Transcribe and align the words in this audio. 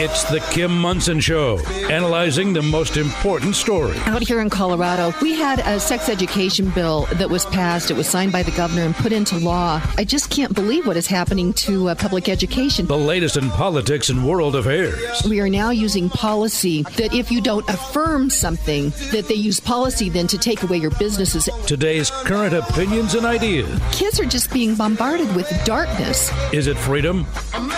It's 0.00 0.22
the 0.30 0.38
Kim 0.52 0.80
Monson 0.80 1.18
Show, 1.18 1.58
analyzing 1.90 2.52
the 2.52 2.62
most 2.62 2.96
important 2.96 3.56
story. 3.56 3.98
Out 4.06 4.22
here 4.22 4.40
in 4.40 4.48
Colorado, 4.48 5.12
we 5.20 5.34
had 5.34 5.58
a 5.58 5.80
sex 5.80 6.08
education 6.08 6.70
bill 6.70 7.06
that 7.14 7.28
was 7.28 7.46
passed. 7.46 7.90
It 7.90 7.96
was 7.96 8.06
signed 8.06 8.30
by 8.30 8.44
the 8.44 8.52
governor 8.52 8.82
and 8.82 8.94
put 8.94 9.10
into 9.10 9.36
law. 9.38 9.82
I 9.96 10.04
just 10.04 10.30
can't 10.30 10.54
believe 10.54 10.86
what 10.86 10.96
is 10.96 11.08
happening 11.08 11.52
to 11.54 11.88
uh, 11.88 11.96
public 11.96 12.28
education. 12.28 12.86
The 12.86 12.96
latest 12.96 13.36
in 13.36 13.50
politics 13.50 14.08
and 14.08 14.24
world 14.24 14.54
affairs. 14.54 15.24
We 15.28 15.40
are 15.40 15.48
now 15.48 15.70
using 15.70 16.08
policy 16.08 16.84
that 16.96 17.12
if 17.12 17.32
you 17.32 17.40
don't 17.40 17.68
affirm 17.68 18.30
something, 18.30 18.90
that 19.10 19.26
they 19.26 19.34
use 19.34 19.58
policy 19.58 20.08
then 20.08 20.28
to 20.28 20.38
take 20.38 20.62
away 20.62 20.76
your 20.76 20.92
businesses. 20.92 21.48
Today's 21.66 22.12
current 22.22 22.54
opinions 22.54 23.16
and 23.16 23.26
ideas. 23.26 23.68
Kids 23.90 24.20
are 24.20 24.26
just 24.26 24.52
being 24.52 24.76
bombarded 24.76 25.34
with 25.34 25.52
darkness. 25.64 26.30
Is 26.52 26.68
it 26.68 26.78
freedom 26.78 27.26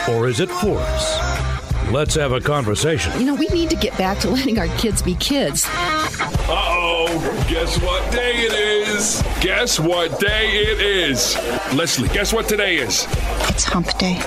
or 0.06 0.28
is 0.28 0.40
it 0.40 0.50
force? 0.50 1.39
Let's 1.90 2.14
have 2.14 2.30
a 2.30 2.40
conversation. 2.40 3.18
You 3.18 3.26
know, 3.26 3.34
we 3.34 3.48
need 3.48 3.68
to 3.70 3.74
get 3.74 3.98
back 3.98 4.18
to 4.18 4.30
letting 4.30 4.60
our 4.60 4.68
kids 4.78 5.02
be 5.02 5.16
kids. 5.16 5.64
Uh 5.66 6.46
oh, 6.48 7.46
guess 7.50 7.82
what 7.82 8.12
day 8.12 8.32
it 8.36 8.52
is? 8.52 9.24
Guess 9.40 9.80
what 9.80 10.20
day 10.20 10.50
it 10.52 10.80
is? 10.80 11.36
Leslie, 11.74 12.08
guess 12.10 12.32
what 12.32 12.46
today 12.48 12.76
is? 12.76 13.08
It's 13.48 13.64
hump 13.64 13.88
day. 13.98 14.22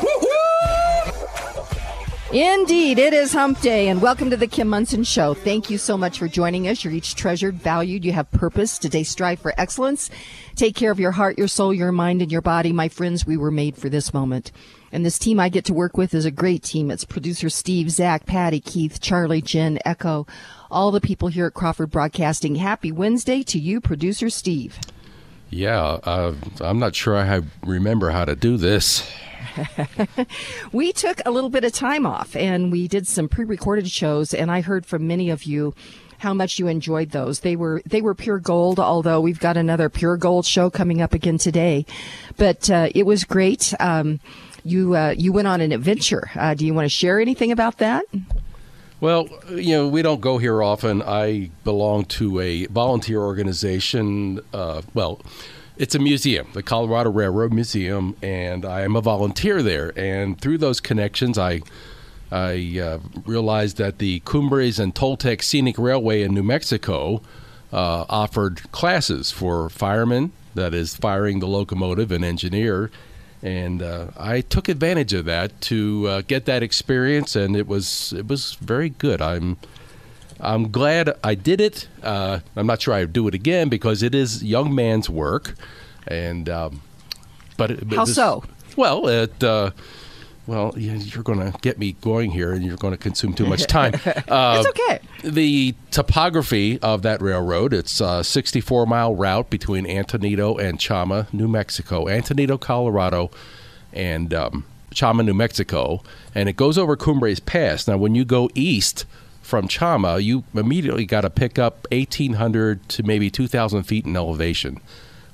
Indeed, 2.34 3.00
it 3.00 3.14
is 3.14 3.32
hump 3.32 3.62
day, 3.62 3.88
and 3.88 4.02
welcome 4.02 4.30
to 4.32 4.36
the 4.36 4.48
Kim 4.48 4.68
Monson 4.68 5.06
Show. 5.06 5.34
Thank 5.34 5.70
you 5.70 5.78
so 5.78 5.96
much 5.96 6.20
for 6.20 6.28
joining 6.28 6.68
us. 6.68 6.84
You're 6.84 6.92
each 6.92 7.16
treasured, 7.16 7.56
valued, 7.56 8.04
you 8.04 8.12
have 8.12 8.30
purpose. 8.32 8.78
Today, 8.78 9.04
strive 9.04 9.40
for 9.40 9.54
excellence. 9.58 10.10
Take 10.56 10.76
care 10.76 10.92
of 10.92 11.00
your 11.00 11.12
heart, 11.12 11.38
your 11.38 11.48
soul, 11.48 11.74
your 11.74 11.94
mind, 11.94 12.22
and 12.22 12.32
your 12.32 12.42
body. 12.42 12.74
My 12.74 12.90
friends, 12.90 13.26
we 13.26 13.38
were 13.38 13.52
made 13.52 13.78
for 13.78 13.88
this 13.88 14.14
moment. 14.14 14.52
And 14.94 15.04
this 15.04 15.18
team 15.18 15.40
I 15.40 15.50
get 15.50 15.66
to 15.66 15.74
work 15.74 15.98
with 15.98 16.14
is 16.14 16.24
a 16.24 16.32
great 16.32 16.62
team. 16.62 16.92
It's 16.92 17.04
producer 17.04 17.50
Steve, 17.50 17.90
Zach, 17.90 18.28
Patty, 18.28 18.60
Keith, 18.60 19.02
Charlie, 19.02 19.42
Jen, 19.42 19.80
Echo, 19.84 20.28
all 20.70 20.92
the 20.92 21.02
people 21.02 21.30
here 21.30 21.48
at 21.48 21.56
Crawford 21.56 21.90
Broadcasting. 21.90 22.56
Happy 22.56 22.92
Wednesday 22.92 23.42
to 23.42 23.58
you, 23.58 23.82
producer 23.82 24.30
Steve. 24.30 24.78
Yeah, 25.50 25.82
uh, 26.04 26.36
I'm 26.62 26.78
not 26.78 26.96
sure 26.96 27.18
I 27.18 27.42
remember 27.66 28.12
how 28.12 28.24
to 28.24 28.36
do 28.36 28.56
this. 28.56 29.12
we 30.72 30.94
took 30.94 31.22
a 31.26 31.32
little 31.32 31.50
bit 31.50 31.64
of 31.64 31.74
time 31.74 32.06
off 32.06 32.36
and 32.36 32.72
we 32.72 32.88
did 32.88 33.08
some 33.08 33.28
pre-recorded 33.28 33.90
shows 33.90 34.32
and 34.32 34.52
I 34.52 34.62
heard 34.62 34.86
from 34.86 35.08
many 35.08 35.32
of 35.32 35.44
you 35.44 35.74
how 36.20 36.34
much 36.36 36.58
you 36.58 36.68
enjoyed 36.68 37.10
those. 37.10 37.42
They 37.42 37.56
were 37.56 37.82
they 37.86 38.02
were 38.02 38.16
pure 38.16 38.40
gold. 38.40 38.80
Although 38.80 39.20
we've 39.20 39.40
got 39.40 39.58
another 39.58 39.90
pure 39.90 40.18
gold 40.18 40.46
show 40.46 40.70
coming 40.70 41.02
up 41.02 41.14
again 41.14 41.38
today, 41.38 41.86
but 42.38 42.70
uh, 42.70 42.90
it 42.96 43.06
was 43.06 43.26
great. 43.26 43.74
Um, 43.80 44.22
you 44.64 44.96
uh, 44.96 45.14
you 45.18 45.32
went 45.32 45.48
on 45.48 45.62
an 45.62 45.72
adventure. 45.72 46.30
Uh, 46.36 46.54
do 46.54 46.66
you 46.66 46.74
want 46.74 46.86
to 46.86 46.90
share 46.90 47.20
anything 47.20 47.52
about 47.52 47.78
that? 47.78 48.06
Well, 49.00 49.28
you 49.52 49.76
know, 49.76 49.88
we 49.88 50.02
don't 50.02 50.22
go 50.22 50.38
here 50.38 50.64
often. 50.64 51.02
I 51.02 51.50
belong 51.66 52.06
to 52.06 52.40
a 52.40 52.68
volunteer 52.68 53.20
organization. 53.20 54.40
Uh, 54.54 54.82
well, 54.94 55.22
it's 55.78 55.96
a 55.96 56.00
museum, 56.00 56.48
the 56.54 56.64
Colorado 56.64 57.12
Railroad 57.12 57.52
Museum, 57.52 58.16
and 58.22 58.64
I 58.64 58.82
am 58.82 58.96
a 58.96 59.02
volunteer 59.02 59.62
there. 59.62 59.92
And 59.98 60.40
through 60.40 60.60
those 60.60 60.80
connections, 60.80 61.38
I 61.38 61.62
I 62.32 62.80
uh, 62.80 63.00
realized 63.26 63.78
that 63.78 63.98
the 64.00 64.22
Cumbres 64.22 64.80
and 64.80 64.96
Toltec 64.96 65.44
Scenic 65.44 65.78
Railway 65.78 66.24
in 66.24 66.34
New 66.34 66.42
Mexico 66.44 67.22
uh, 67.72 68.06
offered 68.08 68.72
classes 68.72 69.32
for 69.32 69.70
firemen, 69.70 70.32
that 70.56 70.74
is, 70.74 70.96
firing 70.96 71.40
the 71.40 71.48
locomotive 71.48 72.12
and 72.12 72.24
engineer, 72.24 72.90
and 73.44 73.82
uh, 73.82 74.08
I 74.18 74.40
took 74.40 74.70
advantage 74.70 75.14
of 75.14 75.26
that 75.26 75.60
to 75.62 76.08
uh, 76.08 76.22
get 76.22 76.46
that 76.46 76.64
experience, 76.64 77.36
and 77.36 77.56
it 77.58 77.68
was 77.68 78.14
it 78.14 78.28
was 78.28 78.54
very 78.56 78.90
good. 78.90 79.22
I'm 79.22 79.58
I'm 80.40 80.72
glad 80.72 81.14
I 81.24 81.36
did 81.36 81.60
it. 81.60 81.90
Uh, 82.02 82.40
I'm 82.56 82.66
not 82.66 82.82
sure 82.82 82.94
I'd 82.94 83.12
do 83.12 83.28
it 83.28 83.36
again 83.36 83.68
because 83.68 84.02
it 84.02 84.16
is 84.16 84.44
young 84.44 84.74
man's 84.74 85.10
work, 85.10 85.56
and 86.08 86.48
um, 86.48 86.82
but, 87.58 87.72
it, 87.72 87.94
how 87.94 88.06
this, 88.06 88.16
so? 88.16 88.46
Well, 88.78 89.08
it 89.08 89.44
uh, 89.44 89.72
well, 90.46 90.74
you're 90.78 91.24
going 91.24 91.40
to 91.40 91.58
get 91.60 91.80
me 91.80 91.94
going 92.02 92.32
here, 92.32 92.52
and 92.52 92.64
you're 92.64 92.78
going 92.78 92.94
to 92.94 92.98
consume 92.98 93.34
too 93.34 93.46
much 93.46 93.66
time. 93.68 93.94
Uh, 94.28 94.64
it's 94.66 94.70
okay. 94.70 95.00
The 95.24 95.76
topography 95.92 96.80
of 96.80 97.02
that 97.04 97.22
railroad, 97.22 97.74
it's 97.74 98.00
a 98.02 98.24
64 98.24 98.86
mile 98.86 99.16
route 99.16 99.50
between 99.50 99.86
Antonito 99.86 100.60
and 100.60 100.80
Chama, 100.80 101.32
New 101.34 101.48
Mexico, 101.48 102.06
Antonito, 102.06 102.60
Colorado, 102.60 103.30
and 103.92 104.34
um, 104.34 104.66
Chama, 104.92 105.24
New 105.24 105.34
Mexico, 105.34 106.02
and 106.34 106.50
it 106.50 106.56
goes 106.56 106.78
over 106.78 106.96
Cumbres 106.96 107.40
Pass. 107.40 107.88
Now, 107.88 107.98
when 107.98 108.16
you 108.16 108.26
go 108.26 108.50
east 108.56 109.06
from 109.42 109.68
Chama, 109.68 110.24
you 110.24 110.44
immediately 110.54 111.06
got 111.06 111.22
to 111.22 111.30
pick 111.30 111.60
up 111.60 111.86
1,800 111.92 112.88
to 112.90 113.04
maybe 113.04 113.30
2,000 113.30 113.84
feet 113.84 114.06
in 114.06 114.16
elevation, 114.16 114.80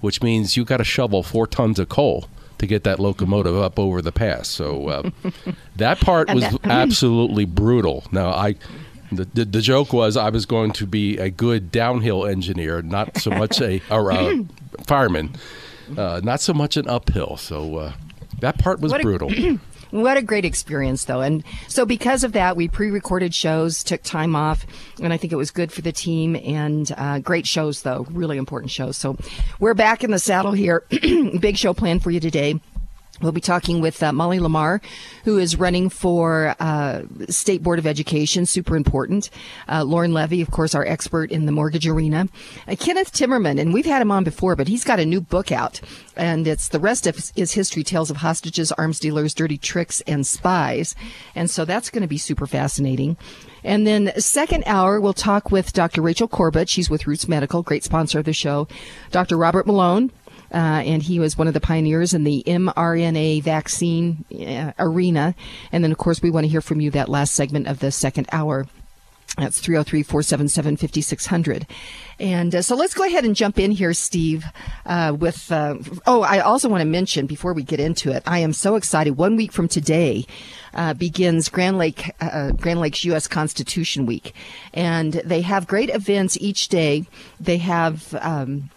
which 0.02 0.22
means 0.22 0.58
you 0.58 0.66
got 0.66 0.78
to 0.78 0.84
shovel 0.84 1.24
four 1.24 1.48
tons 1.48 1.80
of 1.80 1.90
coal 1.90 2.28
to 2.60 2.68
get 2.68 2.84
that 2.84 3.00
locomotive 3.00 3.58
up 3.58 3.80
over 3.80 4.02
the 4.02 4.12
pass. 4.12 4.48
So 4.48 4.88
uh, 4.88 5.10
that 5.78 6.00
part 6.00 6.34
was 6.34 6.46
absolutely 6.64 7.46
brutal. 7.46 8.04
Now 8.12 8.30
I. 8.30 8.56
The, 9.12 9.26
the, 9.26 9.44
the, 9.44 9.62
joke 9.62 9.92
was 9.92 10.16
I 10.16 10.30
was 10.30 10.46
going 10.46 10.72
to 10.74 10.86
be 10.86 11.18
a 11.18 11.32
good 11.32 11.72
downhill 11.72 12.28
engineer, 12.28 12.84
not 12.84 13.18
so 13.18 13.32
much 13.32 13.60
a, 13.60 13.82
or 13.90 14.12
a 14.12 14.46
fireman, 14.86 15.32
uh, 15.98 16.22
not 16.24 16.42
so 16.42 16.54
much 16.54 16.78
an 16.78 16.88
uphill. 16.88 17.36
So 17.36 17.78
uh, 17.78 17.94
that 18.42 18.60
part 18.60 18.82
was 18.82 18.92
what 18.92 19.02
brutal. 19.02 19.32
A, 19.32 19.60
what 19.92 20.18
a 20.18 20.22
great 20.22 20.46
experience, 20.46 21.06
though. 21.06 21.22
And 21.22 21.44
so, 21.68 21.86
because 21.86 22.24
of 22.24 22.34
that, 22.34 22.56
we 22.56 22.68
pre 22.68 22.90
recorded 22.90 23.34
shows, 23.34 23.84
took 23.84 24.04
time 24.04 24.36
off, 24.36 24.66
and 25.02 25.14
I 25.14 25.18
think 25.18 25.34
it 25.34 25.38
was 25.38 25.52
good 25.52 25.72
for 25.72 25.82
the 25.82 25.92
team. 25.92 26.36
And 26.36 26.92
uh, 26.98 27.20
great 27.20 27.48
shows, 27.48 27.82
though, 27.82 28.06
really 28.12 28.38
important 28.38 28.72
shows. 28.72 28.98
So, 28.98 29.18
we're 29.60 29.74
back 29.74 30.04
in 30.04 30.12
the 30.12 30.20
saddle 30.20 30.52
here. 30.52 30.84
Big 31.40 31.58
show 31.58 31.74
planned 31.74 32.04
for 32.04 32.12
you 32.12 32.20
today. 32.20 32.60
We'll 33.22 33.32
be 33.32 33.42
talking 33.42 33.82
with 33.82 34.02
uh, 34.02 34.14
Molly 34.14 34.40
Lamar, 34.40 34.82
who 35.26 35.38
is 35.38 35.58
running 35.58 35.90
for 35.90 36.56
uh, 36.60 37.04
State 37.28 37.62
Board 37.62 37.78
of 37.80 37.86
Education, 37.86 38.46
super 38.46 38.78
important. 38.78 39.30
Uh, 39.68 39.84
Loren 39.84 40.14
Levy, 40.14 40.42
of 40.42 40.52
course, 40.52 40.74
our 40.74 40.86
expert 40.86 41.32
in 41.32 41.46
the 41.46 41.52
mortgage 41.52 41.86
arena. 41.86 42.30
Uh, 42.68 42.76
Kenneth 42.80 43.12
Timmerman, 43.12 43.60
and 43.60 43.74
we've 43.74 43.86
had 43.86 44.02
him 44.02 44.12
on 44.12 44.24
before, 44.24 44.56
but 44.56 44.68
he's 44.70 44.86
got 44.86 45.00
a 45.00 45.06
new 45.06 45.20
book 45.20 45.52
out, 45.52 45.82
and 46.16 46.48
it's 46.48 46.70
the 46.70 46.80
rest 46.80 47.08
of 47.08 47.32
his 47.36 47.54
history 47.54 47.84
tales 47.84 48.10
of 48.10 48.18
hostages, 48.18 48.72
arms 48.74 49.00
dealers, 49.00 49.34
dirty 49.34 49.58
tricks, 49.58 50.02
and 50.02 50.26
spies. 50.26 50.96
And 51.36 51.50
so 51.50 51.66
that's 51.66 51.90
going 51.90 52.04
to 52.04 52.08
be 52.08 52.18
super 52.18 52.48
fascinating. 52.48 53.18
And 53.64 53.86
then 53.86 54.14
second 54.20 54.64
hour, 54.66 55.02
we'll 55.02 55.14
talk 55.14 55.52
with 55.52 55.74
Dr. 55.74 56.02
Rachel 56.02 56.28
Corbett. 56.28 56.70
She's 56.70 56.90
with 56.90 57.08
Roots 57.08 57.28
Medical, 57.28 57.62
great 57.62 57.84
sponsor 57.84 58.20
of 58.20 58.26
the 58.26 58.34
show. 58.34 58.68
Dr. 59.12 59.38
Robert 59.38 59.68
Malone, 59.68 60.12
uh, 60.54 60.82
and 60.86 61.04
he 61.04 61.20
was 61.20 61.38
one 61.38 61.48
of 61.48 61.54
the 61.54 61.62
pioneers 61.62 62.14
in 62.14 62.24
the 62.24 62.44
mRNA 62.46 63.44
vaccine 63.44 64.26
uh, 64.34 64.72
arena. 64.80 65.36
And 65.72 65.84
then, 65.84 65.92
of 65.92 65.98
course, 65.98 66.22
we 66.22 66.32
want 66.32 66.46
to 66.46 66.50
hear 66.50 66.62
from 66.62 66.82
you 66.82 66.92
that 66.92 67.10
last 67.10 67.34
segment 67.34 67.68
of 67.68 67.80
the 67.80 67.92
second 67.92 68.28
hour. 68.32 68.68
That's 69.38 69.60
303 69.60 70.04
477 70.04 70.78
5600. 70.78 71.68
And 72.20 72.54
uh, 72.54 72.62
so 72.62 72.76
let's 72.76 72.94
go 72.94 73.06
ahead 73.06 73.24
and 73.24 73.36
jump 73.36 73.58
in 73.58 73.72
here, 73.72 73.94
Steve, 73.94 74.44
uh, 74.86 75.16
with. 75.18 75.52
Uh, 75.52 75.76
oh, 76.06 76.22
I 76.24 76.40
also 76.40 76.68
want 76.68 76.82
to 76.82 76.86
mention 76.86 77.26
before 77.26 77.54
we 77.54 77.64
get 77.64 77.80
into 77.80 78.12
it, 78.12 78.24
I 78.26 78.40
am 78.40 78.52
so 78.52 78.76
excited. 78.76 79.16
One 79.16 79.38
week 79.38 79.54
from 79.54 79.70
today 79.70 80.26
uh, 80.74 80.94
begins 80.94 81.48
Grand 81.48 81.78
Lake, 81.78 82.12
uh, 82.20 82.52
Grand 82.52 82.82
Lakes 82.82 83.06
U.S. 83.06 83.28
Constitution 83.28 84.06
Week. 84.06 84.34
And 84.74 85.14
they 85.14 85.42
have 85.42 85.68
great 85.68 85.90
events 85.90 86.38
each 86.42 86.68
day. 86.68 87.06
They 87.40 87.58
have. 87.58 88.14
Um, 88.20 88.70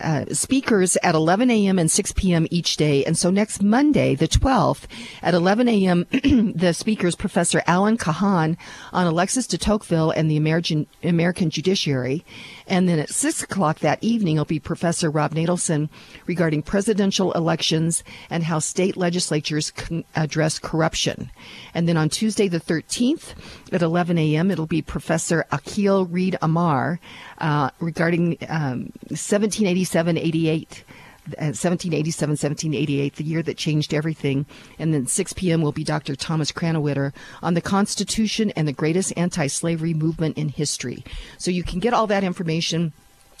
uh, 0.00 0.26
speakers 0.32 0.96
at 1.02 1.14
11 1.14 1.50
a.m. 1.50 1.78
and 1.78 1.90
6 1.90 2.12
p.m. 2.12 2.46
each 2.50 2.76
day. 2.76 3.04
And 3.04 3.16
so 3.16 3.30
next 3.30 3.62
Monday, 3.62 4.14
the 4.14 4.28
12th, 4.28 4.84
at 5.22 5.34
11 5.34 5.68
a.m., 5.68 6.06
the 6.54 6.72
speakers, 6.72 7.14
Professor 7.14 7.62
Alan 7.66 7.96
Kahan 7.96 8.56
on 8.92 9.06
Alexis 9.06 9.46
de 9.46 9.58
Tocqueville 9.58 10.10
and 10.10 10.30
the 10.30 10.36
American, 10.36 10.86
American 11.02 11.50
judiciary. 11.50 12.24
And 12.68 12.88
then 12.88 12.98
at 12.98 13.10
6 13.10 13.42
o'clock 13.44 13.78
that 13.80 14.02
evening, 14.02 14.36
it'll 14.36 14.44
be 14.44 14.58
Professor 14.58 15.10
Rob 15.10 15.34
Natelson 15.34 15.88
regarding 16.26 16.62
presidential 16.62 17.32
elections 17.32 18.02
and 18.28 18.42
how 18.42 18.58
state 18.58 18.96
legislatures 18.96 19.70
can 19.70 20.04
address 20.16 20.58
corruption. 20.58 21.30
And 21.74 21.88
then 21.88 21.96
on 21.96 22.08
Tuesday, 22.08 22.48
the 22.48 22.60
13th 22.60 23.34
at 23.72 23.82
11 23.82 24.18
a.m., 24.18 24.50
it'll 24.50 24.66
be 24.66 24.82
Professor 24.82 25.44
Akhil 25.52 26.08
Reed 26.10 26.36
Amar 26.42 26.98
uh, 27.38 27.70
regarding 27.78 28.36
um, 28.48 28.90
1787 29.10 30.18
88. 30.18 30.84
1787, 31.28 32.30
1788, 32.32 33.16
the 33.16 33.24
year 33.24 33.42
that 33.42 33.56
changed 33.56 33.92
everything. 33.92 34.46
And 34.78 34.94
then 34.94 35.06
6 35.06 35.32
p.m. 35.34 35.62
will 35.62 35.72
be 35.72 35.84
Dr. 35.84 36.16
Thomas 36.16 36.52
Krannawitter 36.52 37.12
on 37.42 37.54
the 37.54 37.60
Constitution 37.60 38.50
and 38.52 38.66
the 38.66 38.72
greatest 38.72 39.12
anti 39.16 39.46
slavery 39.46 39.94
movement 39.94 40.38
in 40.38 40.48
history. 40.48 41.04
So 41.38 41.50
you 41.50 41.62
can 41.62 41.80
get 41.80 41.94
all 41.94 42.06
that 42.06 42.24
information 42.24 42.92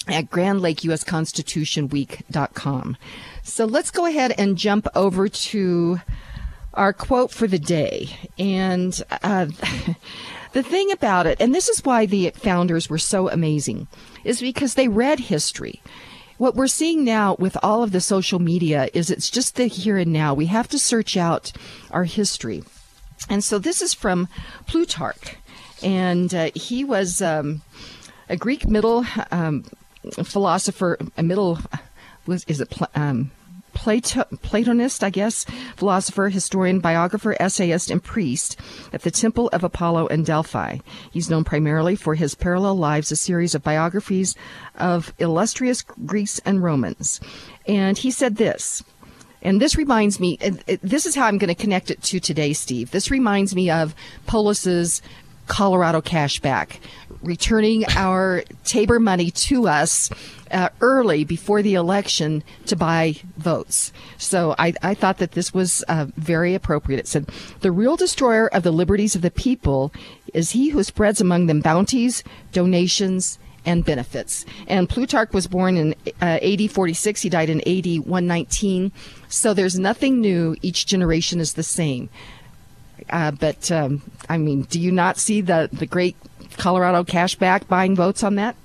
at 0.08 0.30
Grand 0.30 0.60
Lake 0.60 0.84
US 0.84 1.04
Constitution 1.04 1.88
Week.com. 1.88 2.96
So 3.42 3.64
let's 3.64 3.90
go 3.90 4.06
ahead 4.06 4.32
and 4.38 4.56
jump 4.56 4.86
over 4.94 5.28
to 5.28 6.00
our 6.74 6.92
quote 6.92 7.30
for 7.30 7.46
the 7.46 7.58
day. 7.58 8.10
And 8.38 9.00
uh, 9.22 9.46
the 10.52 10.62
thing 10.62 10.92
about 10.92 11.26
it, 11.26 11.40
and 11.40 11.54
this 11.54 11.68
is 11.68 11.84
why 11.84 12.06
the 12.06 12.30
founders 12.30 12.88
were 12.88 12.98
so 12.98 13.28
amazing, 13.28 13.88
is 14.24 14.40
because 14.40 14.74
they 14.74 14.88
read 14.88 15.18
history. 15.18 15.82
What 16.38 16.54
we're 16.54 16.66
seeing 16.66 17.02
now 17.04 17.34
with 17.38 17.56
all 17.62 17.82
of 17.82 17.92
the 17.92 18.00
social 18.00 18.38
media 18.38 18.88
is 18.92 19.10
it's 19.10 19.30
just 19.30 19.56
the 19.56 19.66
here 19.66 19.96
and 19.96 20.12
now. 20.12 20.34
We 20.34 20.46
have 20.46 20.68
to 20.68 20.78
search 20.78 21.16
out 21.16 21.52
our 21.90 22.04
history. 22.04 22.62
And 23.30 23.42
so 23.42 23.58
this 23.58 23.80
is 23.80 23.94
from 23.94 24.28
Plutarch. 24.66 25.36
And 25.82 26.34
uh, 26.34 26.50
he 26.54 26.84
was 26.84 27.22
um, 27.22 27.62
a 28.28 28.36
Greek 28.36 28.68
middle 28.68 29.06
um, 29.30 29.64
philosopher, 30.24 30.98
a 31.16 31.22
middle, 31.22 31.58
was, 32.26 32.44
is 32.44 32.60
it, 32.60 32.72
um, 32.94 33.30
Plato, 33.76 34.24
Platonist, 34.40 35.04
I 35.04 35.10
guess, 35.10 35.44
philosopher, 35.76 36.30
historian, 36.30 36.80
biographer, 36.80 37.36
essayist, 37.38 37.90
and 37.90 38.02
priest 38.02 38.58
at 38.90 39.02
the 39.02 39.10
Temple 39.10 39.48
of 39.52 39.62
Apollo 39.62 40.06
in 40.06 40.24
Delphi. 40.24 40.78
He's 41.12 41.28
known 41.28 41.44
primarily 41.44 41.94
for 41.94 42.14
his 42.14 42.34
Parallel 42.34 42.76
Lives, 42.76 43.12
a 43.12 43.16
series 43.16 43.54
of 43.54 43.62
biographies 43.62 44.34
of 44.76 45.12
illustrious 45.18 45.82
Greeks 45.82 46.40
and 46.46 46.62
Romans. 46.62 47.20
And 47.68 47.98
he 47.98 48.10
said 48.10 48.36
this. 48.36 48.82
And 49.42 49.60
this 49.60 49.76
reminds 49.76 50.18
me, 50.18 50.38
this 50.80 51.04
is 51.04 51.14
how 51.14 51.26
I'm 51.26 51.36
going 51.36 51.54
to 51.54 51.62
connect 51.62 51.90
it 51.90 52.02
to 52.04 52.18
today, 52.18 52.54
Steve. 52.54 52.90
This 52.92 53.10
reminds 53.10 53.54
me 53.54 53.70
of 53.70 53.94
Polis's 54.26 55.02
Colorado 55.48 56.00
cashback, 56.00 56.78
returning 57.22 57.84
our 57.94 58.42
Tabor 58.64 58.98
money 58.98 59.30
to 59.30 59.68
us 59.68 60.10
uh, 60.50 60.68
early 60.80 61.24
before 61.24 61.62
the 61.62 61.74
election 61.74 62.42
to 62.66 62.76
buy 62.76 63.16
votes. 63.36 63.92
So 64.18 64.54
I, 64.58 64.74
I 64.82 64.94
thought 64.94 65.18
that 65.18 65.32
this 65.32 65.52
was 65.52 65.84
uh, 65.88 66.06
very 66.16 66.54
appropriate. 66.54 66.98
It 66.98 67.08
said, 67.08 67.28
The 67.60 67.72
real 67.72 67.96
destroyer 67.96 68.48
of 68.48 68.62
the 68.62 68.70
liberties 68.70 69.14
of 69.14 69.22
the 69.22 69.30
people 69.30 69.92
is 70.32 70.50
he 70.50 70.70
who 70.70 70.82
spreads 70.82 71.20
among 71.20 71.46
them 71.46 71.60
bounties, 71.60 72.22
donations, 72.52 73.38
and 73.64 73.84
benefits. 73.84 74.46
And 74.68 74.88
Plutarch 74.88 75.32
was 75.32 75.48
born 75.48 75.76
in 75.76 75.94
uh, 76.22 76.38
AD 76.40 76.70
46. 76.70 77.20
He 77.20 77.28
died 77.28 77.50
in 77.50 77.60
AD 77.62 78.06
119. 78.06 78.92
So 79.28 79.52
there's 79.52 79.78
nothing 79.78 80.20
new. 80.20 80.56
Each 80.62 80.86
generation 80.86 81.40
is 81.40 81.54
the 81.54 81.64
same. 81.64 82.08
Uh, 83.10 83.32
but 83.32 83.70
um, 83.70 84.02
I 84.28 84.38
mean, 84.38 84.62
do 84.62 84.80
you 84.80 84.90
not 84.90 85.18
see 85.18 85.40
the 85.40 85.68
the 85.72 85.86
great 85.86 86.16
Colorado 86.56 87.04
cashback 87.04 87.68
buying 87.68 87.94
votes 87.94 88.22
on 88.22 88.36
that? 88.36 88.56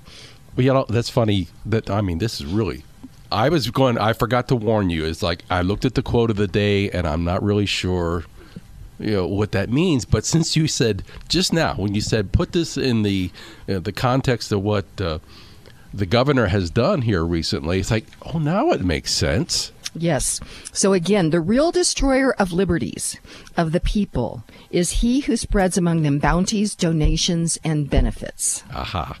Well, 0.56 0.64
you 0.64 0.72
know, 0.72 0.86
that's 0.88 1.10
funny. 1.10 1.48
That 1.66 1.90
I 1.90 2.00
mean, 2.00 2.18
this 2.18 2.40
is 2.40 2.46
really. 2.46 2.84
I 3.30 3.48
was 3.48 3.70
going. 3.70 3.96
I 3.98 4.12
forgot 4.12 4.48
to 4.48 4.56
warn 4.56 4.90
you. 4.90 5.04
It's 5.06 5.22
like 5.22 5.42
I 5.50 5.62
looked 5.62 5.84
at 5.84 5.94
the 5.94 6.02
quote 6.02 6.30
of 6.30 6.36
the 6.36 6.46
day, 6.46 6.90
and 6.90 7.06
I'm 7.06 7.24
not 7.24 7.42
really 7.42 7.64
sure, 7.64 8.24
you 8.98 9.12
know, 9.12 9.26
what 9.26 9.52
that 9.52 9.70
means. 9.70 10.04
But 10.04 10.26
since 10.26 10.54
you 10.54 10.68
said 10.68 11.02
just 11.28 11.52
now, 11.52 11.74
when 11.74 11.94
you 11.94 12.02
said 12.02 12.32
put 12.32 12.52
this 12.52 12.76
in 12.76 13.02
the 13.02 13.30
uh, 13.68 13.78
the 13.78 13.92
context 13.92 14.52
of 14.52 14.62
what 14.62 14.84
uh, 15.00 15.18
the 15.94 16.04
governor 16.06 16.48
has 16.48 16.68
done 16.68 17.02
here 17.02 17.24
recently, 17.24 17.80
it's 17.80 17.90
like, 17.90 18.06
oh, 18.34 18.38
now 18.38 18.70
it 18.70 18.84
makes 18.84 19.12
sense. 19.12 19.72
Yes. 19.94 20.40
So 20.72 20.92
again, 20.92 21.30
the 21.30 21.40
real 21.40 21.70
destroyer 21.70 22.32
of 22.34 22.52
liberties 22.52 23.18
of 23.56 23.72
the 23.72 23.80
people 23.80 24.42
is 24.70 25.00
he 25.00 25.20
who 25.20 25.36
spreads 25.36 25.76
among 25.76 26.02
them 26.02 26.18
bounties, 26.18 26.74
donations, 26.74 27.58
and 27.62 27.90
benefits. 27.90 28.64
Aha. 28.74 29.18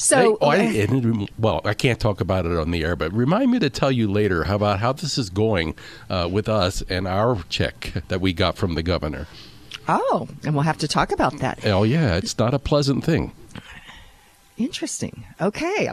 So, 0.00 0.38
oh, 0.40 0.50
I, 0.50 1.28
well, 1.38 1.60
I 1.64 1.74
can't 1.74 2.00
talk 2.00 2.22
about 2.22 2.46
it 2.46 2.56
on 2.56 2.70
the 2.70 2.82
air, 2.82 2.96
but 2.96 3.12
remind 3.12 3.50
me 3.50 3.58
to 3.58 3.68
tell 3.68 3.92
you 3.92 4.10
later 4.10 4.44
how 4.44 4.56
about 4.56 4.80
how 4.80 4.94
this 4.94 5.18
is 5.18 5.28
going 5.28 5.74
uh, 6.08 6.26
with 6.30 6.48
us 6.48 6.82
and 6.88 7.06
our 7.06 7.42
check 7.50 7.92
that 8.08 8.18
we 8.18 8.32
got 8.32 8.56
from 8.56 8.76
the 8.76 8.82
governor. 8.82 9.26
Oh, 9.88 10.26
and 10.42 10.54
we'll 10.54 10.62
have 10.64 10.78
to 10.78 10.88
talk 10.88 11.12
about 11.12 11.38
that. 11.40 11.66
Oh, 11.66 11.82
yeah, 11.82 12.16
it's 12.16 12.38
not 12.38 12.54
a 12.54 12.58
pleasant 12.58 13.04
thing. 13.04 13.32
Interesting. 14.60 15.24
Okay. 15.40 15.88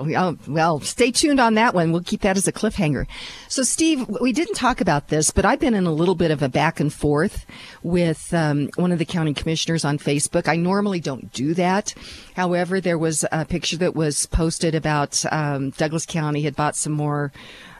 Well, 0.45 0.81
stay 0.81 1.11
tuned 1.11 1.39
on 1.39 1.53
that 1.53 1.73
one. 1.73 1.93
We'll 1.93 2.03
keep 2.03 2.19
that 2.21 2.35
as 2.35 2.49
a 2.49 2.51
cliffhanger. 2.51 3.07
So, 3.47 3.63
Steve, 3.63 4.05
we 4.19 4.33
didn't 4.33 4.55
talk 4.55 4.81
about 4.81 5.07
this, 5.07 5.31
but 5.31 5.45
I've 5.45 5.61
been 5.61 5.73
in 5.73 5.85
a 5.85 5.91
little 5.93 6.15
bit 6.15 6.31
of 6.31 6.43
a 6.43 6.49
back 6.49 6.81
and 6.81 6.91
forth 6.91 7.45
with 7.81 8.33
um, 8.33 8.69
one 8.75 8.91
of 8.91 8.99
the 8.99 9.05
county 9.05 9.33
commissioners 9.33 9.85
on 9.85 9.97
Facebook. 9.97 10.49
I 10.49 10.57
normally 10.57 10.99
don't 10.99 11.31
do 11.31 11.53
that. 11.53 11.93
However, 12.35 12.81
there 12.81 12.97
was 12.97 13.23
a 13.31 13.45
picture 13.45 13.77
that 13.77 13.95
was 13.95 14.25
posted 14.25 14.75
about 14.75 15.23
um, 15.31 15.69
Douglas 15.69 16.05
County 16.05 16.41
had 16.41 16.57
bought 16.57 16.75
some 16.75 16.91
more 16.91 17.31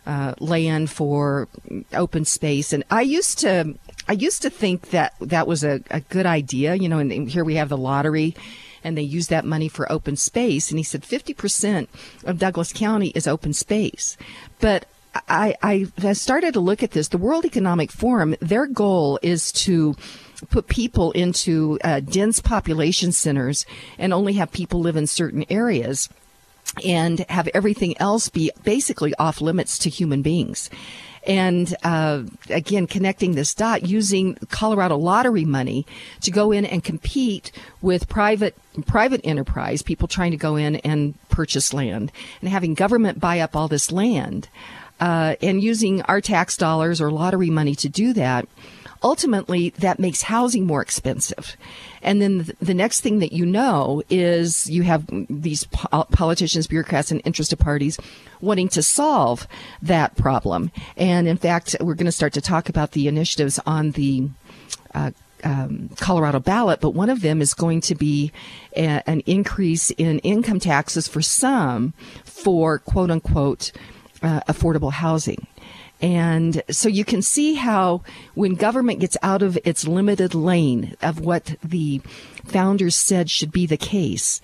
uh, 0.06 0.36
land 0.40 0.90
for 0.90 1.50
open 1.92 2.24
space, 2.24 2.72
and 2.72 2.86
I 2.90 3.02
used 3.02 3.40
to. 3.40 3.76
I 4.08 4.14
used 4.14 4.42
to 4.44 4.50
think 4.50 4.92
that 4.92 5.16
that 5.20 5.48
was 5.48 5.66
a, 5.66 5.82
a 5.92 6.00
good 6.00 6.26
idea, 6.26 6.76
you 6.76 6.88
know, 6.88 7.00
and 7.00 7.30
here 7.30 7.44
we 7.44 7.56
have 7.56 7.68
the 7.68 7.78
lottery 7.78 8.38
and 8.88 8.98
they 8.98 9.02
use 9.02 9.28
that 9.28 9.44
money 9.44 9.68
for 9.68 9.92
open 9.92 10.16
space. 10.16 10.72
And 10.72 10.80
he 10.80 10.84
said 10.84 11.02
50% 11.02 11.88
of 12.24 12.40
Douglas 12.40 12.72
County 12.72 13.10
is 13.10 13.28
open 13.28 13.52
space. 13.52 14.16
But 14.62 14.86
I, 15.28 15.56
I 15.62 16.14
started 16.14 16.54
to 16.54 16.62
look 16.62 16.84
at 16.84 16.92
this. 16.92 17.10
The 17.10 17.18
World 17.18 17.44
Economic 17.44 17.92
Forum, 17.92 18.36
their 18.40 18.66
goal 18.66 19.20
is 19.22 19.52
to 19.54 19.96
put 20.50 20.68
people 20.68 21.12
into 21.12 21.80
uh, 21.84 22.00
dense 22.00 22.40
population 22.40 23.12
centers 23.12 23.66
and 23.98 24.14
only 24.14 24.34
have 24.34 24.52
people 24.52 24.80
live 24.80 24.96
in 24.96 25.08
certain 25.08 25.44
areas 25.50 26.08
and 26.86 27.20
have 27.30 27.50
everything 27.54 28.00
else 28.00 28.30
be 28.30 28.52
basically 28.64 29.14
off 29.16 29.42
limits 29.42 29.78
to 29.80 29.90
human 29.90 30.22
beings 30.22 30.70
and 31.28 31.76
uh, 31.84 32.24
again 32.50 32.88
connecting 32.88 33.36
this 33.36 33.54
dot 33.54 33.86
using 33.86 34.36
Colorado 34.50 34.98
lottery 34.98 35.46
money 35.46 35.86
to 36.22 36.32
go 36.32 36.52
in 36.52 36.66
and 36.66 36.84
compete 36.84 37.52
with 37.82 38.08
private 38.08 38.58
private 38.86 39.22
enterprise 39.24 39.82
people 39.82 40.08
trying 40.08 40.32
to 40.32 40.38
go 40.38 40.56
in 40.56 40.78
and 40.78 41.14
purchase 41.30 41.74
land. 41.74 42.12
And 42.42 42.50
having 42.50 42.74
government 42.74 43.20
buy 43.20 43.40
up 43.40 43.56
all 43.56 43.68
this 43.68 43.92
land 43.92 44.50
uh, 45.00 45.36
and 45.42 45.62
using 45.62 46.02
our 46.04 46.22
tax 46.22 46.58
dollars 46.58 47.02
or 47.02 47.12
lottery 47.12 47.50
money 47.50 47.76
to 47.76 47.90
do 47.90 48.14
that 48.14 48.48
ultimately 49.08 49.70
that 49.70 50.00
makes 50.00 50.24
housing 50.24 50.66
more 50.66 50.82
expensive. 50.82 51.56
And 52.02 52.22
then 52.22 52.52
the 52.60 52.74
next 52.74 53.00
thing 53.00 53.20
that 53.20 53.32
you 53.32 53.46
know 53.46 54.04
is 54.10 54.70
you 54.70 54.84
have 54.84 55.06
these 55.30 55.64
politicians, 55.64 56.68
bureaucrats, 56.68 57.10
and 57.10 57.22
interested 57.24 57.58
parties 57.58 57.98
wanting 58.42 58.68
to 58.70 58.84
solve 58.84 59.48
that 59.82 60.18
problem. 60.18 60.72
And 60.98 61.26
in 61.26 61.38
fact, 61.38 61.78
we're 61.80 61.96
going 61.96 62.06
to 62.06 62.12
start 62.12 62.34
to 62.34 62.42
talk 62.42 62.68
about 62.68 62.92
the 62.92 63.08
initiatives 63.08 63.60
on 63.66 63.92
the 63.92 64.30
uh, 64.94 65.12
um, 65.46 65.90
Colorado 65.98 66.40
ballot, 66.40 66.82
but 66.82 66.90
one 66.90 67.10
of 67.10 67.22
them 67.22 67.42
is 67.42 67.54
going 67.54 67.80
to 67.82 67.96
be 67.96 68.34
a, 68.76 69.02
an 69.10 69.22
increase 69.22 69.90
in 69.92 70.20
income 70.20 70.60
taxes 70.60 71.08
for 71.08 71.22
some 71.22 71.94
for 72.26 72.80
quote 72.80 73.10
unquote 73.10 73.72
uh, 74.22 74.42
affordable 74.50 74.92
housing. 74.92 75.48
And 76.02 76.62
so 76.70 76.90
you 76.90 77.04
can 77.04 77.22
see 77.22 77.56
how 77.56 78.02
when 78.36 78.54
government 78.54 79.00
gets 79.00 79.18
out 79.24 79.42
of 79.42 79.58
its 79.66 79.88
limited 79.88 80.36
lane 80.36 80.96
of 81.02 81.20
what 81.20 81.56
the 81.64 82.00
founders 82.46 82.96
said 82.96 83.30
should 83.30 83.52
be 83.52 83.66
the 83.66 83.78
case, 83.78 84.42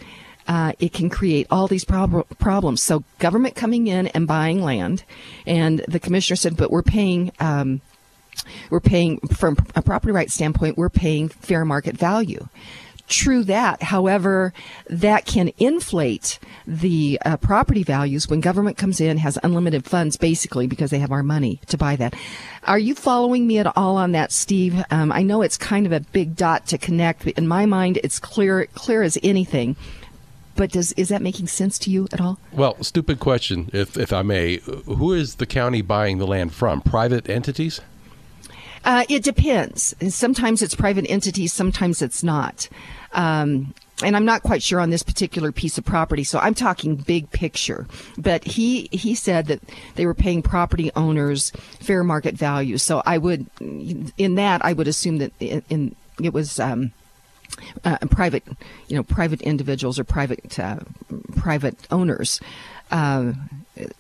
uh, 0.47 0.73
it 0.79 0.93
can 0.93 1.09
create 1.09 1.47
all 1.51 1.67
these 1.67 1.85
prob- 1.85 2.27
problems. 2.39 2.81
So 2.81 3.03
government 3.19 3.55
coming 3.55 3.87
in 3.87 4.07
and 4.07 4.27
buying 4.27 4.61
land, 4.61 5.03
and 5.45 5.79
the 5.87 5.99
commissioner 5.99 6.35
said, 6.35 6.57
but 6.57 6.71
we're 6.71 6.83
paying. 6.83 7.31
Um, 7.39 7.81
we're 8.71 8.79
paying 8.79 9.19
from 9.19 9.55
a 9.75 9.81
property 9.81 10.11
rights 10.11 10.33
standpoint, 10.33 10.75
we're 10.75 10.89
paying 10.89 11.29
fair 11.29 11.63
market 11.63 11.95
value 11.95 12.49
true 13.07 13.43
that. 13.43 13.83
However, 13.83 14.53
that 14.89 15.25
can 15.25 15.51
inflate 15.57 16.39
the 16.65 17.19
uh, 17.25 17.37
property 17.37 17.83
values 17.83 18.27
when 18.27 18.41
government 18.41 18.77
comes 18.77 19.01
in, 19.01 19.17
has 19.17 19.37
unlimited 19.43 19.85
funds, 19.85 20.17
basically, 20.17 20.67
because 20.67 20.91
they 20.91 20.99
have 20.99 21.11
our 21.11 21.23
money 21.23 21.59
to 21.67 21.77
buy 21.77 21.95
that. 21.97 22.15
Are 22.63 22.79
you 22.79 22.95
following 22.95 23.45
me 23.45 23.59
at 23.59 23.75
all 23.77 23.97
on 23.97 24.13
that, 24.13 24.31
Steve? 24.31 24.83
Um, 24.89 25.11
I 25.11 25.21
know 25.21 25.41
it's 25.41 25.57
kind 25.57 25.85
of 25.85 25.91
a 25.91 25.99
big 25.99 26.35
dot 26.35 26.67
to 26.67 26.77
connect. 26.77 27.27
In 27.27 27.47
my 27.47 27.65
mind, 27.65 27.99
it's 28.03 28.19
clear, 28.19 28.67
clear 28.67 29.03
as 29.03 29.17
anything. 29.21 29.75
But 30.55 30.71
does 30.71 30.91
is 30.93 31.09
that 31.09 31.23
making 31.23 31.47
sense 31.47 31.79
to 31.79 31.89
you 31.89 32.07
at 32.11 32.21
all? 32.21 32.37
Well, 32.51 32.81
stupid 32.83 33.19
question, 33.19 33.71
if 33.73 33.97
if 33.97 34.13
I 34.13 34.21
may. 34.21 34.57
Who 34.57 35.11
is 35.11 35.35
the 35.35 35.47
county 35.47 35.81
buying 35.81 36.19
the 36.19 36.27
land 36.27 36.53
from? 36.53 36.81
Private 36.81 37.27
entities? 37.27 37.81
Uh, 38.83 39.05
it 39.09 39.23
depends. 39.23 39.95
Sometimes 40.09 40.61
it's 40.61 40.75
private 40.75 41.05
entities, 41.09 41.53
sometimes 41.53 42.01
it's 42.01 42.23
not. 42.23 42.67
Um, 43.13 43.73
and 44.03 44.15
I'm 44.15 44.25
not 44.25 44.43
quite 44.43 44.63
sure 44.63 44.79
on 44.79 44.89
this 44.89 45.03
particular 45.03 45.51
piece 45.51 45.77
of 45.77 45.85
property, 45.85 46.23
so 46.23 46.39
I'm 46.39 46.53
talking 46.53 46.95
big 46.95 47.29
picture. 47.31 47.87
But 48.17 48.43
he 48.43 48.89
he 48.91 49.15
said 49.15 49.47
that 49.47 49.61
they 49.95 50.05
were 50.05 50.15
paying 50.15 50.41
property 50.41 50.91
owners 50.95 51.51
fair 51.79 52.03
market 52.03 52.35
value. 52.35 52.77
So 52.77 53.03
I 53.05 53.17
would, 53.17 53.45
in 53.59 54.35
that, 54.35 54.65
I 54.65 54.73
would 54.73 54.87
assume 54.87 55.19
that 55.19 55.31
in, 55.39 55.63
in 55.69 55.95
it 56.21 56.33
was. 56.33 56.59
Um, 56.59 56.91
uh, 57.85 57.97
private, 58.09 58.43
you 58.87 58.95
know, 58.95 59.03
private 59.03 59.39
individuals 59.43 59.99
or 59.99 60.03
private 60.03 60.57
uh, 60.57 60.79
private 61.35 61.77
owners. 61.91 62.41
Uh, 62.89 63.33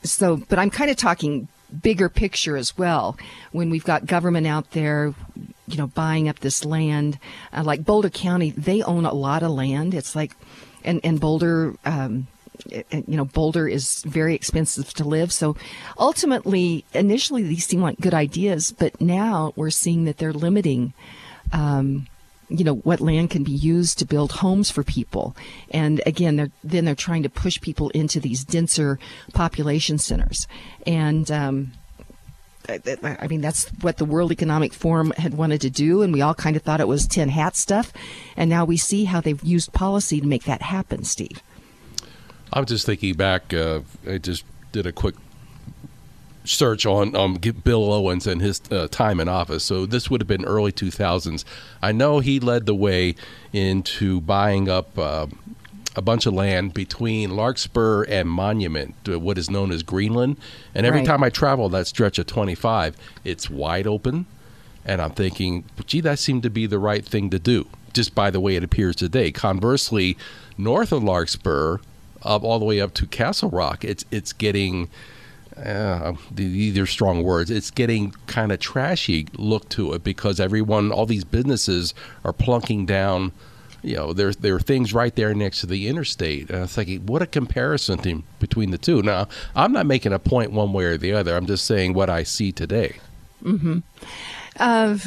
so, 0.01 0.37
but 0.37 0.57
I'm 0.57 0.71
kind 0.71 0.89
of 0.89 0.97
talking 0.97 1.47
bigger 1.81 2.09
picture 2.09 2.55
as 2.57 2.77
well. 2.77 3.17
When 3.51 3.69
we've 3.69 3.83
got 3.83 4.05
government 4.05 4.47
out 4.47 4.71
there 4.71 5.13
you 5.67 5.77
know, 5.77 5.87
buying 5.87 6.27
up 6.27 6.39
this 6.39 6.65
land. 6.65 7.19
Uh, 7.51 7.63
like 7.63 7.85
Boulder 7.85 8.09
County, 8.09 8.51
they 8.51 8.81
own 8.83 9.05
a 9.05 9.13
lot 9.13 9.43
of 9.43 9.51
land. 9.51 9.93
It's 9.93 10.15
like, 10.15 10.35
and, 10.83 10.99
and 11.03 11.19
Boulder, 11.19 11.75
um, 11.85 12.27
you 12.67 13.03
know, 13.07 13.25
Boulder 13.25 13.67
is 13.67 14.03
very 14.03 14.35
expensive 14.35 14.93
to 14.95 15.03
live. 15.03 15.31
So 15.31 15.55
ultimately, 15.97 16.85
initially, 16.93 17.43
these 17.43 17.65
seem 17.65 17.81
like 17.81 17.99
good 17.99 18.13
ideas, 18.13 18.71
but 18.71 18.99
now 18.99 19.53
we're 19.55 19.69
seeing 19.69 20.05
that 20.05 20.17
they're 20.17 20.33
limiting. 20.33 20.93
Um, 21.51 22.07
you 22.49 22.63
know 22.63 22.75
what 22.75 22.99
land 22.99 23.29
can 23.29 23.43
be 23.43 23.51
used 23.51 23.97
to 23.99 24.05
build 24.05 24.31
homes 24.31 24.69
for 24.69 24.83
people 24.83 25.35
and 25.71 26.01
again 26.05 26.35
they're 26.35 26.51
then 26.63 26.85
they're 26.85 26.95
trying 26.95 27.23
to 27.23 27.29
push 27.29 27.59
people 27.61 27.89
into 27.89 28.19
these 28.19 28.43
denser 28.43 28.99
population 29.33 29.97
centers 29.97 30.47
and 30.85 31.31
um, 31.31 31.71
I 32.69 33.27
mean, 33.27 33.41
that's 33.41 33.67
what 33.81 33.97
the 33.97 34.05
World 34.05 34.31
Economic 34.31 34.73
Forum 34.73 35.11
had 35.17 35.33
wanted 35.33 35.61
to 35.61 35.69
do, 35.69 36.01
and 36.01 36.13
we 36.13 36.21
all 36.21 36.33
kind 36.33 36.55
of 36.55 36.61
thought 36.61 36.79
it 36.79 36.87
was 36.87 37.05
tin 37.05 37.27
hat 37.27 37.55
stuff. 37.55 37.91
And 38.37 38.49
now 38.49 38.63
we 38.63 38.77
see 38.77 39.03
how 39.03 39.19
they've 39.19 39.43
used 39.43 39.73
policy 39.73 40.21
to 40.21 40.27
make 40.27 40.45
that 40.45 40.61
happen, 40.61 41.03
Steve. 41.03 41.43
I'm 42.53 42.65
just 42.65 42.85
thinking 42.85 43.15
back. 43.15 43.53
Uh, 43.53 43.81
I 44.07 44.17
just 44.17 44.45
did 44.71 44.85
a 44.85 44.91
quick 44.91 45.15
search 46.45 46.85
on 46.85 47.15
um, 47.15 47.35
Bill 47.35 47.91
Owens 47.93 48.27
and 48.27 48.41
his 48.41 48.61
uh, 48.71 48.87
time 48.89 49.19
in 49.19 49.27
office. 49.29 49.63
So 49.63 49.85
this 49.85 50.09
would 50.09 50.21
have 50.21 50.27
been 50.27 50.45
early 50.45 50.71
2000s. 50.71 51.43
I 51.81 51.91
know 51.91 52.19
he 52.19 52.39
led 52.39 52.65
the 52.65 52.75
way 52.75 53.15
into 53.53 54.21
buying 54.21 54.67
up 54.69 54.97
uh, 54.97 55.27
a 55.95 56.01
bunch 56.01 56.25
of 56.25 56.33
land 56.33 56.73
between 56.73 57.35
Larkspur 57.35 58.03
and 58.03 58.27
Monument, 58.29 58.95
uh, 59.07 59.19
what 59.19 59.37
is 59.37 59.49
known 59.49 59.71
as 59.71 59.83
Greenland. 59.83 60.37
And 60.75 60.85
every 60.85 60.99
Right. 61.01 61.07
time 61.07 61.23
I 61.23 61.29
travel 61.29 61.69
that 61.69 61.87
stretch 61.87 62.17
of 62.19 62.25
25, 62.25 62.97
it's 63.23 63.49
wide 63.49 63.87
open. 63.87 64.25
And 64.85 65.01
I'm 65.01 65.11
thinking, 65.11 65.63
gee, 65.85 66.01
that 66.01 66.19
seemed 66.19 66.43
to 66.43 66.49
be 66.49 66.65
the 66.65 66.79
right 66.79 67.05
thing 67.05 67.29
to 67.29 67.39
do, 67.39 67.67
just 67.93 68.13
by 68.13 68.29
the 68.29 68.41
way 68.41 68.55
it 68.57 68.63
appears 68.65 68.97
today. 68.97 69.31
Conversely, 69.31 70.17
north 70.57 70.91
of 70.91 71.03
Larkspur, 71.03 71.77
up 72.21 72.43
all 72.43 72.59
the 72.59 72.65
way 72.65 72.81
up 72.81 72.93
to 72.95 73.05
Castle 73.05 73.49
Rock, 73.49 73.83
it's 73.85 74.03
it's 74.11 74.33
getting 74.33 74.89
uh, 75.57 76.13
these 76.31 76.77
are 76.77 76.85
strong 76.85 77.23
words. 77.23 77.51
It's 77.51 77.71
getting 77.71 78.11
kind 78.27 78.51
of 78.51 78.59
trashy 78.59 79.27
look 79.37 79.69
to 79.69 79.93
it 79.93 80.03
because 80.03 80.39
everyone, 80.39 80.91
all 80.91 81.05
these 81.05 81.23
businesses 81.23 81.93
are 82.23 82.33
plunking 82.33 82.85
down. 82.85 83.31
You 83.81 83.97
know, 83.97 84.13
there's 84.13 84.37
there 84.37 84.55
are 84.55 84.61
things 84.61 84.93
right 84.93 85.13
there 85.15 85.33
next 85.33 85.59
to 85.61 85.67
the 85.67 85.87
interstate. 85.89 86.49
And 86.49 86.59
I 86.59 86.61
was 86.61 86.73
thinking, 86.73 87.05
what 87.05 87.21
a 87.21 87.27
comparison 87.27 88.23
between 88.39 88.71
the 88.71 88.77
two. 88.77 89.01
Now, 89.01 89.27
I'm 89.55 89.73
not 89.73 89.85
making 89.85 90.13
a 90.13 90.19
point 90.19 90.51
one 90.51 90.71
way 90.71 90.85
or 90.85 90.97
the 90.97 91.11
other. 91.13 91.35
I'm 91.35 91.45
just 91.45 91.65
saying 91.65 91.93
what 91.93 92.09
I 92.09 92.23
see 92.23 92.51
today. 92.51 92.95
Uh, 94.57 94.97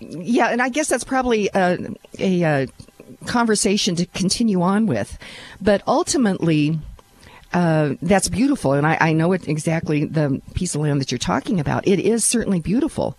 yeah, 0.00 0.48
and 0.48 0.60
I 0.60 0.68
guess 0.68 0.88
that's 0.88 1.04
probably 1.04 1.48
a, 1.54 1.78
a, 2.18 2.44
uh 2.44 2.66
conversation 3.26 3.96
to 3.96 4.06
continue 4.06 4.62
on 4.62 4.86
with. 4.86 5.18
But 5.60 5.82
ultimately, 5.86 6.78
uh, 7.52 7.94
that's 8.02 8.28
beautiful. 8.28 8.72
And 8.74 8.86
I, 8.86 8.96
I 9.00 9.12
know 9.12 9.32
it 9.32 9.48
exactly 9.48 10.04
the 10.04 10.40
piece 10.54 10.74
of 10.74 10.80
land 10.80 11.00
that 11.00 11.10
you're 11.10 11.18
talking 11.18 11.60
about. 11.60 11.86
It 11.86 12.00
is 12.00 12.24
certainly 12.24 12.60
beautiful. 12.60 13.16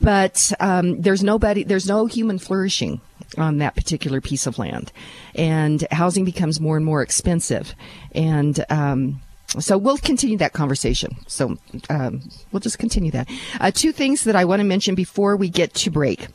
But 0.00 0.52
um, 0.60 1.00
there's 1.00 1.22
nobody, 1.22 1.64
there's 1.64 1.88
no 1.88 2.06
human 2.06 2.38
flourishing 2.38 3.00
on 3.38 3.58
that 3.58 3.74
particular 3.74 4.20
piece 4.20 4.46
of 4.46 4.58
land. 4.58 4.92
And 5.34 5.86
housing 5.90 6.24
becomes 6.24 6.60
more 6.60 6.76
and 6.76 6.84
more 6.84 7.02
expensive. 7.02 7.74
And, 8.12 8.64
um, 8.68 9.22
so 9.58 9.76
we'll 9.76 9.98
continue 9.98 10.36
that 10.38 10.52
conversation. 10.52 11.16
So 11.26 11.58
um, 11.88 12.22
we'll 12.52 12.60
just 12.60 12.78
continue 12.78 13.10
that. 13.10 13.28
Uh, 13.58 13.72
two 13.72 13.90
things 13.90 14.24
that 14.24 14.36
I 14.36 14.44
want 14.44 14.60
to 14.60 14.64
mention 14.64 14.94
before 14.94 15.36
we 15.36 15.48
get 15.48 15.74
to 15.74 15.90
break. 15.90 16.28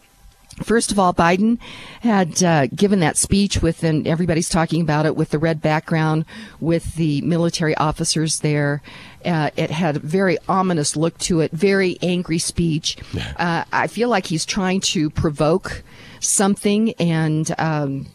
First 0.64 0.92
of 0.92 0.98
all, 0.98 1.14
Biden 1.14 1.60
had 2.00 2.42
uh, 2.42 2.68
given 2.68 3.02
that 3.02 3.18
speech 3.18 3.62
with, 3.62 3.84
and 3.84 4.08
everybody's 4.08 4.48
talking 4.48 4.82
about 4.82 5.06
it, 5.06 5.16
with 5.16 5.32
the 5.32 5.40
red 5.40 5.62
background, 5.62 6.26
with 6.62 6.96
the 6.96 7.22
military 7.22 7.76
officers 7.76 8.40
there. 8.40 8.82
Uh, 9.26 9.50
it 9.58 9.70
had 9.70 9.98
a 9.98 10.00
very 10.00 10.38
ominous 10.48 10.96
look 10.96 11.18
to 11.18 11.42
it, 11.42 11.52
very 11.52 11.98
angry 12.02 12.38
speech. 12.38 12.98
Uh, 13.38 13.66
I 13.74 13.88
feel 13.88 14.08
like 14.08 14.28
he's 14.28 14.46
trying 14.46 14.80
to 14.82 15.10
provoke 15.10 15.84
something, 16.22 16.94
and 16.94 17.54
um, 17.58 18.08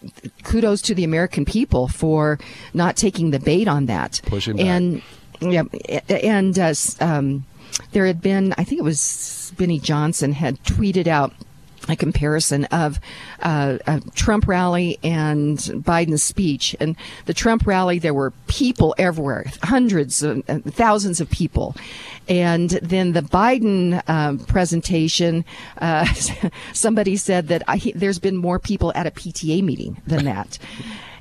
kudos 0.42 0.80
to 0.82 0.94
the 0.94 1.04
American 1.04 1.44
people 1.44 1.88
for 1.88 2.38
not 2.72 2.96
taking 2.96 3.32
the 3.32 3.40
bait 3.40 3.68
on 3.68 3.86
that. 3.86 4.20
Pushing 4.24 4.56
back. 4.56 4.66
And 4.66 5.02
yeah, 5.40 5.64
and 6.08 6.58
uh, 6.58 6.74
um, 7.00 7.44
there 7.92 8.06
had 8.06 8.20
been, 8.22 8.54
I 8.56 8.64
think 8.64 8.78
it 8.78 8.84
was 8.84 9.52
Benny 9.58 9.78
Johnson 9.78 10.32
had 10.32 10.62
tweeted 10.64 11.06
out 11.06 11.32
a 11.88 11.96
comparison 11.96 12.64
of 12.66 13.00
uh, 13.42 13.78
a 13.86 14.00
Trump 14.14 14.46
rally 14.46 14.98
and 15.02 15.58
Biden's 15.58 16.22
speech. 16.22 16.76
And 16.80 16.96
the 17.26 17.34
Trump 17.34 17.66
rally, 17.66 17.98
there 17.98 18.14
were 18.14 18.32
people 18.46 18.94
everywhere, 18.98 19.46
hundreds, 19.62 20.22
of, 20.22 20.42
uh, 20.48 20.58
thousands 20.66 21.20
of 21.20 21.30
people. 21.30 21.74
And 22.28 22.70
then 22.70 23.12
the 23.12 23.22
Biden 23.22 24.08
um, 24.08 24.38
presentation, 24.38 25.44
uh, 25.78 26.04
somebody 26.72 27.16
said 27.16 27.48
that 27.48 27.62
I, 27.66 27.92
there's 27.94 28.18
been 28.18 28.36
more 28.36 28.58
people 28.58 28.92
at 28.94 29.06
a 29.06 29.10
PTA 29.10 29.62
meeting 29.62 30.00
than 30.06 30.24
that. 30.26 30.58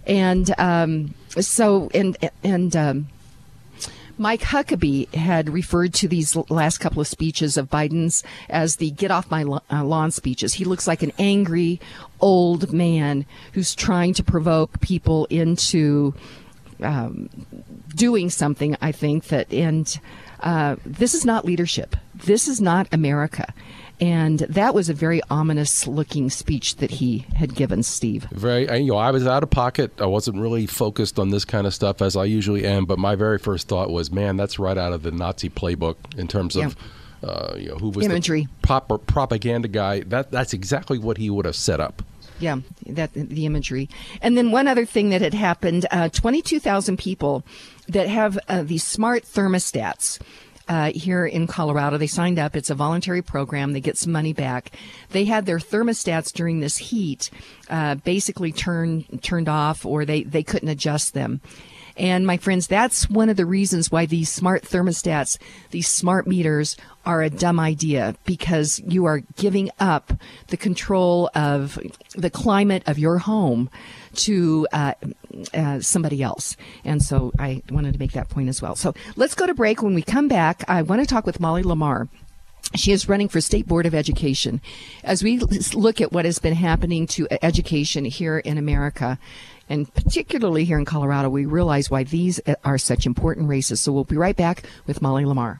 and 0.05 0.53
um, 0.59 1.13
so, 1.39 1.89
and, 1.93 2.17
and, 2.43 2.75
um, 2.75 3.07
Mike 4.19 4.41
Huckabee 4.41 5.11
had 5.15 5.49
referred 5.49 5.93
to 5.93 6.07
these 6.09 6.35
last 6.49 6.79
couple 6.79 6.99
of 6.99 7.07
speeches 7.07 7.55
of 7.55 7.69
Biden's 7.69 8.21
as 8.49 8.75
the 8.75 8.91
get 8.91 9.11
off 9.11 9.31
my 9.31 9.43
uh, 9.43 9.83
lawn 9.85 10.11
speeches. 10.11 10.55
He 10.55 10.65
looks 10.65 10.87
like 10.87 11.01
an 11.01 11.13
angry 11.17 11.79
old 12.19 12.73
man 12.73 13.25
who's 13.53 13.73
trying 13.73 14.13
to 14.15 14.23
provoke 14.23 14.81
people 14.81 15.25
into 15.29 16.13
um, 16.81 17.29
doing 17.95 18.29
something, 18.29 18.75
I 18.81 18.91
think 18.91 19.27
that, 19.29 19.53
and 19.53 19.99
uh, 20.41 20.75
this 20.85 21.13
is 21.13 21.23
not 21.23 21.45
leadership. 21.45 21.95
This 22.13 22.49
is 22.49 22.59
not 22.59 22.87
America. 22.91 23.53
And 24.01 24.39
that 24.39 24.73
was 24.73 24.87
a 24.87 24.93
very 24.93 25.21
ominous 25.29 25.85
looking 25.85 26.29
speech 26.29 26.77
that 26.77 26.89
he 26.89 27.25
had 27.35 27.53
given, 27.53 27.83
Steve. 27.83 28.27
Very, 28.31 28.69
I- 28.69 28.75
you 28.77 28.91
know, 28.93 28.97
I 28.97 29.11
was 29.11 29.27
out 29.27 29.43
of 29.43 29.49
pocket. 29.49 29.91
I 29.99 30.05
wasn't 30.05 30.39
really 30.39 30.65
focused 30.67 31.19
on 31.19 31.31
this 31.31 31.43
kind 31.43 31.67
of 31.67 31.73
stuff 31.73 32.01
as 32.01 32.15
I 32.15 32.23
usually 32.23 32.65
am. 32.65 32.85
But 32.85 32.97
my 32.97 33.15
very 33.15 33.37
first 33.37 33.67
thought 33.67 33.89
was, 33.89 34.09
man, 34.11 34.37
that's 34.37 34.57
right 34.57 34.77
out 34.77 34.93
of 34.93 35.03
the 35.03 35.11
Nazi 35.11 35.49
playbook 35.49 35.95
in 36.17 36.27
terms 36.29 36.55
of, 36.55 36.77
uh, 37.23 37.55
you 37.57 37.67
know, 37.69 37.75
who 37.75 37.89
was 37.89 38.05
Imagery. 38.05 38.43
the 38.43 38.67
proper 38.67 38.97
propaganda 38.97 39.67
guy. 39.67 39.99
That 40.01 40.31
that's 40.31 40.53
exactly 40.53 40.97
what 40.97 41.17
he 41.17 41.29
would 41.29 41.43
have 41.45 41.57
set 41.57 41.81
up. 41.81 42.01
Yeah, 42.39 42.59
that 42.85 43.11
the 43.13 43.45
imagery. 43.45 43.89
And 44.21 44.37
then 44.37 44.51
one 44.51 44.69
other 44.69 44.85
thing 44.85 45.09
that 45.09 45.19
had 45.21 45.33
happened: 45.33 45.85
uh, 45.91 46.07
twenty-two 46.07 46.61
thousand 46.61 46.95
people 46.97 47.43
that 47.89 48.07
have 48.07 48.39
uh, 48.47 48.63
these 48.63 48.85
smart 48.85 49.23
thermostats. 49.25 50.19
Uh, 50.69 50.91
here 50.93 51.25
in 51.25 51.47
Colorado, 51.47 51.97
they 51.97 52.05
signed 52.07 52.37
up. 52.37 52.55
It's 52.55 52.69
a 52.69 52.75
voluntary 52.75 53.23
program. 53.23 53.73
They 53.73 53.81
get 53.81 53.97
some 53.97 54.13
money 54.13 54.33
back. 54.33 54.71
They 55.09 55.25
had 55.25 55.47
their 55.47 55.57
thermostats 55.57 56.31
during 56.31 56.59
this 56.59 56.77
heat 56.77 57.31
uh, 57.71 57.95
basically 57.95 58.51
turned 58.51 59.23
turned 59.23 59.49
off, 59.49 59.83
or 59.83 60.05
they 60.05 60.21
they 60.21 60.43
couldn't 60.43 60.69
adjust 60.69 61.15
them. 61.15 61.41
And 61.99 62.25
my 62.25 62.37
friends, 62.37 62.65
that's 62.65 63.09
one 63.09 63.27
of 63.27 63.35
the 63.35 63.45
reasons 63.45 63.91
why 63.91 64.05
these 64.05 64.29
smart 64.29 64.63
thermostats, 64.63 65.37
these 65.71 65.87
smart 65.87 66.25
meters 66.25 66.77
are 67.05 67.21
a 67.21 67.29
dumb 67.29 67.59
idea 67.59 68.15
because 68.23 68.79
you 68.87 69.03
are 69.03 69.19
giving 69.35 69.69
up 69.81 70.13
the 70.47 70.55
control 70.55 71.29
of 71.35 71.77
the 72.15 72.29
climate 72.29 72.83
of 72.87 72.97
your 72.97 73.17
home 73.17 73.69
to 74.15 74.65
uh, 74.71 74.93
uh, 75.53 75.81
somebody 75.81 76.23
else. 76.23 76.55
And 76.85 77.03
so 77.03 77.33
I 77.37 77.63
wanted 77.69 77.93
to 77.93 77.99
make 77.99 78.13
that 78.13 78.29
point 78.29 78.47
as 78.47 78.61
well. 78.61 78.77
So 78.77 78.93
let's 79.17 79.35
go 79.35 79.45
to 79.45 79.53
break. 79.53 79.83
When 79.83 79.93
we 79.93 80.01
come 80.01 80.29
back, 80.29 80.63
I 80.69 80.81
want 80.83 81.01
to 81.01 81.07
talk 81.07 81.25
with 81.25 81.41
Molly 81.41 81.63
Lamar. 81.63 82.07
She 82.75 82.91
is 82.91 83.09
running 83.09 83.29
for 83.29 83.41
State 83.41 83.67
Board 83.67 83.87
of 83.87 83.95
Education. 83.95 84.61
As 85.03 85.23
we 85.23 85.39
look 85.39 85.99
at 85.99 86.11
what 86.11 86.25
has 86.25 86.37
been 86.37 86.53
happening 86.53 87.07
to 87.07 87.27
education 87.43 88.05
here 88.05 88.37
in 88.37 88.59
America, 88.59 89.17
and 89.69 89.93
particularly 89.93 90.65
here 90.65 90.77
in 90.79 90.85
Colorado, 90.85 91.29
we 91.29 91.45
realize 91.45 91.89
why 91.89 92.03
these 92.03 92.39
are 92.63 92.77
such 92.77 93.05
important 93.05 93.47
races. 93.47 93.79
So 93.79 93.91
we'll 93.91 94.03
be 94.03 94.17
right 94.17 94.35
back 94.35 94.63
with 94.87 95.01
Molly 95.01 95.25
Lamar. 95.25 95.59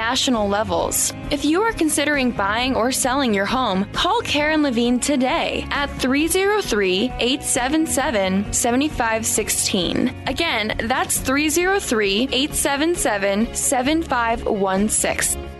national 0.00 0.48
levels. 0.48 1.12
If 1.30 1.44
you 1.44 1.60
are 1.60 1.72
considering 1.72 2.30
buying 2.30 2.74
or 2.74 2.90
selling 2.90 3.34
your 3.34 3.44
home, 3.44 3.84
call 3.92 4.22
Karen 4.22 4.62
Levine 4.62 4.98
today 4.98 5.66
at 5.70 5.90
303 6.00 7.12
877 7.18 8.52
7516. 8.52 10.14
Again, 10.26 10.74
that's 10.84 11.18
303 11.18 12.28
877 12.32 13.54
7516. 13.54 15.59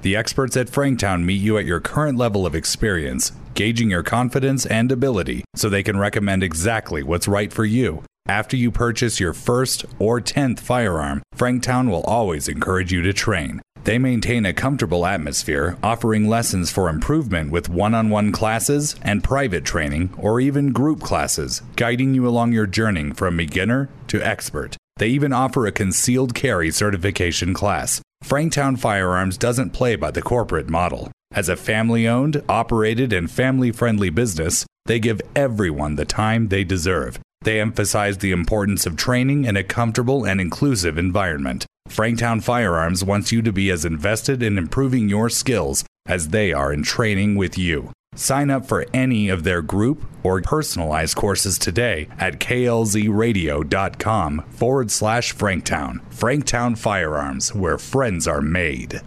The 0.00 0.14
experts 0.14 0.56
at 0.56 0.68
Franktown 0.68 1.24
meet 1.24 1.40
you 1.40 1.58
at 1.58 1.64
your 1.64 1.80
current 1.80 2.16
level 2.16 2.46
of 2.46 2.54
experience, 2.54 3.32
gauging 3.54 3.90
your 3.90 4.04
confidence 4.04 4.64
and 4.64 4.92
ability 4.92 5.44
so 5.56 5.68
they 5.68 5.82
can 5.82 5.98
recommend 5.98 6.44
exactly 6.44 7.02
what's 7.02 7.26
right 7.26 7.52
for 7.52 7.64
you. 7.64 8.04
After 8.28 8.56
you 8.56 8.70
purchase 8.70 9.18
your 9.18 9.32
first 9.32 9.84
or 9.98 10.20
10th 10.20 10.60
firearm, 10.60 11.22
Franktown 11.34 11.90
will 11.90 12.04
always 12.04 12.46
encourage 12.46 12.92
you 12.92 13.02
to 13.02 13.12
train. 13.12 13.60
They 13.82 13.98
maintain 13.98 14.46
a 14.46 14.52
comfortable 14.52 15.04
atmosphere, 15.04 15.76
offering 15.82 16.28
lessons 16.28 16.70
for 16.70 16.88
improvement 16.88 17.50
with 17.50 17.68
one 17.68 17.94
on 17.94 18.08
one 18.08 18.30
classes 18.30 18.94
and 19.02 19.24
private 19.24 19.64
training 19.64 20.14
or 20.16 20.40
even 20.40 20.72
group 20.72 21.00
classes, 21.00 21.62
guiding 21.74 22.14
you 22.14 22.28
along 22.28 22.52
your 22.52 22.66
journey 22.66 23.10
from 23.14 23.36
beginner 23.36 23.88
to 24.08 24.22
expert. 24.22 24.76
They 24.98 25.08
even 25.08 25.32
offer 25.32 25.66
a 25.66 25.72
concealed 25.72 26.34
carry 26.34 26.70
certification 26.70 27.52
class. 27.52 28.00
Franktown 28.24 28.78
Firearms 28.78 29.38
doesn't 29.38 29.70
play 29.70 29.96
by 29.96 30.10
the 30.10 30.22
corporate 30.22 30.68
model. 30.68 31.10
As 31.32 31.48
a 31.48 31.56
family 31.56 32.06
owned, 32.06 32.42
operated, 32.48 33.12
and 33.12 33.30
family 33.30 33.70
friendly 33.72 34.10
business, 34.10 34.66
they 34.86 34.98
give 34.98 35.20
everyone 35.34 35.96
the 35.96 36.04
time 36.04 36.48
they 36.48 36.64
deserve. 36.64 37.18
They 37.42 37.60
emphasize 37.60 38.18
the 38.18 38.32
importance 38.32 38.84
of 38.86 38.96
training 38.96 39.44
in 39.44 39.56
a 39.56 39.64
comfortable 39.64 40.24
and 40.24 40.40
inclusive 40.40 40.98
environment. 40.98 41.64
Franktown 41.88 42.42
Firearms 42.42 43.04
wants 43.04 43.32
you 43.32 43.40
to 43.42 43.52
be 43.52 43.70
as 43.70 43.84
invested 43.84 44.42
in 44.42 44.58
improving 44.58 45.08
your 45.08 45.30
skills 45.30 45.84
as 46.06 46.28
they 46.28 46.52
are 46.52 46.72
in 46.72 46.82
training 46.82 47.36
with 47.36 47.56
you. 47.56 47.92
Sign 48.18 48.50
up 48.50 48.66
for 48.66 48.84
any 48.92 49.28
of 49.28 49.44
their 49.44 49.62
group 49.62 50.04
or 50.24 50.42
personalized 50.42 51.14
courses 51.14 51.56
today 51.56 52.08
at 52.18 52.40
klzradio.com 52.40 54.44
forward 54.50 54.90
slash 54.90 55.32
Franktown. 55.32 56.00
Franktown 56.10 56.76
Firearms, 56.76 57.54
where 57.54 57.78
friends 57.78 58.26
are 58.26 58.40
made. 58.40 59.00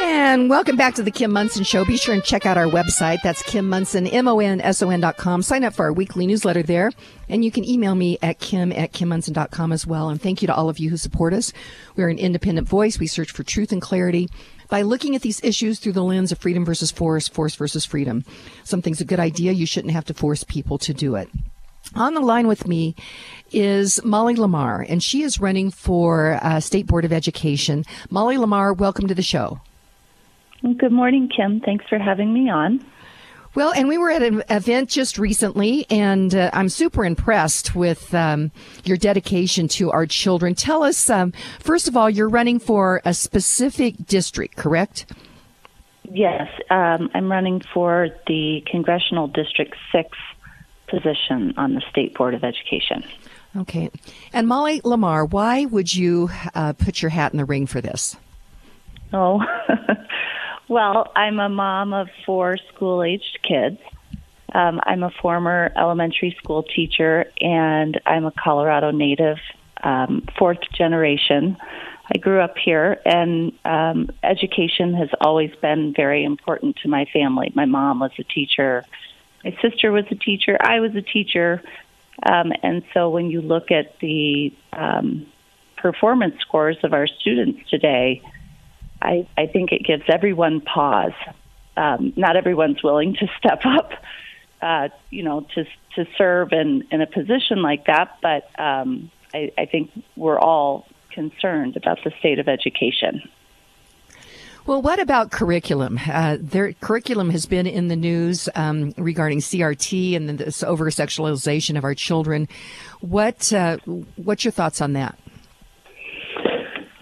And 0.00 0.48
welcome 0.48 0.76
back 0.76 0.94
to 0.94 1.02
the 1.02 1.10
Kim 1.10 1.32
Monson 1.32 1.64
Show. 1.64 1.84
Be 1.84 1.96
sure 1.96 2.14
and 2.14 2.22
check 2.22 2.46
out 2.46 2.56
our 2.56 2.66
website. 2.66 3.20
That's 3.22 3.42
Kim 3.42 3.68
Monson, 3.68 4.06
M-O-N-S-O-N 4.06 5.00
dot 5.00 5.16
com. 5.16 5.42
Sign 5.42 5.64
up 5.64 5.74
for 5.74 5.86
our 5.86 5.92
weekly 5.92 6.26
newsletter 6.26 6.62
there. 6.62 6.92
And 7.28 7.44
you 7.44 7.50
can 7.50 7.64
email 7.64 7.94
me 7.94 8.18
at 8.22 8.38
kim 8.38 8.72
at 8.72 8.92
kimmonson 8.92 9.32
dot 9.32 9.50
com 9.50 9.72
as 9.72 9.86
well. 9.86 10.08
And 10.08 10.22
thank 10.22 10.40
you 10.40 10.46
to 10.46 10.54
all 10.54 10.68
of 10.68 10.78
you 10.78 10.90
who 10.90 10.96
support 10.96 11.34
us. 11.34 11.52
We're 11.96 12.10
an 12.10 12.18
independent 12.18 12.68
voice. 12.68 13.00
We 13.00 13.06
search 13.06 13.32
for 13.32 13.42
truth 13.42 13.72
and 13.72 13.82
clarity 13.82 14.28
by 14.68 14.82
looking 14.82 15.14
at 15.14 15.22
these 15.22 15.42
issues 15.42 15.78
through 15.78 15.92
the 15.92 16.02
lens 16.04 16.32
of 16.32 16.38
freedom 16.38 16.64
versus 16.64 16.90
force, 16.90 17.28
force 17.28 17.54
versus 17.54 17.84
freedom. 17.84 18.24
Something's 18.64 19.00
a 19.00 19.04
good 19.04 19.20
idea. 19.20 19.52
You 19.52 19.66
shouldn't 19.66 19.92
have 19.92 20.04
to 20.06 20.14
force 20.14 20.44
people 20.44 20.78
to 20.78 20.94
do 20.94 21.14
it. 21.14 21.28
On 21.94 22.14
the 22.14 22.20
line 22.20 22.46
with 22.46 22.66
me 22.66 22.94
is 23.50 24.02
Molly 24.04 24.36
Lamar, 24.36 24.84
and 24.86 25.02
she 25.02 25.22
is 25.22 25.40
running 25.40 25.70
for 25.70 26.38
uh, 26.42 26.60
State 26.60 26.86
Board 26.86 27.04
of 27.04 27.12
Education. 27.12 27.84
Molly 28.10 28.36
Lamar, 28.36 28.74
welcome 28.74 29.06
to 29.08 29.14
the 29.14 29.22
show. 29.22 29.60
Good 30.62 30.92
morning, 30.92 31.30
Kim. 31.34 31.60
Thanks 31.60 31.86
for 31.88 31.98
having 31.98 32.34
me 32.34 32.50
on. 32.50 32.84
Well, 33.54 33.72
and 33.72 33.88
we 33.88 33.98
were 33.98 34.10
at 34.10 34.22
an 34.22 34.42
event 34.50 34.90
just 34.90 35.18
recently, 35.18 35.86
and 35.90 36.34
uh, 36.34 36.50
I'm 36.52 36.68
super 36.68 37.04
impressed 37.04 37.74
with 37.74 38.14
um, 38.14 38.50
your 38.84 38.96
dedication 38.96 39.68
to 39.68 39.90
our 39.90 40.06
children. 40.06 40.54
Tell 40.54 40.82
us, 40.82 41.08
um, 41.10 41.32
first 41.58 41.88
of 41.88 41.96
all, 41.96 42.10
you're 42.10 42.28
running 42.28 42.58
for 42.58 43.00
a 43.04 43.14
specific 43.14 44.06
district, 44.06 44.56
correct? 44.56 45.06
Yes, 46.10 46.48
um, 46.70 47.10
I'm 47.14 47.30
running 47.30 47.62
for 47.74 48.08
the 48.26 48.62
Congressional 48.70 49.28
District 49.28 49.74
6 49.92 50.08
position 50.88 51.54
on 51.56 51.74
the 51.74 51.82
State 51.90 52.14
Board 52.14 52.34
of 52.34 52.44
Education. 52.44 53.04
Okay. 53.56 53.90
And 54.32 54.46
Molly 54.46 54.80
Lamar, 54.84 55.24
why 55.24 55.64
would 55.64 55.94
you 55.94 56.30
uh, 56.54 56.74
put 56.74 57.02
your 57.02 57.10
hat 57.10 57.32
in 57.32 57.38
the 57.38 57.44
ring 57.44 57.66
for 57.66 57.80
this? 57.80 58.16
Oh, 59.12 59.42
Well, 60.68 61.10
I'm 61.16 61.40
a 61.40 61.48
mom 61.48 61.94
of 61.94 62.08
four 62.26 62.58
school 62.74 63.02
aged 63.02 63.38
kids. 63.42 63.78
Um, 64.54 64.80
I'm 64.84 65.02
a 65.02 65.10
former 65.22 65.72
elementary 65.74 66.36
school 66.38 66.62
teacher, 66.62 67.24
and 67.40 67.98
I'm 68.04 68.26
a 68.26 68.32
Colorado 68.32 68.90
native, 68.90 69.38
um, 69.82 70.26
fourth 70.38 70.58
generation. 70.76 71.56
I 72.14 72.18
grew 72.18 72.40
up 72.40 72.54
here, 72.62 73.00
and 73.06 73.52
um, 73.64 74.10
education 74.22 74.92
has 74.92 75.08
always 75.22 75.50
been 75.62 75.94
very 75.96 76.22
important 76.22 76.76
to 76.82 76.88
my 76.88 77.06
family. 77.14 77.50
My 77.54 77.64
mom 77.64 78.00
was 78.00 78.12
a 78.18 78.24
teacher, 78.24 78.84
my 79.44 79.56
sister 79.62 79.90
was 79.90 80.04
a 80.10 80.16
teacher, 80.16 80.58
I 80.60 80.80
was 80.80 80.94
a 80.94 81.02
teacher. 81.02 81.62
Um, 82.30 82.52
and 82.62 82.82
so 82.92 83.08
when 83.08 83.30
you 83.30 83.40
look 83.40 83.70
at 83.70 83.98
the 84.00 84.52
um, 84.74 85.26
performance 85.76 86.34
scores 86.40 86.76
of 86.82 86.92
our 86.92 87.06
students 87.06 87.60
today, 87.70 88.20
I, 89.00 89.28
I 89.36 89.46
think 89.46 89.72
it 89.72 89.84
gives 89.84 90.04
everyone 90.08 90.60
pause. 90.60 91.12
Um, 91.76 92.12
not 92.16 92.36
everyone's 92.36 92.82
willing 92.82 93.14
to 93.14 93.28
step 93.38 93.60
up, 93.64 93.92
uh, 94.60 94.88
you 95.10 95.22
know, 95.22 95.46
to 95.54 95.64
to 95.94 96.06
serve 96.16 96.52
in 96.52 96.86
in 96.90 97.00
a 97.00 97.06
position 97.06 97.62
like 97.62 97.86
that. 97.86 98.18
But 98.22 98.50
um, 98.60 99.10
I, 99.32 99.52
I 99.56 99.66
think 99.66 99.90
we're 100.16 100.38
all 100.38 100.86
concerned 101.10 101.76
about 101.76 101.98
the 102.04 102.12
state 102.18 102.38
of 102.38 102.48
education. 102.48 103.22
Well, 104.68 104.82
what 104.82 105.00
about 105.00 105.30
curriculum? 105.30 105.98
Uh, 106.06 106.36
their 106.38 106.74
curriculum 106.74 107.30
has 107.30 107.46
been 107.46 107.66
in 107.66 107.88
the 107.88 107.96
news 107.96 108.50
um, 108.54 108.92
regarding 108.98 109.38
CRT 109.38 110.14
and 110.14 110.28
this 110.28 110.62
over 110.62 110.84
sexualization 110.90 111.78
of 111.78 111.84
our 111.84 111.94
children. 111.94 112.48
What 113.00 113.50
uh, 113.50 113.78
what's 114.16 114.44
your 114.44 114.52
thoughts 114.52 114.82
on 114.82 114.92
that? 114.92 115.18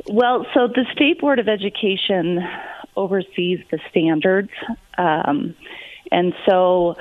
Well, 0.09 0.47
so 0.55 0.69
the 0.69 0.87
State 0.93 1.21
Board 1.21 1.39
of 1.39 1.49
Education 1.49 2.39
oversees 2.97 3.61
the 3.71 3.79
standards, 3.91 4.51
um, 4.97 5.55
and 6.13 6.33
so 6.49 6.97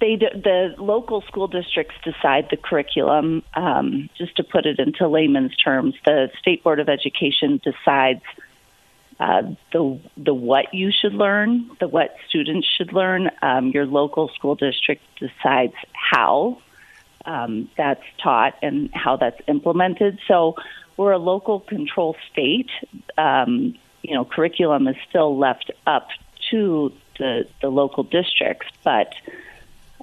they 0.00 0.16
the 0.16 0.74
local 0.78 1.20
school 1.22 1.46
districts 1.46 1.94
decide 2.04 2.48
the 2.50 2.56
curriculum. 2.56 3.42
Um, 3.54 4.08
just 4.16 4.36
to 4.36 4.44
put 4.44 4.64
it 4.64 4.78
into 4.78 5.06
layman's 5.08 5.54
terms, 5.56 5.94
the 6.06 6.30
State 6.38 6.64
Board 6.64 6.80
of 6.80 6.88
Education 6.88 7.60
decides 7.62 8.22
uh, 9.20 9.42
the 9.72 10.00
the 10.16 10.32
what 10.32 10.72
you 10.72 10.90
should 10.90 11.12
learn, 11.12 11.70
the 11.80 11.88
what 11.88 12.16
students 12.28 12.66
should 12.66 12.94
learn. 12.94 13.30
Um, 13.42 13.68
your 13.68 13.84
local 13.84 14.28
school 14.28 14.54
district 14.54 15.02
decides 15.18 15.74
how 15.92 16.62
um, 17.26 17.68
that's 17.76 18.04
taught 18.22 18.54
and 18.62 18.90
how 18.94 19.16
that's 19.16 19.40
implemented. 19.46 20.18
So 20.26 20.56
we're 20.96 21.12
a 21.12 21.18
local 21.18 21.60
control 21.60 22.16
state. 22.30 22.70
Um, 23.16 23.74
you 24.02 24.14
know, 24.14 24.24
curriculum 24.24 24.88
is 24.88 24.96
still 25.08 25.36
left 25.36 25.70
up 25.86 26.08
to 26.50 26.92
the, 27.18 27.46
the 27.60 27.68
local 27.68 28.02
districts, 28.02 28.66
but 28.82 29.14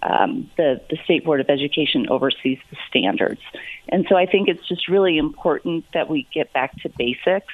um, 0.01 0.49
the, 0.57 0.81
the 0.89 0.97
State 1.03 1.25
Board 1.25 1.41
of 1.41 1.49
Education 1.49 2.07
oversees 2.09 2.59
the 2.69 2.77
standards. 2.87 3.41
And 3.89 4.05
so 4.07 4.15
I 4.15 4.25
think 4.25 4.47
it's 4.47 4.67
just 4.67 4.87
really 4.87 5.17
important 5.17 5.85
that 5.93 6.09
we 6.09 6.27
get 6.33 6.53
back 6.53 6.79
to 6.81 6.89
basics 6.89 7.53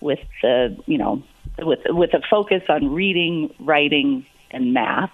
with 0.00 0.20
the, 0.42 0.76
you 0.86 0.98
know, 0.98 1.22
with, 1.58 1.80
with 1.86 2.14
a 2.14 2.22
focus 2.30 2.62
on 2.68 2.92
reading, 2.92 3.54
writing, 3.58 4.26
and 4.50 4.72
math. 4.72 5.12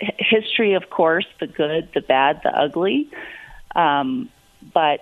H- 0.00 0.14
history, 0.18 0.74
of 0.74 0.90
course, 0.90 1.26
the 1.40 1.46
good, 1.46 1.88
the 1.94 2.00
bad, 2.00 2.40
the 2.44 2.50
ugly. 2.50 3.08
Um, 3.74 4.28
but 4.72 5.00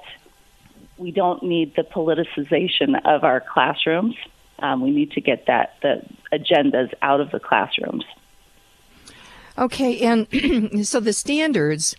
we 0.99 1.11
don't 1.11 1.43
need 1.43 1.75
the 1.77 1.83
politicization 1.83 3.01
of 3.05 3.25
our 3.25 3.41
classrooms. 3.41 4.15
Um, 4.59 4.81
we 4.81 4.91
need 4.91 5.13
to 5.13 5.21
get 5.21 5.47
that 5.47 5.77
the 5.83 6.03
agendas 6.33 6.93
out 7.03 7.21
of 7.21 7.31
the 7.31 7.41
classrooms. 7.41 8.05
Okay, 9.59 10.01
and 10.01 10.87
so 10.87 11.01
the 11.01 11.13
standards 11.13 11.97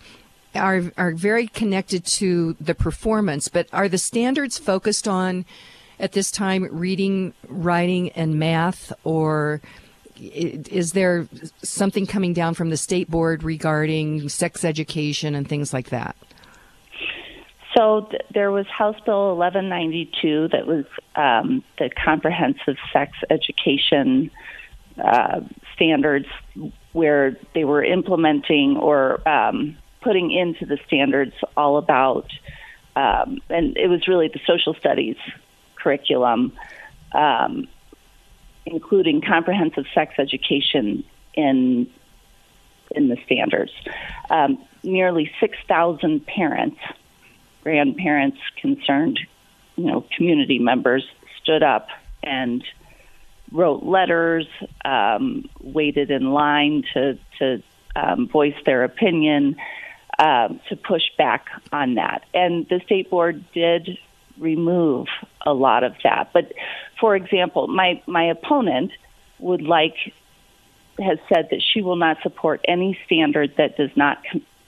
are 0.56 0.92
are 0.98 1.12
very 1.12 1.48
connected 1.48 2.06
to 2.06 2.56
the 2.60 2.76
performance, 2.76 3.48
but 3.48 3.68
are 3.74 3.88
the 3.88 3.98
standards 3.98 4.58
focused 4.58 5.08
on 5.08 5.46
at 6.00 6.12
this 6.12 6.32
time 6.32 6.68
reading, 6.72 7.34
writing, 7.48 8.10
and 8.12 8.40
math, 8.40 8.94
or 9.04 9.62
is 10.20 10.94
there 10.94 11.28
something 11.62 12.08
coming 12.08 12.34
down 12.34 12.54
from 12.54 12.70
the 12.70 12.78
state 12.78 13.10
board 13.10 13.44
regarding 13.44 14.30
sex 14.30 14.64
education 14.64 15.36
and 15.36 15.48
things 15.48 15.74
like 15.74 15.90
that? 15.90 16.16
So 17.78 18.08
th- 18.10 18.24
there 18.34 18.52
was 18.52 18.66
House 18.66 19.00
Bill 19.06 19.36
1192 19.36 20.48
that 20.52 20.66
was 20.66 20.86
um, 21.16 21.64
the 21.78 21.92
comprehensive 21.92 22.76
sex 22.92 23.12
education 23.30 24.32
uh, 25.04 25.42
standards, 25.76 26.26
where 26.94 27.38
they 27.54 27.66
were 27.66 27.84
implementing 27.84 28.78
or 28.78 29.28
um, 29.30 29.78
putting 30.02 30.32
into 30.32 30.66
the 30.66 30.80
standards 30.88 31.34
all 31.56 31.78
about, 31.78 32.32
um, 32.96 33.42
and 33.50 33.78
it 33.78 33.90
was 33.90 34.08
really 34.08 34.28
the 34.28 34.42
social 34.48 34.74
studies 34.74 35.18
curriculum, 35.76 36.54
um, 37.12 37.68
including 38.66 39.22
comprehensive 39.22 39.86
sex 39.94 40.16
education 40.18 41.04
in 41.36 41.88
in 42.90 43.10
the 43.10 43.18
standards. 43.26 43.72
Um, 44.32 44.58
nearly 44.82 45.30
6,000 45.40 46.26
parents 46.26 46.80
grandparents, 47.68 48.38
concerned, 48.62 49.20
you 49.76 49.84
know, 49.84 50.06
community 50.16 50.58
members 50.58 51.06
stood 51.42 51.64
up 51.64 51.90
and 52.24 52.64
wrote 53.52 53.84
letters, 53.84 54.48
um, 54.86 55.50
waited 55.60 56.10
in 56.10 56.32
line 56.32 56.86
to 56.94 57.20
to 57.40 57.62
um, 57.94 58.30
voice 58.30 58.56
their 58.66 58.86
opinion, 58.86 59.58
um, 60.18 60.62
to 60.70 60.78
push 60.78 61.04
back 61.18 61.48
on 61.74 61.96
that. 61.96 62.24
And 62.34 62.66
the 62.70 62.80
state 62.86 63.10
board 63.10 63.44
did 63.52 63.98
remove 64.38 65.08
a 65.46 65.54
lot 65.54 65.84
of 65.84 65.94
that. 66.06 66.30
But 66.32 66.54
for 66.98 67.18
example, 67.18 67.68
my 67.68 68.02
my 68.08 68.30
opponent 68.30 68.94
would 69.40 69.62
like 69.62 69.98
has 71.00 71.20
said 71.28 71.50
that 71.52 71.62
she 71.62 71.82
will 71.82 71.98
not 71.98 72.16
support 72.24 72.62
any 72.66 72.98
standard 73.06 73.58
that 73.58 73.76
does 73.76 73.92
not 73.98 74.20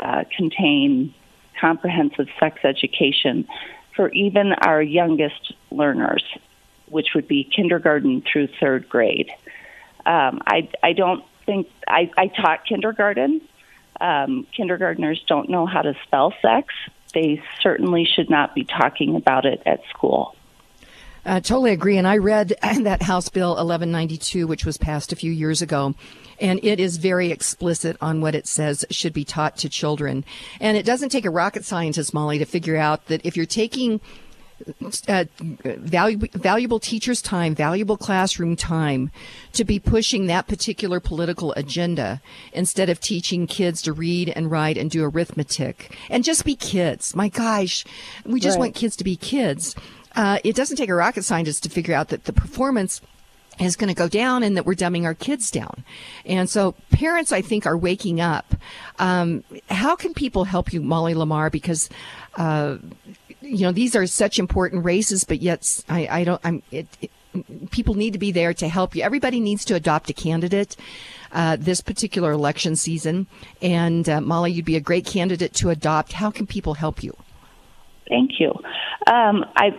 uh, 0.02 0.26
contain 0.36 1.14
comprehensive 1.60 2.28
sex 2.40 2.60
education 2.64 3.48
for 3.96 4.10
even 4.10 4.54
our 4.54 4.82
youngest 4.82 5.54
learners, 5.72 6.24
which 6.88 7.10
would 7.16 7.28
be 7.28 7.44
kindergarten 7.44 8.22
through 8.22 8.48
third 8.60 8.88
grade. 8.88 9.30
Um, 10.06 10.42
I, 10.46 10.70
I 10.82 10.94
don't 10.94 11.24
think 11.46 11.68
I, 11.88 12.10
I 12.18 12.28
taught 12.28 12.66
kindergarten. 12.66 13.42
Um, 14.00 14.48
kindergartners 14.56 15.24
don't 15.28 15.50
know 15.50 15.66
how 15.66 15.82
to 15.82 15.96
spell 16.06 16.34
sex. 16.42 16.74
They 17.14 17.42
certainly 17.62 18.06
should 18.06 18.30
not 18.30 18.56
be 18.56 18.64
talking 18.64 19.16
about 19.16 19.46
it 19.46 19.62
at 19.66 19.82
school. 19.90 20.36
Uh, 21.30 21.40
totally 21.40 21.72
agree. 21.72 21.96
And 21.96 22.08
I 22.08 22.18
read 22.18 22.56
that 22.64 23.04
House 23.04 23.30
Bill 23.30 23.50
1192, 23.50 24.48
which 24.48 24.66
was 24.66 24.78
passed 24.78 25.14
a 25.14 25.16
few 25.16 25.32
years 25.32 25.62
ago, 25.62 25.94
and 26.42 26.60
it 26.64 26.80
is 26.80 26.98
very 26.98 27.32
explicit 27.32 27.98
on 28.02 28.20
what 28.20 28.34
it 28.34 28.48
says 28.48 28.84
should 28.90 29.14
be 29.14 29.24
taught 29.24 29.56
to 29.58 29.70
children. 29.70 30.26
And 30.60 30.76
it 30.76 30.88
doesn't 30.88 31.10
take 31.10 31.26
a 31.26 31.30
rocket 31.30 31.66
scientist, 31.66 32.16
Molly, 32.16 32.40
to 32.40 32.46
figure 32.46 32.78
out 32.78 33.06
that 33.08 33.24
if 33.24 33.38
you're 33.38 33.46
taking 33.46 34.02
uh, 35.08 35.26
valuable, 35.38 36.28
valuable 36.34 36.80
teacher's 36.80 37.22
time, 37.22 37.54
valuable 37.54 37.96
classroom 37.96 38.56
time 38.56 39.12
to 39.54 39.64
be 39.64 39.80
pushing 39.80 40.26
that 40.26 40.48
particular 40.48 41.00
political 41.00 41.54
agenda 41.54 42.22
instead 42.54 42.90
of 42.90 43.00
teaching 43.00 43.48
kids 43.48 43.82
to 43.84 43.94
read 43.94 44.30
and 44.30 44.50
write 44.50 44.78
and 44.78 44.92
do 44.92 45.04
arithmetic 45.04 45.96
and 46.10 46.24
just 46.24 46.44
be 46.44 46.56
kids. 46.56 47.16
My 47.16 47.30
gosh, 47.30 47.86
we 48.26 48.40
just 48.40 48.56
right. 48.56 48.62
want 48.62 48.76
kids 48.76 48.96
to 48.98 49.04
be 49.04 49.16
kids. 49.16 49.76
Uh, 50.20 50.38
it 50.44 50.54
doesn't 50.54 50.76
take 50.76 50.90
a 50.90 50.94
rocket 50.94 51.24
scientist 51.24 51.64
to 51.64 51.70
figure 51.70 51.96
out 51.96 52.10
that 52.10 52.26
the 52.26 52.34
performance 52.34 53.00
is 53.58 53.78
going 53.78 53.88
to 53.88 53.94
go 53.94 54.10
down 54.10 54.44
and 54.44 54.58
that 54.58 54.66
we're 54.66 54.76
dumbing 54.76 55.06
our 55.06 55.14
kids 55.14 55.50
down. 55.50 55.86
And 56.26 56.50
so 56.50 56.74
parents, 56.92 57.32
I 57.32 57.42
think, 57.42 57.66
are 57.66 57.78
waking 57.78 58.20
up. 58.20 58.54
Um, 59.00 59.46
how 59.70 59.96
can 59.96 60.14
people 60.14 60.44
help 60.44 60.74
you, 60.74 60.82
Molly 60.82 61.14
Lamar? 61.14 61.50
Because, 61.50 61.90
uh, 62.36 62.80
you 63.40 63.60
know, 63.60 63.72
these 63.72 63.96
are 63.96 64.06
such 64.08 64.40
important 64.40 64.84
races, 64.84 65.24
but 65.24 65.42
yet 65.42 65.86
I, 65.88 66.08
I 66.12 66.24
don't, 66.26 66.42
I'm, 66.44 66.64
it, 66.70 66.88
it, 67.00 67.12
people 67.72 67.94
need 67.94 68.12
to 68.12 68.20
be 68.20 68.34
there 68.34 68.54
to 68.56 68.68
help 68.68 68.98
you. 68.98 69.04
Everybody 69.04 69.40
needs 69.40 69.64
to 69.66 69.76
adopt 69.76 70.10
a 70.10 70.14
candidate. 70.14 70.76
Uh, 71.32 71.56
this 71.56 71.80
particular 71.80 72.32
election 72.32 72.76
season. 72.76 73.28
And 73.62 74.10
uh, 74.10 74.20
Molly, 74.20 74.52
you'd 74.52 74.66
be 74.66 74.76
a 74.76 74.82
great 74.82 75.06
candidate 75.06 75.54
to 75.54 75.70
adopt. 75.70 76.12
How 76.12 76.30
can 76.30 76.46
people 76.46 76.74
help 76.74 77.04
you? 77.04 77.16
Thank 78.10 78.40
you. 78.40 78.52
Um, 79.06 79.46
I 79.56 79.70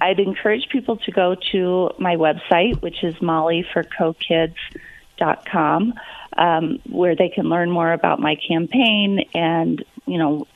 I'd 0.00 0.20
encourage 0.20 0.68
people 0.68 0.98
to 0.98 1.10
go 1.10 1.34
to 1.52 1.90
my 1.98 2.14
website, 2.16 2.80
which 2.82 3.02
is 3.02 3.14
mollyforcokids.com, 3.16 5.94
um, 6.36 6.78
where 6.88 7.16
they 7.16 7.28
can 7.28 7.48
learn 7.48 7.68
more 7.70 7.92
about 7.92 8.20
my 8.20 8.36
campaign 8.36 9.28
and, 9.34 9.84
you 10.06 10.18
know, 10.18 10.46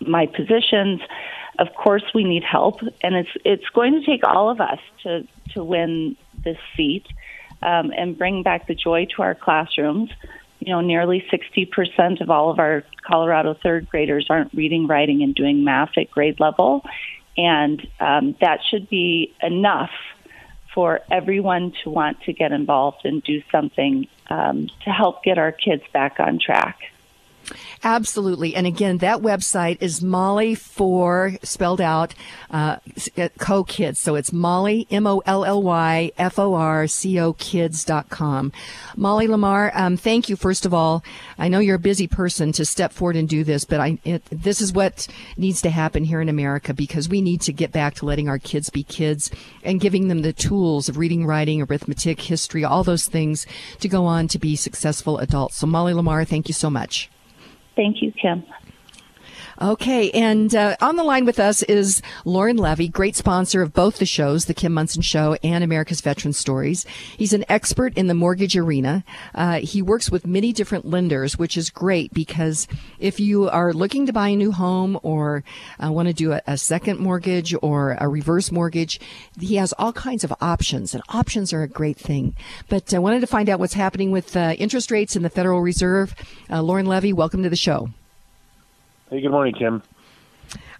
my 0.00 0.26
positions. 0.26 1.00
Of 1.58 1.74
course, 1.74 2.02
we 2.14 2.24
need 2.24 2.44
help, 2.44 2.80
and 3.02 3.16
it's 3.16 3.30
it's 3.44 3.68
going 3.70 3.94
to 3.94 4.06
take 4.06 4.22
all 4.24 4.48
of 4.48 4.60
us 4.60 4.78
to 5.02 5.26
to 5.54 5.64
win 5.64 6.16
this 6.44 6.58
seat 6.76 7.04
um, 7.62 7.92
and 7.96 8.16
bring 8.16 8.44
back 8.44 8.68
the 8.68 8.74
joy 8.74 9.06
to 9.16 9.22
our 9.22 9.34
classrooms. 9.34 10.10
You 10.60 10.72
know, 10.72 10.80
nearly 10.80 11.24
60% 11.32 12.20
of 12.20 12.30
all 12.30 12.50
of 12.50 12.58
our 12.58 12.82
Colorado 13.06 13.54
third 13.54 13.88
graders 13.88 14.26
aren't 14.28 14.52
reading, 14.52 14.88
writing, 14.88 15.22
and 15.22 15.32
doing 15.34 15.62
math 15.62 15.96
at 15.96 16.10
grade 16.10 16.40
level 16.40 16.84
and 17.38 17.86
um, 18.00 18.36
that 18.40 18.60
should 18.68 18.90
be 18.90 19.32
enough 19.40 19.92
for 20.74 21.00
everyone 21.10 21.72
to 21.82 21.90
want 21.90 22.20
to 22.22 22.32
get 22.32 22.52
involved 22.52 23.04
and 23.04 23.22
do 23.22 23.42
something 23.50 24.06
um, 24.28 24.68
to 24.84 24.90
help 24.90 25.22
get 25.22 25.38
our 25.38 25.52
kids 25.52 25.82
back 25.92 26.20
on 26.20 26.38
track. 26.38 26.78
Absolutely. 27.84 28.56
And 28.56 28.66
again, 28.66 28.98
that 28.98 29.18
website 29.18 29.78
is 29.80 30.02
Molly 30.02 30.54
for 30.54 31.34
spelled 31.42 31.80
out 31.80 32.14
uh, 32.50 32.76
co 33.38 33.62
kids. 33.64 34.00
So 34.00 34.16
it's 34.16 34.32
Molly, 34.32 34.86
M 34.90 35.06
O 35.06 35.22
L 35.26 35.44
L 35.44 35.62
Y 35.62 36.10
F 36.18 36.38
O 36.38 36.54
R 36.54 36.86
C 36.86 37.20
O 37.20 37.32
kids.com. 37.34 38.52
Molly 38.96 39.28
Lamar, 39.28 39.70
um, 39.74 39.96
thank 39.96 40.28
you, 40.28 40.36
first 40.36 40.66
of 40.66 40.74
all. 40.74 41.04
I 41.38 41.48
know 41.48 41.60
you're 41.60 41.76
a 41.76 41.80
busy 41.80 42.08
person 42.08 42.52
to 42.52 42.64
step 42.64 42.92
forward 42.92 43.16
and 43.16 43.28
do 43.28 43.44
this, 43.44 43.64
but 43.64 43.80
I, 43.80 43.98
it, 44.04 44.24
this 44.30 44.60
is 44.60 44.72
what 44.72 45.06
needs 45.36 45.62
to 45.62 45.70
happen 45.70 46.04
here 46.04 46.20
in 46.20 46.28
America 46.28 46.74
because 46.74 47.08
we 47.08 47.20
need 47.20 47.40
to 47.42 47.52
get 47.52 47.70
back 47.70 47.94
to 47.96 48.06
letting 48.06 48.28
our 48.28 48.38
kids 48.38 48.70
be 48.70 48.82
kids 48.82 49.30
and 49.62 49.80
giving 49.80 50.08
them 50.08 50.22
the 50.22 50.32
tools 50.32 50.88
of 50.88 50.96
reading, 50.96 51.26
writing, 51.26 51.62
arithmetic, 51.62 52.20
history, 52.20 52.64
all 52.64 52.82
those 52.82 53.06
things 53.06 53.46
to 53.78 53.88
go 53.88 54.04
on 54.04 54.26
to 54.28 54.38
be 54.38 54.56
successful 54.56 55.18
adults. 55.18 55.56
So, 55.56 55.66
Molly 55.66 55.94
Lamar, 55.94 56.24
thank 56.24 56.48
you 56.48 56.54
so 56.54 56.70
much. 56.70 57.08
Thank 57.78 58.02
you, 58.02 58.12
Kim. 58.20 58.42
Okay, 59.60 60.12
and 60.12 60.54
uh, 60.54 60.76
on 60.80 60.94
the 60.94 61.02
line 61.02 61.24
with 61.24 61.40
us 61.40 61.64
is 61.64 62.00
Loren 62.24 62.58
Levy, 62.58 62.86
great 62.86 63.16
sponsor 63.16 63.60
of 63.60 63.72
both 63.72 63.98
the 63.98 64.06
shows, 64.06 64.44
The 64.44 64.54
Kim 64.54 64.72
Monson 64.72 65.02
Show 65.02 65.36
and 65.42 65.64
America's 65.64 66.00
Veteran 66.00 66.32
Stories. 66.32 66.86
He's 67.16 67.32
an 67.32 67.44
expert 67.48 67.92
in 67.98 68.06
the 68.06 68.14
mortgage 68.14 68.56
arena. 68.56 69.02
Uh, 69.34 69.58
he 69.58 69.82
works 69.82 70.12
with 70.12 70.28
many 70.28 70.52
different 70.52 70.84
lenders, 70.84 71.40
which 71.40 71.56
is 71.56 71.70
great 71.70 72.14
because 72.14 72.68
if 73.00 73.18
you 73.18 73.48
are 73.48 73.72
looking 73.72 74.06
to 74.06 74.12
buy 74.12 74.28
a 74.28 74.36
new 74.36 74.52
home 74.52 74.96
or 75.02 75.42
uh, 75.84 75.90
want 75.90 76.06
to 76.06 76.14
do 76.14 76.34
a, 76.34 76.42
a 76.46 76.56
second 76.56 77.00
mortgage 77.00 77.52
or 77.60 77.96
a 77.98 78.06
reverse 78.06 78.52
mortgage, 78.52 79.00
he 79.40 79.56
has 79.56 79.72
all 79.72 79.92
kinds 79.92 80.22
of 80.22 80.32
options, 80.40 80.94
and 80.94 81.02
options 81.08 81.52
are 81.52 81.64
a 81.64 81.68
great 81.68 81.98
thing. 81.98 82.36
But 82.68 82.94
I 82.94 83.00
wanted 83.00 83.22
to 83.22 83.26
find 83.26 83.48
out 83.48 83.58
what's 83.58 83.74
happening 83.74 84.12
with 84.12 84.36
uh, 84.36 84.54
interest 84.56 84.92
rates 84.92 85.16
in 85.16 85.24
the 85.24 85.30
Federal 85.30 85.62
Reserve. 85.62 86.14
Uh, 86.48 86.62
Loren 86.62 86.86
Levy, 86.86 87.12
welcome 87.12 87.42
to 87.42 87.50
the 87.50 87.56
show. 87.56 87.88
Hey, 89.10 89.22
good 89.22 89.30
morning, 89.30 89.54
Kim. 89.54 89.82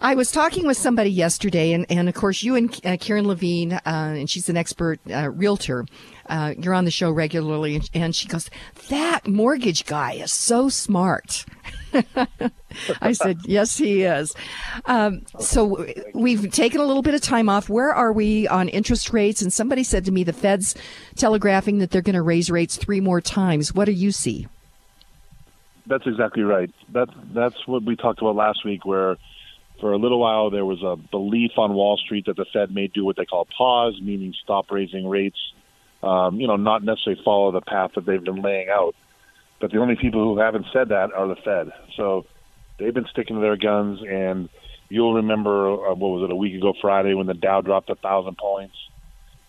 I 0.03 0.15
was 0.15 0.31
talking 0.31 0.67
with 0.67 0.77
somebody 0.77 1.09
yesterday, 1.11 1.73
and, 1.73 1.87
and 1.89 2.11
of 2.11 2.15
course, 2.15 2.43
you 2.43 2.57
and 2.57 2.79
uh, 2.85 2.99
Karen 3.01 3.27
Levine, 3.27 3.73
uh, 3.73 3.81
and 3.87 4.29
she's 4.29 4.51
an 4.51 4.57
expert 4.59 5.01
uh, 5.11 5.31
realtor. 5.31 5.87
Uh, 6.29 6.53
you're 6.59 6.75
on 6.75 6.85
the 6.85 6.91
show 6.91 7.11
regularly, 7.11 7.77
and, 7.77 7.91
and, 7.95 8.15
she 8.15 8.29
goes, 8.29 8.51
That 8.91 9.27
mortgage 9.27 9.87
guy 9.87 10.13
is 10.13 10.31
so 10.31 10.69
smart. 10.69 11.47
I 13.01 13.13
said, 13.13 13.39
Yes, 13.47 13.79
he 13.79 14.03
is. 14.03 14.35
Um, 14.85 15.23
so 15.39 15.87
we've 16.13 16.53
taken 16.53 16.83
a 16.83 16.85
little 16.85 17.03
bit 17.03 17.15
of 17.15 17.23
time 17.23 17.49
off. 17.49 17.71
Where 17.71 17.95
are 17.95 18.13
we 18.13 18.47
on 18.47 18.69
interest 18.69 19.11
rates? 19.11 19.41
And 19.41 19.51
somebody 19.51 19.83
said 19.83 20.05
to 20.05 20.13
me, 20.13 20.23
The 20.23 20.35
Fed's 20.35 20.75
telegraphing 21.17 21.79
that 21.79 21.93
they're 21.93 22.03
going 22.03 22.15
to 22.15 22.21
raise 22.21 22.51
rates 22.51 22.77
three 22.77 23.01
more 23.01 23.23
times. 23.23 23.73
What 23.73 23.87
do 23.87 23.93
you 23.93 24.13
see? 24.13 24.49
That's 25.89 26.07
exactly 26.07 26.43
right. 26.43 26.71
That 26.93 27.09
that's 27.35 27.67
what 27.67 27.83
we 27.83 27.97
talked 27.97 28.21
about 28.21 28.37
last 28.37 28.65
week, 28.65 28.85
where 28.85 29.17
for 29.81 29.93
a 29.93 29.97
little 29.97 30.21
while 30.21 30.51
there 30.51 30.65
was 30.65 30.83
a 30.83 30.97
belief 30.97 31.53
on 31.57 31.73
Wall 31.73 31.97
Street 31.97 32.27
that 32.27 32.37
the 32.37 32.47
Fed 32.53 32.75
may 32.75 32.89
do 32.89 33.05
what 33.05 33.17
they 33.17 33.25
call 33.25 33.47
pause, 33.57 33.99
meaning 34.03 34.35
stop 34.43 34.71
raising 34.71 35.09
rates. 35.09 35.39
Um, 36.03 36.41
you 36.41 36.47
know, 36.47 36.57
not 36.57 36.85
necessarily 36.85 37.23
follow 37.25 37.53
the 37.53 37.61
path 37.61 37.93
that 37.95 38.07
they've 38.07 38.23
been 38.23 38.43
laying 38.43 38.69
out. 38.69 38.95
But 39.61 39.73
the 39.73 39.79
only 39.79 39.97
people 39.97 40.23
who 40.23 40.39
haven't 40.39 40.67
said 40.73 40.91
that 40.91 41.13
are 41.13 41.27
the 41.27 41.37
Fed. 41.37 41.73
So 41.97 42.27
they've 42.79 42.95
been 42.95 43.07
sticking 43.11 43.37
to 43.37 43.43
their 43.43 43.57
guns. 43.57 44.01
And 44.09 44.49
you'll 44.89 45.15
remember 45.15 45.73
uh, 45.73 45.95
what 45.95 46.09
was 46.09 46.23
it 46.29 46.33
a 46.33 46.37
week 46.37 46.55
ago 46.55 46.75
Friday 46.81 47.15
when 47.15 47.27
the 47.27 47.35
Dow 47.35 47.63
dropped 47.63 47.91
a 47.91 47.97
thousand 47.97 48.37
points. 48.39 48.77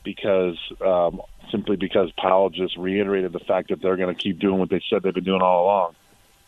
because 0.04 0.58
um, 0.86 1.22
simply 1.52 1.76
because 1.76 2.12
Powell 2.18 2.50
just 2.50 2.78
reiterated 2.78 3.34
the 3.34 3.40
fact 3.40 3.70
that 3.70 3.82
they're 3.82 3.98
going 3.98 4.14
to 4.14 4.22
keep 4.22 4.40
doing 4.40 4.60
what 4.60 4.70
they 4.70 4.82
said 4.90 5.04
they've 5.04 5.14
been 5.14 5.24
doing 5.24 5.42
all 5.42 5.66
along, 5.66 5.96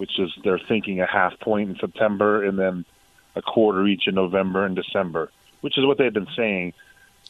which 0.01 0.17
is 0.17 0.31
they're 0.43 0.57
thinking 0.57 0.99
a 0.99 1.05
half 1.05 1.39
point 1.39 1.69
in 1.69 1.75
September 1.75 2.43
and 2.43 2.57
then 2.57 2.85
a 3.35 3.41
quarter 3.43 3.85
each 3.85 4.07
in 4.07 4.15
November 4.15 4.65
and 4.65 4.75
December, 4.75 5.31
which 5.61 5.77
is 5.77 5.85
what 5.85 5.99
they've 5.99 6.11
been 6.11 6.33
saying. 6.35 6.73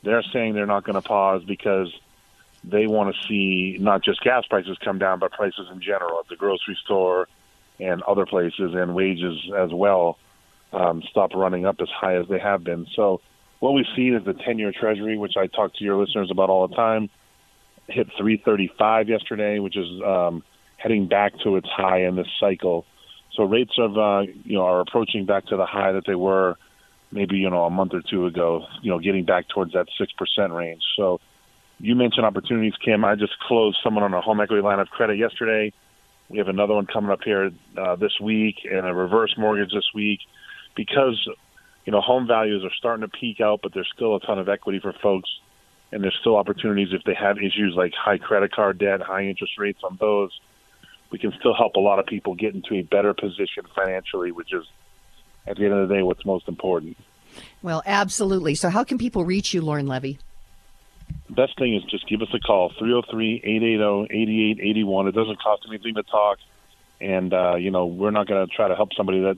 They're 0.03 0.23
saying 0.31 0.53
they're 0.53 0.65
not 0.65 0.85
going 0.85 0.95
to 0.95 1.01
pause 1.01 1.43
because 1.43 1.93
they 2.63 2.87
want 2.87 3.13
to 3.13 3.27
see 3.27 3.75
not 3.77 4.05
just 4.05 4.21
gas 4.21 4.45
prices 4.49 4.77
come 4.81 4.99
down, 4.99 5.19
but 5.19 5.33
prices 5.33 5.67
in 5.69 5.81
general 5.81 6.19
at 6.19 6.29
the 6.29 6.37
grocery 6.37 6.77
store 6.85 7.27
and 7.77 8.01
other 8.03 8.25
places, 8.25 8.73
and 8.73 8.95
wages 8.95 9.51
as 9.53 9.73
well 9.73 10.17
um, 10.71 11.03
stop 11.09 11.33
running 11.35 11.65
up 11.65 11.81
as 11.81 11.89
high 11.89 12.15
as 12.15 12.29
they 12.29 12.39
have 12.39 12.63
been. 12.63 12.87
So, 12.95 13.19
what 13.59 13.73
we've 13.73 13.83
seen 13.97 14.15
is 14.15 14.23
the 14.23 14.33
10 14.33 14.59
year 14.59 14.71
Treasury, 14.71 15.17
which 15.17 15.35
I 15.35 15.47
talk 15.47 15.75
to 15.75 15.83
your 15.83 15.97
listeners 15.97 16.31
about 16.31 16.49
all 16.49 16.69
the 16.69 16.75
time, 16.75 17.09
hit 17.89 18.07
335 18.17 19.09
yesterday, 19.09 19.59
which 19.59 19.75
is 19.75 20.01
um, 20.05 20.41
heading 20.81 21.07
back 21.07 21.33
to 21.43 21.55
its 21.55 21.67
high 21.69 22.05
in 22.05 22.15
this 22.15 22.27
cycle. 22.39 22.85
So 23.35 23.43
rates 23.43 23.73
of 23.77 23.97
uh, 23.97 24.21
you 24.43 24.57
know 24.57 24.65
are 24.65 24.81
approaching 24.81 25.25
back 25.25 25.45
to 25.47 25.57
the 25.57 25.65
high 25.65 25.91
that 25.93 26.03
they 26.05 26.15
were 26.15 26.55
maybe 27.11 27.37
you 27.37 27.49
know 27.49 27.63
a 27.63 27.69
month 27.69 27.93
or 27.93 28.01
two 28.01 28.25
ago. 28.25 28.65
You 28.81 28.91
know, 28.91 28.99
getting 28.99 29.25
back 29.25 29.47
towards 29.49 29.73
that 29.73 29.87
six 29.97 30.11
percent 30.13 30.53
range. 30.53 30.81
So 30.97 31.19
you 31.79 31.95
mentioned 31.95 32.25
opportunities, 32.25 32.73
Kim. 32.83 33.05
I 33.05 33.15
just 33.15 33.37
closed 33.39 33.77
someone 33.83 34.03
on 34.03 34.13
a 34.13 34.21
home 34.21 34.41
equity 34.41 34.61
line 34.61 34.79
of 34.79 34.87
credit 34.89 35.17
yesterday. 35.17 35.73
We 36.29 36.37
have 36.37 36.47
another 36.47 36.73
one 36.73 36.85
coming 36.85 37.11
up 37.11 37.19
here 37.23 37.51
uh, 37.77 37.95
this 37.95 38.13
week, 38.21 38.55
and 38.69 38.85
a 38.85 38.93
reverse 38.93 39.35
mortgage 39.37 39.71
this 39.73 39.89
week, 39.93 40.19
because 40.75 41.19
you 41.85 41.91
know 41.91 42.01
home 42.01 42.27
values 42.27 42.63
are 42.63 42.73
starting 42.77 43.01
to 43.01 43.07
peak 43.07 43.39
out, 43.39 43.59
but 43.63 43.73
there's 43.73 43.89
still 43.95 44.15
a 44.15 44.19
ton 44.19 44.39
of 44.39 44.49
equity 44.49 44.79
for 44.79 44.93
folks, 45.01 45.29
and 45.91 46.03
there's 46.03 46.17
still 46.19 46.35
opportunities 46.35 46.89
if 46.91 47.03
they 47.05 47.15
have 47.15 47.37
issues 47.37 47.73
like 47.77 47.93
high 47.93 48.17
credit 48.17 48.51
card 48.53 48.77
debt, 48.77 49.01
high 49.01 49.23
interest 49.23 49.53
rates 49.57 49.79
on 49.83 49.97
those 49.99 50.31
we 51.11 51.19
can 51.19 51.33
still 51.39 51.53
help 51.53 51.75
a 51.75 51.79
lot 51.79 51.99
of 51.99 52.05
people 52.05 52.35
get 52.35 52.55
into 52.55 52.75
a 52.75 52.81
better 52.81 53.13
position 53.13 53.65
financially, 53.75 54.31
which 54.31 54.53
is 54.53 54.65
at 55.45 55.57
the 55.57 55.65
end 55.65 55.73
of 55.73 55.87
the 55.87 55.95
day 55.95 56.01
what's 56.01 56.25
most 56.25 56.47
important. 56.47 56.97
Well, 57.61 57.83
absolutely. 57.85 58.55
So, 58.55 58.69
how 58.69 58.83
can 58.83 58.97
people 58.97 59.23
reach 59.25 59.53
you, 59.53 59.61
Loren 59.61 59.87
Levy? 59.87 60.19
Best 61.29 61.57
thing 61.57 61.75
is 61.75 61.83
just 61.83 62.07
give 62.07 62.21
us 62.21 62.29
a 62.33 62.39
call 62.39 62.71
303 62.77 63.41
880 63.43 64.13
8881. 64.13 65.07
It 65.07 65.11
doesn't 65.15 65.41
cost 65.41 65.63
anything 65.67 65.95
to 65.95 66.03
talk. 66.03 66.39
And, 66.99 67.33
uh, 67.33 67.55
you 67.55 67.71
know, 67.71 67.85
we're 67.85 68.11
not 68.11 68.27
going 68.27 68.47
to 68.47 68.53
try 68.53 68.67
to 68.67 68.75
help 68.75 68.93
somebody 68.95 69.21
that, 69.21 69.37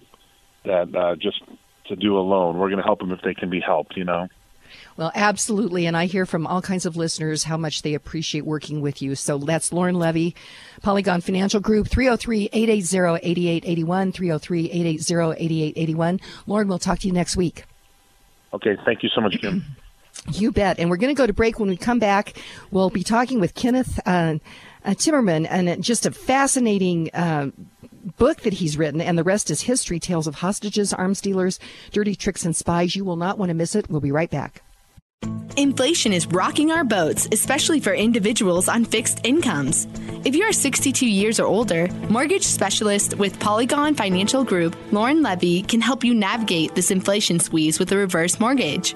that 0.66 0.96
uh, 0.96 1.16
just 1.16 1.42
to 1.86 1.96
do 1.96 2.18
a 2.18 2.20
loan. 2.20 2.58
We're 2.58 2.70
going 2.70 2.82
to 2.82 2.84
help 2.84 3.00
them 3.00 3.12
if 3.12 3.22
they 3.22 3.34
can 3.34 3.50
be 3.50 3.62
helped, 3.62 3.96
you 3.96 4.04
know? 4.04 4.28
Well, 4.98 5.12
absolutely. 5.16 5.86
And 5.86 5.98
I 5.98 6.06
hear 6.06 6.26
from 6.26 6.46
all 6.46 6.62
kinds 6.62 6.86
of 6.86 6.96
listeners 6.96 7.44
how 7.44 7.58
much 7.58 7.82
they 7.82 7.94
appreciate 7.94 8.46
working 8.46 8.82
with 8.82 9.02
you. 9.02 9.16
So 9.16 9.38
that's 9.38 9.74
Loren 9.74 9.96
Levy, 9.96 10.36
Polygon 10.82 11.22
Financial 11.22 11.60
Group, 11.60 11.88
303 11.88 12.50
880 12.54 13.20
8881, 13.24 14.12
303 14.12 14.66
880 14.66 15.64
8881. 15.64 16.20
Loren, 16.48 16.68
we'll 16.68 16.80
talk 16.80 17.00
to 17.00 17.08
you 17.08 17.14
next 17.14 17.36
week. 17.36 17.66
Okay. 18.54 18.78
Thank 18.86 19.04
you 19.04 19.10
so 19.10 19.22
much, 19.22 19.40
Kim. 19.40 19.66
You 20.32 20.52
bet. 20.52 20.80
And 20.80 20.90
we're 20.92 20.98
going 20.98 21.14
to 21.14 21.18
go 21.18 21.26
to 21.26 21.34
break. 21.34 21.60
When 21.60 21.70
we 21.70 21.76
come 21.76 21.98
back, 21.98 22.38
we'll 22.70 22.92
be 22.92 23.04
talking 23.04 23.40
with 23.40 23.56
Kenneth 23.56 24.00
uh, 24.06 24.36
uh, 24.86 24.92
Timmerman 24.92 25.48
and 25.50 25.84
just 25.84 26.06
a 26.06 26.12
fascinating 26.12 27.10
uh, 27.14 27.50
book 28.18 28.42
that 28.42 28.54
he's 28.54 28.78
written, 28.78 29.02
and 29.02 29.18
the 29.18 29.24
rest 29.24 29.50
is 29.50 29.62
history 29.62 30.00
tales 30.00 30.28
of 30.28 30.36
hostages, 30.36 30.94
arms 30.94 31.22
dealers, 31.22 31.60
dirty 31.92 32.16
tricks, 32.16 32.46
and 32.46 32.56
spies. 32.56 32.96
You 32.96 33.06
will 33.06 33.16
not 33.16 33.38
want 33.38 33.50
to 33.50 33.54
miss 33.54 33.76
it. 33.76 33.90
We'll 33.90 34.02
be 34.02 34.12
right 34.12 34.30
back. 34.30 34.63
Inflation 35.56 36.14
is 36.14 36.26
rocking 36.28 36.72
our 36.72 36.84
boats, 36.84 37.28
especially 37.32 37.80
for 37.80 37.94
individuals 37.94 38.68
on 38.68 38.86
fixed 38.86 39.26
incomes. 39.26 39.88
If 40.26 40.36
you 40.36 40.44
are 40.44 40.52
62 40.52 41.06
years 41.06 41.40
or 41.40 41.46
older, 41.46 41.88
mortgage 42.10 42.44
specialist 42.44 43.18
with 43.18 43.40
Polygon 43.40 43.94
Financial 43.94 44.44
Group, 44.44 44.76
Loren 44.92 45.22
Levy, 45.22 45.62
can 45.62 45.82
help 45.82 46.04
you 46.04 46.16
navigate 46.16 46.74
this 46.74 46.92
inflation 46.92 47.40
squeeze 47.40 47.78
with 47.78 47.92
a 47.92 47.98
reverse 47.98 48.40
mortgage. 48.40 48.96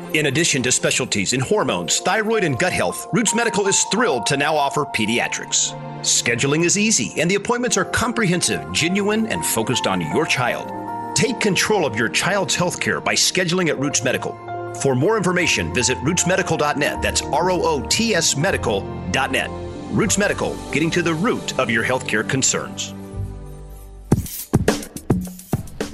In 0.13 0.25
addition 0.25 0.61
to 0.63 0.73
specialties 0.73 1.31
in 1.31 1.39
hormones, 1.39 1.99
thyroid, 1.99 2.43
and 2.43 2.59
gut 2.59 2.73
health, 2.73 3.07
Roots 3.13 3.33
Medical 3.33 3.67
is 3.67 3.81
thrilled 3.85 4.25
to 4.25 4.35
now 4.35 4.53
offer 4.53 4.83
pediatrics. 4.83 5.73
Scheduling 6.01 6.65
is 6.65 6.77
easy 6.77 7.13
and 7.21 7.31
the 7.31 7.35
appointments 7.35 7.77
are 7.77 7.85
comprehensive, 7.85 8.69
genuine, 8.73 9.27
and 9.27 9.45
focused 9.45 9.87
on 9.87 10.01
your 10.01 10.25
child. 10.25 10.69
Take 11.15 11.39
control 11.39 11.85
of 11.85 11.95
your 11.95 12.09
child's 12.09 12.55
health 12.55 12.81
care 12.81 12.99
by 12.99 13.15
scheduling 13.15 13.69
at 13.69 13.79
Roots 13.79 14.03
Medical. 14.03 14.33
For 14.81 14.95
more 14.95 15.15
information, 15.15 15.73
visit 15.73 15.97
rootsmedical.net. 15.99 17.01
That's 17.01 17.21
R 17.21 17.49
O 17.49 17.61
O 17.61 17.87
T 17.87 18.13
S 18.13 18.35
medical.net. 18.35 19.49
Roots 19.91 20.17
Medical, 20.17 20.57
getting 20.71 20.91
to 20.91 21.01
the 21.01 21.13
root 21.13 21.57
of 21.57 21.69
your 21.69 21.85
healthcare 21.85 22.27
concerns. 22.27 22.93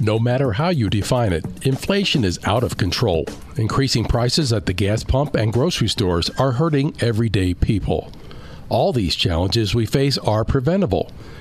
No 0.08 0.18
matter 0.18 0.52
how 0.52 0.70
you 0.70 0.88
define 0.88 1.34
it, 1.34 1.44
inflation 1.66 2.24
is 2.24 2.40
out 2.44 2.64
of 2.64 2.78
control. 2.78 3.26
Increasing 3.56 4.06
prices 4.06 4.54
at 4.54 4.64
the 4.64 4.72
gas 4.72 5.04
pump 5.04 5.34
and 5.34 5.52
grocery 5.52 5.88
stores 5.88 6.30
are 6.38 6.52
hurting 6.52 6.96
everyday 7.00 7.52
people. 7.52 8.10
All 8.70 8.94
these 8.94 9.14
challenges 9.14 9.74
we 9.74 9.84
face 9.84 10.16
are 10.16 10.46
preventable. 10.46 11.12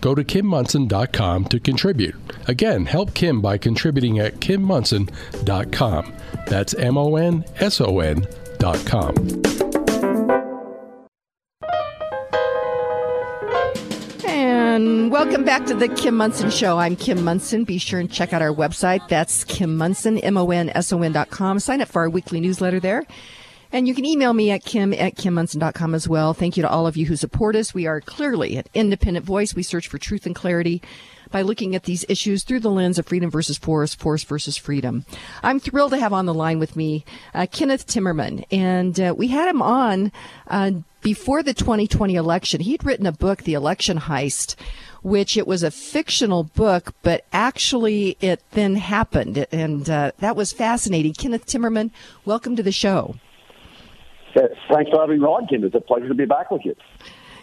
Go 0.00 0.14
to 0.14 0.24
kimmonson.com 0.24 1.44
to 1.46 1.60
contribute. 1.60 2.16
Again, 2.48 2.86
help 2.86 3.14
Kim 3.14 3.40
by 3.40 3.58
contributing 3.58 4.18
at 4.18 4.40
kimmonson.com. 4.40 6.14
That's 6.46 6.74
M 6.74 6.96
O 6.98 7.16
N 7.16 7.44
S 7.56 7.80
O 7.80 8.00
N.com. 8.00 9.14
And 14.24 15.10
welcome 15.10 15.44
back 15.44 15.66
to 15.66 15.74
the 15.74 15.88
Kim 15.88 16.16
Monson 16.16 16.48
Show. 16.50 16.78
I'm 16.78 16.96
Kim 16.96 17.22
Monson. 17.22 17.64
Be 17.64 17.76
sure 17.76 18.00
and 18.00 18.10
check 18.10 18.32
out 18.32 18.40
our 18.40 18.54
website. 18.54 19.06
That's 19.08 19.44
Kim 19.44 19.76
Monson, 19.76 20.18
M 20.18 20.36
O 20.38 20.50
N 20.50 20.70
S 20.70 20.92
O 20.92 21.02
N.com. 21.02 21.58
Sign 21.58 21.82
up 21.82 21.88
for 21.88 22.02
our 22.02 22.08
weekly 22.08 22.40
newsletter 22.40 22.80
there. 22.80 23.04
And 23.72 23.86
you 23.86 23.94
can 23.94 24.04
email 24.04 24.32
me 24.32 24.50
at 24.50 24.64
kim 24.64 24.92
at 24.92 25.14
kimmonson.com 25.14 25.94
as 25.94 26.08
well. 26.08 26.34
Thank 26.34 26.56
you 26.56 26.62
to 26.62 26.68
all 26.68 26.88
of 26.88 26.96
you 26.96 27.06
who 27.06 27.14
support 27.14 27.54
us. 27.54 27.72
We 27.72 27.86
are 27.86 28.00
clearly 28.00 28.56
an 28.56 28.64
independent 28.74 29.24
voice. 29.24 29.54
We 29.54 29.62
search 29.62 29.86
for 29.86 29.98
truth 29.98 30.26
and 30.26 30.34
clarity 30.34 30.82
by 31.30 31.42
looking 31.42 31.76
at 31.76 31.84
these 31.84 32.04
issues 32.08 32.42
through 32.42 32.60
the 32.60 32.70
lens 32.70 32.98
of 32.98 33.06
freedom 33.06 33.30
versus 33.30 33.58
force, 33.58 33.94
force 33.94 34.24
versus 34.24 34.56
freedom. 34.56 35.04
I'm 35.42 35.60
thrilled 35.60 35.92
to 35.92 35.98
have 35.98 36.12
on 36.12 36.26
the 36.26 36.34
line 36.34 36.58
with 36.58 36.74
me 36.74 37.04
uh, 37.32 37.46
Kenneth 37.50 37.86
Timmerman, 37.86 38.44
and 38.50 38.98
uh, 38.98 39.14
we 39.16 39.28
had 39.28 39.48
him 39.48 39.62
on 39.62 40.10
uh, 40.48 40.72
before 41.00 41.44
the 41.44 41.54
2020 41.54 42.16
election. 42.16 42.60
He'd 42.60 42.84
written 42.84 43.06
a 43.06 43.12
book, 43.12 43.44
The 43.44 43.54
Election 43.54 44.00
Heist, 44.00 44.56
which 45.02 45.36
it 45.36 45.46
was 45.46 45.62
a 45.62 45.70
fictional 45.70 46.42
book, 46.42 46.92
but 47.02 47.24
actually 47.32 48.16
it 48.20 48.42
then 48.50 48.74
happened, 48.74 49.46
and 49.52 49.88
uh, 49.88 50.10
that 50.18 50.34
was 50.34 50.52
fascinating. 50.52 51.14
Kenneth 51.14 51.46
Timmerman, 51.46 51.92
welcome 52.24 52.56
to 52.56 52.62
the 52.64 52.72
show. 52.72 53.14
Thanks 54.34 54.90
for 54.90 55.00
having 55.00 55.20
me 55.20 55.26
on, 55.26 55.46
Kim. 55.46 55.64
It's 55.64 55.74
a 55.74 55.80
pleasure 55.80 56.08
to 56.08 56.14
be 56.14 56.26
back 56.26 56.50
with 56.50 56.64
you. 56.64 56.74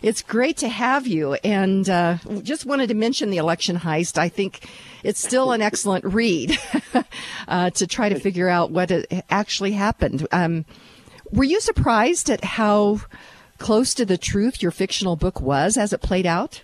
It's 0.01 0.21
great 0.21 0.57
to 0.57 0.69
have 0.69 1.07
you. 1.07 1.33
And 1.43 1.89
uh, 1.89 2.17
just 2.43 2.65
wanted 2.65 2.87
to 2.87 2.93
mention 2.93 3.29
the 3.29 3.37
election 3.37 3.77
heist. 3.77 4.17
I 4.17 4.29
think 4.29 4.67
it's 5.03 5.19
still 5.19 5.51
an 5.51 5.61
excellent 5.61 6.05
read 6.05 6.57
uh, 7.47 7.69
to 7.71 7.87
try 7.87 8.09
to 8.09 8.19
figure 8.19 8.49
out 8.49 8.71
what 8.71 8.91
actually 9.29 9.71
happened. 9.71 10.27
Um, 10.31 10.65
were 11.31 11.43
you 11.43 11.59
surprised 11.59 12.29
at 12.29 12.43
how 12.43 13.01
close 13.57 13.93
to 13.95 14.05
the 14.05 14.17
truth 14.17 14.61
your 14.61 14.71
fictional 14.71 15.15
book 15.15 15.41
was 15.41 15.77
as 15.77 15.93
it 15.93 16.01
played 16.01 16.25
out? 16.25 16.63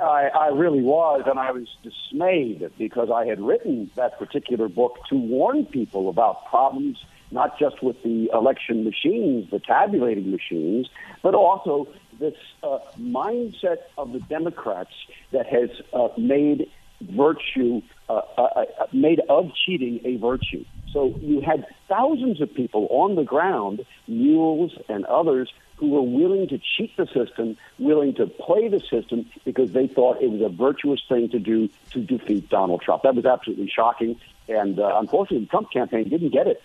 I, 0.00 0.28
I 0.34 0.48
really 0.48 0.82
was, 0.82 1.22
and 1.26 1.38
I 1.38 1.52
was 1.52 1.68
dismayed 1.84 2.68
because 2.76 3.08
I 3.10 3.26
had 3.26 3.40
written 3.40 3.90
that 3.94 4.18
particular 4.18 4.68
book 4.68 4.98
to 5.10 5.14
warn 5.14 5.64
people 5.66 6.08
about 6.08 6.46
problems 6.46 6.98
not 7.32 7.58
just 7.58 7.82
with 7.82 8.00
the 8.02 8.30
election 8.32 8.84
machines, 8.84 9.50
the 9.50 9.58
tabulating 9.58 10.30
machines, 10.30 10.88
but 11.22 11.34
also 11.34 11.88
this 12.20 12.34
uh, 12.62 12.78
mindset 12.98 13.78
of 13.98 14.12
the 14.12 14.20
Democrats 14.20 14.92
that 15.32 15.46
has 15.46 15.70
uh, 15.92 16.08
made 16.16 16.70
virtue, 17.00 17.82
uh, 18.08 18.20
uh, 18.36 18.42
uh, 18.42 18.64
made 18.92 19.20
of 19.28 19.50
cheating 19.66 20.00
a 20.04 20.16
virtue. 20.16 20.64
So 20.92 21.18
you 21.20 21.40
had 21.40 21.66
thousands 21.88 22.40
of 22.40 22.54
people 22.54 22.86
on 22.90 23.16
the 23.16 23.24
ground, 23.24 23.84
mules 24.06 24.72
and 24.88 25.04
others, 25.06 25.52
who 25.76 25.88
were 25.88 26.02
willing 26.02 26.46
to 26.48 26.60
cheat 26.76 26.96
the 26.96 27.06
system, 27.06 27.56
willing 27.78 28.14
to 28.14 28.26
play 28.26 28.68
the 28.68 28.78
system 28.78 29.28
because 29.44 29.72
they 29.72 29.88
thought 29.88 30.22
it 30.22 30.30
was 30.30 30.40
a 30.40 30.48
virtuous 30.48 31.00
thing 31.08 31.28
to 31.30 31.40
do 31.40 31.68
to 31.90 32.00
defeat 32.00 32.48
Donald 32.48 32.82
Trump. 32.82 33.02
That 33.02 33.16
was 33.16 33.26
absolutely 33.26 33.68
shocking. 33.74 34.20
And 34.48 34.78
uh, 34.78 34.98
unfortunately, 35.00 35.46
the 35.46 35.50
Trump 35.50 35.72
campaign 35.72 36.08
didn't 36.08 36.30
get 36.30 36.46
it. 36.46 36.62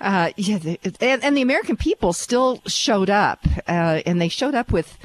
Uh, 0.00 0.30
yeah, 0.36 0.58
the, 0.58 0.78
and, 1.00 1.24
and, 1.24 1.36
the 1.36 1.42
American 1.42 1.76
people 1.76 2.12
still 2.12 2.62
showed 2.66 3.10
up, 3.10 3.40
uh, 3.66 4.00
and 4.06 4.20
they 4.20 4.28
showed 4.28 4.54
up 4.54 4.70
with 4.70 4.96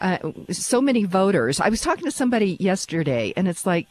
uh, 0.00 0.18
so 0.50 0.80
many 0.80 1.04
voters. 1.04 1.60
I 1.60 1.68
was 1.68 1.80
talking 1.80 2.04
to 2.04 2.10
somebody 2.10 2.56
yesterday, 2.58 3.32
and 3.36 3.46
it's 3.46 3.64
like, 3.64 3.86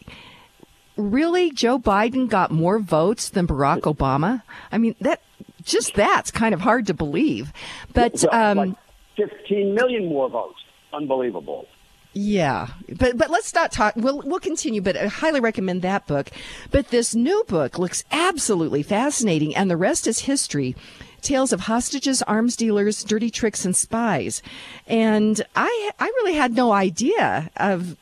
really, 0.98 1.52
Joe 1.52 1.80
Biden 1.80 2.28
got 2.28 2.52
more 2.52 2.80
votes 2.80 3.30
than 3.30 3.48
Barack 3.48 3.82
Obama? 3.82 4.44
I 4.72 4.78
mean, 4.78 4.96
that 5.00 5.22
just 5.64 5.94
that's 5.94 6.32
kind 6.32 6.54
of 6.54 6.62
hard 6.62 6.88
to 6.88 6.94
believe. 6.94 7.54
But 7.94 8.24
um, 8.34 8.58
like 8.58 8.74
15 9.16 9.74
million 9.74 10.08
more 10.08 10.30
votes. 10.30 10.60
Unbelievable. 10.92 11.68
Yeah, 12.14 12.70
but 12.98 13.18
but 13.18 13.30
let's 13.30 13.54
not 13.54 13.72
talk. 13.72 13.96
We'll 13.96 14.22
we'll 14.26 14.40
continue, 14.40 14.82
but 14.82 14.98
I 14.98 15.08
highly 15.08 15.40
recommend 15.40 15.84
that 15.84 16.08
book. 16.08 16.32
But 16.72 16.90
this 16.90 17.14
new 17.14 17.44
book 17.48 17.78
looks 17.78 18.04
absolutely 18.12 18.82
fascinating, 18.82 19.56
and 19.56 19.70
the 19.70 19.78
rest 19.78 20.08
is 20.08 20.20
history. 20.20 20.76
Tales 21.22 21.54
of 21.54 21.62
hostages, 21.62 22.22
arms 22.24 22.56
dealers, 22.56 23.04
dirty 23.04 23.30
tricks, 23.30 23.64
and 23.64 23.76
spies. 23.76 24.42
And 24.88 25.40
I 25.56 25.92
I 26.00 26.06
really 26.06 26.34
had 26.34 26.56
no 26.56 26.72
idea 26.72 27.52
of 27.58 27.96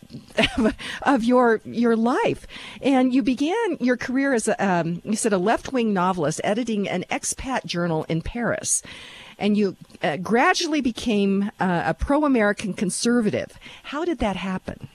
of 1.02 1.26
your 1.26 1.60
your 1.66 1.98
life. 1.98 2.48
And 2.82 3.14
you 3.14 3.22
began 3.22 3.78
your 3.82 3.98
career 3.98 4.34
as 4.34 4.48
a 4.48 4.66
um, 4.66 5.02
you 5.04 5.18
said 5.18 5.34
a 5.34 5.38
left 5.38 5.74
wing 5.74 5.94
novelist, 5.94 6.40
editing 6.46 6.88
an 6.88 7.04
expat 7.12 7.66
journal 7.66 8.06
in 8.08 8.22
Paris 8.22 8.84
and 9.38 9.58
you 9.58 9.76
uh, 10.02 10.18
gradually 10.18 10.82
became 10.82 11.52
uh, 11.60 11.84
a 11.86 11.94
pro 11.94 12.26
American 12.26 12.74
conservative. 12.74 13.58
How 13.84 14.06
did 14.06 14.20
that 14.20 14.36
happen? 14.36 14.90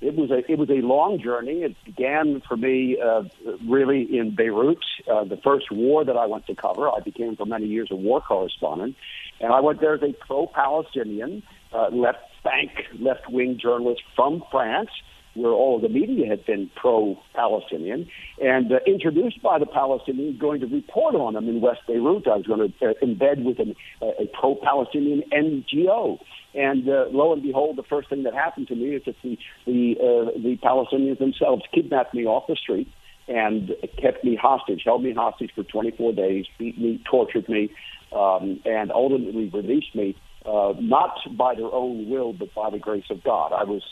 It 0.00 0.16
was 0.16 0.32
a 0.32 0.38
it 0.50 0.58
was 0.58 0.68
a 0.68 0.82
long 0.82 1.20
journey. 1.20 1.62
It 1.62 1.76
began 1.84 2.42
for 2.48 2.56
me 2.56 2.98
uh, 3.00 3.22
really 3.68 4.18
in 4.18 4.34
Beirut, 4.34 4.82
uh, 5.08 5.22
the 5.22 5.36
first 5.36 5.70
war 5.70 6.04
that 6.04 6.16
I 6.16 6.26
went 6.26 6.46
to 6.48 6.56
cover. 6.56 6.88
I 6.88 6.98
became 7.00 7.36
for 7.36 7.46
many 7.46 7.66
years 7.66 7.88
a 7.92 7.94
war 7.94 8.20
correspondent, 8.20 8.96
and 9.40 9.52
I 9.52 9.60
went 9.60 9.80
there 9.80 9.94
as 9.94 10.02
a 10.02 10.12
pro-Palestinian, 10.12 11.44
uh, 11.72 11.88
left 11.90 12.18
bank, 12.42 12.70
left-wing 12.98 13.60
journalist 13.62 14.02
from 14.16 14.42
France 14.50 14.90
where 15.34 15.52
all 15.52 15.76
of 15.76 15.82
the 15.82 15.88
media 15.88 16.26
had 16.26 16.44
been 16.44 16.70
pro-Palestinian, 16.76 18.08
and 18.40 18.72
uh, 18.72 18.76
introduced 18.86 19.42
by 19.42 19.58
the 19.58 19.66
Palestinians, 19.66 20.38
going 20.38 20.60
to 20.60 20.66
report 20.66 21.14
on 21.14 21.34
them 21.34 21.48
in 21.48 21.60
West 21.60 21.80
Beirut. 21.86 22.26
I 22.26 22.36
was 22.36 22.46
going 22.46 22.72
to 22.78 22.90
uh, 22.90 22.94
embed 23.02 23.44
with 23.44 23.58
an, 23.58 23.74
uh, 24.00 24.06
a 24.18 24.26
pro-Palestinian 24.38 25.22
NGO. 25.32 26.18
And 26.54 26.86
uh, 26.86 27.06
lo 27.10 27.32
and 27.32 27.42
behold, 27.42 27.76
the 27.76 27.82
first 27.82 28.10
thing 28.10 28.24
that 28.24 28.34
happened 28.34 28.68
to 28.68 28.74
me 28.74 28.96
is 28.96 29.02
that 29.06 29.16
the 29.22 29.38
the, 29.64 29.96
uh, 29.98 30.38
the 30.38 30.58
Palestinians 30.62 31.18
themselves 31.18 31.62
kidnapped 31.72 32.12
me 32.14 32.26
off 32.26 32.46
the 32.46 32.56
street 32.56 32.92
and 33.28 33.70
kept 34.00 34.24
me 34.24 34.36
hostage, 34.36 34.82
held 34.84 35.02
me 35.02 35.14
hostage 35.14 35.52
for 35.54 35.62
24 35.62 36.12
days, 36.12 36.44
beat 36.58 36.78
me, 36.78 37.00
tortured 37.08 37.48
me, 37.48 37.70
um, 38.14 38.60
and 38.64 38.90
ultimately 38.92 39.48
released 39.48 39.94
me 39.94 40.16
uh, 40.44 40.74
not 40.78 41.16
by 41.36 41.54
their 41.54 41.72
own 41.72 42.08
will, 42.08 42.32
but 42.32 42.54
by 42.54 42.70
the 42.70 42.78
grace 42.78 43.10
of 43.10 43.22
God. 43.22 43.52
I 43.52 43.64
was 43.64 43.82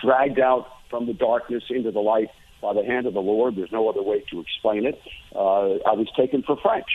dragged 0.00 0.38
out 0.38 0.68
from 0.90 1.06
the 1.06 1.14
darkness 1.14 1.64
into 1.68 1.90
the 1.90 2.00
light 2.00 2.30
by 2.62 2.72
the 2.72 2.84
hand 2.84 3.06
of 3.06 3.14
the 3.14 3.20
Lord. 3.20 3.56
There's 3.56 3.72
no 3.72 3.88
other 3.88 4.02
way 4.02 4.24
to 4.30 4.40
explain 4.40 4.86
it. 4.86 5.00
Uh, 5.34 5.76
I 5.84 5.92
was 5.92 6.08
taken 6.16 6.42
for 6.42 6.56
French, 6.56 6.86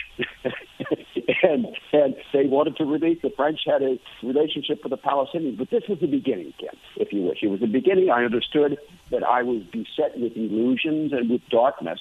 and 1.42 1.66
and 1.92 2.16
they 2.32 2.46
wanted 2.46 2.76
to 2.76 2.84
release. 2.84 3.18
The 3.22 3.30
French 3.36 3.60
had 3.64 3.82
a 3.82 3.98
relationship 4.22 4.82
with 4.82 4.90
the 4.90 4.98
Palestinians, 4.98 5.58
but 5.58 5.70
this 5.70 5.84
was 5.88 6.00
the 6.00 6.08
beginning, 6.08 6.52
Ken, 6.58 6.76
if 6.96 7.12
you 7.12 7.22
wish. 7.22 7.38
It 7.42 7.48
was 7.48 7.60
the 7.60 7.66
beginning. 7.66 8.10
I 8.10 8.24
understood 8.24 8.78
that 9.10 9.22
I 9.22 9.42
was 9.42 9.62
beset 9.64 10.18
with 10.18 10.36
illusions 10.36 11.12
and 11.12 11.30
with 11.30 11.42
darkness, 11.48 12.00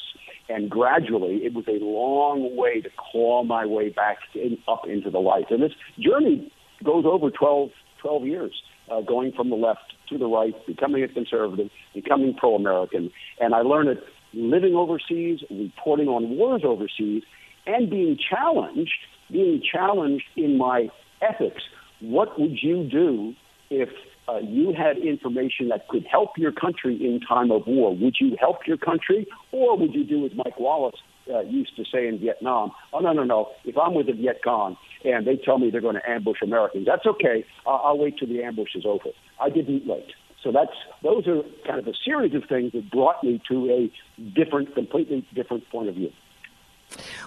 and 0.49 0.69
gradually 0.69 1.45
it 1.45 1.53
was 1.53 1.67
a 1.67 1.83
long 1.83 2.55
way 2.55 2.81
to 2.81 2.89
claw 2.97 3.43
my 3.43 3.65
way 3.65 3.89
back 3.89 4.17
in, 4.33 4.57
up 4.67 4.87
into 4.87 5.11
the 5.11 5.19
light. 5.19 5.51
And 5.51 5.61
this 5.61 5.73
journey 5.99 6.51
goes 6.83 7.05
over 7.05 7.29
12, 7.29 7.69
12 8.01 8.25
years, 8.25 8.61
uh, 8.91 9.01
going 9.01 9.31
from 9.31 9.49
the 9.49 9.55
left 9.55 9.93
to 10.09 10.17
the 10.17 10.27
right, 10.27 10.53
becoming 10.67 11.03
a 11.03 11.07
conservative, 11.07 11.69
becoming 11.93 12.33
pro-American. 12.33 13.11
And 13.39 13.55
I 13.55 13.61
learned 13.61 13.89
it 13.89 14.03
living 14.33 14.75
overseas, 14.75 15.39
reporting 15.49 16.07
on 16.07 16.37
wars 16.37 16.61
overseas, 16.65 17.23
and 17.65 17.89
being 17.89 18.17
challenged, 18.17 18.93
being 19.31 19.61
challenged 19.61 20.25
in 20.35 20.57
my 20.57 20.89
ethics. 21.21 21.63
What 21.99 22.39
would 22.39 22.57
you 22.61 22.83
do 22.89 23.33
if 23.69 23.89
uh, 24.27 24.39
you 24.39 24.73
had 24.73 24.97
information 24.97 25.69
that 25.69 25.87
could 25.87 26.05
help 26.09 26.37
your 26.37 26.51
country 26.51 26.95
in 26.95 27.19
time 27.19 27.51
of 27.51 27.67
war? 27.67 27.95
Would 27.95 28.15
you 28.19 28.35
help 28.39 28.65
your 28.65 28.77
country, 28.77 29.27
or 29.51 29.77
would 29.77 29.93
you 29.93 30.03
do 30.03 30.25
as 30.25 30.31
Mike 30.35 30.59
Wallace 30.59 30.99
uh, 31.31 31.41
used 31.41 31.75
to 31.75 31.83
say 31.91 32.07
in 32.07 32.19
Vietnam? 32.19 32.71
Oh 32.93 32.99
no, 32.99 33.13
no, 33.13 33.23
no! 33.23 33.49
If 33.65 33.77
I'm 33.77 33.93
with 33.93 34.07
the 34.07 34.13
Viet 34.13 34.41
Cong 34.43 34.77
and 35.03 35.25
they 35.25 35.37
tell 35.37 35.57
me 35.57 35.69
they're 35.69 35.81
going 35.81 35.95
to 35.95 36.09
ambush 36.09 36.41
Americans. 36.41 36.85
That's 36.85 37.05
okay. 37.05 37.45
I'll, 37.65 37.97
wait 37.97 38.17
till 38.17 38.27
the 38.27 38.43
ambush 38.43 38.75
is 38.75 38.85
over. 38.85 39.09
I 39.39 39.49
didn't 39.49 39.85
wait. 39.85 40.13
So 40.43 40.51
that's 40.51 40.71
those 41.03 41.27
are 41.27 41.43
kind 41.67 41.79
of 41.79 41.87
a 41.87 41.93
series 42.03 42.33
of 42.33 42.45
things 42.45 42.71
that 42.73 42.89
brought 42.89 43.23
me 43.23 43.41
to 43.49 43.69
a 43.69 44.23
different, 44.33 44.73
completely 44.73 45.25
different 45.35 45.69
point 45.69 45.89
of 45.89 45.95
view. 45.95 46.11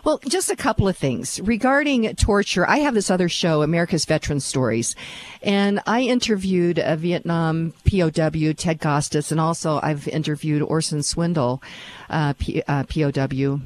Well, 0.05 0.21
just 0.29 0.51
a 0.51 0.57
couple 0.57 0.89
of 0.89 0.97
things 0.99 1.41
regarding 1.41 2.13
torture. 2.17 2.69
I 2.69 2.79
have 2.79 2.93
this 2.93 3.11
other 3.11 3.31
show, 3.31 3.63
America's 3.63 4.05
Veteran 4.05 4.41
Stories, 4.41 4.95
and 5.43 5.81
I 5.87 6.03
interviewed 6.03 6.79
a 6.79 6.97
Vietnam 6.97 7.73
POW, 7.89 8.53
Ted 8.53 8.81
Costas, 8.81 9.33
and 9.33 9.41
also 9.41 9.81
I've 9.83 10.07
interviewed 10.09 10.61
Orson 10.61 11.03
Swindle, 11.03 11.63
uh, 12.11 12.35
P, 12.35 12.63
uh, 12.69 12.85
POW 12.85 13.61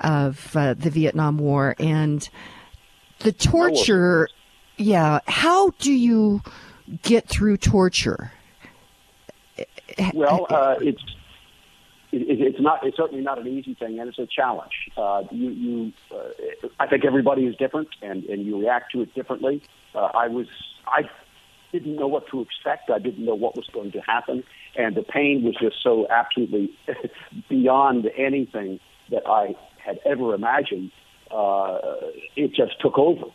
of 0.00 0.56
uh, 0.56 0.74
the 0.74 0.90
Vietnam 0.90 1.38
War, 1.38 1.74
and 1.78 2.28
the 3.20 3.32
torture, 3.32 4.28
yeah. 4.76 5.20
How 5.26 5.70
do 5.78 5.92
you 5.92 6.42
get 7.02 7.28
through 7.28 7.56
torture? 7.58 8.32
Well, 10.14 10.46
uh, 10.50 10.76
it's 10.80 11.02
it, 12.12 12.40
it's 12.40 12.60
not. 12.60 12.86
It's 12.86 12.96
certainly 12.96 13.22
not 13.22 13.38
an 13.38 13.46
easy 13.46 13.74
thing, 13.74 13.98
and 13.98 14.08
it's 14.08 14.18
a 14.18 14.26
challenge. 14.26 14.72
Uh, 14.96 15.24
you, 15.30 15.50
you 15.50 15.92
uh, 16.14 16.68
I 16.80 16.86
think 16.86 17.04
everybody 17.04 17.46
is 17.46 17.56
different, 17.56 17.88
and 18.02 18.24
and 18.24 18.44
you 18.46 18.58
react 18.58 18.92
to 18.92 19.02
it 19.02 19.14
differently. 19.14 19.62
Uh, 19.94 20.10
I 20.14 20.28
was, 20.28 20.46
I 20.86 21.02
didn't 21.72 21.96
know 21.96 22.06
what 22.06 22.28
to 22.28 22.40
expect. 22.40 22.90
I 22.90 22.98
didn't 22.98 23.24
know 23.24 23.34
what 23.34 23.56
was 23.56 23.66
going 23.72 23.92
to 23.92 24.00
happen, 24.00 24.44
and 24.76 24.94
the 24.94 25.02
pain 25.02 25.42
was 25.42 25.56
just 25.60 25.82
so 25.82 26.06
absolutely 26.08 26.70
beyond 27.48 28.10
anything 28.16 28.80
that 29.10 29.26
I 29.26 29.54
had 29.84 29.98
ever 30.04 30.34
imagined 30.34 30.90
uh, 31.30 31.78
it 32.36 32.52
just 32.54 32.80
took 32.80 32.98
over. 32.98 33.26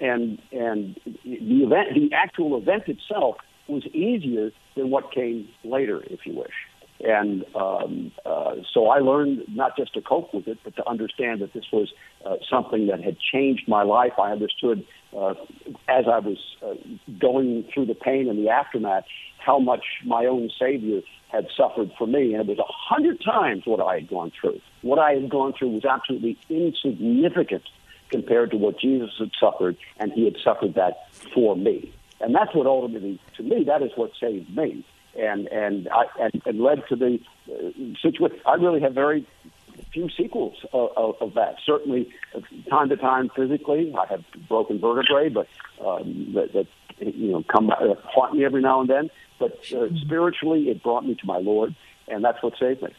And 0.00 0.40
and 0.52 1.00
the 1.24 1.62
event, 1.64 1.94
the 1.94 2.10
actual 2.14 2.58
event 2.58 2.82
itself, 2.86 3.36
was 3.66 3.86
easier 3.86 4.50
than 4.76 4.90
what 4.90 5.10
came 5.10 5.48
later, 5.64 6.02
if 6.04 6.26
you 6.26 6.34
wish. 6.36 6.52
And 7.04 7.44
um, 7.54 8.12
uh, 8.24 8.54
so 8.72 8.88
I 8.88 8.98
learned 8.98 9.44
not 9.48 9.76
just 9.76 9.92
to 9.94 10.00
cope 10.00 10.32
with 10.32 10.48
it, 10.48 10.58
but 10.64 10.74
to 10.76 10.88
understand 10.88 11.40
that 11.40 11.52
this 11.52 11.64
was 11.72 11.92
uh, 12.24 12.36
something 12.48 12.86
that 12.86 13.02
had 13.02 13.18
changed 13.18 13.68
my 13.68 13.82
life. 13.82 14.12
I 14.18 14.32
understood 14.32 14.86
uh, 15.16 15.34
as 15.88 16.06
I 16.10 16.18
was 16.18 16.38
uh, 16.62 16.74
going 17.20 17.68
through 17.72 17.86
the 17.86 17.94
pain 17.94 18.28
and 18.28 18.38
the 18.38 18.48
aftermath 18.48 19.04
how 19.38 19.58
much 19.58 19.84
my 20.04 20.24
own 20.24 20.50
Savior 20.58 21.02
had 21.28 21.46
suffered 21.54 21.90
for 21.98 22.06
me. 22.06 22.32
And 22.32 22.40
it 22.40 22.46
was 22.46 22.58
a 22.58 22.72
hundred 22.72 23.20
times 23.22 23.64
what 23.66 23.80
I 23.80 23.96
had 23.96 24.08
gone 24.08 24.32
through. 24.40 24.60
What 24.80 24.98
I 24.98 25.12
had 25.12 25.28
gone 25.28 25.52
through 25.52 25.70
was 25.70 25.84
absolutely 25.84 26.38
insignificant 26.48 27.64
compared 28.10 28.50
to 28.52 28.56
what 28.56 28.78
Jesus 28.78 29.10
had 29.18 29.30
suffered, 29.38 29.76
and 29.98 30.12
he 30.12 30.24
had 30.24 30.36
suffered 30.42 30.74
that 30.74 31.08
for 31.34 31.56
me. 31.56 31.92
And 32.20 32.34
that's 32.34 32.54
what 32.54 32.66
ultimately, 32.66 33.20
to 33.36 33.42
me, 33.42 33.64
that 33.64 33.82
is 33.82 33.90
what 33.96 34.12
saved 34.18 34.56
me 34.56 34.84
and 35.16 35.48
and 35.48 35.88
I, 35.88 36.04
and, 36.20 36.42
and 36.46 36.60
led 36.60 36.82
to 36.88 36.96
the 36.96 37.18
uh, 37.48 37.70
situation. 38.00 38.40
I 38.46 38.54
really 38.54 38.80
have 38.80 38.94
very 38.94 39.26
few 39.92 40.08
sequels 40.16 40.56
of, 40.72 40.90
of, 40.96 41.14
of 41.20 41.34
that. 41.34 41.56
Certainly, 41.64 42.12
time 42.68 42.88
to 42.88 42.96
time, 42.96 43.30
physically, 43.34 43.94
I 43.98 44.06
have 44.06 44.24
broken 44.48 44.80
vertebrae, 44.80 45.28
but 45.28 45.46
um, 45.84 46.32
that, 46.34 46.52
that 46.52 46.66
you 46.98 47.32
know, 47.32 47.44
come 47.50 47.70
uh, 47.70 47.94
haunt 48.04 48.34
me 48.34 48.44
every 48.44 48.62
now 48.62 48.80
and 48.80 48.90
then. 48.90 49.10
But 49.38 49.72
uh, 49.72 49.88
spiritually, 50.02 50.70
it 50.70 50.82
brought 50.82 51.04
me 51.04 51.14
to 51.14 51.26
my 51.26 51.38
Lord, 51.38 51.74
and 52.08 52.24
that's 52.24 52.42
what 52.42 52.54
saved 52.58 52.82
me. 52.82 52.94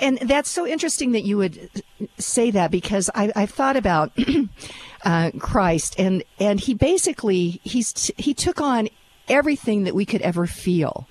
And 0.00 0.18
that's 0.18 0.50
so 0.50 0.66
interesting 0.66 1.12
that 1.12 1.22
you 1.22 1.36
would 1.36 1.70
say 2.18 2.50
that 2.50 2.70
because 2.70 3.10
I, 3.14 3.30
I've 3.36 3.50
thought 3.50 3.76
about 3.76 4.12
uh, 5.04 5.30
Christ, 5.38 5.94
and 5.98 6.24
and 6.40 6.58
he 6.58 6.74
basically 6.74 7.60
he's 7.62 8.10
he 8.16 8.34
took 8.34 8.60
on 8.60 8.88
everything 9.28 9.84
that 9.84 9.94
we 9.94 10.04
could 10.04 10.22
ever 10.22 10.46
feel. 10.46 11.06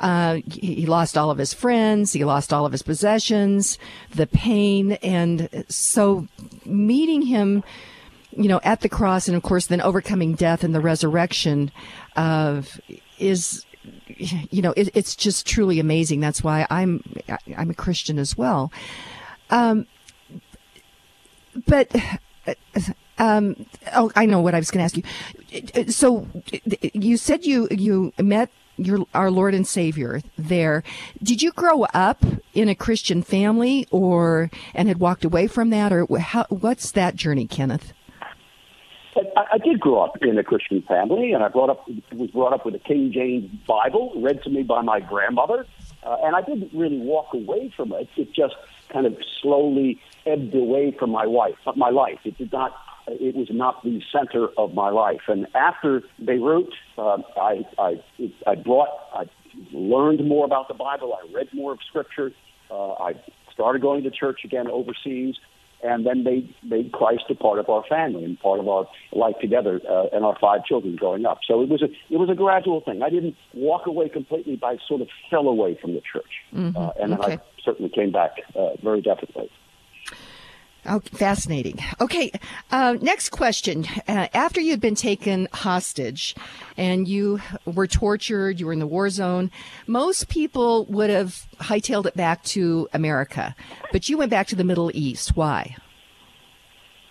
Uh, 0.00 0.40
he 0.50 0.86
lost 0.86 1.16
all 1.16 1.30
of 1.30 1.38
his 1.38 1.54
friends. 1.54 2.12
He 2.12 2.24
lost 2.24 2.52
all 2.52 2.66
of 2.66 2.72
his 2.72 2.82
possessions, 2.82 3.78
the 4.14 4.26
pain. 4.26 4.92
And 5.02 5.64
so 5.68 6.26
meeting 6.64 7.22
him, 7.22 7.62
you 8.32 8.48
know, 8.48 8.60
at 8.64 8.80
the 8.80 8.88
cross 8.88 9.28
and 9.28 9.36
of 9.36 9.42
course 9.42 9.66
then 9.66 9.80
overcoming 9.80 10.34
death 10.34 10.64
and 10.64 10.74
the 10.74 10.80
resurrection 10.80 11.70
of 12.16 12.80
is, 13.18 13.64
you 14.08 14.60
know, 14.60 14.74
it, 14.76 14.90
it's 14.94 15.14
just 15.14 15.46
truly 15.46 15.78
amazing. 15.78 16.20
That's 16.20 16.42
why 16.42 16.66
I'm, 16.68 17.02
I'm 17.56 17.70
a 17.70 17.74
Christian 17.74 18.18
as 18.18 18.36
well. 18.36 18.72
Um, 19.50 19.86
but, 21.66 21.94
um, 23.18 23.66
oh, 23.94 24.10
I 24.16 24.26
know 24.26 24.40
what 24.40 24.54
I 24.54 24.58
was 24.58 24.70
going 24.70 24.80
to 24.80 24.84
ask 24.84 24.96
you. 24.96 25.92
So 25.92 26.26
you 26.92 27.16
said 27.16 27.44
you, 27.44 27.68
you 27.70 28.12
met 28.18 28.50
your 28.76 29.06
our 29.14 29.30
Lord 29.30 29.54
and 29.54 29.66
Savior 29.66 30.20
there. 30.36 30.82
Did 31.22 31.42
you 31.42 31.52
grow 31.52 31.84
up 31.94 32.24
in 32.54 32.68
a 32.68 32.74
Christian 32.74 33.22
family, 33.22 33.86
or 33.90 34.50
and 34.74 34.88
had 34.88 34.98
walked 34.98 35.24
away 35.24 35.46
from 35.46 35.70
that, 35.70 35.92
or 35.92 36.06
how, 36.18 36.46
what's 36.48 36.90
that 36.92 37.14
journey, 37.14 37.46
Kenneth? 37.46 37.92
I, 39.16 39.44
I 39.52 39.58
did 39.58 39.78
grow 39.78 40.02
up 40.02 40.16
in 40.22 40.36
a 40.38 40.42
Christian 40.42 40.82
family, 40.82 41.32
and 41.32 41.44
I 41.44 41.48
brought 41.48 41.70
up 41.70 41.88
was 42.12 42.30
brought 42.30 42.52
up 42.52 42.64
with 42.64 42.74
a 42.74 42.80
King 42.80 43.12
James 43.12 43.50
Bible, 43.66 44.12
read 44.16 44.42
to 44.42 44.50
me 44.50 44.62
by 44.62 44.82
my 44.82 45.00
grandmother, 45.00 45.66
uh, 46.02 46.16
and 46.24 46.34
I 46.34 46.42
didn't 46.42 46.70
really 46.74 46.98
walk 46.98 47.32
away 47.32 47.72
from 47.76 47.92
it. 47.92 48.08
It 48.16 48.32
just 48.32 48.54
kind 48.88 49.06
of 49.06 49.16
slowly 49.40 50.00
ebbed 50.26 50.54
away 50.54 50.90
from 50.98 51.10
my 51.10 51.26
wife, 51.26 51.54
my 51.76 51.90
life. 51.90 52.18
It 52.24 52.38
did 52.38 52.52
not 52.52 52.74
it 53.06 53.34
was 53.34 53.48
not 53.50 53.82
the 53.82 54.00
center 54.12 54.48
of 54.56 54.74
my 54.74 54.90
life. 54.90 55.22
And 55.28 55.46
after 55.54 56.02
Beirut, 56.24 56.72
uh, 56.96 57.18
I, 57.36 57.64
I, 57.78 58.02
I 58.46 58.54
brought, 58.54 58.88
I 59.14 59.24
learned 59.72 60.26
more 60.26 60.44
about 60.44 60.68
the 60.68 60.74
Bible. 60.74 61.14
I 61.14 61.32
read 61.34 61.48
more 61.52 61.72
of 61.72 61.78
Scripture. 61.88 62.32
Uh, 62.70 62.92
I 62.94 63.14
started 63.52 63.82
going 63.82 64.02
to 64.04 64.10
church 64.10 64.40
again 64.44 64.66
overseas, 64.68 65.36
and 65.82 66.06
then 66.06 66.24
made 66.24 66.54
made 66.62 66.92
Christ 66.92 67.24
a 67.28 67.34
part 67.34 67.58
of 67.58 67.68
our 67.68 67.84
family 67.88 68.24
and 68.24 68.40
part 68.40 68.58
of 68.58 68.68
our 68.68 68.86
life 69.12 69.34
together, 69.40 69.80
uh, 69.88 70.06
and 70.12 70.24
our 70.24 70.36
five 70.40 70.64
children 70.64 70.96
growing 70.96 71.26
up. 71.26 71.40
So 71.46 71.60
it 71.62 71.68
was 71.68 71.82
a 71.82 71.88
it 72.10 72.16
was 72.16 72.30
a 72.30 72.34
gradual 72.34 72.80
thing. 72.80 73.02
I 73.02 73.10
didn't 73.10 73.36
walk 73.52 73.86
away 73.86 74.08
completely, 74.08 74.56
but 74.56 74.66
I 74.66 74.76
sort 74.88 75.02
of 75.02 75.08
fell 75.30 75.46
away 75.46 75.78
from 75.80 75.94
the 75.94 76.00
church, 76.00 76.32
mm-hmm. 76.54 76.76
uh, 76.76 76.90
and 77.00 77.14
okay. 77.14 77.34
I 77.34 77.40
certainly 77.62 77.90
came 77.90 78.12
back 78.12 78.32
uh, 78.56 78.70
very 78.82 79.02
definitely. 79.02 79.50
Oh, 80.86 81.00
fascinating. 81.00 81.78
Okay, 82.00 82.30
uh, 82.70 82.98
next 83.00 83.30
question. 83.30 83.86
Uh, 84.06 84.28
after 84.34 84.60
you 84.60 84.70
had 84.70 84.80
been 84.80 84.94
taken 84.94 85.48
hostage 85.52 86.34
and 86.76 87.08
you 87.08 87.40
were 87.64 87.86
tortured, 87.86 88.60
you 88.60 88.66
were 88.66 88.72
in 88.72 88.80
the 88.80 88.86
war 88.86 89.08
zone, 89.08 89.50
most 89.86 90.28
people 90.28 90.84
would 90.86 91.08
have 91.08 91.46
hightailed 91.56 92.04
it 92.04 92.14
back 92.14 92.42
to 92.44 92.86
America, 92.92 93.56
but 93.92 94.10
you 94.10 94.18
went 94.18 94.30
back 94.30 94.46
to 94.48 94.56
the 94.56 94.64
Middle 94.64 94.90
East. 94.92 95.34
Why? 95.34 95.76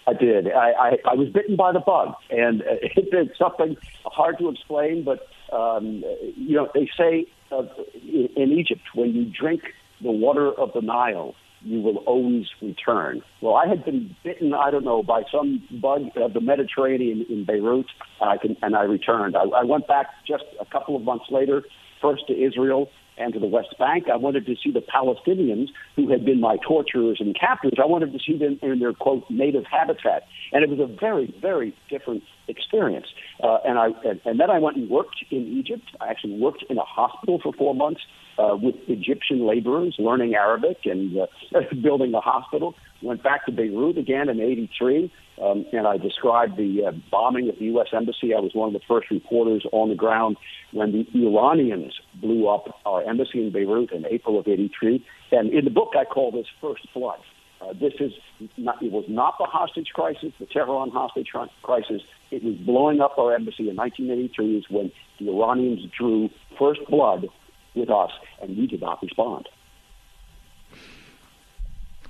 I 0.06 0.14
did. 0.14 0.52
I, 0.52 0.72
I, 0.72 0.98
I 1.12 1.14
was 1.16 1.30
bitten 1.30 1.56
by 1.56 1.72
the 1.72 1.80
bug, 1.80 2.14
and 2.30 2.62
it, 2.62 2.92
it's 2.96 3.40
something 3.40 3.76
hard 4.06 4.38
to 4.38 4.50
explain, 4.50 5.04
but 5.04 5.28
um, 5.52 6.04
you 6.36 6.56
know, 6.56 6.70
they 6.74 6.90
say 6.98 7.28
uh, 7.52 7.64
in 8.04 8.52
Egypt, 8.52 8.82
when 8.94 9.14
you 9.14 9.26
drink 9.26 9.62
the 10.02 10.12
water 10.12 10.52
of 10.52 10.74
the 10.74 10.82
Nile, 10.82 11.36
you 11.64 11.82
will 11.82 11.98
always 11.98 12.46
return. 12.62 13.22
Well, 13.42 13.56
I 13.56 13.68
had 13.68 13.86
been 13.86 14.16
bitten, 14.24 14.54
I 14.54 14.72
don't 14.72 14.84
know, 14.84 15.04
by 15.04 15.24
some 15.32 15.64
bug 15.82 16.04
of 16.16 16.34
the 16.34 16.42
Mediterranean 16.42 17.26
in 17.30 17.46
Beirut, 17.46 17.88
and 18.22 18.30
I, 18.30 18.38
can, 18.38 18.58
and 18.62 18.76
I 18.76 18.84
returned. 18.84 19.36
I, 19.36 19.44
I 19.44 19.64
went 19.64 19.88
back 19.88 20.08
just 20.28 20.44
a 20.60 20.66
couple 20.66 20.96
of 20.96 21.04
months 21.04 21.26
later, 21.30 21.64
first 22.02 22.28
to 22.28 22.34
Israel 22.34 22.90
and 23.18 23.34
to 23.34 23.40
the 23.40 23.48
West 23.48 23.76
Bank. 23.78 24.06
I 24.12 24.16
wanted 24.16 24.46
to 24.48 24.56
see 24.64 24.72
the 24.72 24.82
Palestinians 24.82 25.68
who 25.96 26.10
had 26.10 26.26
been 26.26 26.42
my 26.42 26.58
torturers 26.68 27.18
and 27.20 27.38
captors. 27.40 27.74
I 27.82 27.86
wanted 27.86 28.12
to 28.14 28.20
see 28.20 28.38
them 28.38 28.60
in 28.62 28.80
their, 28.80 28.94
quote, 28.94 29.24
native 29.30 29.66
habitat. 29.70 30.24
And 30.52 30.64
it 30.64 30.70
was 30.70 30.80
a 30.80 30.88
very, 31.00 31.34
very 31.40 31.76
different 31.90 32.24
experience. 32.48 33.08
Uh, 33.42 33.58
and, 33.66 33.78
I, 33.80 33.88
and, 34.06 34.22
and 34.26 34.40
then 34.40 34.50
I 34.50 34.60
went 34.60 34.78
and 34.78 34.90
worked 34.90 35.24
in 35.32 35.48
Egypt. 35.48 35.84
I 36.02 36.10
actually 36.10 36.38
worked 36.40 36.64
in 36.70 36.78
a 36.78 36.84
hospital 36.84 37.40
for 37.42 37.54
four 37.54 37.76
months 37.76 38.02
uh, 38.38 38.56
with 38.60 38.76
Egyptian 38.88 39.46
laborers 39.46 39.96
learning 40.00 40.36
Arabic 40.36 40.78
and 40.86 41.18
uh, 41.18 41.28
building 41.82 42.12
the 42.12 42.20
hospital. 42.20 42.76
Went 43.02 43.24
back 43.24 43.46
to 43.46 43.52
Beirut 43.52 43.98
again 43.98 44.30
in 44.30 44.40
'83, 44.40 45.12
um, 45.42 45.66
and 45.74 45.86
I 45.86 45.98
described 45.98 46.58
the 46.58 46.86
uh, 46.88 46.92
bombing 47.12 47.50
of 47.50 47.60
the 47.60 47.66
U.S. 47.66 47.88
Embassy. 47.94 48.34
I 48.34 48.40
was 48.40 48.52
one 48.54 48.74
of 48.74 48.74
the 48.74 48.86
first 48.88 49.12
reporters 49.12 49.66
on 49.72 49.90
the 49.90 49.96
ground 49.96 50.38
when 50.72 50.92
the 50.92 51.06
Iranians 51.14 51.94
blew 52.16 52.48
up 52.48 52.80
our 52.86 53.04
embassy 53.04 53.42
in 53.42 53.52
Beirut 53.52 53.92
in 53.92 54.06
April 54.06 54.40
of 54.40 54.48
'83. 54.48 55.06
And 55.32 55.54
in 55.54 55.66
the 55.66 55.72
book, 55.72 55.94
I 56.00 56.06
call 56.06 56.32
this 56.32 56.48
First 56.62 56.88
Blood. 56.94 57.20
Uh, 57.64 57.74
this 57.74 57.94
is 58.00 58.12
not, 58.58 58.82
it 58.82 58.92
was 58.92 59.06
not 59.08 59.36
the 59.38 59.46
hostage 59.46 59.90
crisis, 59.94 60.34
the 60.40 60.46
Tehran 60.46 60.90
hostage 60.90 61.30
crisis. 61.62 62.02
It 62.32 62.44
was 62.44 62.56
blowing 62.56 63.00
up 63.00 63.18
our 63.18 63.34
embassy 63.34 63.70
in 63.70 63.76
1983 63.76 64.58
is 64.58 64.66
when 64.70 64.92
the 65.20 65.30
Iranians 65.30 65.82
drew 65.98 66.30
first 66.60 66.82
blood 66.90 67.28
with 67.76 67.90
us, 67.90 68.12
and 68.42 68.58
we 68.58 68.68
did 68.68 68.82
not 68.82 69.02
respond. 69.02 69.48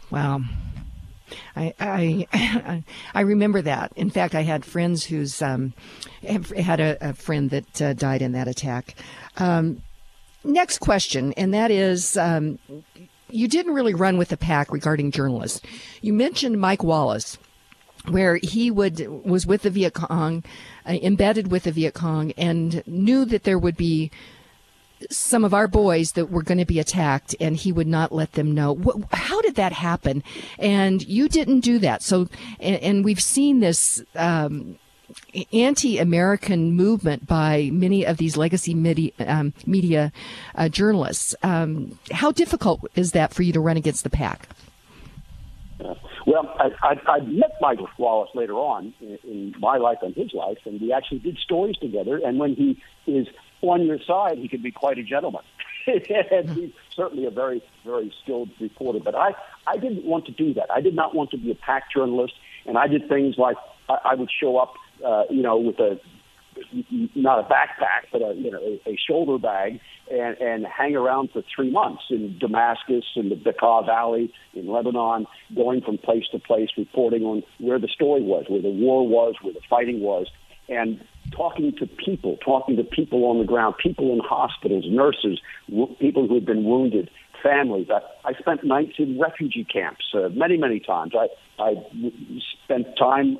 Wow. 0.10 0.42
I, 1.56 1.74
I 1.80 2.84
I 3.14 3.22
remember 3.22 3.62
that. 3.62 3.92
In 3.96 4.10
fact, 4.10 4.36
I 4.36 4.42
had 4.42 4.66
friends 4.66 5.06
who's 5.06 5.42
um, 5.42 5.74
had 6.24 6.80
a, 6.80 7.10
a, 7.10 7.14
friend 7.14 7.50
that 7.50 7.82
uh, 7.82 7.94
died 7.94 8.22
in 8.22 8.34
that 8.34 8.48
attack. 8.48 8.96
Um, 9.38 9.82
next 10.44 10.80
question, 10.80 11.34
and 11.34 11.54
that 11.54 11.72
is, 11.72 12.18
um, 12.18 12.60
you 13.34 13.48
didn't 13.48 13.74
really 13.74 13.94
run 13.94 14.18
with 14.18 14.30
the 14.30 14.38
pack 14.38 14.72
regarding 14.72 15.12
journalists. 15.12 15.62
You 16.02 16.14
mentioned 16.14 16.62
Mike 16.62 16.84
Wallace, 16.84 17.38
where 18.08 18.38
he 18.38 18.70
would 18.70 19.26
was 19.26 19.48
with 19.48 19.64
the 19.64 19.70
Viet 19.70 19.94
Cong, 19.94 20.44
uh, 20.86 20.98
embedded 21.02 21.52
with 21.52 21.64
the 21.64 21.72
Viet 21.72 21.94
Cong, 21.94 22.32
and 22.34 22.84
knew 22.86 23.26
that 23.26 23.44
there 23.44 23.60
would 23.60 23.78
be 23.78 24.12
some 25.10 25.44
of 25.44 25.54
our 25.54 25.68
boys 25.68 26.14
that 26.14 26.32
were 26.32 26.44
going 26.44 26.58
to 26.58 26.66
be 26.66 26.80
attacked 26.80 27.36
and 27.40 27.58
he 27.58 27.72
would 27.72 27.88
not 27.88 28.14
let 28.14 28.34
them 28.34 28.54
know. 28.54 29.04
How 29.12 29.42
did 29.42 29.56
that 29.56 29.74
happen? 29.74 30.24
And 30.58 31.06
you 31.06 31.28
didn't 31.28 31.60
do 31.60 31.80
that. 31.80 32.02
So, 32.02 32.30
and, 32.60 32.78
and 32.78 33.06
we've 33.06 33.22
seen 33.22 33.60
this, 33.60 34.02
um, 34.16 34.78
anti-American 35.52 36.74
movement 36.74 37.28
by 37.28 37.70
many 37.72 38.06
of 38.06 38.18
these 38.18 38.38
legacy 38.38 38.74
media, 38.74 39.12
um, 39.20 39.54
media 39.66 40.12
uh, 40.56 40.70
journalists. 40.70 41.36
Um, 41.44 41.98
how 42.12 42.32
difficult 42.32 42.82
is 42.96 43.12
that 43.12 43.34
for 43.34 43.44
you 43.44 43.54
to 43.54 43.60
run 43.60 43.78
against 43.78 44.04
the 44.04 44.10
pack? 44.10 44.48
Well, 46.26 46.56
I, 46.58 46.70
I, 46.82 47.12
I 47.12 47.20
met 47.20 47.56
Michael 47.60 47.90
Wallace 47.98 48.30
later 48.34 48.54
on 48.54 48.94
in, 49.02 49.20
in 49.24 49.56
my 49.60 49.78
life 49.78 49.98
and 50.02 50.16
his 50.16 50.34
life, 50.34 50.60
and 50.66 50.80
we 50.80 50.94
actually 50.94 51.20
did 51.20 51.38
stories 51.38 51.76
together. 51.78 52.20
And 52.24 52.40
when 52.40 52.56
he 52.56 52.82
is 53.06 53.28
on 53.62 53.86
your 53.86 54.00
side, 54.00 54.38
he 54.38 54.48
can 54.48 54.62
be 54.62 54.72
quite 54.72 54.98
a 54.98 55.04
gentleman. 55.04 55.44
and 55.88 56.50
he's 56.52 56.72
certainly 56.96 57.26
a 57.26 57.32
very, 57.32 57.62
very 57.84 58.14
skilled 58.24 58.50
reporter. 58.60 59.00
But 59.00 59.16
I, 59.16 59.36
I 59.68 59.78
didn't 59.78 60.06
want 60.06 60.26
to 60.28 60.32
do 60.32 60.54
that. 60.54 60.72
I 60.72 60.82
did 60.82 60.96
not 60.96 61.14
want 61.14 61.32
to 61.32 61.38
be 61.38 61.52
a 61.52 61.56
pack 61.56 61.92
journalist, 61.92 62.34
and 62.66 62.78
I 62.78 62.88
did 62.88 63.10
things 63.10 63.38
like 63.38 63.58
I, 63.90 63.98
I 64.12 64.16
would 64.16 64.30
show 64.32 64.58
up, 64.58 64.76
uh, 65.06 65.24
you 65.30 65.42
know, 65.42 65.58
with 65.58 65.80
a 65.80 66.00
not 67.16 67.40
a 67.40 67.44
backpack, 67.44 68.08
but 68.12 68.22
a 68.22 68.34
you 68.36 68.52
know 68.52 68.60
a, 68.60 68.90
a 68.90 68.98
shoulder 69.08 69.38
bag, 69.38 69.80
and 70.12 70.38
and 70.38 70.66
hang 70.66 70.96
around 70.96 71.30
for 71.32 71.42
three 71.56 71.72
months 71.72 72.04
in 72.10 72.38
Damascus, 72.40 73.06
in 73.16 73.30
the 73.30 73.36
Bekaa 73.36 73.86
Valley, 73.86 74.32
in 74.54 74.68
Lebanon, 74.68 75.26
going 75.56 75.82
from 75.82 75.98
place 75.98 76.26
to 76.32 76.40
place, 76.40 76.70
reporting 76.78 77.24
on 77.24 77.44
where 77.60 77.80
the 77.80 77.88
story 77.88 78.22
was, 78.22 78.46
where 78.48 78.62
the 78.62 78.70
war 78.70 79.08
was, 79.08 79.36
where 79.42 79.54
the 79.54 79.62
fighting 79.70 80.02
was, 80.02 80.28
and 80.70 81.04
talking 81.32 81.74
to 81.80 81.88
people, 81.88 82.38
talking 82.44 82.76
to 82.78 82.84
people 82.84 83.26
on 83.26 83.40
the 83.40 83.46
ground, 83.46 83.76
people 83.82 84.14
in 84.14 84.20
hospitals, 84.20 84.86
nurses, 84.88 85.42
w- 85.70 85.96
people 86.00 86.28
who 86.28 86.36
had 86.36 86.46
been 86.46 86.64
wounded, 86.64 87.10
families. 87.42 87.88
I, 87.92 88.30
I 88.30 88.34
spent 88.34 88.64
nights 88.64 88.94
in 88.98 89.20
refugee 89.20 89.66
camps 89.66 90.06
uh, 90.14 90.30
many, 90.30 90.58
many 90.58 90.80
times. 90.80 91.14
I, 91.16 91.28
I 91.62 91.74
spent 92.64 92.88
time, 92.98 93.38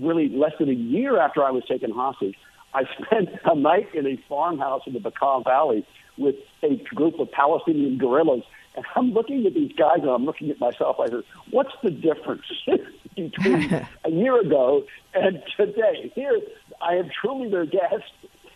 really 0.00 0.28
less 0.28 0.52
than 0.58 0.68
a 0.68 0.74
year 0.74 1.20
after 1.20 1.44
I 1.44 1.50
was 1.50 1.64
taken 1.66 1.90
hostage, 1.90 2.36
I 2.74 2.84
spent 3.02 3.30
a 3.44 3.54
night 3.54 3.94
in 3.94 4.06
a 4.06 4.16
farmhouse 4.28 4.82
in 4.86 4.92
the 4.92 5.00
Bekaa 5.00 5.44
Valley 5.44 5.86
with 6.18 6.36
a 6.62 6.76
group 6.94 7.18
of 7.18 7.30
Palestinian 7.30 7.98
guerrillas. 7.98 8.42
And 8.76 8.84
I'm 8.94 9.12
looking 9.12 9.46
at 9.46 9.54
these 9.54 9.72
guys 9.72 9.98
and 10.02 10.10
I'm 10.10 10.24
looking 10.24 10.50
at 10.50 10.60
myself. 10.60 10.96
I 11.00 11.08
said, 11.08 11.24
what's 11.50 11.72
the 11.82 11.90
difference 11.90 12.44
between 13.16 13.72
a 14.04 14.10
year 14.10 14.40
ago 14.40 14.84
and 15.14 15.42
today? 15.56 16.12
Here, 16.14 16.40
I 16.80 16.94
am 16.94 17.10
truly 17.20 17.50
their 17.50 17.66
guest. 17.66 18.12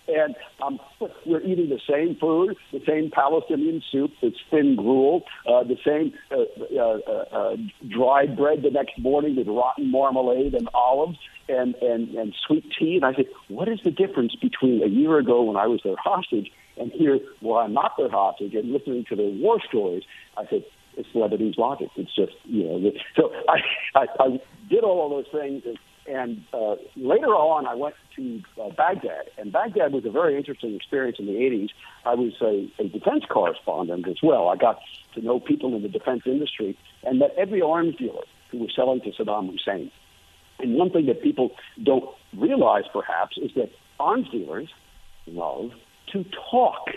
And 0.07 0.37
um, 0.63 0.79
we're 1.25 1.41
eating 1.41 1.71
the 1.71 1.81
same 1.89 2.17
food, 2.17 2.57
the 2.73 2.83
same 2.87 3.11
Palestinian 3.11 3.83
soup, 3.91 4.13
the 4.21 4.33
thin 4.51 4.77
gruel, 4.77 5.25
uh, 5.49 5.65
the 5.65 5.79
same 5.85 6.13
uh, 6.31 6.45
uh, 6.79 6.99
uh, 7.07 7.25
uh, 7.33 7.57
dried 7.89 8.37
bread 8.37 8.63
the 8.63 8.71
next 8.71 8.99
morning 8.99 9.37
with 9.37 9.49
rotten 9.49 9.91
marmalade 9.91 10.55
and 10.55 10.69
olives 10.75 11.19
and, 11.49 11.75
and, 11.77 12.11
and 12.17 12.35
sweet 12.47 12.65
tea. 12.79 12.97
And 12.97 13.05
I 13.07 13.15
said, 13.15 13.27
what 13.49 13.69
is 13.69 13.81
the 13.83 13.91
difference 13.91 14.35
between 14.35 14.83
a 14.83 14.89
year 14.89 15.19
ago 15.19 15.43
when 15.43 15.57
I 15.57 15.67
was 15.67 15.81
their 15.83 15.97
hostage 15.97 16.53
and 16.77 16.93
here 16.93 17.19
where 17.41 17.63
I'm 17.63 17.73
not 17.73 17.97
their 17.97 18.11
hostage 18.11 18.55
and 18.55 18.73
listening 18.73 19.07
to 19.09 19.17
their 19.17 19.31
war 19.31 19.59
stories? 19.67 20.03
I 20.37 20.45
said, 20.51 20.65
it's 20.97 21.09
Lebanese 21.15 21.57
logic. 21.57 21.89
It's 21.97 22.15
just, 22.15 22.33
you 22.45 22.65
know, 22.65 22.93
so 23.17 23.33
I, 23.49 23.59
I, 23.99 24.07
I 24.21 24.41
did 24.69 24.85
all 24.85 25.07
of 25.07 25.25
those 25.25 25.41
things. 25.41 25.63
And, 25.65 25.79
and 26.07 26.45
uh, 26.53 26.77
later 26.97 27.35
on, 27.35 27.67
I 27.67 27.75
went 27.75 27.95
to 28.17 28.43
uh, 28.61 28.71
Baghdad, 28.71 29.31
and 29.39 29.53
Baghdad 29.53 29.93
was 29.93 30.05
a 30.05 30.11
very 30.11 30.37
interesting 30.37 30.75
experience 30.75 31.19
in 31.19 31.27
the 31.27 31.33
80s. 31.33 31.71
I 32.05 32.15
was 32.15 32.33
a, 32.43 32.71
a 32.79 32.89
defense 32.89 33.25
correspondent 33.29 34.07
as 34.09 34.19
well. 34.23 34.49
I 34.49 34.57
got 34.57 34.81
to 35.15 35.23
know 35.23 35.41
people 35.41 35.75
in 35.75 35.83
the 35.83 35.89
defense 35.89 36.23
industry 36.27 36.77
and 37.05 37.19
met 37.21 37.35
every 37.39 37.63
arms 37.63 37.97
dealer 37.97 38.25
who 38.51 38.59
was 38.59 38.73
selling 38.75 39.01
to 39.03 39.11
Saddam 39.13 39.51
Hussein. 39.51 39.91
And 40.59 40.75
one 40.75 40.91
thing 40.91 41.07
that 41.07 41.23
people 41.23 41.53
don't 41.83 42.09
realize, 42.37 42.85
perhaps, 42.93 43.39
is 43.39 43.53
that 43.57 43.71
arms 43.99 44.29
dealers 44.31 44.69
love 45.27 45.71
to 46.13 46.25
talk. 46.51 46.91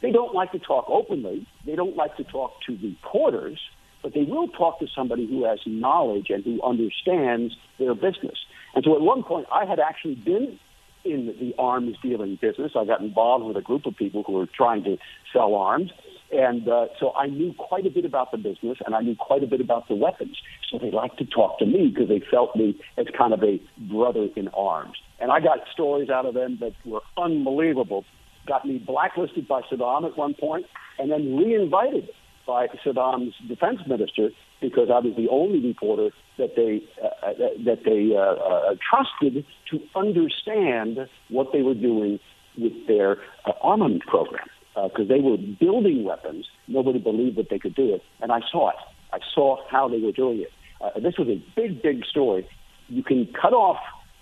They 0.00 0.10
don't 0.10 0.34
like 0.34 0.52
to 0.52 0.58
talk 0.58 0.86
openly. 0.88 1.46
They 1.66 1.74
don't 1.74 1.96
like 1.96 2.16
to 2.16 2.24
talk 2.24 2.52
to 2.66 2.78
reporters 2.82 3.60
but 4.02 4.14
they 4.14 4.22
will 4.22 4.48
talk 4.48 4.78
to 4.80 4.86
somebody 4.94 5.26
who 5.26 5.44
has 5.44 5.58
knowledge 5.66 6.26
and 6.30 6.44
who 6.44 6.62
understands 6.62 7.56
their 7.78 7.94
business. 7.94 8.38
And 8.74 8.84
so 8.84 8.94
at 8.94 9.00
one 9.00 9.22
point, 9.22 9.46
I 9.52 9.64
had 9.64 9.80
actually 9.80 10.14
been 10.14 10.58
in 11.04 11.34
the 11.40 11.54
arms 11.58 11.96
dealing 12.02 12.38
business. 12.40 12.72
I 12.76 12.84
got 12.84 13.00
involved 13.00 13.44
with 13.44 13.56
a 13.56 13.62
group 13.62 13.86
of 13.86 13.96
people 13.96 14.22
who 14.26 14.32
were 14.32 14.46
trying 14.46 14.84
to 14.84 14.98
sell 15.32 15.54
arms. 15.54 15.90
And 16.30 16.68
uh, 16.68 16.86
so 17.00 17.12
I 17.14 17.26
knew 17.26 17.54
quite 17.54 17.86
a 17.86 17.90
bit 17.90 18.04
about 18.04 18.32
the 18.32 18.36
business 18.36 18.78
and 18.84 18.94
I 18.94 19.00
knew 19.00 19.16
quite 19.16 19.42
a 19.42 19.46
bit 19.46 19.60
about 19.60 19.88
the 19.88 19.94
weapons. 19.94 20.36
So 20.70 20.78
they 20.78 20.90
liked 20.90 21.18
to 21.18 21.24
talk 21.24 21.58
to 21.60 21.66
me 21.66 21.88
because 21.88 22.08
they 22.08 22.22
felt 22.30 22.54
me 22.54 22.78
as 22.98 23.06
kind 23.16 23.32
of 23.32 23.42
a 23.42 23.60
brother 23.78 24.28
in 24.36 24.48
arms. 24.48 24.98
And 25.20 25.32
I 25.32 25.40
got 25.40 25.60
stories 25.72 26.10
out 26.10 26.26
of 26.26 26.34
them 26.34 26.58
that 26.60 26.74
were 26.84 27.00
unbelievable. 27.16 28.04
Got 28.46 28.66
me 28.66 28.78
blacklisted 28.78 29.48
by 29.48 29.62
Saddam 29.62 30.04
at 30.04 30.18
one 30.18 30.34
point 30.34 30.66
and 30.98 31.10
then 31.10 31.36
reinvited 31.36 32.10
by 32.48 32.66
Saddam's 32.84 33.34
defense 33.46 33.80
minister 33.86 34.30
because 34.60 34.88
I 34.90 34.98
was 34.98 35.14
the 35.16 35.28
only 35.28 35.60
reporter 35.60 36.08
that 36.38 36.56
they 36.56 36.82
uh, 37.04 37.32
that 37.66 37.84
they 37.84 38.16
uh, 38.16 38.20
uh, 38.20 38.74
trusted 38.90 39.44
to 39.70 39.80
understand 39.94 41.06
what 41.28 41.52
they 41.52 41.60
were 41.60 41.74
doing 41.74 42.18
with 42.56 42.72
their 42.88 43.18
uh, 43.44 43.52
armament 43.62 44.02
program 44.06 44.46
because 44.74 45.06
uh, 45.10 45.14
they 45.14 45.20
were 45.20 45.36
building 45.36 46.04
weapons. 46.04 46.46
Nobody 46.66 46.98
believed 46.98 47.36
that 47.36 47.50
they 47.50 47.58
could 47.58 47.74
do 47.74 47.94
it, 47.94 48.02
and 48.22 48.32
I 48.32 48.40
saw 48.50 48.70
it. 48.70 48.76
I 49.12 49.18
saw 49.34 49.58
how 49.70 49.88
they 49.88 50.00
were 50.00 50.12
doing 50.12 50.40
it. 50.40 50.52
Uh, 50.80 50.98
this 51.00 51.18
was 51.18 51.28
a 51.28 51.42
big, 51.54 51.82
big 51.82 52.04
story. 52.06 52.48
You 52.88 53.02
can 53.02 53.28
cut 53.40 53.52
off 53.52 53.76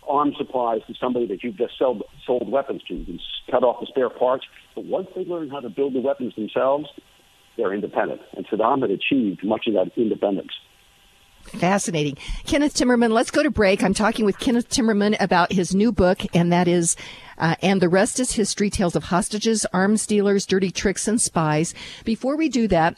arms 0.08 0.36
supplies 0.38 0.80
to 0.86 0.94
somebody 1.00 1.26
that 1.26 1.42
you've 1.42 1.56
just 1.56 1.78
sold, 1.78 2.02
sold 2.26 2.50
weapons 2.50 2.82
to. 2.88 2.94
You 2.94 3.04
can 3.04 3.20
cut 3.50 3.62
off 3.62 3.80
the 3.80 3.86
spare 3.86 4.10
parts, 4.10 4.46
but 4.74 4.84
once 4.84 5.08
they 5.14 5.24
learn 5.24 5.50
how 5.50 5.60
to 5.60 5.68
build 5.68 5.94
the 5.94 6.00
weapons 6.00 6.34
themselves, 6.34 6.88
they're 7.56 7.72
independent. 7.72 8.20
And 8.36 8.46
Saddam 8.46 8.82
had 8.82 8.90
achieved 8.90 9.44
much 9.44 9.66
of 9.66 9.74
that 9.74 9.90
independence. 9.96 10.52
Fascinating. 11.46 12.16
Kenneth 12.44 12.74
Timmerman, 12.74 13.12
let's 13.12 13.30
go 13.30 13.42
to 13.42 13.50
break. 13.50 13.82
I'm 13.82 13.94
talking 13.94 14.24
with 14.24 14.38
Kenneth 14.38 14.68
Timmerman 14.68 15.16
about 15.20 15.52
his 15.52 15.74
new 15.74 15.92
book, 15.92 16.18
and 16.34 16.52
that 16.52 16.66
is 16.66 16.96
uh, 17.38 17.54
And 17.62 17.80
the 17.80 17.88
Rest 17.88 18.18
is 18.18 18.32
History 18.32 18.68
Tales 18.68 18.96
of 18.96 19.04
Hostages, 19.04 19.64
Arms 19.72 20.06
Dealers, 20.06 20.44
Dirty 20.44 20.72
Tricks, 20.72 21.06
and 21.06 21.20
Spies. 21.20 21.72
Before 22.04 22.36
we 22.36 22.48
do 22.48 22.66
that, 22.68 22.96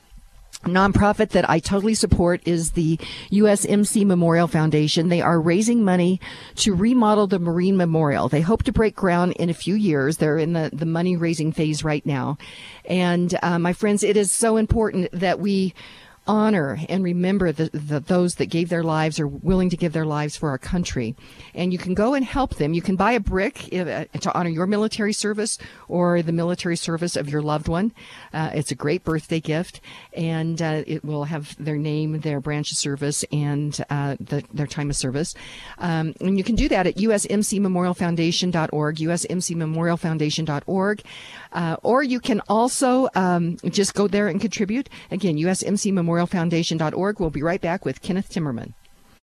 nonprofit 0.64 1.30
that 1.30 1.48
I 1.48 1.58
totally 1.58 1.94
support 1.94 2.40
is 2.46 2.72
the 2.72 2.98
USMC 3.30 4.04
Memorial 4.04 4.48
Foundation. 4.48 5.08
They 5.08 5.20
are 5.20 5.40
raising 5.40 5.84
money 5.84 6.20
to 6.56 6.74
remodel 6.74 7.26
the 7.26 7.38
Marine 7.38 7.76
Memorial. 7.76 8.28
They 8.28 8.40
hope 8.40 8.64
to 8.64 8.72
break 8.72 8.94
ground 8.94 9.32
in 9.32 9.50
a 9.50 9.54
few 9.54 9.74
years. 9.74 10.16
They're 10.16 10.38
in 10.38 10.52
the, 10.52 10.70
the 10.72 10.86
money 10.86 11.16
raising 11.16 11.52
phase 11.52 11.84
right 11.84 12.04
now. 12.04 12.38
And 12.84 13.38
uh, 13.42 13.58
my 13.58 13.72
friends, 13.72 14.02
it 14.02 14.16
is 14.16 14.32
so 14.32 14.56
important 14.56 15.10
that 15.12 15.38
we 15.40 15.74
honor 16.28 16.78
and 16.88 17.02
remember 17.02 17.50
the, 17.50 17.70
the, 17.70 17.98
those 18.00 18.36
that 18.36 18.46
gave 18.46 18.68
their 18.68 18.84
lives 18.84 19.18
or 19.18 19.26
willing 19.26 19.70
to 19.70 19.76
give 19.76 19.94
their 19.94 20.04
lives 20.04 20.36
for 20.36 20.50
our 20.50 20.58
country. 20.58 21.16
And 21.54 21.72
you 21.72 21.78
can 21.78 21.94
go 21.94 22.12
and 22.14 22.24
help 22.24 22.56
them. 22.56 22.74
You 22.74 22.82
can 22.82 22.96
buy 22.96 23.12
a 23.12 23.20
brick 23.20 23.72
uh, 23.72 24.04
to 24.04 24.38
honor 24.38 24.50
your 24.50 24.66
military 24.66 25.14
service 25.14 25.58
or 25.88 26.20
the 26.22 26.32
military 26.32 26.76
service 26.76 27.16
of 27.16 27.30
your 27.30 27.42
loved 27.42 27.68
one. 27.68 27.92
Uh, 28.32 28.50
it's 28.54 28.70
a 28.70 28.74
great 28.74 29.04
birthday 29.04 29.40
gift, 29.40 29.80
and 30.12 30.60
uh, 30.60 30.82
it 30.86 31.02
will 31.04 31.24
have 31.24 31.56
their 31.62 31.78
name, 31.78 32.20
their 32.20 32.40
branch 32.40 32.70
of 32.70 32.76
service, 32.76 33.24
and 33.32 33.82
uh, 33.88 34.16
the, 34.20 34.44
their 34.52 34.66
time 34.66 34.90
of 34.90 34.96
service. 34.96 35.34
Um, 35.78 36.14
and 36.20 36.36
you 36.36 36.44
can 36.44 36.54
do 36.54 36.68
that 36.68 36.86
at 36.86 36.96
usmcmemorialfoundation.org, 36.96 38.96
usmcmemorialfoundation.org, 38.96 41.02
uh, 41.52 41.76
or 41.82 42.02
you 42.02 42.20
can 42.20 42.42
also 42.48 43.08
um, 43.14 43.56
just 43.64 43.94
go 43.94 44.06
there 44.06 44.28
and 44.28 44.38
contribute. 44.40 44.90
Again, 45.10 45.36
USMC 45.36 45.92
Memorial 45.92 46.17
memorialfoundation.org. 46.18 47.20
We'll 47.20 47.30
be 47.30 47.42
right 47.42 47.60
back 47.60 47.84
with 47.84 48.02
Kenneth 48.02 48.30
Timmerman. 48.30 48.74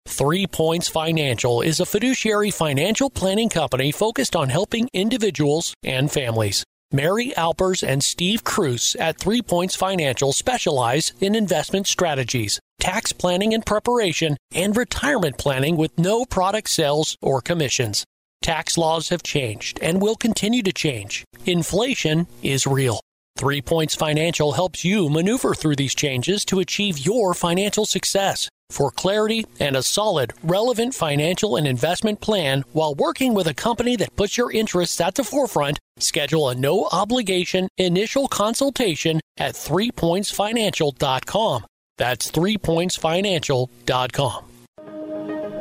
Three 0.05 0.47
Points 0.47 0.89
Financial 0.89 1.61
is 1.61 1.79
a 1.79 1.85
fiduciary 1.85 2.51
financial 2.51 3.09
planning 3.09 3.49
company 3.49 3.91
focused 3.91 4.35
on 4.35 4.49
helping 4.49 4.89
individuals 4.93 5.73
and 5.83 6.11
families. 6.11 6.63
Mary 6.91 7.35
Alpers 7.35 7.81
and 7.81 8.03
Steve 8.03 8.43
Cruz 8.43 8.95
at 8.99 9.17
Three 9.17 9.41
Points 9.41 9.75
Financial 9.75 10.31
specialize 10.33 11.13
in 11.21 11.35
investment 11.35 11.87
strategies, 11.87 12.59
tax 12.79 13.13
planning 13.13 13.53
and 13.53 13.65
preparation, 13.65 14.37
and 14.53 14.77
retirement 14.77 15.37
planning 15.37 15.77
with 15.77 15.97
no 15.97 16.25
product 16.25 16.69
sales 16.69 17.17
or 17.21 17.41
commissions. 17.41 18.03
Tax 18.43 18.77
laws 18.77 19.09
have 19.09 19.23
changed 19.23 19.79
and 19.81 20.01
will 20.01 20.15
continue 20.15 20.61
to 20.63 20.73
change. 20.73 21.23
Inflation 21.45 22.27
is 22.43 22.67
real. 22.67 22.99
Three 23.35 23.61
Points 23.61 23.95
Financial 23.95 24.53
helps 24.53 24.85
you 24.85 25.09
maneuver 25.09 25.53
through 25.55 25.75
these 25.75 25.95
changes 25.95 26.45
to 26.45 26.59
achieve 26.59 26.99
your 26.99 27.33
financial 27.33 27.85
success. 27.85 28.47
For 28.69 28.91
clarity 28.91 29.45
and 29.59 29.75
a 29.75 29.83
solid, 29.83 30.33
relevant 30.43 30.95
financial 30.95 31.55
and 31.55 31.67
investment 31.67 32.21
plan 32.21 32.63
while 32.73 32.93
working 32.95 33.33
with 33.33 33.47
a 33.47 33.53
company 33.53 33.95
that 33.97 34.15
puts 34.15 34.37
your 34.37 34.51
interests 34.51 34.99
at 35.01 35.15
the 35.15 35.23
forefront, 35.23 35.79
schedule 35.97 36.49
a 36.49 36.55
no 36.55 36.87
obligation 36.91 37.67
initial 37.77 38.27
consultation 38.27 39.19
at 39.37 39.53
threepointsfinancial.com. 39.53 41.65
That's 41.97 42.31
threepointsfinancial.com. 42.31 44.45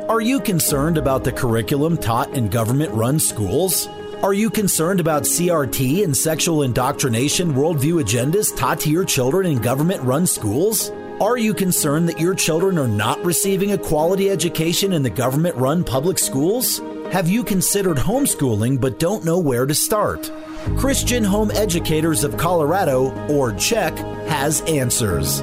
Are 0.09 0.21
you 0.21 0.39
concerned 0.39 0.97
about 0.97 1.23
the 1.23 1.31
curriculum 1.31 1.97
taught 1.97 2.33
in 2.33 2.49
government 2.49 2.91
run 2.93 3.19
schools? 3.19 3.87
Are 4.23 4.33
you 4.33 4.49
concerned 4.49 4.99
about 5.01 5.23
CRT 5.23 6.05
and 6.05 6.15
sexual 6.15 6.63
indoctrination 6.63 7.55
worldview 7.55 8.01
agendas 8.01 8.55
taught 8.55 8.79
to 8.79 8.89
your 8.89 9.03
children 9.03 9.45
in 9.45 9.57
government 9.57 10.01
run 10.01 10.25
schools? 10.25 10.93
Are 11.19 11.37
you 11.37 11.53
concerned 11.53 12.07
that 12.07 12.21
your 12.21 12.33
children 12.33 12.77
are 12.77 12.87
not 12.87 13.21
receiving 13.25 13.73
a 13.73 13.77
quality 13.77 14.29
education 14.29 14.93
in 14.93 15.03
the 15.03 15.09
government 15.09 15.57
run 15.57 15.83
public 15.83 16.17
schools? 16.17 16.79
Have 17.11 17.27
you 17.27 17.43
considered 17.43 17.97
homeschooling 17.97 18.79
but 18.79 18.97
don't 18.97 19.25
know 19.25 19.39
where 19.39 19.65
to 19.65 19.75
start? 19.75 20.31
Christian 20.77 21.25
Home 21.25 21.51
Educators 21.51 22.23
of 22.23 22.37
Colorado, 22.37 23.09
or 23.27 23.51
CHEC, 23.51 23.97
has 24.29 24.61
answers. 24.61 25.41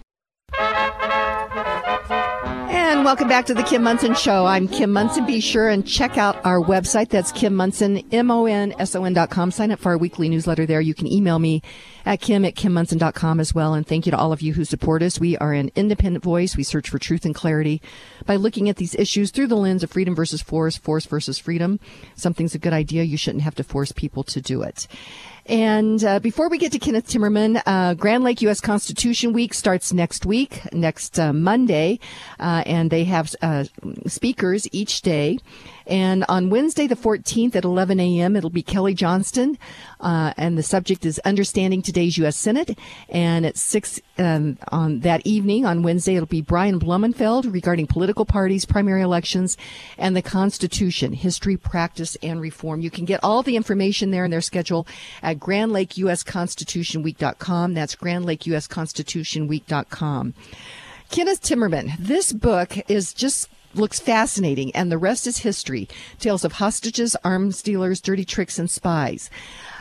And 2.90 3.04
welcome 3.04 3.28
back 3.28 3.46
to 3.46 3.54
the 3.54 3.62
Kim 3.62 3.84
Monson 3.84 4.16
Show. 4.16 4.46
I'm 4.46 4.66
Kim 4.66 4.92
Monson. 4.92 5.24
Be 5.24 5.38
sure 5.38 5.68
and 5.68 5.86
check 5.86 6.18
out 6.18 6.44
our 6.44 6.60
website. 6.60 7.08
That's 7.08 7.30
Kim 7.30 7.54
Monson, 7.54 7.98
M-O-N-S-O-N 8.10 9.12
dot 9.12 9.30
com. 9.30 9.52
Sign 9.52 9.70
up 9.70 9.78
for 9.78 9.90
our 9.90 9.96
weekly 9.96 10.28
newsletter 10.28 10.66
there. 10.66 10.80
You 10.80 10.92
can 10.92 11.06
email 11.06 11.38
me 11.38 11.62
at 12.04 12.20
kim 12.20 12.44
at 12.44 12.56
kimmonson.com 12.56 13.38
as 13.38 13.54
well. 13.54 13.74
And 13.74 13.86
thank 13.86 14.06
you 14.06 14.10
to 14.10 14.18
all 14.18 14.32
of 14.32 14.42
you 14.42 14.54
who 14.54 14.64
support 14.64 15.04
us. 15.04 15.20
We 15.20 15.36
are 15.36 15.52
an 15.52 15.70
independent 15.76 16.24
voice. 16.24 16.56
We 16.56 16.64
search 16.64 16.90
for 16.90 16.98
truth 16.98 17.24
and 17.24 17.32
clarity 17.32 17.80
by 18.26 18.34
looking 18.34 18.68
at 18.68 18.74
these 18.74 18.96
issues 18.96 19.30
through 19.30 19.46
the 19.46 19.56
lens 19.56 19.84
of 19.84 19.92
freedom 19.92 20.16
versus 20.16 20.42
force, 20.42 20.76
force 20.76 21.06
versus 21.06 21.38
freedom. 21.38 21.78
Something's 22.16 22.56
a 22.56 22.58
good 22.58 22.72
idea. 22.72 23.04
You 23.04 23.16
shouldn't 23.16 23.44
have 23.44 23.54
to 23.54 23.62
force 23.62 23.92
people 23.92 24.24
to 24.24 24.40
do 24.40 24.62
it. 24.62 24.88
And 25.46 26.02
uh, 26.04 26.20
before 26.20 26.48
we 26.48 26.58
get 26.58 26.72
to 26.72 26.78
Kenneth 26.78 27.08
Timmerman, 27.08 27.62
uh, 27.66 27.94
Grand 27.94 28.24
Lake 28.24 28.42
U.S. 28.42 28.60
Constitution 28.60 29.32
Week 29.32 29.54
starts 29.54 29.92
next 29.92 30.26
week, 30.26 30.62
next 30.72 31.18
uh, 31.18 31.32
Monday, 31.32 31.98
uh, 32.38 32.62
and 32.66 32.90
they 32.90 33.04
have 33.04 33.34
uh, 33.42 33.64
speakers 34.06 34.68
each 34.72 35.02
day. 35.02 35.38
And 35.86 36.24
on 36.28 36.50
Wednesday, 36.50 36.86
the 36.86 36.96
14th 36.96 37.56
at 37.56 37.64
11 37.64 37.98
a.m., 38.00 38.36
it'll 38.36 38.50
be 38.50 38.62
Kelly 38.62 38.92
Johnston. 38.94 39.58
Uh, 40.00 40.32
and 40.36 40.56
the 40.56 40.62
subject 40.62 41.04
is 41.04 41.18
Understanding 41.20 41.82
Today's 41.82 42.16
U.S. 42.18 42.36
Senate. 42.36 42.78
And 43.08 43.46
at 43.46 43.56
6 43.56 44.00
um, 44.18 44.58
on 44.68 45.00
that 45.00 45.26
evening, 45.26 45.66
on 45.66 45.82
Wednesday, 45.82 46.14
it'll 46.14 46.26
be 46.26 46.42
Brian 46.42 46.78
Blumenfeld 46.78 47.52
regarding 47.52 47.86
political 47.86 48.24
parties, 48.24 48.64
primary 48.64 49.02
elections, 49.02 49.56
and 49.98 50.16
the 50.16 50.22
Constitution, 50.22 51.12
history, 51.12 51.56
practice, 51.56 52.16
and 52.22 52.40
reform. 52.40 52.80
You 52.80 52.90
can 52.90 53.04
get 53.04 53.20
all 53.22 53.42
the 53.42 53.56
information 53.56 54.10
there 54.10 54.24
in 54.24 54.30
their 54.30 54.40
schedule 54.40 54.86
at 55.22 55.38
GrandLakeUSConstitutionWeek.com. 55.38 57.74
That's 57.74 57.96
GrandLakeUSConstitutionWeek.com. 57.96 60.34
Kenneth 61.10 61.42
Timmerman, 61.42 61.96
this 61.98 62.32
book 62.32 62.78
is 62.88 63.12
just 63.12 63.50
looks 63.74 64.00
fascinating, 64.00 64.74
and 64.74 64.90
the 64.90 64.98
rest 64.98 65.26
is 65.26 65.38
history. 65.38 65.88
Tales 66.18 66.44
of 66.44 66.52
hostages, 66.52 67.16
arms 67.24 67.62
dealers, 67.62 68.00
dirty 68.00 68.24
tricks, 68.24 68.58
and 68.58 68.70
spies. 68.70 69.30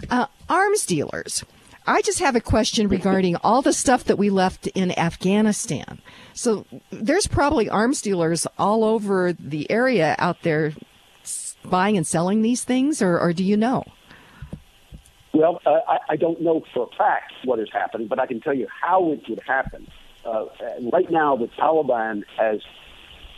Uh, 0.10 0.28
arms 0.48 0.86
dealers. 0.86 1.44
I 1.88 2.02
just 2.02 2.20
have 2.20 2.36
a 2.36 2.42
question 2.42 2.88
regarding 2.88 3.36
all 3.38 3.64
the 3.64 3.74
stuff 3.74 4.04
that 4.04 4.18
we 4.18 4.30
left 4.30 4.68
in 4.68 4.98
Afghanistan. 4.98 6.00
So 6.34 6.66
there's 6.92 7.26
probably 7.26 7.68
arms 7.68 8.02
dealers 8.02 8.46
all 8.60 8.84
over 8.84 9.34
the 9.34 9.70
area 9.72 10.16
out 10.20 10.44
there 10.44 10.74
buying 11.66 11.98
and 11.98 12.06
selling 12.06 12.44
these 12.44 12.64
things, 12.64 13.02
or, 13.02 13.20
or 13.20 13.34
do 13.34 13.44
you 13.44 13.58
know? 13.58 13.84
Well, 15.34 15.62
uh, 15.66 15.80
I, 15.88 15.98
I 16.10 16.16
don't 16.16 16.42
know 16.42 16.64
for 16.74 16.90
a 16.92 16.96
fact 16.96 17.34
what 17.44 17.60
has 17.60 17.70
happened, 17.72 18.10
but 18.10 18.20
I 18.20 18.28
can 18.28 18.40
tell 18.40 18.54
you 18.54 18.68
how 18.82 19.12
it 19.12 19.22
would 19.28 19.42
happen. 19.48 19.88
Uh, 20.26 20.46
right 20.92 21.10
now, 21.10 21.36
the 21.36 21.48
Taliban 21.48 22.24
has 22.38 22.62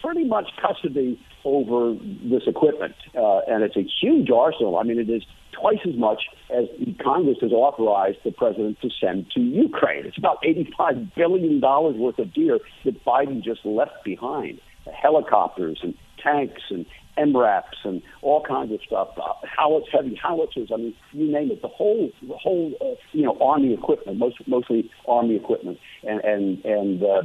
pretty 0.02 0.24
much 0.24 0.50
custody 0.62 1.20
over 1.44 1.96
this 2.24 2.44
equipment, 2.48 2.96
uh, 3.16 3.40
and 3.48 3.64
it's 3.64 3.76
a 3.76 3.88
huge 4.02 4.30
arsenal. 4.30 4.78
I 4.78 4.84
mean, 4.84 5.00
it 5.00 5.10
is 5.10 5.24
twice 5.52 5.80
as 5.88 5.96
much 5.96 6.24
as 6.50 6.66
Congress 7.04 7.38
has 7.42 7.52
authorized 7.52 8.20
the 8.24 8.32
president 8.32 8.80
to 8.82 8.90
send 9.00 9.30
to 9.32 9.40
Ukraine. 9.40 10.06
It's 10.06 10.18
about 10.18 10.42
$85 10.44 11.16
billion 11.16 11.62
worth 11.62 12.20
of 12.20 12.34
gear 12.34 12.60
that 12.86 13.04
Biden 13.06 13.44
just 13.44 13.66
left 13.66 14.04
behind 14.04 14.60
helicopters 14.94 15.80
and 15.84 15.94
tanks 16.22 16.62
and 16.70 16.86
MRAPs 17.18 17.84
and 17.84 18.02
all 18.22 18.44
kinds 18.44 18.72
of 18.72 18.80
stuff, 18.86 19.10
uh, 19.18 19.34
howitzers, 19.44 19.90
heavy 19.92 20.16
howitzers. 20.16 20.70
I 20.74 20.78
mean, 20.78 20.96
you 21.12 21.32
name 21.32 21.52
it. 21.52 21.62
The 21.62 21.68
whole, 21.68 22.10
the 22.22 22.36
whole, 22.36 22.74
uh, 22.82 22.96
you 23.12 23.24
know, 23.24 23.38
army 23.42 23.74
equipment, 23.74 24.18
most, 24.18 24.36
mostly 24.48 24.90
army 25.08 25.36
equipment, 25.36 25.78
and 26.04 26.22
and 26.22 26.66
and 26.66 27.04
uh, 27.04 27.24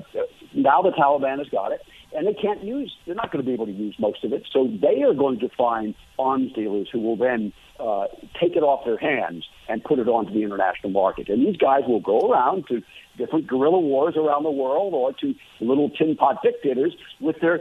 now 0.55 0.83
the 0.83 0.91
Taliban 0.91 1.39
has 1.39 1.49
got 1.49 1.73
it 1.73 1.81
and 2.15 2.27
they 2.27 2.35
can't 2.35 2.63
use. 2.63 2.93
They're 3.07 3.15
not 3.15 3.33
going 3.33 3.45
to 3.45 3.47
be 3.47 3.55
able 3.55 3.67
to 3.67 3.73
use 3.73 3.97
most 3.99 4.25
of 4.25 4.33
it. 4.33 4.45
So 4.53 4.69
they 4.81 5.03
are 5.03 5.15
going 5.15 5.39
to 5.41 5.49
find 5.57 5.95
arms 6.19 6.53
dealers 6.53 6.89
who 6.93 7.01
will 7.01 7.17
then 7.17 7.53
uh, 7.81 8.07
take 8.41 8.57
it 8.57 8.63
off 8.63 8.85
their 8.85 8.99
hands 8.99 9.45
and 9.69 9.83
put 9.83 9.99
it 9.99 10.09
onto 10.09 10.33
the 10.33 10.43
international 10.43 10.91
market. 10.91 11.29
And 11.29 11.47
these 11.47 11.57
guys 11.57 11.83
will 11.87 12.01
go 12.01 12.31
around 12.31 12.67
to 12.69 12.83
different 13.17 13.47
guerrilla 13.47 13.81
wars 13.81 14.15
around 14.17 14.45
the 14.45 14.51
world 14.51 14.95
or 14.95 15.13
to 15.13 15.35
little 15.61 15.91
tin 15.91 16.17
pot 16.17 16.43
dictators 16.43 16.95
with 17.21 17.37
their 17.41 17.61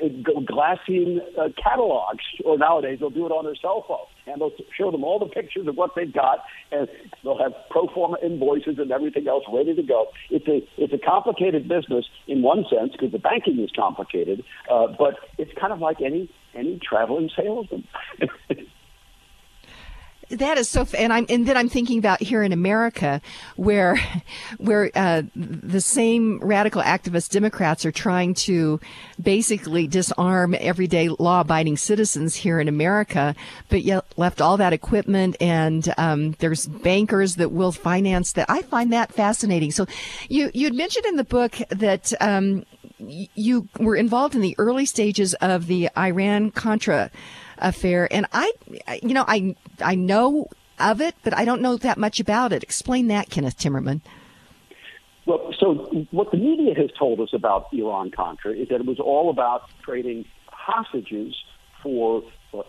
glassine 0.00 1.20
uh, 1.38 1.48
catalogs. 1.62 2.24
Or 2.44 2.58
nowadays 2.58 2.98
they'll 3.00 3.10
do 3.10 3.26
it 3.26 3.30
on 3.30 3.44
their 3.44 3.56
cell 3.56 3.84
phone 3.86 4.06
and 4.26 4.40
they'll 4.40 4.52
show 4.76 4.90
them 4.90 5.04
all 5.04 5.18
the 5.18 5.26
pictures 5.26 5.66
of 5.66 5.76
what 5.76 5.92
they've 5.96 6.12
got, 6.12 6.44
and 6.70 6.88
they'll 7.24 7.38
have 7.38 7.52
pro 7.70 7.86
forma 7.88 8.16
invoices 8.22 8.78
and 8.78 8.90
everything 8.92 9.26
else 9.26 9.44
ready 9.52 9.74
to 9.74 9.82
go. 9.82 10.08
It's 10.30 10.46
a 10.46 10.60
it's 10.76 10.92
a 10.92 10.98
complicated 10.98 11.68
business 11.68 12.04
in 12.26 12.42
one 12.42 12.64
sense 12.70 12.92
because 12.92 13.12
the 13.12 13.18
banking 13.18 13.58
is 13.60 13.70
complicated, 13.74 14.44
uh, 14.70 14.88
but 14.98 15.14
it's 15.38 15.52
kind 15.58 15.72
of 15.72 15.80
like 15.80 16.00
any 16.04 16.30
any 16.54 16.78
traveling 16.86 17.30
salesman. 17.34 17.86
That 20.30 20.58
is 20.58 20.68
so, 20.68 20.86
and 20.96 21.12
I'm, 21.12 21.24
and 21.28 21.46
then 21.46 21.56
I'm 21.56 21.68
thinking 21.68 21.98
about 21.98 22.22
here 22.22 22.42
in 22.42 22.52
America, 22.52 23.20
where, 23.56 23.98
where 24.58 24.90
uh, 24.94 25.22
the 25.34 25.80
same 25.80 26.38
radical 26.40 26.82
activist 26.82 27.30
Democrats 27.30 27.86
are 27.86 27.92
trying 27.92 28.34
to 28.34 28.78
basically 29.20 29.86
disarm 29.86 30.54
everyday 30.58 31.08
law-abiding 31.08 31.78
citizens 31.78 32.34
here 32.34 32.60
in 32.60 32.68
America, 32.68 33.34
but 33.68 33.82
yet 33.82 34.04
left 34.16 34.40
all 34.40 34.56
that 34.58 34.72
equipment, 34.72 35.36
and 35.40 35.92
um, 35.96 36.32
there's 36.40 36.66
bankers 36.66 37.36
that 37.36 37.50
will 37.50 37.72
finance 37.72 38.32
that. 38.32 38.50
I 38.50 38.62
find 38.62 38.92
that 38.92 39.12
fascinating. 39.12 39.70
So, 39.70 39.86
you 40.28 40.50
you 40.52 40.72
mentioned 40.72 41.06
in 41.06 41.16
the 41.16 41.24
book 41.24 41.56
that. 41.70 42.12
Um, 42.20 42.64
you 43.00 43.68
were 43.78 43.94
involved 43.94 44.34
in 44.34 44.40
the 44.40 44.56
early 44.58 44.84
stages 44.84 45.32
of 45.34 45.68
the 45.68 45.88
Iran 45.96 46.50
Contra 46.50 47.12
affair. 47.58 48.08
And 48.12 48.26
I, 48.32 48.52
you 49.02 49.14
know, 49.14 49.24
I, 49.26 49.54
I 49.80 49.94
know 49.94 50.48
of 50.78 51.00
it, 51.00 51.14
but 51.22 51.36
I 51.36 51.44
don't 51.44 51.60
know 51.60 51.76
that 51.76 51.98
much 51.98 52.20
about 52.20 52.52
it. 52.52 52.62
Explain 52.62 53.08
that, 53.08 53.30
Kenneth 53.30 53.58
Timmerman. 53.58 54.00
Well, 55.26 55.52
so 55.58 55.74
what 56.10 56.30
the 56.30 56.38
media 56.38 56.74
has 56.74 56.90
told 56.98 57.20
us 57.20 57.30
about 57.34 57.66
Iran 57.72 58.10
Contra 58.10 58.52
is 58.52 58.68
that 58.68 58.76
it 58.76 58.86
was 58.86 58.98
all 58.98 59.28
about 59.28 59.68
trading 59.82 60.24
hostages 60.46 61.34
for, 61.82 62.22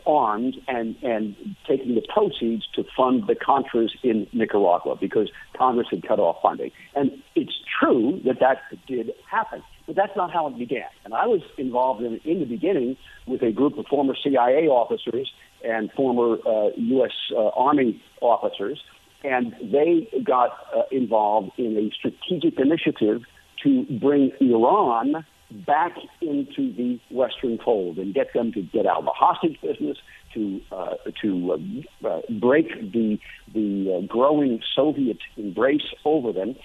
arms 0.05 0.55
and, 0.67 0.95
and 1.01 1.35
taking 1.67 1.95
the 1.95 2.01
proceeds 2.13 2.67
to 2.75 2.83
fund 2.95 3.23
the 3.27 3.35
Contras 3.35 3.89
in 4.03 4.27
Nicaragua 4.33 4.95
because 4.99 5.29
Congress 5.57 5.87
had 5.89 6.07
cut 6.07 6.19
off 6.19 6.37
funding. 6.41 6.71
And 6.95 7.11
it's 7.35 7.53
true 7.79 8.21
that 8.25 8.39
that 8.39 8.57
did 8.87 9.11
happen. 9.29 9.63
But 9.87 9.95
that's 9.95 10.15
not 10.15 10.31
how 10.31 10.47
it 10.47 10.57
began. 10.57 10.89
And 11.05 11.13
I 11.13 11.25
was 11.25 11.41
involved 11.57 12.03
in, 12.03 12.19
in 12.23 12.39
the 12.39 12.45
beginning 12.45 12.97
with 13.25 13.41
a 13.41 13.51
group 13.51 13.77
of 13.77 13.85
former 13.87 14.15
CIA 14.21 14.67
officers 14.67 15.31
and 15.63 15.91
former 15.93 16.37
uh, 16.45 16.69
U.S. 16.75 17.11
Uh, 17.35 17.49
Army 17.49 18.01
officers, 18.21 18.81
and 19.23 19.53
they 19.61 20.07
got 20.23 20.51
uh, 20.75 20.83
involved 20.91 21.51
in 21.57 21.75
a 21.77 21.89
strategic 21.95 22.59
initiative 22.59 23.23
to 23.63 23.85
bring 23.99 24.31
Iran 24.39 25.25
back 25.51 25.93
into 26.21 26.73
the 26.73 26.99
Western 27.09 27.57
fold 27.57 27.97
and 27.97 28.13
get 28.13 28.33
them 28.33 28.51
to 28.53 28.61
get 28.61 28.85
out 28.85 28.99
of 28.99 29.05
the 29.05 29.11
hostage 29.11 29.59
business, 29.61 29.97
to 30.33 30.61
uh, 30.71 30.95
to 31.21 31.83
uh, 32.03 32.07
uh, 32.07 32.21
break 32.39 32.67
the 32.91 33.19
the 33.53 33.97
uh, 33.97 34.05
growing 34.07 34.61
Soviet 34.75 35.17
embrace 35.37 35.93
over 36.05 36.31
them, 36.31 36.55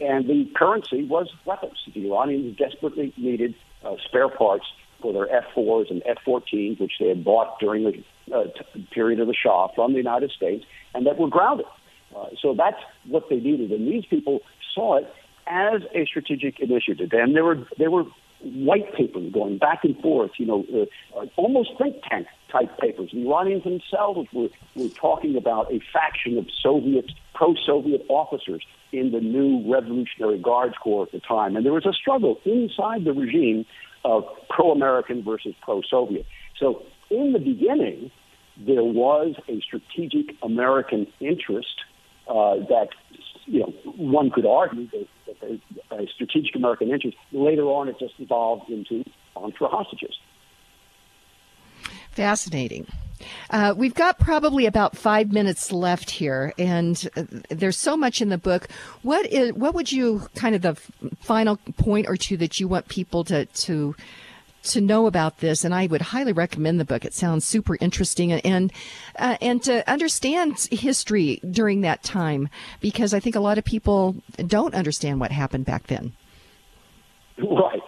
and 0.00 0.28
the 0.28 0.50
currency 0.54 1.04
was 1.04 1.32
weapons. 1.44 1.78
The 1.94 2.06
Iranians 2.06 2.56
desperately 2.56 3.12
needed 3.16 3.54
uh, 3.84 3.96
spare 4.04 4.28
parts 4.28 4.66
for 5.00 5.12
their 5.12 5.30
F-4s 5.30 5.90
and 5.90 6.02
F-14s, 6.06 6.80
which 6.80 6.92
they 6.98 7.08
had 7.08 7.24
bought 7.24 7.58
during 7.58 7.84
the 7.84 8.34
uh, 8.34 8.44
t- 8.44 8.88
period 8.92 9.20
of 9.20 9.26
the 9.26 9.34
Shah 9.34 9.68
from 9.74 9.92
the 9.92 9.98
United 9.98 10.30
States, 10.30 10.64
and 10.94 11.06
that 11.06 11.18
were 11.18 11.28
grounded. 11.28 11.66
So 12.40 12.54
that's 12.54 12.80
what 13.08 13.28
they 13.28 13.40
needed, 13.40 13.72
and 13.72 13.88
these 13.88 14.04
people 14.04 14.40
saw 14.72 14.98
it 14.98 15.12
as 15.46 15.82
a 15.94 16.06
strategic 16.06 16.60
initiative. 16.60 17.10
And 17.12 17.34
there 17.34 17.44
were 17.44 17.66
there 17.78 17.90
were 17.90 18.04
white 18.40 18.92
papers 18.94 19.32
going 19.32 19.58
back 19.58 19.84
and 19.84 19.98
forth, 20.00 20.32
you 20.38 20.46
know, 20.46 20.64
uh, 20.72 21.18
uh, 21.18 21.26
almost 21.36 21.70
think 21.78 21.96
tank 22.08 22.26
type 22.50 22.78
papers. 22.78 23.10
The 23.12 23.26
Iranians 23.26 23.64
themselves 23.64 24.28
were, 24.32 24.48
were 24.76 24.88
talking 24.88 25.36
about 25.36 25.72
a 25.72 25.80
faction 25.92 26.38
of 26.38 26.46
Soviet, 26.62 27.10
pro 27.34 27.54
Soviet 27.66 28.04
officers 28.08 28.64
in 28.92 29.12
the 29.12 29.20
new 29.20 29.72
Revolutionary 29.72 30.38
Guards 30.38 30.74
Corps 30.80 31.04
at 31.04 31.12
the 31.12 31.20
time. 31.20 31.56
And 31.56 31.64
there 31.64 31.72
was 31.72 31.86
a 31.86 31.92
struggle 31.92 32.40
inside 32.44 33.04
the 33.04 33.12
regime 33.12 33.64
of 34.04 34.24
pro 34.50 34.72
American 34.72 35.22
versus 35.22 35.54
pro 35.62 35.82
Soviet. 35.82 36.26
So 36.58 36.82
in 37.10 37.32
the 37.32 37.38
beginning, 37.38 38.10
there 38.56 38.84
was 38.84 39.34
a 39.48 39.60
strategic 39.60 40.36
American 40.42 41.06
interest 41.20 41.74
uh, 42.28 42.56
that 42.68 42.88
you 43.46 43.60
know, 43.60 43.72
one 43.96 44.30
could 44.30 44.46
argue 44.46 44.88
that, 44.90 45.08
that 45.40 45.60
a 45.90 46.06
strategic 46.14 46.54
American 46.56 46.90
interest. 46.90 47.16
Later 47.32 47.64
on, 47.64 47.88
it 47.88 47.98
just 47.98 48.14
evolved 48.18 48.70
into 48.70 49.04
contra 49.34 49.68
hostages. 49.68 50.16
Fascinating. 52.10 52.86
Uh, 53.50 53.74
we've 53.76 53.94
got 53.94 54.18
probably 54.18 54.66
about 54.66 54.96
five 54.96 55.32
minutes 55.32 55.72
left 55.72 56.10
here, 56.10 56.52
and 56.58 57.08
uh, 57.16 57.24
there's 57.48 57.76
so 57.76 57.96
much 57.96 58.20
in 58.20 58.28
the 58.28 58.38
book. 58.38 58.68
What 59.02 59.26
is 59.26 59.52
what 59.54 59.74
would 59.74 59.90
you 59.90 60.28
kind 60.34 60.54
of 60.54 60.62
the 60.62 60.74
final 61.20 61.56
point 61.76 62.06
or 62.08 62.16
two 62.16 62.36
that 62.38 62.60
you 62.60 62.68
want 62.68 62.88
people 62.88 63.24
to 63.24 63.46
to 63.46 63.96
to 64.64 64.80
know 64.80 65.06
about 65.06 65.38
this, 65.38 65.64
and 65.64 65.74
I 65.74 65.86
would 65.86 66.02
highly 66.02 66.32
recommend 66.32 66.80
the 66.80 66.84
book. 66.84 67.04
It 67.04 67.14
sounds 67.14 67.44
super 67.44 67.76
interesting, 67.80 68.32
and 68.32 68.72
uh, 69.18 69.36
and 69.40 69.62
to 69.64 69.88
understand 69.90 70.58
history 70.70 71.40
during 71.50 71.82
that 71.82 72.02
time, 72.02 72.48
because 72.80 73.14
I 73.14 73.20
think 73.20 73.36
a 73.36 73.40
lot 73.40 73.58
of 73.58 73.64
people 73.64 74.16
don't 74.36 74.74
understand 74.74 75.20
what 75.20 75.30
happened 75.30 75.64
back 75.64 75.86
then. 75.86 76.12
Right. 77.36 77.82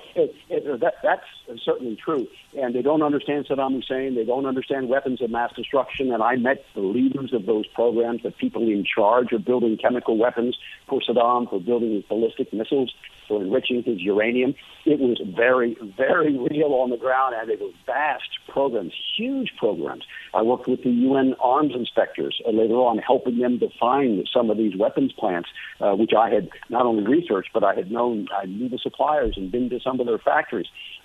It, 0.56 0.66
it, 0.66 0.80
that, 0.80 0.94
that's 1.02 1.62
certainly 1.64 1.96
true. 1.96 2.26
And 2.56 2.74
they 2.74 2.82
don't 2.82 3.02
understand 3.02 3.46
Saddam 3.46 3.74
Hussein. 3.74 4.14
They 4.14 4.24
don't 4.24 4.46
understand 4.46 4.88
weapons 4.88 5.20
of 5.20 5.30
mass 5.30 5.52
destruction. 5.54 6.12
And 6.12 6.22
I 6.22 6.36
met 6.36 6.64
the 6.74 6.80
leaders 6.80 7.32
of 7.32 7.46
those 7.46 7.66
programs, 7.66 8.22
the 8.22 8.30
people 8.30 8.62
in 8.62 8.84
charge 8.84 9.32
of 9.32 9.44
building 9.44 9.76
chemical 9.76 10.16
weapons 10.16 10.56
for 10.88 11.00
Saddam, 11.00 11.48
for 11.50 11.60
building 11.60 12.02
ballistic 12.08 12.52
missiles, 12.52 12.94
for 13.28 13.42
enriching 13.42 13.82
his 13.82 14.00
uranium. 14.00 14.54
It 14.84 15.00
was 15.00 15.20
very, 15.36 15.76
very 15.96 16.38
real 16.38 16.72
on 16.74 16.90
the 16.90 16.96
ground, 16.96 17.34
and 17.38 17.50
they 17.50 17.56
were 17.56 17.72
vast 17.84 18.28
programs, 18.48 18.92
huge 19.16 19.52
programs. 19.58 20.04
I 20.32 20.42
worked 20.42 20.68
with 20.68 20.82
the 20.84 20.90
UN 20.90 21.34
arms 21.40 21.72
inspectors 21.74 22.40
uh, 22.46 22.50
later 22.50 22.74
on, 22.74 22.98
helping 22.98 23.38
them 23.38 23.58
define 23.58 24.24
some 24.32 24.50
of 24.50 24.56
these 24.56 24.76
weapons 24.76 25.12
plants, 25.12 25.48
uh, 25.80 25.94
which 25.94 26.12
I 26.16 26.30
had 26.30 26.48
not 26.70 26.86
only 26.86 27.04
researched, 27.04 27.50
but 27.52 27.64
I 27.64 27.74
had 27.74 27.90
known, 27.90 28.28
I 28.34 28.46
knew 28.46 28.68
the 28.68 28.78
suppliers 28.78 29.34
and 29.36 29.50
been 29.50 29.68
to 29.70 29.80
some 29.80 30.00
of 30.00 30.06
their 30.06 30.18
factories. 30.18 30.45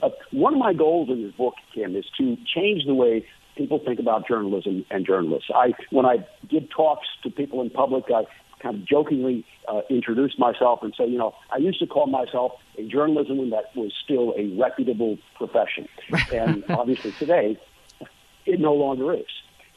Uh, 0.02 0.10
one 0.32 0.54
of 0.54 0.60
my 0.60 0.74
goals 0.74 1.10
in 1.10 1.24
this 1.24 1.34
book, 1.34 1.56
Kim, 1.74 1.96
is 1.96 2.06
to 2.18 2.38
change 2.46 2.86
the 2.86 2.94
way 2.94 3.26
people 3.56 3.80
think 3.86 4.00
about 4.00 4.28
journalism 4.28 4.86
and 4.90 5.06
journalists. 5.06 5.50
I, 5.54 5.74
when 5.92 6.06
I 6.06 6.26
give 6.50 6.70
talks 6.70 7.08
to 7.24 7.30
people 7.30 7.62
in 7.62 7.70
public, 7.70 8.06
I 8.14 8.24
kind 8.62 8.76
of 8.76 8.88
jokingly 8.88 9.46
uh, 9.68 9.82
introduce 9.90 10.38
myself 10.38 10.80
and 10.84 10.94
say, 10.98 11.08
you 11.08 11.18
know, 11.18 11.34
I 11.52 11.58
used 11.58 11.80
to 11.80 11.88
call 11.88 12.08
myself 12.08 12.54
a 12.78 12.88
journalism 12.88 13.50
that 13.50 13.76
was 13.76 13.92
still 14.04 14.34
a 14.38 14.56
reputable 14.60 15.18
profession, 15.36 15.88
and 16.34 16.64
obviously 16.70 17.12
today 17.14 17.60
it 18.46 18.60
no 18.60 18.74
longer 18.74 19.14
is. 19.14 19.26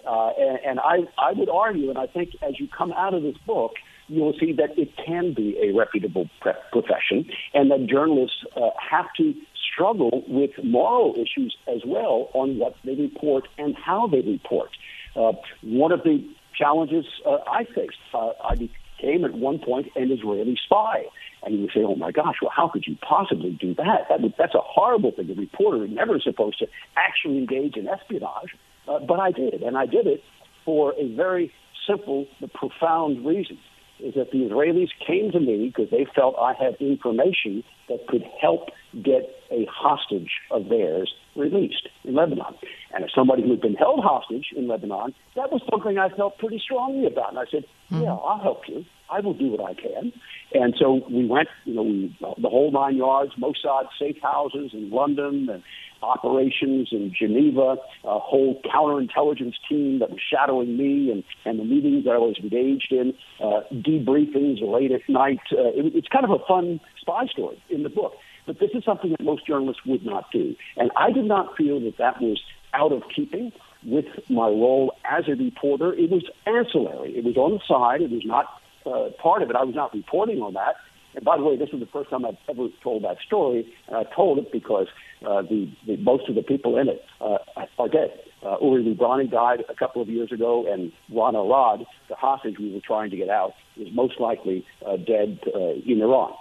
Uh, 0.07 0.31
and, 0.39 0.59
and 0.67 0.81
I, 0.81 0.99
I 1.19 1.33
would 1.33 1.49
argue, 1.49 1.89
and 1.89 1.99
I 1.99 2.07
think 2.07 2.31
as 2.43 2.61
you 2.61 2.69
come 2.69 2.93
out 2.93 3.15
of 3.15 3.23
this 3.23 3.37
book, 3.47 3.73
you 4.09 4.21
will 4.21 4.35
see 4.39 4.53
that 4.53 4.79
it 4.79 4.91
can 5.05 5.33
be 5.33 5.57
a 5.63 5.77
reputable 5.77 6.29
pre- 6.41 6.53
profession, 6.73 7.25
and 7.55 7.71
that 7.71 7.87
journalists 7.87 8.45
uh, 8.55 8.71
have 8.79 9.07
to 9.17 9.35
struggle 9.73 10.25
with 10.29 10.51
moral 10.63 11.15
issues 11.15 11.57
as 11.67 11.83
well 11.87 12.31
on 12.35 12.59
what 12.59 12.75
they 12.85 12.95
report 12.95 13.49
and 13.59 13.75
how 13.77 14.07
they 14.07 14.21
report. 14.21 14.71
Uh, 15.17 15.33
one 15.63 15.93
of 15.93 16.03
the 16.03 16.25
challenges 16.57 17.05
uh, 17.27 17.39
I 17.47 17.65
faced, 17.65 17.97
uh, 18.13 18.33
I 18.43 18.55
became 18.55 19.25
at 19.25 19.35
one 19.35 19.59
point 19.59 19.89
an 19.97 20.11
Israeli 20.11 20.59
spy. 20.65 21.05
And 21.43 21.55
you 21.55 21.61
would 21.63 21.73
say, 21.75 21.81
oh 21.81 21.95
my 21.95 22.11
gosh, 22.11 22.37
well, 22.41 22.53
how 22.55 22.69
could 22.69 22.85
you 22.87 22.97
possibly 23.07 23.51
do 23.51 23.75
that? 23.75 24.09
that 24.09 24.21
that's 24.39 24.55
a 24.55 24.63
horrible 24.63 25.13
thing. 25.13 25.31
A 25.31 25.35
reporter 25.35 25.85
is 25.85 25.91
never 25.91 26.19
supposed 26.19 26.59
to 26.61 26.67
actually 26.97 27.39
engage 27.39 27.77
in 27.77 27.87
espionage. 27.87 28.57
Uh, 28.89 28.99
but 29.01 29.21
I 29.21 29.31
did, 29.31 29.63
and 29.63 29.77
I 29.77 29.87
did 29.87 30.07
it 30.07 30.23
for 30.65 30.95
a 30.99 31.15
very 31.15 31.53
simple 31.87 32.27
but 32.41 32.53
profound 32.53 33.27
reason 33.27 33.59
is 34.01 34.15
that 34.15 34.31
the 34.33 34.39
Israelis 34.39 34.89
came 35.07 35.31
to 35.33 35.41
me 35.41 35.73
because 35.75 35.91
they 35.91 36.07
felt 36.15 36.35
I 36.39 36.55
had 36.55 36.77
information 36.81 37.63
that 37.89 38.07
could 38.09 38.25
help 38.41 38.71
get 39.03 39.29
a 39.51 39.67
hostage 39.71 40.31
of 40.51 40.69
theirs 40.69 41.13
released 41.37 41.89
in 42.05 42.15
Lebanon. 42.15 42.55
And 42.95 43.05
as 43.05 43.11
somebody 43.15 43.43
who 43.43 43.51
had 43.51 43.61
been 43.61 43.75
held 43.75 44.01
hostage 44.03 44.47
in 44.57 44.69
Lebanon, 44.69 45.15
that 45.37 45.53
was 45.53 45.63
something 45.71 45.99
I 45.99 46.09
felt 46.11 46.39
pretty 46.39 46.59
strongly 46.59 47.07
about. 47.07 47.31
And 47.31 47.39
I 47.39 47.45
said, 47.51 47.65
mm-hmm. 47.91 48.03
Yeah, 48.03 48.15
I'll 48.15 48.41
help 48.41 48.69
you. 48.69 48.85
I 49.11 49.21
will 49.21 49.35
do 49.35 49.51
what 49.51 49.61
I 49.61 49.75
can. 49.75 50.13
And 50.53 50.75
so 50.79 51.05
we 51.11 51.27
went, 51.27 51.49
you 51.65 51.75
know, 51.75 51.83
we, 51.83 52.17
the 52.21 52.49
whole 52.49 52.71
nine 52.71 52.97
yards, 52.97 53.33
Mossad 53.35 53.89
safe 53.99 54.17
houses 54.23 54.71
in 54.73 54.91
London 54.91 55.49
and 55.51 55.63
operations 56.03 56.89
in 56.93 57.15
Geneva, 57.19 57.77
a 58.05 58.19
whole 58.19 58.61
counterintelligence 58.63 59.55
team 59.69 59.99
that 60.01 60.11
was 60.11 60.21
shadowing 60.21 60.77
me 60.77 61.11
and, 61.11 61.25
and 61.45 61.59
the 61.59 61.65
meetings 61.65 62.07
I 62.07 62.19
was 62.19 62.37
engaged 62.43 62.93
in, 62.93 63.15
uh, 63.41 63.63
debriefings 63.73 64.61
late 64.61 64.93
at 64.93 65.09
night. 65.09 65.41
Uh, 65.53 65.69
it, 65.69 65.95
it's 65.95 66.09
kind 66.09 66.25
of 66.25 66.31
a 66.31 66.45
fun 66.47 66.81
spy 67.01 67.27
story 67.27 67.63
in 67.71 67.83
the 67.83 67.89
book. 67.89 68.15
But 68.47 68.61
this 68.61 68.71
is 68.75 68.85
something 68.85 69.11
that 69.11 69.23
most 69.23 69.47
journalists 69.47 69.83
would 69.87 70.05
not 70.05 70.31
do. 70.31 70.55
And 70.77 70.91
I 70.97 71.11
did 71.11 71.25
not 71.25 71.57
feel 71.57 71.81
that 71.81 71.97
that 71.97 72.21
was 72.21 72.41
out 72.75 72.93
of 72.93 73.03
keeping 73.15 73.53
with 73.85 74.07
my 74.29 74.47
role 74.47 74.95
as 75.11 75.25
a 75.29 75.35
reporter. 75.35 75.93
It 75.95 76.11
was 76.11 76.25
ancillary. 76.47 77.17
It 77.17 77.25
was 77.25 77.37
on 77.37 77.53
the 77.53 77.61
side. 77.67 78.03
It 78.03 78.11
was 78.11 78.25
not 78.25 78.61
uh, 78.87 79.11
part 79.23 79.43
of 79.43 79.51
it. 79.51 79.57
I 79.57 79.65
was 79.65 79.75
not 79.75 79.95
reporting 79.95 80.41
on 80.41 80.55
that. 80.55 80.77
And 81.15 81.25
by 81.25 81.37
the 81.37 81.45
way, 81.45 81.57
this 81.57 81.69
is 81.73 81.81
the 81.81 81.87
first 81.87 82.11
time 82.11 82.25
I've 82.25 82.37
ever 82.49 82.69
told 82.83 83.05
that 83.05 83.19
story. 83.25 83.73
And 83.87 83.97
I 83.97 84.05
told 84.15 84.39
it 84.39 84.51
because 84.51 84.89
uh, 85.25 85.43
the, 85.43 85.71
the 85.87 85.97
most 85.99 86.29
of 86.29 86.35
the 86.35 86.43
people 86.43 86.77
in 86.79 86.89
it 86.89 87.05
uh, 87.21 87.39
are 87.79 87.89
dead. 87.89 88.11
Uh, 88.45 88.57
Uri 88.61 88.85
Lubrani 88.85 89.31
died 89.31 89.65
a 89.69 89.75
couple 89.75 90.03
of 90.03 90.09
years 90.09 90.31
ago, 90.31 90.71
and 90.71 90.93
Ron 91.11 91.35
Arad, 91.35 91.87
the 92.09 92.15
hostage 92.15 92.59
we 92.59 92.73
were 92.73 92.81
trying 92.81 93.11
to 93.11 93.17
get 93.17 93.31
out, 93.31 93.53
is 93.77 93.89
most 93.93 94.21
likely 94.21 94.67
uh, 94.87 94.97
dead 94.97 95.41
uh, 95.55 95.75
in 95.87 96.03
Iran. 96.03 96.35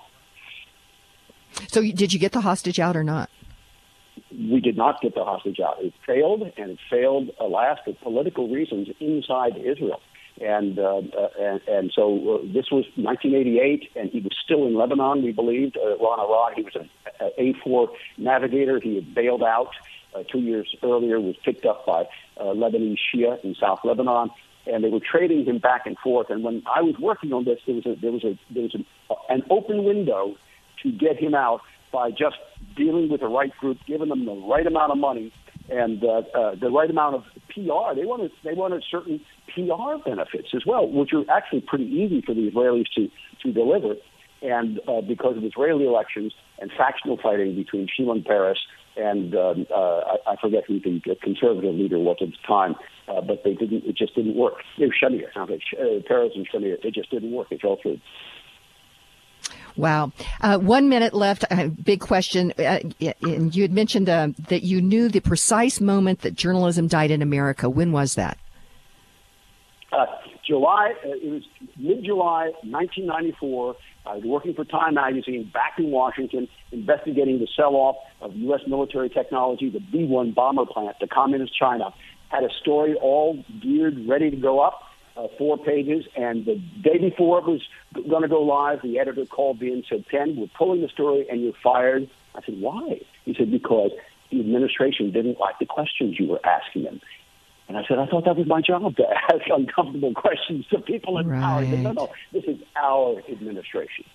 So, 1.68 1.82
did 1.82 2.12
you 2.12 2.20
get 2.20 2.34
the 2.34 2.42
hostage 2.42 2.80
out 2.80 2.98
or 2.98 3.04
not? 3.04 3.30
We 4.32 4.60
did 4.60 4.76
not 4.76 5.02
get 5.02 5.16
the 5.16 5.24
hostage 5.24 5.60
out. 5.60 5.78
It 5.80 5.94
failed, 6.06 6.42
and 6.58 6.72
it 6.72 6.80
failed, 6.90 7.30
alas, 7.40 7.78
for 7.86 7.94
political 8.02 8.50
reasons 8.50 8.90
inside 9.00 9.56
Israel. 9.58 10.02
And, 10.42 10.80
uh, 10.80 10.98
uh, 10.98 11.30
and, 11.40 11.62
and 11.68 11.92
so 11.96 12.36
uh, 12.36 12.54
this 12.54 12.72
was 12.72 12.86
1988, 12.96 13.92
and 13.96 14.10
he 14.10 14.20
was 14.20 14.36
still 14.44 14.66
in 14.66 14.76
Lebanon, 14.76 15.24
we 15.24 15.32
believed. 15.32 15.78
Uh, 15.78 15.98
Ron 15.98 16.20
Arad, 16.20 16.58
he 16.58 16.64
was 16.64 16.76
an 16.76 16.90
A4 17.40 17.88
navigator. 18.18 18.80
He 18.80 18.96
had 18.96 19.14
bailed 19.14 19.44
out 19.44 19.70
uh, 20.16 20.24
two 20.24 20.40
years 20.40 20.76
earlier, 20.82 21.20
was 21.20 21.36
picked 21.44 21.66
up 21.66 21.86
by 21.86 22.08
uh, 22.38 22.46
Lebanese 22.46 22.98
Shia 23.14 23.44
in 23.44 23.56
South 23.56 23.80
Lebanon, 23.84 24.32
and 24.66 24.84
they 24.84 24.90
were 24.90 25.00
trading 25.00 25.46
him 25.46 25.60
back 25.60 25.86
and 25.86 25.98
forth. 26.00 26.30
And 26.30 26.44
when 26.44 26.64
I 26.74 26.82
was 26.82 26.96
working 27.00 27.32
on 27.32 27.46
this, 27.46 27.60
there 27.66 27.76
was 27.76 27.86
a, 27.86 27.96
there 27.96 28.12
was 28.12 28.24
a, 28.24 28.38
there 28.50 28.64
was 28.64 28.76
a, 28.76 29.34
an 29.34 29.44
open 29.52 29.84
window 29.84 30.36
to 30.82 30.92
get 30.92 31.18
him 31.18 31.36
out 31.36 31.62
by 31.92 32.10
just 32.10 32.38
dealing 32.76 33.10
with 33.10 33.22
the 33.22 33.28
right 33.28 33.56
group, 33.58 33.78
giving 33.86 34.10
them 34.10 34.26
the 34.26 34.34
right 34.34 34.66
amount 34.66 34.92
of 34.92 34.98
money 34.98 35.32
and 35.70 36.04
uh, 36.04 36.22
uh, 36.38 36.56
the 36.56 36.70
right 36.70 36.90
amount 36.90 37.16
of 37.16 37.24
PR. 37.50 37.96
They 37.96 38.06
wanted 38.06 38.32
they 38.44 38.54
wanted 38.54 38.84
certain 38.90 39.22
PR 39.54 39.98
benefits 40.04 40.50
as 40.54 40.64
well, 40.66 40.88
which 40.88 41.12
are 41.14 41.24
actually 41.32 41.62
pretty 41.62 41.86
easy 41.86 42.22
for 42.26 42.34
the 42.34 42.50
Israelis 42.50 42.86
to 42.96 43.08
to 43.44 43.54
deliver. 43.54 43.96
And 44.42 44.80
uh, 44.90 45.00
because 45.00 45.38
of 45.38 45.44
Israeli 45.46 45.86
elections 45.86 46.34
and 46.60 46.70
factional 46.78 47.18
fighting 47.22 47.56
between 47.56 47.88
Shimon 47.88 48.24
Peres 48.24 48.58
and 48.96 49.34
um, 49.36 49.66
uh, 49.74 50.18
I, 50.28 50.34
I 50.34 50.36
forget 50.42 50.64
who 50.68 50.80
the 50.80 51.16
conservative 51.22 51.76
leader 51.76 51.98
was 51.98 52.18
at 52.22 52.28
the 52.28 52.48
time, 52.48 52.76
uh, 53.08 53.22
but 53.22 53.44
they 53.44 53.54
didn't. 53.54 53.86
It 53.86 53.98
just 53.98 54.16
didn't 54.16 54.36
work. 54.36 54.56
It 54.78 54.92
was 54.92 54.96
Shamir, 55.02 55.30
uh, 55.36 56.02
Peres 56.08 56.32
and 56.36 56.48
Shamir. 56.50 56.78
It 56.84 56.94
just 56.94 57.10
didn't 57.10 57.32
work. 57.32 57.48
It 57.52 57.62
fell 57.62 57.78
through. 57.82 58.00
Wow. 59.76 60.12
Uh, 60.42 60.58
one 60.60 60.90
minute 60.90 61.14
left. 61.14 61.46
Uh, 61.50 61.68
big 61.68 62.00
question. 62.00 62.54
Uh, 62.58 62.80
and 63.22 63.56
you 63.56 63.64
had 63.64 63.72
mentioned 63.72 64.10
uh, 64.10 64.30
that 64.50 64.64
you 64.64 64.82
knew 64.82 65.10
the 65.10 65.20
precise 65.20 65.82
moment 65.82 66.22
that 66.22 66.36
journalism 66.36 66.88
died 66.88 67.12
in 67.12 67.22
America. 67.22 67.70
When 67.70 67.92
was 67.92 68.16
that? 68.16 68.38
Uh, 69.92 70.06
July. 70.46 70.94
Uh, 71.04 71.10
it 71.10 71.32
was 71.32 71.44
mid-July, 71.78 72.52
1994. 72.64 73.76
I 74.06 74.16
was 74.16 74.24
working 74.26 74.54
for 74.54 74.66
Time 74.66 74.96
Magazine 74.96 75.50
back 75.54 75.74
in 75.78 75.90
Washington, 75.90 76.48
investigating 76.72 77.40
the 77.40 77.48
sell-off 77.56 77.96
of 78.22 78.36
U.S. 78.36 78.62
military 78.68 79.10
technology, 79.10 79.70
the 79.70 79.80
B-1 79.80 80.36
bomber 80.36 80.66
plant 80.66 80.98
to 81.00 81.08
Communist 81.08 81.58
China. 81.58 81.94
Had 82.30 82.44
a 82.44 82.50
story 82.62 82.96
all 82.96 83.44
geared, 83.62 84.08
ready 84.08 84.30
to 84.30 84.36
go 84.36 84.60
up 84.60 84.82
uh, 85.16 85.28
four 85.38 85.58
pages. 85.58 86.06
And 86.16 86.46
the 86.46 86.56
day 86.56 86.98
before 86.98 87.40
it 87.40 87.46
was 87.46 87.62
going 87.94 88.24
to 88.24 88.28
go 88.28 88.42
live, 88.42 88.82
the 88.82 89.00
editor 89.00 89.26
called 89.26 89.62
me 89.62 89.72
and 89.72 89.86
said, 89.88 90.06
Ken, 90.10 90.36
we're 90.36 90.48
pulling 90.58 90.82
the 90.82 90.90
story 90.90 91.28
and 91.30 91.42
you're 91.42 91.54
fired. 91.64 92.10
I 92.36 92.42
said, 92.46 92.60
why? 92.60 93.02
He 93.26 93.36
said, 93.38 93.52
because 93.52 93.92
the 94.32 94.40
administration 94.40 95.12
didn't 95.12 95.40
like 95.40 95.60
the 95.60 95.66
questions 95.66 96.20
you 96.20 96.28
were 96.28 96.42
asking 96.46 96.84
them. 96.84 97.02
And 97.68 97.78
I 97.78 97.84
said, 97.88 97.98
I 97.98 98.08
thought 98.08 98.26
that 98.26 98.36
was 98.36 98.48
my 98.48 98.62
job 98.62 98.96
to 98.96 99.04
ask 99.34 99.42
uncomfortable 99.50 100.14
questions 100.14 100.66
to 100.68 100.80
people 100.80 101.18
in 101.18 101.28
right. 101.28 101.40
power. 101.40 101.66
Said, 101.66 101.80
no, 101.80 101.92
no, 101.92 102.10
this 102.32 102.44
is 102.46 102.58
our 102.76 103.22
administration. 103.30 104.06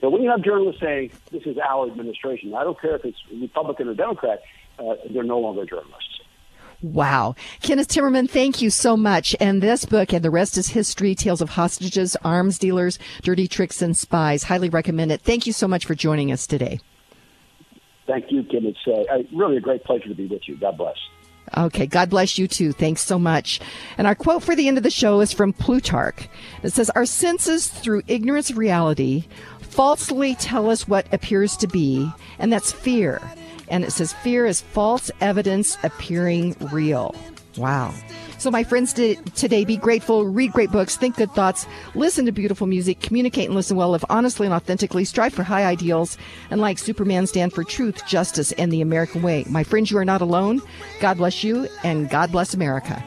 So 0.00 0.08
when 0.08 0.22
you 0.22 0.30
have 0.30 0.42
journalists 0.42 0.80
saying 0.80 1.12
this 1.30 1.44
is 1.44 1.56
our 1.58 1.86
administration, 1.86 2.54
I 2.54 2.64
don't 2.64 2.80
care 2.80 2.96
if 2.96 3.04
it's 3.04 3.18
Republican 3.32 3.88
or 3.88 3.94
Democrat, 3.94 4.42
uh, 4.78 4.94
they're 5.10 5.22
no 5.22 5.38
longer 5.38 5.64
journalists. 5.64 6.13
Wow. 6.84 7.34
Kenneth 7.62 7.88
Timmerman, 7.88 8.28
thank 8.28 8.60
you 8.60 8.68
so 8.68 8.94
much. 8.94 9.34
And 9.40 9.62
this 9.62 9.86
book, 9.86 10.12
and 10.12 10.22
the 10.22 10.30
rest 10.30 10.58
is 10.58 10.68
history, 10.68 11.14
tales 11.14 11.40
of 11.40 11.48
hostages, 11.48 12.14
arms 12.22 12.58
dealers, 12.58 12.98
dirty 13.22 13.48
tricks, 13.48 13.80
and 13.80 13.96
spies. 13.96 14.42
Highly 14.42 14.68
recommend 14.68 15.10
it. 15.10 15.22
Thank 15.22 15.46
you 15.46 15.54
so 15.54 15.66
much 15.66 15.86
for 15.86 15.94
joining 15.94 16.30
us 16.30 16.46
today. 16.46 16.80
Thank 18.06 18.30
you, 18.30 18.42
Kim. 18.42 18.66
It's 18.66 18.86
uh, 18.86 19.22
really 19.34 19.56
a 19.56 19.60
great 19.60 19.82
pleasure 19.84 20.08
to 20.08 20.14
be 20.14 20.26
with 20.26 20.42
you. 20.46 20.56
God 20.56 20.76
bless. 20.76 20.96
Okay, 21.56 21.86
God 21.86 22.10
bless 22.10 22.36
you 22.36 22.46
too. 22.46 22.72
Thanks 22.72 23.00
so 23.00 23.18
much. 23.18 23.60
And 23.96 24.06
our 24.06 24.14
quote 24.14 24.42
for 24.42 24.54
the 24.54 24.68
end 24.68 24.76
of 24.76 24.82
the 24.82 24.90
show 24.90 25.20
is 25.20 25.32
from 25.32 25.54
Plutarch. 25.54 26.28
It 26.62 26.74
says, 26.74 26.90
Our 26.90 27.06
senses, 27.06 27.66
through 27.66 28.02
ignorance 28.08 28.50
of 28.50 28.58
reality, 28.58 29.24
falsely 29.60 30.34
tell 30.34 30.68
us 30.68 30.86
what 30.86 31.10
appears 31.14 31.56
to 31.58 31.66
be, 31.66 32.12
and 32.38 32.52
that's 32.52 32.72
fear 32.72 33.22
And 33.68 33.84
it 33.84 33.92
says, 33.92 34.12
Fear 34.12 34.46
is 34.46 34.60
false 34.60 35.10
evidence 35.20 35.76
appearing 35.82 36.56
real. 36.72 37.14
Wow. 37.56 37.94
So, 38.38 38.50
my 38.50 38.64
friends, 38.64 38.92
today 38.92 39.64
be 39.64 39.76
grateful, 39.76 40.26
read 40.26 40.52
great 40.52 40.70
books, 40.70 40.96
think 40.96 41.16
good 41.16 41.30
thoughts, 41.32 41.66
listen 41.94 42.26
to 42.26 42.32
beautiful 42.32 42.66
music, 42.66 43.00
communicate 43.00 43.46
and 43.46 43.54
listen 43.54 43.76
well, 43.76 43.90
live 43.90 44.04
honestly 44.10 44.46
and 44.46 44.54
authentically, 44.54 45.04
strive 45.04 45.32
for 45.32 45.44
high 45.44 45.64
ideals, 45.64 46.18
and 46.50 46.60
like 46.60 46.78
Superman, 46.78 47.26
stand 47.26 47.52
for 47.52 47.64
truth, 47.64 48.04
justice, 48.06 48.52
and 48.52 48.72
the 48.72 48.80
American 48.80 49.22
way. 49.22 49.44
My 49.48 49.64
friends, 49.64 49.90
you 49.90 49.98
are 49.98 50.04
not 50.04 50.20
alone. 50.20 50.60
God 51.00 51.16
bless 51.16 51.42
you, 51.42 51.68
and 51.84 52.10
God 52.10 52.32
bless 52.32 52.52
America. 52.52 53.02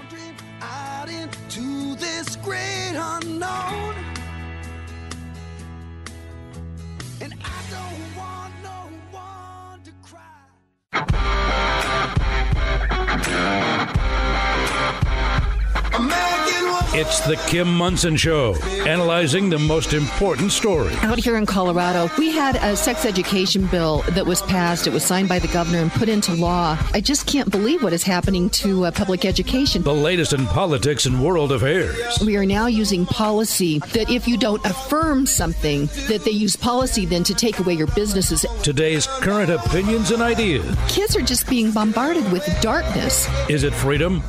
It's 17.00 17.20
the 17.20 17.36
Kim 17.48 17.72
Monson 17.72 18.16
Show, 18.16 18.56
analyzing 18.88 19.52
the 19.52 19.60
most 19.60 19.94
important 19.94 20.52
story. 20.52 20.92
Out 21.04 21.20
here 21.20 21.38
in 21.38 21.46
Colorado, 21.46 22.10
we 22.18 22.32
had 22.32 22.56
a 22.56 22.76
sex 22.76 23.06
education 23.06 23.68
bill 23.68 24.02
that 24.10 24.26
was 24.26 24.42
passed. 24.42 24.88
It 24.88 24.94
was 24.94 25.04
signed 25.04 25.30
by 25.30 25.38
the 25.38 25.48
governor 25.50 25.78
and 25.78 25.92
put 25.92 26.10
into 26.10 26.34
law. 26.34 26.76
I 26.94 27.02
just 27.02 27.28
can't 27.28 27.52
believe 27.52 27.84
what 27.84 27.94
is 27.94 28.02
happening 28.02 28.50
to 28.62 28.86
uh, 28.86 28.92
public 28.92 29.26
education. 29.26 29.84
The 29.84 29.94
latest 29.94 30.34
in 30.34 30.48
politics 30.48 31.06
and 31.06 31.24
world 31.24 31.52
affairs. 31.52 32.18
We 32.26 32.36
are 32.36 32.48
now 32.48 32.66
using 32.66 33.06
policy 33.06 33.78
that 33.94 34.10
if 34.10 34.28
you 34.28 34.36
don't 34.36 34.66
affirm 34.66 35.28
something, 35.28 35.86
that 36.08 36.24
they 36.26 36.32
use 36.32 36.56
policy 36.56 37.06
then 37.06 37.24
to 37.26 37.36
take 37.36 37.60
away 37.60 37.76
your 37.76 37.86
businesses. 37.94 38.44
Today's 38.64 39.06
current 39.06 39.52
opinions 39.52 40.10
and 40.10 40.24
ideas. 40.24 40.76
Kids 40.88 41.16
are 41.16 41.22
just 41.22 41.48
being 41.48 41.70
bombarded 41.70 42.32
with 42.32 42.44
darkness. 42.60 43.28
Is 43.52 43.62
it 43.64 43.76
freedom 43.76 44.24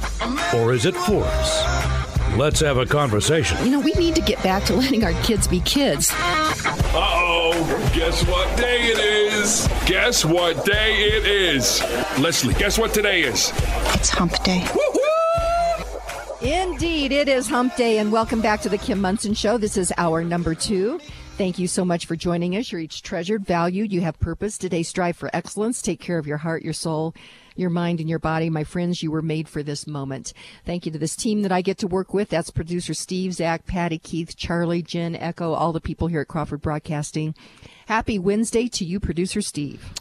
or 0.52 0.74
is 0.74 0.84
it 0.84 0.94
force? 0.94 1.97
Let's 2.38 2.60
have 2.60 2.76
a 2.76 2.86
conversation. 2.86 3.58
You 3.64 3.72
know, 3.72 3.80
we 3.80 3.90
need 3.94 4.14
to 4.14 4.20
get 4.20 4.40
back 4.44 4.62
to 4.66 4.74
letting 4.76 5.02
our 5.02 5.12
kids 5.24 5.48
be 5.48 5.58
kids. 5.58 6.08
Uh 6.14 6.54
oh, 6.94 7.90
guess 7.92 8.24
what 8.28 8.56
day 8.56 8.82
it 8.82 8.98
is? 9.00 9.68
Guess 9.86 10.24
what 10.24 10.64
day 10.64 10.98
it 11.00 11.26
is? 11.26 11.82
Leslie, 12.16 12.54
guess 12.54 12.78
what 12.78 12.94
today 12.94 13.22
is? 13.22 13.52
It's 13.94 14.08
hump 14.10 14.40
day. 14.44 14.64
Indeed, 16.40 17.10
it 17.10 17.28
is 17.28 17.48
hump 17.48 17.74
day, 17.74 17.98
and 17.98 18.12
welcome 18.12 18.40
back 18.40 18.60
to 18.60 18.68
the 18.68 18.78
Kim 18.78 19.00
Monson 19.00 19.34
Show. 19.34 19.58
This 19.58 19.76
is 19.76 19.92
our 19.98 20.22
number 20.22 20.54
two. 20.54 21.00
Thank 21.38 21.58
you 21.58 21.66
so 21.66 21.84
much 21.84 22.06
for 22.06 22.14
joining 22.14 22.54
us. 22.56 22.70
You're 22.70 22.80
each 22.80 23.02
treasured, 23.02 23.46
valued, 23.46 23.92
you 23.92 24.00
have 24.02 24.16
purpose. 24.20 24.58
Today, 24.58 24.84
strive 24.84 25.16
for 25.16 25.28
excellence. 25.32 25.82
Take 25.82 25.98
care 25.98 26.18
of 26.18 26.26
your 26.28 26.38
heart, 26.38 26.62
your 26.62 26.72
soul, 26.72 27.14
your 27.58 27.70
mind 27.70 28.00
and 28.00 28.08
your 28.08 28.18
body. 28.18 28.50
My 28.50 28.64
friends, 28.64 29.02
you 29.02 29.10
were 29.10 29.22
made 29.22 29.48
for 29.48 29.62
this 29.62 29.86
moment. 29.86 30.32
Thank 30.64 30.86
you 30.86 30.92
to 30.92 30.98
this 30.98 31.16
team 31.16 31.42
that 31.42 31.52
I 31.52 31.62
get 31.62 31.78
to 31.78 31.86
work 31.86 32.14
with. 32.14 32.28
That's 32.28 32.50
producer 32.50 32.94
Steve, 32.94 33.34
Zach, 33.34 33.66
Patty, 33.66 33.98
Keith, 33.98 34.36
Charlie, 34.36 34.82
Jen, 34.82 35.16
Echo, 35.16 35.52
all 35.52 35.72
the 35.72 35.80
people 35.80 36.08
here 36.08 36.20
at 36.20 36.28
Crawford 36.28 36.62
Broadcasting. 36.62 37.34
Happy 37.86 38.18
Wednesday 38.18 38.68
to 38.68 38.84
you, 38.84 39.00
producer 39.00 39.40
Steve. 39.40 39.92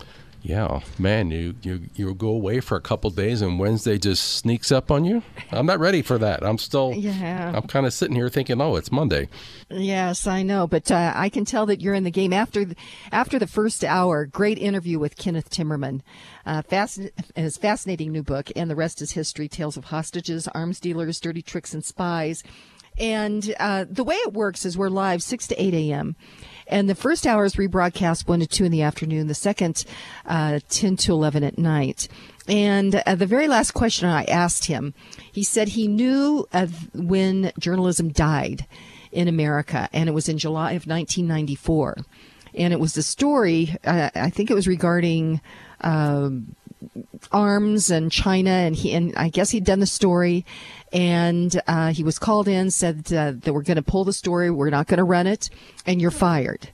Yeah, 0.48 0.80
man, 0.98 1.30
you 1.30 1.56
you 1.62 1.82
you 1.95 2.14
go 2.14 2.30
away 2.30 2.62
for 2.62 2.78
a 2.78 2.82
couple 2.82 3.10
days 3.10 3.41
and 3.41 3.60
Wednesday 3.60 3.98
just 3.98 4.36
sneaks 4.36 4.72
up 4.72 4.89
on 4.89 5.04
you. 5.04 5.22
I'm 5.52 5.66
not 5.66 5.78
ready 5.78 6.02
for 6.02 6.18
that. 6.20 6.41
I'm 6.41 6.58
still. 6.58 6.93
Yeah. 6.95 7.52
I'm 7.54 7.68
kind 7.68 7.86
of 7.86 7.91
sitting 7.91 8.16
here 8.16 8.30
thinking, 8.30 8.62
oh, 8.62 8.78
it's 8.78 8.89
Monday. 8.89 9.28
Yes, 9.70 10.26
I 10.26 10.43
know, 10.43 10.66
but 10.66 10.89
uh, 10.89 11.12
I 11.14 11.28
can 11.28 11.43
tell 11.43 11.66
that 11.66 11.82
you're 11.82 11.93
in 11.93 12.06
the 12.06 12.12
game 12.12 12.32
after 12.32 12.64
the, 12.64 12.78
after 13.12 13.38
the 13.38 13.45
first 13.45 13.84
hour. 13.84 14.26
Great 14.26 14.58
interview 14.58 15.00
with 15.00 15.18
Kenneth 15.18 15.50
Timmerman. 15.50 16.00
Uh, 16.45 16.62
fasc- 16.62 17.12
his 17.36 17.58
fascinating 17.58 18.14
new 18.14 18.24
book, 18.24 18.50
and 18.56 18.72
the 18.72 18.76
rest 18.78 19.02
is 19.02 19.12
history: 19.12 19.50
tales 19.50 19.76
of 19.76 19.84
hostages, 19.84 20.48
arms 20.48 20.80
dealers, 20.80 21.20
dirty 21.20 21.41
tricks, 21.41 21.74
and 21.74 21.84
spies. 21.84 22.41
And 23.00 23.54
uh, 23.60 23.86
the 23.89 24.04
way 24.04 24.16
it 24.16 24.34
works 24.34 24.66
is 24.66 24.78
we're 24.78 24.89
live 24.89 25.22
6 25.22 25.48
to 25.48 25.62
8 25.62 25.74
a.m. 25.74 26.16
And 26.70 26.89
the 26.89 26.95
first 26.95 27.26
hour 27.26 27.45
is 27.45 27.55
rebroadcast 27.55 28.28
1 28.28 28.39
to 28.41 28.47
2 28.47 28.65
in 28.65 28.72
the 28.72 28.82
afternoon, 28.82 29.28
the 29.28 29.34
second, 29.34 29.86
uh, 30.26 30.59
10 30.70 30.97
to 30.97 31.13
11 31.13 31.43
at 31.43 31.57
night. 31.57 32.07
And 32.47 32.95
uh, 33.05 33.15
the 33.15 33.26
very 33.26 33.47
last 33.47 33.72
question 33.72 34.09
I 34.09 34.24
asked 34.26 34.65
him, 34.65 34.93
he 35.32 35.43
said 35.43 35.70
he 35.70 35.88
knew 35.88 36.47
when 36.93 37.51
journalism 37.59 38.09
died 38.09 38.65
in 39.11 39.28
America, 39.28 39.89
and 39.93 40.09
it 40.09 40.13
was 40.13 40.30
in 40.30 40.38
July 40.38 40.72
of 40.72 40.88
1994. 40.88 41.97
And 42.53 42.74
it 42.74 42.80
was 42.80 42.93
the 42.93 43.03
story, 43.03 43.76
uh, 43.86 44.09
I 44.15 44.30
think 44.30 44.49
it 44.49 44.55
was 44.55 44.68
regarding. 44.68 45.41
Um, 45.82 46.55
arms 47.32 47.89
and 47.89 48.11
China, 48.11 48.51
and 48.51 48.76
he 48.76 48.93
and 48.93 49.13
I 49.15 49.30
guess 49.30 49.49
he'd 49.49 49.63
done 49.63 49.80
the 49.80 49.88
story, 49.88 50.45
and 50.93 51.59
uh, 51.67 51.91
he 51.91 52.03
was 52.03 52.19
called 52.19 52.47
in, 52.47 52.71
said 52.71 53.11
uh, 53.13 53.33
that 53.35 53.53
we're 53.53 53.61
going 53.61 53.75
to 53.75 53.81
pull 53.81 54.03
the 54.03 54.13
story, 54.13 54.49
we're 54.49 54.69
not 54.69 54.88
going 54.88 54.97
to 54.97 55.03
run 55.03 55.27
it, 55.27 55.49
and 55.85 56.01
you're 56.01 56.11
fired. 56.11 56.69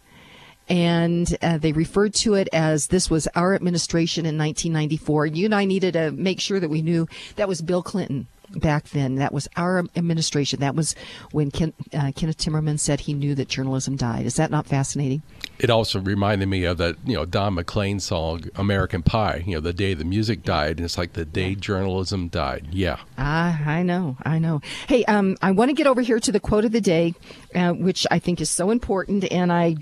And 0.70 1.36
uh, 1.42 1.58
they 1.58 1.74
referred 1.74 2.14
to 2.16 2.36
it 2.36 2.48
as 2.54 2.88
this 2.88 3.10
was 3.10 3.28
our 3.36 3.54
administration 3.54 4.26
in 4.26 4.38
1994. 4.38 5.26
You 5.28 5.46
and 5.46 5.56
I 5.56 5.66
needed 5.66 5.94
to 5.94 6.12
make 6.12 6.40
sure 6.40 6.60
that 6.60 6.70
we 6.70 6.82
knew 6.82 7.08
that 7.36 7.50
was 7.50 7.62
Bill 7.62 7.84
Clinton 7.84 8.28
back 8.56 8.90
then. 8.90 9.16
That 9.16 9.34
was 9.34 9.48
our 9.58 9.84
administration. 9.96 10.62
That 10.62 10.76
was 10.76 10.96
when 11.32 11.52
Ken, 11.52 11.74
uh, 11.94 12.12
Kenneth 12.16 12.38
Timmerman 12.38 12.80
said 12.80 13.02
he 13.02 13.14
knew 13.14 13.36
that 13.36 13.50
journalism 13.50 13.96
died. 13.96 14.26
Is 14.26 14.36
that 14.36 14.52
not 14.52 14.68
fascinating? 14.68 15.22
It 15.60 15.70
also 15.70 16.00
reminded 16.00 16.48
me 16.48 16.66
of 16.66 16.78
that, 16.78 16.98
you 17.06 17.14
know, 17.14 17.26
Don 17.26 17.54
McLean 17.54 18.00
song, 18.00 18.44
American 18.56 19.04
Pie, 19.04 19.44
you 19.46 19.54
know, 19.54 19.62
the 19.62 19.72
day 19.72 19.94
the 19.94 20.04
music 20.04 20.44
died. 20.44 20.78
And 20.78 20.86
it's 20.86 20.98
like 20.98 21.14
the 21.14 21.26
day 21.26 21.56
journalism 21.56 22.28
died. 22.28 22.68
Yeah. 22.72 22.98
Ah, 23.18 23.62
I 23.66 23.84
know. 23.84 24.18
I 24.24 24.40
know. 24.40 24.62
Hey, 24.88 25.06
um, 25.06 25.38
I 25.42 25.52
want 25.52 25.70
to 25.70 25.74
get 25.74 25.88
over 25.88 26.02
here 26.02 26.20
to 26.20 26.32
the 26.32 26.40
quote 26.40 26.66
of 26.66 26.72
the 26.72 26.82
day, 26.82 27.14
uh, 27.56 27.74
which 27.74 28.06
I 28.12 28.20
think 28.20 28.42
is 28.42 28.50
so 28.50 28.72
important. 28.72 29.32
And 29.32 29.54
I 29.54 29.76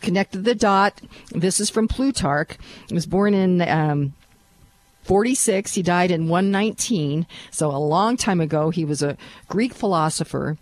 connected 0.00 0.44
the 0.44 0.54
dot. 0.54 1.02
This 1.32 1.60
is 1.60 1.70
from 1.70 1.88
Plutarch. 1.88 2.56
He 2.88 2.94
was 2.94 3.06
born 3.06 3.34
in 3.34 3.60
um, 3.62 4.14
46. 5.02 5.74
He 5.74 5.82
died 5.82 6.10
in 6.10 6.28
119. 6.28 7.26
So 7.50 7.70
a 7.70 7.78
long 7.78 8.16
time 8.16 8.40
ago. 8.40 8.70
He 8.70 8.84
was 8.84 9.02
a 9.02 9.16
Greek 9.48 9.74
philosopher. 9.74 10.56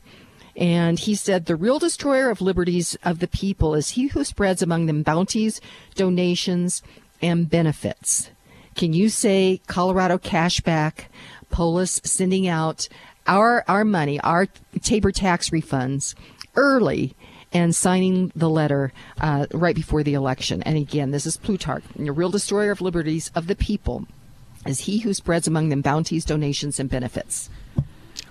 And 0.56 0.98
he 0.98 1.14
said, 1.14 1.46
The 1.46 1.56
real 1.56 1.78
destroyer 1.78 2.30
of 2.30 2.40
liberties 2.40 2.96
of 3.02 3.18
the 3.18 3.28
people 3.28 3.74
is 3.74 3.90
he 3.90 4.08
who 4.08 4.24
spreads 4.24 4.62
among 4.62 4.86
them 4.86 5.02
bounties, 5.02 5.60
donations, 5.94 6.82
and 7.20 7.48
benefits. 7.48 8.30
Can 8.74 8.92
you 8.92 9.08
say 9.08 9.60
Colorado 9.66 10.18
cashback, 10.18 11.06
Polis 11.50 12.00
sending 12.04 12.48
out 12.48 12.88
our, 13.26 13.64
our 13.68 13.84
money, 13.84 14.20
our 14.20 14.48
Tabor 14.82 15.12
tax 15.12 15.50
refunds 15.50 16.14
early 16.56 17.14
and 17.52 17.74
signing 17.74 18.32
the 18.34 18.50
letter 18.50 18.92
uh, 19.20 19.46
right 19.52 19.76
before 19.76 20.02
the 20.02 20.14
election? 20.14 20.62
And 20.64 20.76
again, 20.76 21.10
this 21.10 21.26
is 21.26 21.36
Plutarch, 21.36 21.84
the 21.96 22.12
real 22.12 22.30
destroyer 22.30 22.70
of 22.70 22.80
liberties 22.80 23.30
of 23.34 23.46
the 23.46 23.56
people 23.56 24.06
is 24.66 24.80
he 24.80 24.98
who 24.98 25.12
spreads 25.12 25.46
among 25.46 25.68
them 25.68 25.82
bounties, 25.82 26.24
donations, 26.24 26.80
and 26.80 26.88
benefits. 26.88 27.50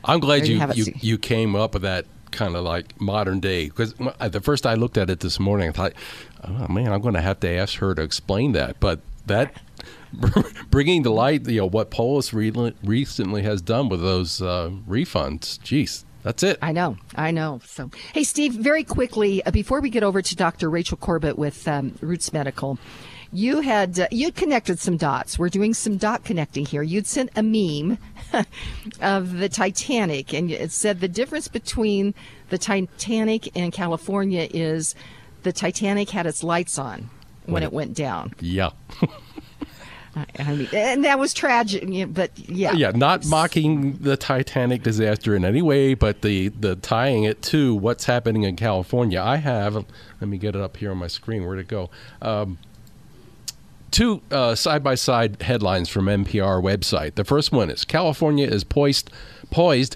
I'm 0.05 0.19
glad 0.19 0.47
you, 0.47 0.59
you, 0.59 0.73
you, 0.73 0.93
you, 0.99 1.17
came 1.17 1.55
up 1.55 1.73
with 1.73 1.83
that 1.83 2.05
kind 2.31 2.55
of 2.55 2.63
like 2.63 2.99
modern 2.99 3.39
day 3.39 3.65
because 3.65 3.93
the 3.93 4.41
first 4.41 4.65
I 4.65 4.73
looked 4.73 4.97
at 4.97 5.09
it 5.09 5.21
this 5.21 5.39
morning, 5.39 5.69
I 5.69 5.71
thought, 5.71 5.93
oh 6.43 6.67
man, 6.67 6.91
I'm 6.91 7.01
going 7.01 7.13
to 7.13 7.21
have 7.21 7.39
to 7.41 7.49
ask 7.49 7.77
her 7.79 7.95
to 7.95 8.01
explain 8.01 8.51
that. 8.53 8.79
But 8.79 8.99
that 9.27 9.55
bringing 10.69 11.03
to 11.03 11.09
light, 11.09 11.47
you 11.47 11.61
know, 11.61 11.69
what 11.69 11.89
Polis 11.89 12.33
re- 12.33 12.73
recently 12.83 13.43
has 13.43 13.61
done 13.61 13.89
with 13.89 14.01
those 14.01 14.41
uh, 14.41 14.71
refunds, 14.87 15.61
geez. 15.61 16.05
That's 16.23 16.41
it. 16.41 16.57
I 16.61 16.71
know. 16.71 16.97
I 17.15 17.31
know. 17.31 17.59
So, 17.65 17.91
hey, 18.13 18.23
Steve, 18.23 18.53
very 18.53 18.85
quickly, 18.85 19.43
uh, 19.45 19.51
before 19.51 19.81
we 19.81 19.89
get 19.89 20.03
over 20.03 20.21
to 20.21 20.35
Dr. 20.37 20.69
Rachel 20.69 20.95
Corbett 20.95 21.37
with 21.37 21.67
um, 21.67 21.97
Roots 21.99 22.31
Medical, 22.31 22.79
you 23.33 23.59
had 23.59 23.99
uh, 23.99 24.07
you 24.09 24.31
connected 24.31 24.79
some 24.79 24.95
dots. 24.95 25.37
We're 25.37 25.49
doing 25.49 25.73
some 25.73 25.97
dot 25.97 26.23
connecting 26.23 26.65
here. 26.65 26.81
You'd 26.81 27.07
sent 27.07 27.31
a 27.35 27.43
meme 27.43 27.97
of 29.01 29.37
the 29.37 29.49
Titanic, 29.49 30.33
and 30.33 30.51
it 30.51 30.71
said 30.71 30.99
the 30.99 31.07
difference 31.07 31.47
between 31.47 32.13
the 32.49 32.57
Titanic 32.57 33.55
and 33.55 33.71
California 33.71 34.47
is 34.51 34.95
the 35.43 35.51
Titanic 35.51 36.09
had 36.09 36.25
its 36.25 36.43
lights 36.43 36.77
on 36.77 37.09
when, 37.45 37.53
when 37.53 37.63
it, 37.63 37.73
went 37.73 37.95
down. 37.95 38.33
Yeah. 38.39 38.71
I 40.37 40.53
mean, 40.53 40.67
and 40.73 41.03
that 41.05 41.17
was 41.17 41.33
tragic, 41.33 42.13
but 42.13 42.37
yeah. 42.37 42.73
Yeah, 42.73 42.91
not 42.91 43.25
mocking 43.25 43.93
the 43.93 44.15
Titanic 44.15 44.83
disaster 44.83 45.35
in 45.35 45.43
any 45.43 45.61
way, 45.61 45.95
but 45.95 46.21
the, 46.21 46.49
the 46.49 46.75
tying 46.75 47.23
it 47.23 47.41
to 47.43 47.73
what's 47.73 48.05
happening 48.05 48.43
in 48.43 48.55
California. 48.55 49.19
I 49.19 49.37
have, 49.37 49.73
let 49.73 49.87
me 50.21 50.37
get 50.37 50.55
it 50.55 50.61
up 50.61 50.77
here 50.77 50.91
on 50.91 50.97
my 50.97 51.07
screen. 51.07 51.45
Where'd 51.45 51.59
it 51.59 51.67
go? 51.67 51.89
Um, 52.21 52.59
two 53.93 54.21
side 54.55 54.83
by 54.83 54.95
side 54.95 55.41
headlines 55.43 55.87
from 55.87 56.07
NPR 56.07 56.61
website. 56.61 57.15
The 57.15 57.23
first 57.23 57.51
one 57.53 57.69
is 57.69 57.85
California 57.85 58.47
is 58.47 58.65
poised 58.65 59.09
poised 59.51 59.95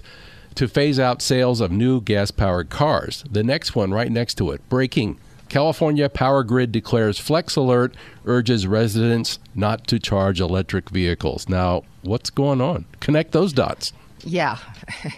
to 0.54 0.66
phase 0.66 0.98
out 0.98 1.20
sales 1.20 1.60
of 1.60 1.70
new 1.70 2.00
gas 2.00 2.30
powered 2.30 2.70
cars. 2.70 3.24
The 3.30 3.44
next 3.44 3.74
one, 3.76 3.92
right 3.92 4.10
next 4.10 4.36
to 4.36 4.50
it, 4.52 4.66
breaking 4.68 5.18
California 5.48 6.08
Power 6.08 6.42
Grid 6.44 6.72
declares 6.72 7.18
Flex 7.18 7.56
Alert, 7.56 7.94
urges 8.24 8.66
residents 8.66 9.38
not 9.54 9.86
to 9.86 9.98
charge 9.98 10.40
electric 10.40 10.90
vehicles. 10.90 11.48
Now, 11.48 11.84
what's 12.02 12.30
going 12.30 12.60
on? 12.60 12.84
Connect 13.00 13.32
those 13.32 13.52
dots. 13.52 13.92
Yeah. 14.24 14.58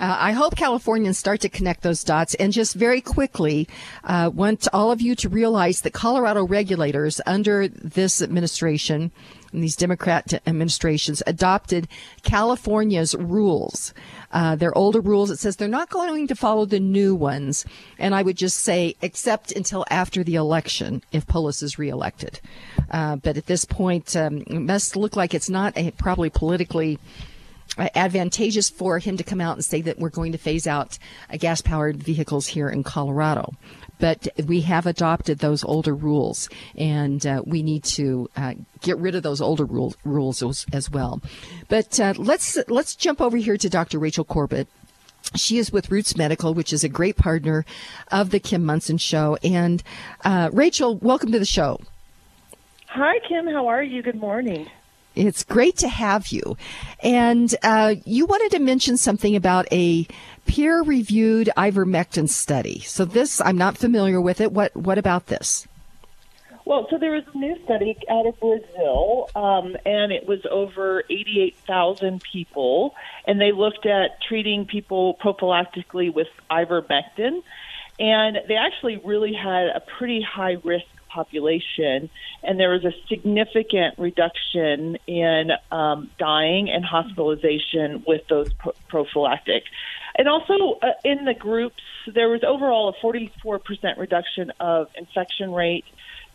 Uh, 0.00 0.16
I 0.20 0.30
hope 0.30 0.54
Californians 0.54 1.18
start 1.18 1.40
to 1.40 1.48
connect 1.48 1.82
those 1.82 2.04
dots. 2.04 2.34
And 2.34 2.52
just 2.52 2.76
very 2.76 3.00
quickly, 3.00 3.66
uh, 4.04 4.30
want 4.32 4.68
all 4.72 4.92
of 4.92 5.00
you 5.00 5.16
to 5.16 5.28
realize 5.28 5.80
that 5.80 5.92
Colorado 5.92 6.46
regulators 6.46 7.20
under 7.26 7.66
this 7.66 8.22
administration 8.22 9.10
and 9.52 9.62
these 9.62 9.76
Democrat 9.76 10.40
administrations 10.46 11.22
adopted 11.26 11.88
California's 12.22 13.14
rules. 13.14 13.92
Uh, 14.30 14.56
their 14.56 14.76
older 14.76 15.00
rules, 15.00 15.30
it 15.30 15.38
says 15.38 15.56
they're 15.56 15.68
not 15.68 15.90
going 15.90 16.26
to 16.28 16.36
follow 16.36 16.64
the 16.64 16.80
new 16.80 17.14
ones. 17.14 17.64
And 17.98 18.14
I 18.14 18.22
would 18.22 18.36
just 18.36 18.58
say, 18.58 18.94
except 19.02 19.52
until 19.52 19.84
after 19.90 20.22
the 20.22 20.34
election, 20.36 21.02
if 21.12 21.26
Polis 21.26 21.62
is 21.62 21.78
reelected. 21.78 22.40
Uh, 22.90 23.16
but 23.16 23.36
at 23.36 23.46
this 23.46 23.64
point, 23.64 24.14
um, 24.14 24.42
it 24.46 24.60
must 24.60 24.96
look 24.96 25.16
like 25.16 25.34
it's 25.34 25.50
not 25.50 25.76
a, 25.76 25.90
probably 25.92 26.30
politically 26.30 26.98
advantageous 27.78 28.68
for 28.70 28.98
him 28.98 29.16
to 29.16 29.24
come 29.24 29.40
out 29.40 29.56
and 29.56 29.64
say 29.64 29.80
that 29.82 29.98
we're 29.98 30.08
going 30.08 30.32
to 30.32 30.38
phase 30.38 30.66
out 30.66 30.98
uh, 31.32 31.36
gas 31.36 31.60
powered 31.60 32.02
vehicles 32.02 32.46
here 32.46 32.68
in 32.68 32.82
Colorado. 32.82 33.54
But 34.00 34.28
we 34.46 34.60
have 34.62 34.86
adopted 34.86 35.38
those 35.38 35.64
older 35.64 35.94
rules, 35.94 36.48
and 36.76 37.24
uh, 37.26 37.42
we 37.44 37.62
need 37.62 37.82
to 37.84 38.30
uh, 38.36 38.54
get 38.80 38.96
rid 38.98 39.16
of 39.16 39.24
those 39.24 39.40
older 39.40 39.64
rule, 39.64 39.94
rules 40.04 40.42
as, 40.42 40.66
as, 40.72 40.90
well. 40.90 41.20
But 41.68 41.98
uh, 41.98 42.14
let's 42.16 42.56
let's 42.68 42.94
jump 42.94 43.20
over 43.20 43.36
here 43.36 43.56
to 43.56 43.68
Dr. 43.68 43.98
Rachel 43.98 44.24
Corbett. 44.24 44.68
She 45.34 45.58
is 45.58 45.72
with 45.72 45.90
Roots 45.90 46.16
Medical, 46.16 46.54
which 46.54 46.72
is 46.72 46.84
a 46.84 46.88
great 46.88 47.16
partner 47.16 47.64
of 48.12 48.30
the 48.30 48.40
Kim 48.40 48.64
Monson 48.64 48.98
Show. 48.98 49.36
And 49.42 49.82
uh, 50.24 50.48
Rachel, 50.52 50.96
welcome 50.96 51.32
to 51.32 51.38
the 51.38 51.44
show. 51.44 51.80
Hi, 52.86 53.18
Kim. 53.28 53.46
How 53.46 53.66
are 53.66 53.82
you? 53.82 54.00
Good 54.00 54.14
morning. 54.14 54.70
It's 55.18 55.44
great 55.44 55.76
to 55.78 55.88
have 55.88 56.28
you. 56.28 56.56
And 57.02 57.54
uh, 57.62 57.96
you 58.04 58.26
wanted 58.26 58.56
to 58.56 58.62
mention 58.62 58.96
something 58.96 59.34
about 59.34 59.66
a 59.72 60.06
peer 60.46 60.82
reviewed 60.82 61.50
ivermectin 61.56 62.28
study. 62.28 62.80
So, 62.80 63.04
this, 63.04 63.40
I'm 63.40 63.58
not 63.58 63.76
familiar 63.76 64.20
with 64.20 64.40
it. 64.40 64.52
What, 64.52 64.74
what 64.76 64.98
about 64.98 65.26
this? 65.26 65.66
Well, 66.68 66.86
so 66.90 66.98
there 66.98 67.12
was 67.12 67.24
a 67.32 67.38
new 67.38 67.56
study 67.64 67.96
out 68.10 68.26
of 68.26 68.38
Brazil, 68.40 69.30
um, 69.34 69.74
and 69.86 70.12
it 70.12 70.28
was 70.28 70.40
over 70.50 71.02
88,000 71.08 72.22
people, 72.30 72.94
and 73.26 73.40
they 73.40 73.52
looked 73.52 73.86
at 73.86 74.20
treating 74.20 74.66
people 74.66 75.14
prophylactically 75.14 76.12
with 76.12 76.28
ivermectin, 76.50 77.42
and 77.98 78.38
they 78.48 78.56
actually 78.56 78.98
really 78.98 79.32
had 79.32 79.68
a 79.68 79.80
pretty 79.80 80.20
high 80.20 80.58
risk 80.62 80.84
population, 81.08 82.10
and 82.42 82.58
there 82.58 82.70
was 82.70 82.84
a 82.84 82.92
significant 83.08 83.98
reduction 83.98 84.98
in 85.06 85.50
um, 85.70 86.10
dying 86.18 86.70
and 86.70 86.84
hospitalization 86.84 88.04
with 88.06 88.26
those 88.28 88.52
pro- 88.54 88.74
prophylactic. 88.88 89.64
And 90.16 90.28
also 90.28 90.78
uh, 90.82 90.92
in 91.04 91.24
the 91.24 91.34
groups, 91.34 91.82
there 92.06 92.28
was 92.28 92.42
overall 92.42 92.88
a 92.88 93.04
44% 93.04 93.98
reduction 93.98 94.52
of 94.60 94.88
infection 94.96 95.52
rate, 95.52 95.84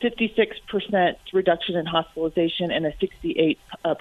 56% 0.01 1.15
reduction 1.33 1.75
in 1.75 1.85
hospitalization, 1.85 2.71
and 2.71 2.85
a 2.85 2.91
68% 2.93 3.57
uh, 3.83 3.95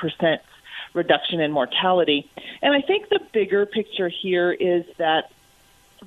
reduction 0.94 1.40
in 1.40 1.52
mortality. 1.52 2.30
And 2.60 2.74
I 2.74 2.80
think 2.80 3.08
the 3.08 3.20
bigger 3.32 3.66
picture 3.66 4.08
here 4.08 4.52
is 4.52 4.84
that 4.98 5.30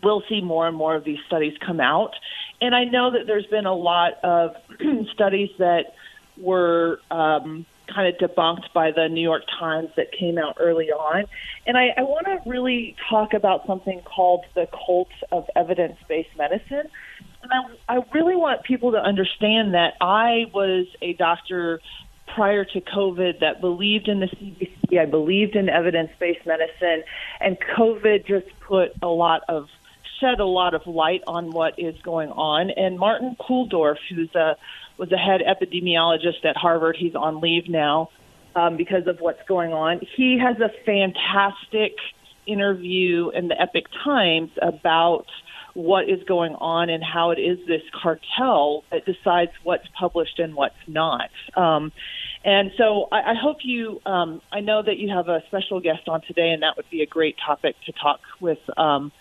we'll 0.03 0.23
see 0.27 0.41
more 0.41 0.67
and 0.67 0.75
more 0.75 0.95
of 0.95 1.03
these 1.03 1.19
studies 1.27 1.57
come 1.59 1.79
out. 1.79 2.15
And 2.61 2.75
I 2.75 2.85
know 2.85 3.11
that 3.11 3.27
there's 3.27 3.45
been 3.47 3.65
a 3.65 3.75
lot 3.75 4.13
of 4.23 4.55
studies 5.13 5.49
that 5.59 5.93
were 6.37 6.99
um, 7.11 7.65
kind 7.93 8.13
of 8.13 8.19
debunked 8.19 8.73
by 8.73 8.91
the 8.91 9.07
New 9.07 9.21
York 9.21 9.43
Times 9.59 9.89
that 9.95 10.11
came 10.11 10.37
out 10.37 10.57
early 10.59 10.91
on. 10.91 11.25
And 11.65 11.77
I, 11.77 11.89
I 11.97 12.01
want 12.01 12.25
to 12.25 12.49
really 12.49 12.95
talk 13.09 13.33
about 13.33 13.65
something 13.67 14.01
called 14.01 14.45
the 14.53 14.67
cult 14.85 15.09
of 15.31 15.45
evidence 15.55 15.97
based 16.07 16.35
medicine. 16.37 16.89
And 17.43 17.77
I, 17.87 17.95
I 17.95 18.03
really 18.13 18.35
want 18.35 18.63
people 18.63 18.91
to 18.91 18.97
understand 18.97 19.73
that 19.73 19.93
I 20.01 20.45
was 20.53 20.87
a 21.01 21.13
doctor 21.13 21.79
prior 22.33 22.65
to 22.65 22.81
COVID 22.81 23.39
that 23.39 23.61
believed 23.61 24.07
in 24.07 24.19
the 24.19 24.27
CDC. 24.27 24.99
I 24.99 25.05
believed 25.05 25.55
in 25.55 25.69
evidence 25.69 26.11
based 26.19 26.45
medicine. 26.45 27.03
And 27.39 27.57
COVID 27.77 28.25
just 28.25 28.47
put 28.61 28.93
a 29.01 29.07
lot 29.07 29.43
of 29.47 29.67
shed 30.19 30.39
a 30.39 30.45
lot 30.45 30.73
of 30.73 30.85
light 30.87 31.21
on 31.27 31.51
what 31.51 31.77
is 31.77 31.95
going 32.03 32.29
on. 32.29 32.69
And 32.71 32.97
Martin 32.97 33.35
Kulldorff, 33.39 33.97
who's 34.09 34.33
a 34.35 34.55
was 34.97 35.11
a 35.11 35.17
head 35.17 35.41
epidemiologist 35.41 36.45
at 36.45 36.55
Harvard, 36.55 36.95
he's 36.97 37.15
on 37.15 37.41
leave 37.41 37.67
now 37.67 38.09
um, 38.55 38.77
because 38.77 39.07
of 39.07 39.19
what's 39.19 39.45
going 39.47 39.73
on. 39.73 39.99
He 40.15 40.39
has 40.39 40.57
a 40.61 40.69
fantastic 40.85 41.97
interview 42.47 43.29
in 43.29 43.49
the 43.49 43.61
Epoch 43.61 43.89
Times 44.03 44.51
about 44.61 45.25
what 45.73 46.09
is 46.09 46.23
going 46.25 46.55
on 46.55 46.89
and 46.89 47.03
how 47.03 47.31
it 47.31 47.39
is 47.39 47.59
this 47.67 47.81
cartel 48.01 48.85
that 48.91 49.05
decides 49.05 49.51
what's 49.63 49.85
published 49.99 50.39
and 50.39 50.55
what's 50.55 50.75
not. 50.87 51.29
Um, 51.55 51.91
and 52.45 52.71
so 52.77 53.09
I, 53.11 53.31
I 53.31 53.33
hope 53.33 53.57
you, 53.63 54.01
um, 54.05 54.41
I 54.53 54.61
know 54.61 54.81
that 54.81 54.97
you 54.97 55.09
have 55.09 55.27
a 55.27 55.43
special 55.47 55.81
guest 55.81 56.07
on 56.07 56.21
today, 56.21 56.51
and 56.51 56.63
that 56.63 56.77
would 56.77 56.89
be 56.89 57.01
a 57.01 57.05
great 57.05 57.35
topic 57.45 57.75
to 57.87 57.91
talk 57.91 58.21
with 58.39 58.59
um, 58.77 59.11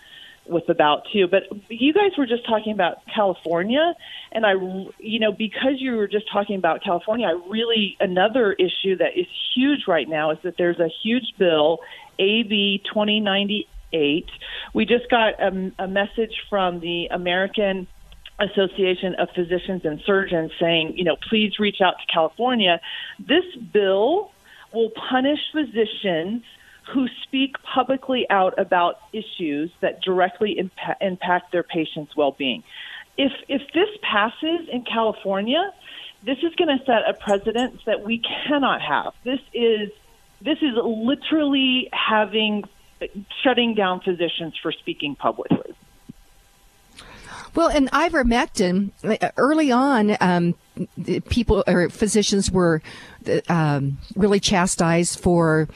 with 0.47 0.69
about 0.69 1.03
too. 1.11 1.27
But 1.27 1.43
you 1.69 1.93
guys 1.93 2.11
were 2.17 2.25
just 2.25 2.45
talking 2.45 2.73
about 2.73 2.97
California, 3.13 3.95
and 4.31 4.45
I, 4.45 4.53
you 4.99 5.19
know, 5.19 5.31
because 5.31 5.75
you 5.77 5.95
were 5.95 6.07
just 6.07 6.25
talking 6.31 6.55
about 6.57 6.83
California, 6.83 7.27
I 7.27 7.49
really 7.49 7.97
another 7.99 8.53
issue 8.53 8.97
that 8.97 9.17
is 9.17 9.27
huge 9.55 9.87
right 9.87 10.07
now 10.07 10.31
is 10.31 10.37
that 10.43 10.55
there's 10.57 10.79
a 10.79 10.89
huge 11.03 11.33
bill, 11.37 11.79
AB 12.19 12.81
2098. 12.85 14.25
We 14.73 14.85
just 14.85 15.09
got 15.09 15.39
a, 15.41 15.71
a 15.79 15.87
message 15.87 16.35
from 16.49 16.79
the 16.79 17.07
American 17.11 17.87
Association 18.39 19.15
of 19.15 19.29
Physicians 19.33 19.85
and 19.85 20.01
Surgeons 20.05 20.51
saying, 20.59 20.97
you 20.97 21.05
know, 21.05 21.15
please 21.29 21.57
reach 21.59 21.77
out 21.81 21.95
to 21.99 22.13
California. 22.13 22.81
This 23.19 23.45
bill 23.71 24.31
will 24.73 24.91
punish 25.09 25.39
physicians 25.53 26.43
who 26.91 27.07
speak 27.23 27.61
publicly 27.63 28.29
out 28.29 28.57
about 28.59 28.99
issues 29.11 29.71
that 29.81 30.01
directly 30.01 30.55
impa- 30.55 30.95
impact 31.01 31.51
their 31.51 31.63
patients' 31.63 32.15
well-being. 32.15 32.63
If 33.17 33.31
if 33.47 33.61
this 33.73 33.89
passes 34.01 34.67
in 34.71 34.83
California, 34.83 35.73
this 36.23 36.37
is 36.39 36.53
going 36.55 36.77
to 36.77 36.83
set 36.85 37.07
a 37.07 37.13
precedent 37.13 37.85
that 37.85 38.03
we 38.03 38.19
cannot 38.19 38.81
have. 38.81 39.13
This 39.23 39.39
is 39.53 39.89
this 40.41 40.57
is 40.61 40.73
literally 40.75 41.89
having 41.93 42.63
shutting 43.43 43.73
down 43.73 44.01
physicians 44.01 44.55
for 44.61 44.71
speaking 44.71 45.15
publicly. 45.15 45.73
Well, 47.55 47.69
and 47.69 47.89
ivermectin, 47.91 48.91
early 49.37 49.71
on, 49.71 50.17
um, 50.19 50.55
people 51.29 51.63
or 51.67 51.89
physicians 51.89 52.51
were 52.51 52.81
um, 53.47 53.97
really 54.15 54.41
chastised 54.41 55.19
for 55.19 55.69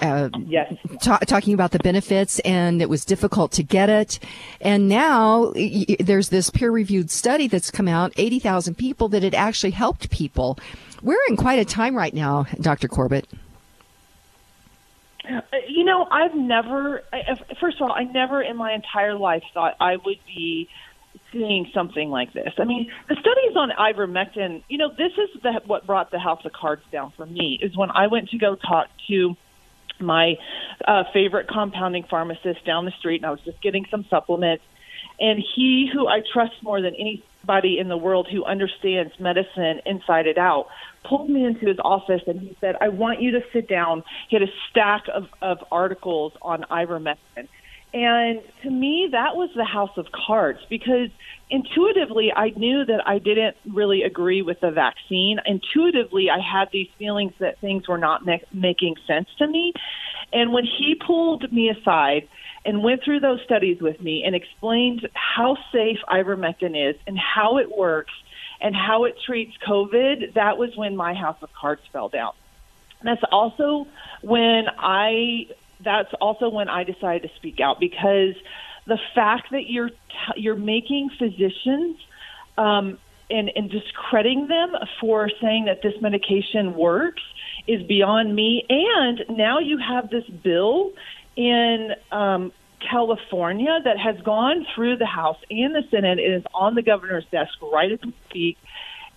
uh, 0.00 0.28
yes. 0.46 0.74
ta- 1.00 1.18
talking 1.18 1.54
about 1.54 1.70
the 1.70 1.78
benefits, 1.78 2.38
and 2.40 2.82
it 2.82 2.88
was 2.88 3.04
difficult 3.04 3.52
to 3.52 3.62
get 3.62 3.88
it. 3.88 4.18
And 4.60 4.88
now 4.88 5.52
y- 5.54 5.96
there's 6.00 6.28
this 6.28 6.50
peer 6.50 6.70
reviewed 6.70 7.10
study 7.10 7.48
that's 7.48 7.70
come 7.70 7.88
out 7.88 8.12
80,000 8.16 8.74
people 8.76 9.08
that 9.08 9.24
it 9.24 9.34
actually 9.34 9.70
helped 9.72 10.10
people. 10.10 10.58
We're 11.02 11.18
in 11.28 11.36
quite 11.36 11.58
a 11.58 11.64
time 11.64 11.94
right 11.94 12.14
now, 12.14 12.46
Dr. 12.60 12.88
Corbett. 12.88 13.26
Uh, 15.28 15.40
you 15.68 15.84
know, 15.84 16.06
I've 16.10 16.34
never, 16.34 17.02
first 17.60 17.80
of 17.80 17.82
all, 17.82 17.92
I 17.92 18.04
never 18.04 18.40
in 18.42 18.56
my 18.56 18.72
entire 18.72 19.14
life 19.14 19.42
thought 19.52 19.74
I 19.80 19.96
would 19.96 20.18
be 20.26 20.68
seeing 21.32 21.70
something 21.74 22.10
like 22.10 22.32
this. 22.32 22.54
I 22.58 22.64
mean, 22.64 22.90
the 23.08 23.16
studies 23.16 23.56
on 23.56 23.70
ivermectin, 23.70 24.62
you 24.68 24.78
know, 24.78 24.90
this 24.90 25.12
is 25.12 25.42
the, 25.42 25.60
what 25.66 25.86
brought 25.86 26.10
the 26.10 26.18
house 26.18 26.44
of 26.44 26.52
cards 26.52 26.82
down 26.92 27.12
for 27.16 27.26
me 27.26 27.58
is 27.60 27.76
when 27.76 27.90
I 27.90 28.06
went 28.06 28.30
to 28.30 28.38
go 28.38 28.54
talk 28.54 28.88
to 29.08 29.36
my 30.00 30.34
uh, 30.86 31.04
favorite 31.12 31.48
compounding 31.48 32.04
pharmacist 32.08 32.64
down 32.64 32.84
the 32.84 32.92
street, 32.98 33.16
and 33.16 33.26
I 33.26 33.30
was 33.30 33.40
just 33.44 33.60
getting 33.62 33.86
some 33.90 34.04
supplements. 34.10 34.64
And 35.18 35.42
he, 35.54 35.88
who 35.92 36.06
I 36.06 36.20
trust 36.32 36.52
more 36.62 36.82
than 36.82 36.94
anybody 36.94 37.78
in 37.78 37.88
the 37.88 37.96
world 37.96 38.28
who 38.30 38.44
understands 38.44 39.12
medicine 39.18 39.80
inside 39.86 40.26
and 40.26 40.38
out, 40.38 40.66
pulled 41.08 41.30
me 41.30 41.44
into 41.44 41.66
his 41.66 41.78
office 41.82 42.22
and 42.26 42.40
he 42.40 42.56
said, 42.60 42.76
I 42.80 42.88
want 42.88 43.22
you 43.22 43.30
to 43.32 43.40
sit 43.52 43.68
down. 43.68 44.02
He 44.28 44.36
had 44.36 44.42
a 44.42 44.52
stack 44.70 45.04
of, 45.14 45.28
of 45.40 45.58
articles 45.70 46.32
on 46.42 46.64
ivermectin. 46.70 47.48
And 47.94 48.42
to 48.62 48.70
me, 48.70 49.08
that 49.12 49.36
was 49.36 49.50
the 49.56 49.64
house 49.64 49.96
of 49.96 50.06
cards 50.12 50.58
because 50.68 51.08
intuitively 51.48 52.32
I 52.34 52.50
knew 52.50 52.84
that 52.84 53.06
I 53.06 53.18
didn't 53.18 53.56
really 53.66 54.02
agree 54.02 54.42
with 54.42 54.60
the 54.60 54.70
vaccine. 54.70 55.38
Intuitively, 55.46 56.28
I 56.28 56.40
had 56.40 56.68
these 56.72 56.88
feelings 56.98 57.32
that 57.38 57.58
things 57.60 57.88
were 57.88 57.98
not 57.98 58.26
ma- 58.26 58.38
making 58.52 58.96
sense 59.06 59.28
to 59.38 59.46
me. 59.46 59.72
And 60.32 60.52
when 60.52 60.64
he 60.64 60.94
pulled 60.94 61.50
me 61.52 61.70
aside 61.70 62.28
and 62.64 62.82
went 62.82 63.04
through 63.04 63.20
those 63.20 63.40
studies 63.44 63.80
with 63.80 64.00
me 64.02 64.24
and 64.24 64.34
explained 64.34 65.08
how 65.14 65.56
safe 65.72 65.98
ivermectin 66.08 66.90
is 66.90 66.96
and 67.06 67.16
how 67.16 67.58
it 67.58 67.74
works 67.74 68.12
and 68.60 68.74
how 68.74 69.04
it 69.04 69.14
treats 69.24 69.56
COVID, 69.66 70.34
that 70.34 70.58
was 70.58 70.76
when 70.76 70.96
my 70.96 71.14
house 71.14 71.36
of 71.42 71.52
cards 71.52 71.82
fell 71.92 72.08
down. 72.08 72.32
That's 73.02 73.22
also 73.30 73.86
when 74.22 74.64
I 74.78 75.46
that's 75.86 76.12
also 76.20 76.50
when 76.50 76.68
I 76.68 76.84
decided 76.84 77.22
to 77.22 77.30
speak 77.36 77.60
out 77.60 77.80
because 77.80 78.34
the 78.86 78.98
fact 79.14 79.50
that 79.52 79.68
you're 79.68 79.90
you're 80.36 80.56
making 80.56 81.10
physicians 81.18 81.96
um, 82.58 82.98
and 83.30 83.50
and 83.54 83.70
discrediting 83.70 84.48
them 84.48 84.72
for 85.00 85.30
saying 85.40 85.66
that 85.66 85.80
this 85.82 85.94
medication 86.02 86.74
works 86.74 87.22
is 87.66 87.82
beyond 87.82 88.34
me. 88.34 88.64
And 88.68 89.22
now 89.30 89.60
you 89.60 89.78
have 89.78 90.10
this 90.10 90.24
bill 90.44 90.92
in 91.36 91.92
um, 92.12 92.52
California 92.90 93.78
that 93.84 93.98
has 93.98 94.20
gone 94.22 94.66
through 94.74 94.96
the 94.96 95.06
House 95.06 95.38
and 95.50 95.74
the 95.74 95.82
Senate. 95.90 96.18
It 96.18 96.30
is 96.30 96.44
on 96.54 96.74
the 96.74 96.82
governor's 96.82 97.26
desk 97.30 97.52
right 97.62 97.90
as 97.92 97.98
we 98.04 98.14
speak. 98.28 98.58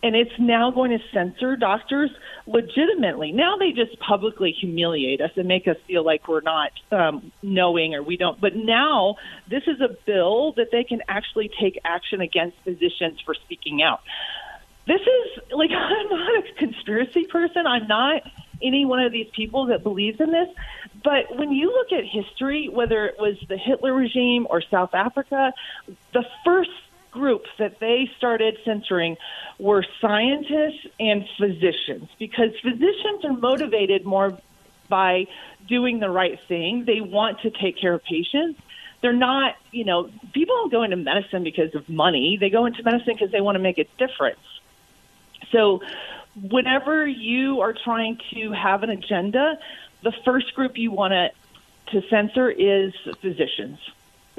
And 0.01 0.15
it's 0.15 0.31
now 0.39 0.71
going 0.71 0.91
to 0.91 0.99
censor 1.13 1.55
doctors 1.55 2.09
legitimately. 2.47 3.31
Now 3.33 3.57
they 3.57 3.71
just 3.71 3.99
publicly 3.99 4.51
humiliate 4.51 5.19
us 5.21 5.31
and 5.35 5.47
make 5.47 5.67
us 5.67 5.75
feel 5.87 6.05
like 6.05 6.27
we're 6.27 6.41
not 6.41 6.71
um, 6.91 7.31
knowing 7.43 7.93
or 7.93 8.01
we 8.01 8.15
don't. 8.15 8.39
But 8.39 8.55
now 8.55 9.15
this 9.49 9.63
is 9.67 9.81
a 9.81 9.89
bill 10.05 10.53
that 10.53 10.67
they 10.71 10.83
can 10.83 11.01
actually 11.07 11.51
take 11.59 11.79
action 11.83 12.21
against 12.21 12.57
physicians 12.63 13.19
for 13.25 13.35
speaking 13.35 13.81
out. 13.81 13.99
This 14.87 15.01
is 15.01 15.43
like, 15.51 15.69
I'm 15.75 16.09
not 16.09 16.29
a 16.39 16.53
conspiracy 16.57 17.25
person. 17.25 17.67
I'm 17.67 17.87
not 17.87 18.23
any 18.61 18.85
one 18.85 19.01
of 19.01 19.11
these 19.11 19.27
people 19.35 19.67
that 19.67 19.83
believes 19.83 20.19
in 20.19 20.31
this. 20.31 20.47
But 21.03 21.37
when 21.37 21.51
you 21.51 21.67
look 21.67 21.91
at 21.97 22.05
history, 22.05 22.69
whether 22.69 23.05
it 23.05 23.15
was 23.19 23.35
the 23.47 23.57
Hitler 23.57 23.93
regime 23.93 24.47
or 24.49 24.61
South 24.69 24.93
Africa, 24.93 25.53
the 26.13 26.25
first 26.45 26.71
group 27.11 27.45
that 27.57 27.79
they 27.79 28.09
started 28.17 28.57
censoring 28.63 29.17
were 29.57 29.83
scientists 29.99 30.85
and 30.99 31.25
physicians 31.37 32.09
because 32.17 32.51
physicians 32.61 33.25
are 33.25 33.33
motivated 33.33 34.05
more 34.05 34.37
by 34.87 35.27
doing 35.67 35.99
the 35.99 36.09
right 36.09 36.39
thing. 36.47 36.85
They 36.85 37.01
want 37.01 37.41
to 37.41 37.51
take 37.51 37.77
care 37.77 37.93
of 37.93 38.03
patients. 38.03 38.59
They're 39.01 39.13
not, 39.13 39.55
you 39.71 39.85
know, 39.85 40.09
people 40.33 40.55
don't 40.55 40.71
go 40.71 40.83
into 40.83 40.97
medicine 40.97 41.43
because 41.43 41.73
of 41.75 41.87
money. 41.87 42.37
They 42.37 42.49
go 42.49 42.65
into 42.65 42.83
medicine 42.83 43.13
because 43.13 43.31
they 43.31 43.41
want 43.41 43.55
to 43.55 43.59
make 43.59 43.77
a 43.77 43.85
difference. 43.97 44.39
So, 45.51 45.81
whenever 46.49 47.07
you 47.07 47.61
are 47.61 47.73
trying 47.73 48.19
to 48.33 48.51
have 48.51 48.83
an 48.83 48.89
agenda, 48.89 49.57
the 50.03 50.11
first 50.25 50.53
group 50.53 50.77
you 50.77 50.91
want 50.91 51.13
to 51.13 51.31
to 51.91 52.07
censor 52.07 52.49
is 52.51 52.93
physicians. 53.19 53.79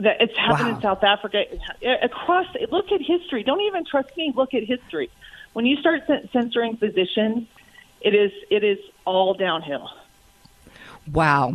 That 0.01 0.17
it's 0.21 0.37
happened 0.37 0.69
wow. 0.69 0.77
in 0.77 0.83
South 0.83 1.05
Africa 1.05 1.45
across. 2.03 2.47
Look 2.71 2.91
at 2.93 3.01
history. 3.03 3.43
Don't 3.43 3.61
even 3.61 3.85
trust 3.85 4.17
me. 4.17 4.33
Look 4.35 4.55
at 4.55 4.65
history. 4.65 5.11
When 5.53 5.67
you 5.67 5.77
start 5.77 6.03
censoring 6.33 6.77
physicians, 6.77 7.47
it 8.01 8.15
is 8.15 8.33
it 8.51 8.65
is 8.65 8.79
all 9.05 9.35
downhill. 9.35 9.91
Wow. 11.13 11.55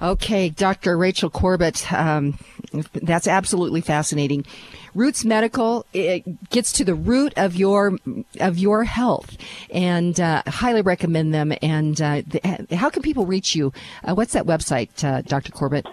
Okay, 0.00 0.50
Dr. 0.50 0.98
Rachel 0.98 1.30
Corbett, 1.30 1.90
um, 1.90 2.38
that's 2.92 3.26
absolutely 3.26 3.80
fascinating. 3.80 4.44
Roots 4.94 5.24
Medical 5.24 5.86
it 5.94 6.50
gets 6.50 6.72
to 6.72 6.84
the 6.84 6.94
root 6.94 7.32
of 7.36 7.56
your 7.56 7.98
of 8.40 8.58
your 8.58 8.84
health, 8.84 9.36
and 9.70 10.18
uh, 10.20 10.42
highly 10.46 10.82
recommend 10.82 11.34
them. 11.34 11.52
And 11.62 12.00
uh, 12.00 12.22
the, 12.26 12.76
how 12.76 12.90
can 12.90 13.02
people 13.02 13.26
reach 13.26 13.54
you? 13.54 13.72
Uh, 14.04 14.14
what's 14.14 14.32
that 14.34 14.46
website, 14.46 15.04
uh, 15.04 15.22
Dr. 15.22 15.52
Corbett? 15.52 15.86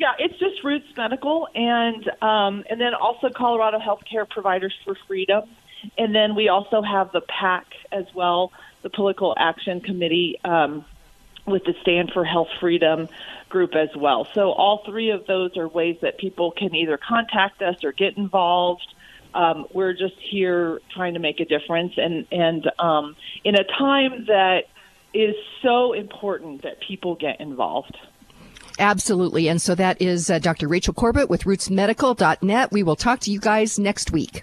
Yeah, 0.00 0.14
it's 0.18 0.38
just 0.38 0.64
Roots 0.64 0.86
Medical, 0.96 1.46
and 1.54 2.10
um, 2.22 2.64
and 2.70 2.80
then 2.80 2.94
also 2.94 3.28
Colorado 3.28 3.78
Healthcare 3.78 4.26
Providers 4.26 4.72
for 4.82 4.94
Freedom, 5.06 5.42
and 5.98 6.14
then 6.14 6.34
we 6.34 6.48
also 6.48 6.80
have 6.80 7.12
the 7.12 7.20
PAC 7.20 7.66
as 7.92 8.06
well, 8.14 8.50
the 8.80 8.88
Political 8.88 9.34
Action 9.38 9.82
Committee. 9.82 10.40
Um, 10.42 10.86
with 11.46 11.64
the 11.64 11.74
Stand 11.82 12.12
for 12.12 12.24
Health 12.24 12.48
Freedom 12.60 13.08
group 13.48 13.74
as 13.74 13.88
well. 13.96 14.28
So 14.34 14.52
all 14.52 14.84
three 14.84 15.10
of 15.10 15.26
those 15.26 15.56
are 15.56 15.66
ways 15.66 15.96
that 16.02 16.16
people 16.18 16.52
can 16.52 16.74
either 16.74 16.96
contact 16.96 17.60
us 17.60 17.82
or 17.82 17.92
get 17.92 18.16
involved. 18.16 18.86
Um, 19.34 19.66
we're 19.72 19.94
just 19.94 20.14
here 20.18 20.80
trying 20.94 21.14
to 21.14 21.18
make 21.20 21.40
a 21.40 21.44
difference, 21.44 21.94
and 21.96 22.26
and 22.30 22.70
um, 22.78 23.16
in 23.44 23.54
a 23.54 23.64
time 23.64 24.26
that 24.26 24.68
is 25.12 25.34
so 25.62 25.92
important 25.92 26.62
that 26.62 26.80
people 26.80 27.16
get 27.16 27.40
involved. 27.40 27.96
Absolutely. 28.80 29.48
And 29.48 29.60
so 29.60 29.74
that 29.74 30.00
is 30.00 30.30
uh, 30.30 30.38
Dr. 30.38 30.66
Rachel 30.66 30.94
Corbett 30.94 31.28
with 31.28 31.44
rootsmedical.net. 31.44 32.72
We 32.72 32.82
will 32.82 32.96
talk 32.96 33.20
to 33.20 33.30
you 33.30 33.38
guys 33.38 33.78
next 33.78 34.10
week. 34.10 34.42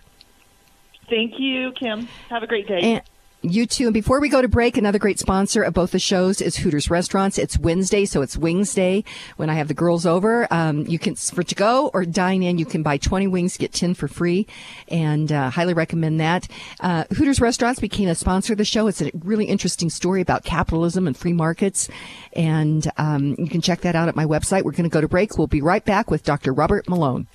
Thank 1.10 1.40
you, 1.40 1.72
Kim. 1.72 2.08
Have 2.30 2.44
a 2.44 2.48
great 2.48 2.68
day. 2.68 2.80
And- 2.80 3.02
you 3.42 3.66
too. 3.66 3.86
And 3.86 3.94
before 3.94 4.20
we 4.20 4.30
go 4.30 4.42
to 4.42 4.48
break, 4.48 4.78
another 4.78 5.00
great 5.00 5.20
sponsor 5.20 5.62
of 5.62 5.74
both 5.74 5.92
the 5.92 6.00
shows 6.00 6.42
is 6.42 6.58
Hooters 6.58 6.90
Restaurants. 6.90 7.38
It's 7.38 7.58
Wednesday, 7.58 8.06
so 8.06 8.22
it's 8.22 8.36
Wings 8.36 8.74
Day. 8.74 9.04
When 9.36 9.50
I 9.50 9.54
have 9.56 9.68
the 9.68 9.74
girls 9.74 10.06
over, 10.06 10.52
um, 10.52 10.86
you 10.88 10.98
can 10.98 11.16
for 11.16 11.44
to 11.44 11.56
go 11.56 11.90
or 11.94 12.04
dine 12.06 12.44
in. 12.44 12.58
You 12.58 12.66
can 12.66 12.84
buy 12.84 12.98
20 12.98 13.28
wings, 13.28 13.58
get 13.58 13.74
10 13.74 13.94
for 13.94 14.08
free, 14.08 14.48
and 14.88 15.32
uh, 15.32 15.50
highly 15.50 15.74
recommend 15.74 16.20
that. 16.20 16.48
Uh, 16.80 17.06
Hooters 17.16 17.40
Restaurants 17.40 17.80
became 17.80 18.10
a 18.10 18.16
sponsor 18.16 18.54
of 18.54 18.58
the 18.58 18.66
show. 18.66 18.88
It's 18.88 19.02
a 19.02 19.12
really 19.14 19.46
interesting 19.46 19.90
story 19.90 20.22
about 20.22 20.44
capitalism 20.44 21.08
and 21.08 21.16
free 21.16 21.34
markets, 21.34 21.90
and 22.34 22.90
um, 22.98 23.36
you 23.38 23.48
can 23.48 23.62
check 23.62 23.82
that 23.82 23.96
out 23.96 24.08
at 24.08 24.16
my 24.16 24.26
website. 24.26 24.64
We're 24.64 24.72
going 24.72 24.84
to 24.84 24.90
go 24.90 25.02
to 25.02 25.08
break. 25.08 25.38
We'll 25.38 25.48
be 25.48 25.62
right 25.62 25.86
back 25.86 26.10
with 26.10 26.24
Dr. 26.24 26.54
Robert 26.54 26.88
Malone. 26.90 27.28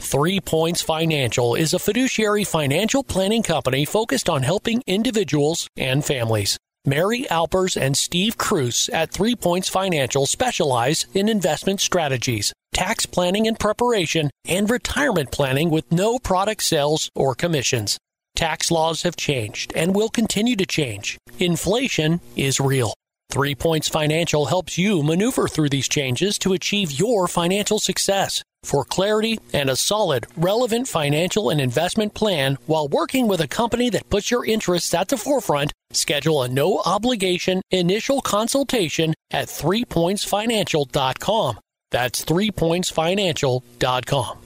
Three 0.00 0.40
Points 0.40 0.82
Financial 0.82 1.54
is 1.54 1.74
a 1.74 1.78
fiduciary 1.78 2.44
financial 2.44 3.02
planning 3.02 3.42
company 3.42 3.84
focused 3.84 4.28
on 4.28 4.44
helping 4.44 4.82
individuals 4.86 5.68
and 5.76 6.04
families. 6.04 6.56
Mary 6.86 7.28
Alpers 7.28 7.76
and 7.76 7.96
Steve 7.96 8.38
Cruz 8.38 8.88
at 8.92 9.10
Three 9.10 9.34
Points 9.34 9.68
Financial 9.68 10.24
specialize 10.26 11.06
in 11.12 11.28
investment 11.28 11.80
strategies, 11.80 12.52
tax 12.72 13.04
planning 13.04 13.48
and 13.48 13.58
preparation, 13.58 14.30
and 14.44 14.70
retirement 14.70 15.32
planning 15.32 15.70
with 15.70 15.90
no 15.90 16.20
product 16.20 16.62
sales 16.62 17.10
or 17.16 17.34
commissions. 17.34 17.98
Tax 18.36 18.70
laws 18.70 19.02
have 19.02 19.16
changed 19.16 19.72
and 19.74 19.96
will 19.96 20.08
continue 20.08 20.54
to 20.56 20.66
change. 20.66 21.18
Inflation 21.40 22.20
is 22.36 22.60
real. 22.60 22.94
Three 23.30 23.54
Points 23.54 23.88
Financial 23.88 24.46
helps 24.46 24.76
you 24.78 25.02
maneuver 25.02 25.48
through 25.48 25.68
these 25.68 25.88
changes 25.88 26.38
to 26.38 26.52
achieve 26.52 26.92
your 26.92 27.26
financial 27.28 27.78
success 27.78 28.42
for 28.62 28.84
clarity 28.84 29.38
and 29.52 29.68
a 29.70 29.76
solid, 29.76 30.26
relevant 30.36 30.88
financial 30.88 31.50
and 31.50 31.60
investment 31.60 32.14
plan 32.14 32.58
while 32.66 32.88
working 32.88 33.28
with 33.28 33.40
a 33.40 33.48
company 33.48 33.90
that 33.90 34.10
puts 34.10 34.28
your 34.30 34.44
interests 34.44 34.92
at 34.92 35.08
the 35.08 35.16
forefront, 35.16 35.72
schedule 35.92 36.42
a 36.42 36.48
no 36.48 36.82
obligation 36.84 37.62
initial 37.70 38.20
consultation 38.20 39.14
at 39.30 39.46
threepointsfinancial.com. 39.46 41.60
That's 41.90 42.24
threepointsfinancial.com. 42.24 44.45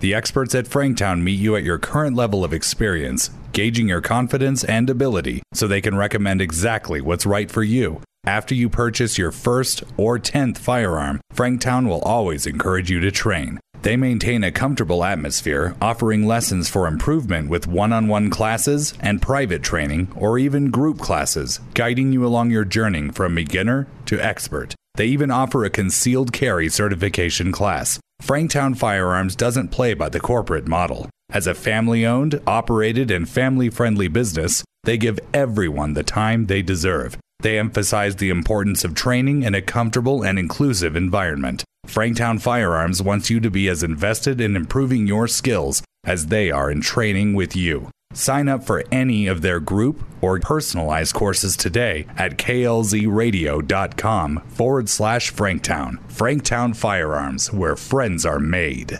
The 0.00 0.14
experts 0.14 0.54
at 0.54 0.64
Franktown 0.64 1.20
meet 1.20 1.38
you 1.38 1.56
at 1.56 1.62
your 1.62 1.78
current 1.78 2.16
level 2.16 2.42
of 2.42 2.54
experience, 2.54 3.28
gauging 3.52 3.86
your 3.86 4.00
confidence 4.00 4.64
and 4.64 4.88
ability 4.88 5.42
so 5.52 5.66
they 5.66 5.82
can 5.82 5.94
recommend 5.94 6.40
exactly 6.40 7.02
what's 7.02 7.26
right 7.26 7.50
for 7.50 7.62
you. 7.62 8.00
After 8.24 8.54
you 8.54 8.70
purchase 8.70 9.18
your 9.18 9.30
first 9.30 9.84
or 9.98 10.18
10th 10.18 10.56
firearm, 10.56 11.20
Franktown 11.34 11.86
will 11.86 12.00
always 12.00 12.46
encourage 12.46 12.90
you 12.90 13.00
to 13.00 13.10
train. 13.10 13.60
They 13.82 13.96
maintain 13.96 14.42
a 14.42 14.50
comfortable 14.50 15.04
atmosphere, 15.04 15.74
offering 15.82 16.26
lessons 16.26 16.70
for 16.70 16.86
improvement 16.86 17.50
with 17.50 17.66
one 17.66 17.92
on 17.92 18.08
one 18.08 18.30
classes 18.30 18.94
and 19.00 19.20
private 19.20 19.62
training, 19.62 20.12
or 20.16 20.38
even 20.38 20.70
group 20.70 20.98
classes, 20.98 21.60
guiding 21.74 22.10
you 22.12 22.24
along 22.24 22.50
your 22.50 22.64
journey 22.64 23.10
from 23.10 23.34
beginner 23.34 23.86
to 24.06 24.18
expert. 24.18 24.74
They 25.00 25.06
even 25.06 25.30
offer 25.30 25.64
a 25.64 25.70
concealed 25.70 26.30
carry 26.30 26.68
certification 26.68 27.52
class. 27.52 27.98
Franktown 28.22 28.76
Firearms 28.76 29.34
doesn't 29.34 29.68
play 29.68 29.94
by 29.94 30.10
the 30.10 30.20
corporate 30.20 30.68
model. 30.68 31.08
As 31.30 31.46
a 31.46 31.54
family 31.54 32.04
owned, 32.04 32.38
operated, 32.46 33.10
and 33.10 33.26
family 33.26 33.70
friendly 33.70 34.08
business, 34.08 34.62
they 34.84 34.98
give 34.98 35.18
everyone 35.32 35.94
the 35.94 36.02
time 36.02 36.44
they 36.44 36.60
deserve. 36.60 37.16
They 37.38 37.58
emphasize 37.58 38.16
the 38.16 38.28
importance 38.28 38.84
of 38.84 38.94
training 38.94 39.42
in 39.42 39.54
a 39.54 39.62
comfortable 39.62 40.22
and 40.22 40.38
inclusive 40.38 40.94
environment. 40.94 41.64
Franktown 41.86 42.38
Firearms 42.38 43.02
wants 43.02 43.30
you 43.30 43.40
to 43.40 43.50
be 43.50 43.70
as 43.70 43.82
invested 43.82 44.38
in 44.38 44.54
improving 44.54 45.06
your 45.06 45.28
skills 45.28 45.82
as 46.04 46.26
they 46.26 46.50
are 46.50 46.70
in 46.70 46.82
training 46.82 47.32
with 47.32 47.56
you. 47.56 47.88
Sign 48.12 48.48
up 48.48 48.64
for 48.64 48.82
any 48.90 49.28
of 49.28 49.40
their 49.40 49.60
group 49.60 50.02
or 50.20 50.40
personalized 50.40 51.14
courses 51.14 51.56
today 51.56 52.06
at 52.16 52.38
klzradio.com 52.38 54.42
forward 54.48 54.88
slash 54.88 55.32
Franktown. 55.32 56.00
Franktown 56.08 56.74
Firearms, 56.74 57.52
where 57.52 57.76
friends 57.76 58.26
are 58.26 58.40
made. 58.40 58.98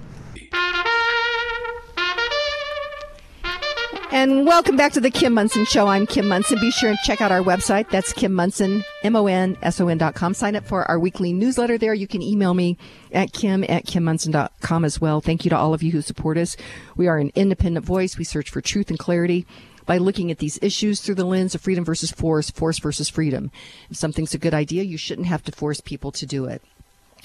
And 4.12 4.44
welcome 4.44 4.76
back 4.76 4.92
to 4.94 5.00
the 5.00 5.10
Kim 5.10 5.34
Monson 5.34 5.64
Show. 5.64 5.86
I'm 5.86 6.04
Kim 6.04 6.26
Monson. 6.26 6.58
Be 6.58 6.72
sure 6.72 6.90
and 6.90 6.98
check 7.04 7.20
out 7.20 7.30
our 7.30 7.42
website. 7.42 7.88
That's 7.90 8.12
Kim 8.12 8.34
Monson, 8.34 8.82
M-O-N-S-O-N 9.04 9.98
dot 9.98 10.16
com. 10.16 10.34
Sign 10.34 10.56
up 10.56 10.66
for 10.66 10.84
our 10.86 10.98
weekly 10.98 11.32
newsletter 11.32 11.78
there. 11.78 11.94
You 11.94 12.08
can 12.08 12.20
email 12.20 12.52
me 12.52 12.76
at 13.12 13.32
kim 13.32 13.62
at 13.68 13.86
kimmonson.com 13.86 14.84
as 14.84 15.00
well. 15.00 15.20
Thank 15.20 15.44
you 15.44 15.50
to 15.50 15.56
all 15.56 15.74
of 15.74 15.84
you 15.84 15.92
who 15.92 16.02
support 16.02 16.38
us. 16.38 16.56
We 16.96 17.06
are 17.06 17.18
an 17.18 17.30
independent 17.36 17.86
voice. 17.86 18.18
We 18.18 18.24
search 18.24 18.50
for 18.50 18.60
truth 18.60 18.90
and 18.90 18.98
clarity 18.98 19.46
by 19.86 19.98
looking 19.98 20.32
at 20.32 20.38
these 20.38 20.58
issues 20.60 21.00
through 21.00 21.14
the 21.14 21.24
lens 21.24 21.54
of 21.54 21.60
freedom 21.60 21.84
versus 21.84 22.10
force, 22.10 22.50
force 22.50 22.80
versus 22.80 23.08
freedom. 23.08 23.52
If 23.90 23.96
something's 23.96 24.34
a 24.34 24.38
good 24.38 24.54
idea, 24.54 24.82
you 24.82 24.98
shouldn't 24.98 25.28
have 25.28 25.44
to 25.44 25.52
force 25.52 25.80
people 25.80 26.10
to 26.12 26.26
do 26.26 26.46
it. 26.46 26.62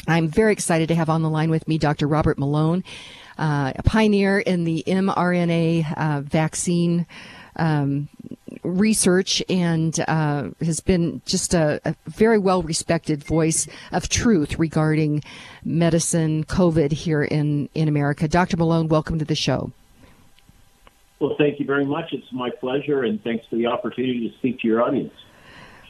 I'm 0.07 0.28
very 0.28 0.53
excited 0.53 0.88
to 0.90 0.95
have 0.95 1.10
on 1.10 1.24
the 1.24 1.30
line 1.32 1.49
with 1.49 1.68
me 1.68 1.80
Dr. 1.80 2.07
Robert 2.07 2.38
Malone 2.38 2.84
uh, 3.38 3.74
a 3.76 3.84
pioneer 3.84 4.40
in 4.40 4.64
the 4.64 4.84
mRNA 4.88 5.98
uh, 5.98 6.22
vaccine 6.22 7.06
um, 7.57 8.10
research 8.64 9.44
and 9.49 10.03
uh, 10.07 10.49
has 10.62 10.80
been 10.80 11.22
just 11.26 11.53
a, 11.53 11.80
a 11.86 11.95
very 12.07 12.38
well 12.38 12.62
respected 12.62 13.24
voice 13.24 13.68
of 13.91 14.10
truth 14.10 14.57
regarding 14.60 15.24
medicine, 15.64 16.44
COVID 16.45 16.91
here 16.91 17.24
in, 17.24 17.70
in 17.74 17.88
America. 17.88 18.28
Dr. 18.28 18.57
Malone, 18.57 18.88
welcome 18.88 19.20
to 19.20 19.26
the 19.26 19.36
show. 19.36 19.72
Well, 21.20 21.36
thank 21.38 21.60
you 21.60 21.66
very 21.66 21.86
much. 21.86 22.12
It's 22.12 22.32
my 22.32 22.49
pleasure, 22.49 23.03
and 23.03 23.24
thanks 23.24 23.45
for 23.48 23.56
the 23.56 23.68
opportunity 23.68 24.30
to 24.30 24.36
speak 24.38 24.60
to 24.62 24.68
your 24.68 24.84
audience. 24.84 25.14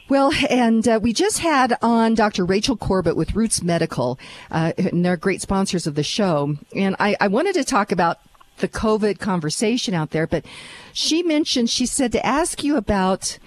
Well, 0.08 0.32
and 0.48 0.86
uh, 0.86 1.00
we 1.02 1.12
just 1.12 1.40
had 1.40 1.76
on 1.82 2.14
Dr. 2.14 2.44
Rachel 2.44 2.76
Corbett 2.76 3.16
with 3.16 3.34
Roots 3.34 3.60
Medical, 3.60 4.20
uh, 4.52 4.72
and 4.78 5.04
they're 5.04 5.16
great 5.16 5.42
sponsors 5.42 5.84
of 5.84 5.96
the 5.96 6.04
show. 6.04 6.56
And 6.76 6.94
I, 7.00 7.16
I 7.20 7.26
wanted 7.26 7.54
to 7.54 7.64
talk 7.64 7.90
about 7.90 8.20
the 8.58 8.68
COVID 8.68 9.18
conversation 9.18 9.94
out 9.94 10.10
there, 10.10 10.28
but 10.28 10.44
she 10.92 11.24
mentioned, 11.24 11.70
she 11.70 11.86
said 11.86 12.12
to 12.12 12.24
ask 12.24 12.62
you 12.62 12.76
about 12.76 13.38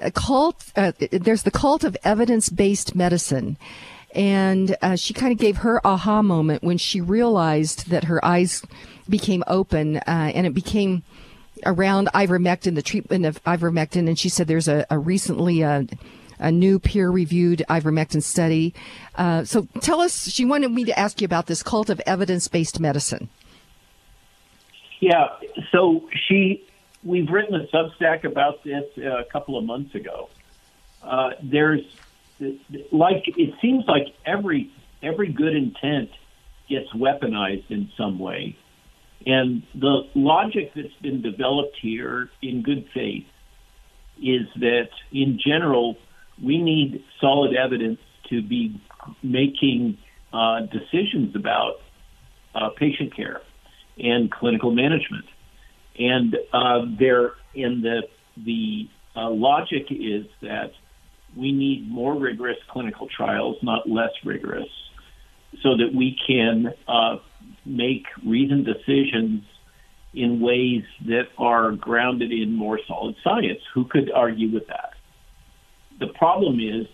a 0.00 0.10
cult, 0.10 0.72
uh, 0.76 0.92
there's 1.12 1.42
the 1.42 1.50
cult 1.50 1.84
of 1.84 1.94
evidence 2.04 2.48
based 2.48 2.94
medicine. 2.94 3.58
And 4.14 4.76
uh, 4.80 4.96
she 4.96 5.12
kind 5.12 5.32
of 5.32 5.38
gave 5.38 5.58
her 5.58 5.86
aha 5.86 6.22
moment 6.22 6.62
when 6.62 6.78
she 6.78 7.02
realized 7.02 7.90
that 7.90 8.04
her 8.04 8.24
eyes 8.24 8.62
became 9.10 9.44
open 9.46 9.98
uh, 9.98 10.32
and 10.34 10.46
it 10.46 10.54
became 10.54 11.02
around 11.66 12.08
ivermectin, 12.14 12.74
the 12.74 12.82
treatment 12.82 13.26
of 13.26 13.42
ivermectin, 13.44 14.08
and 14.08 14.18
she 14.18 14.28
said 14.28 14.46
there's 14.46 14.68
a, 14.68 14.86
a 14.90 14.98
recently 14.98 15.62
a, 15.62 15.70
uh, 15.70 15.82
a 16.40 16.52
new 16.52 16.78
peer-reviewed 16.78 17.64
ivermectin 17.68 18.22
study. 18.22 18.72
Uh, 19.16 19.44
so 19.44 19.66
tell 19.80 20.00
us. 20.00 20.28
She 20.28 20.44
wanted 20.44 20.70
me 20.70 20.84
to 20.84 20.96
ask 20.96 21.20
you 21.20 21.24
about 21.24 21.46
this 21.46 21.64
cult 21.64 21.90
of 21.90 22.00
evidence-based 22.06 22.78
medicine. 22.78 23.28
Yeah. 25.00 25.28
So 25.72 26.08
she, 26.28 26.64
we've 27.02 27.28
written 27.28 27.54
a 27.56 27.66
Substack 27.74 28.24
about 28.24 28.62
this 28.62 28.84
uh, 28.98 29.18
a 29.18 29.24
couple 29.24 29.58
of 29.58 29.64
months 29.64 29.94
ago. 29.96 30.28
Uh, 31.02 31.30
there's 31.42 31.82
like 32.92 33.24
it 33.26 33.54
seems 33.60 33.84
like 33.86 34.06
every 34.24 34.70
every 35.02 35.32
good 35.32 35.56
intent 35.56 36.10
gets 36.68 36.88
weaponized 36.92 37.70
in 37.70 37.90
some 37.96 38.18
way. 38.18 38.56
And 39.28 39.62
the 39.74 40.08
logic 40.14 40.72
that's 40.74 40.88
been 41.02 41.20
developed 41.20 41.76
here 41.82 42.30
in 42.40 42.62
good 42.62 42.88
faith 42.94 43.26
is 44.16 44.48
that 44.56 44.88
in 45.12 45.38
general, 45.46 45.96
we 46.42 46.56
need 46.56 47.04
solid 47.20 47.54
evidence 47.54 48.00
to 48.30 48.40
be 48.40 48.80
making 49.22 49.98
uh, 50.32 50.60
decisions 50.72 51.36
about 51.36 51.74
uh, 52.54 52.70
patient 52.70 53.14
care 53.14 53.42
and 53.98 54.30
clinical 54.30 54.70
management. 54.70 55.26
And 55.98 56.34
uh, 56.54 56.86
there, 56.98 57.32
in 57.54 57.82
the 57.82 58.04
the 58.34 58.88
uh, 59.14 59.28
logic 59.30 59.88
is 59.90 60.24
that 60.40 60.70
we 61.36 61.52
need 61.52 61.90
more 61.90 62.14
rigorous 62.18 62.56
clinical 62.70 63.08
trials, 63.14 63.56
not 63.62 63.90
less 63.90 64.12
rigorous, 64.24 64.68
so 65.62 65.76
that 65.76 65.92
we 65.94 66.16
can 66.26 66.72
uh, 66.86 67.16
make 67.68 68.06
reasoned 68.24 68.66
decisions 68.66 69.44
in 70.14 70.40
ways 70.40 70.84
that 71.06 71.28
are 71.36 71.72
grounded 71.72 72.32
in 72.32 72.54
more 72.54 72.80
solid 72.86 73.14
science. 73.22 73.60
Who 73.74 73.84
could 73.84 74.10
argue 74.10 74.52
with 74.52 74.66
that? 74.68 74.94
The 76.00 76.08
problem 76.08 76.60
is 76.60 76.86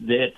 that 0.00 0.32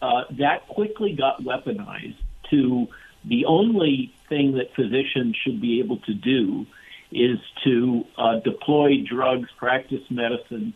uh, 0.00 0.24
that 0.38 0.66
quickly 0.68 1.14
got 1.14 1.42
weaponized 1.42 2.16
to 2.50 2.86
the 3.24 3.44
only 3.46 4.14
thing 4.28 4.52
that 4.52 4.74
physicians 4.74 5.36
should 5.42 5.60
be 5.60 5.80
able 5.80 5.98
to 5.98 6.14
do 6.14 6.66
is 7.12 7.38
to 7.64 8.04
uh, 8.16 8.40
deploy 8.40 9.04
drugs, 9.08 9.48
practice 9.58 10.02
medicine 10.10 10.74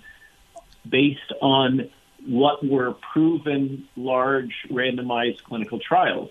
based 0.88 1.32
on 1.40 1.90
what 2.26 2.64
were 2.64 2.94
proven 3.12 3.88
large 3.96 4.52
randomized 4.70 5.42
clinical 5.42 5.78
trials. 5.80 6.30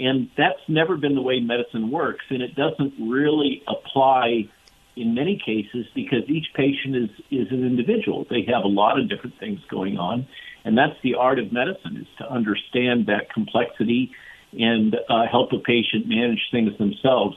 And 0.00 0.30
that's 0.36 0.60
never 0.68 0.96
been 0.96 1.14
the 1.14 1.22
way 1.22 1.40
medicine 1.40 1.90
works, 1.90 2.24
and 2.28 2.42
it 2.42 2.54
doesn't 2.56 2.94
really 2.98 3.62
apply 3.68 4.48
in 4.96 5.14
many 5.14 5.40
cases 5.44 5.86
because 5.94 6.28
each 6.28 6.46
patient 6.54 6.96
is, 6.96 7.10
is 7.30 7.48
an 7.50 7.64
individual. 7.64 8.26
They 8.28 8.42
have 8.52 8.64
a 8.64 8.68
lot 8.68 8.98
of 8.98 9.08
different 9.08 9.38
things 9.38 9.60
going 9.70 9.98
on, 9.98 10.26
and 10.64 10.76
that's 10.76 11.00
the 11.02 11.14
art 11.14 11.38
of 11.38 11.52
medicine 11.52 11.96
is 11.96 12.06
to 12.18 12.30
understand 12.30 13.06
that 13.06 13.32
complexity 13.32 14.12
and 14.58 14.96
uh, 15.08 15.26
help 15.30 15.52
a 15.52 15.58
patient 15.58 16.08
manage 16.08 16.42
things 16.50 16.76
themselves. 16.78 17.36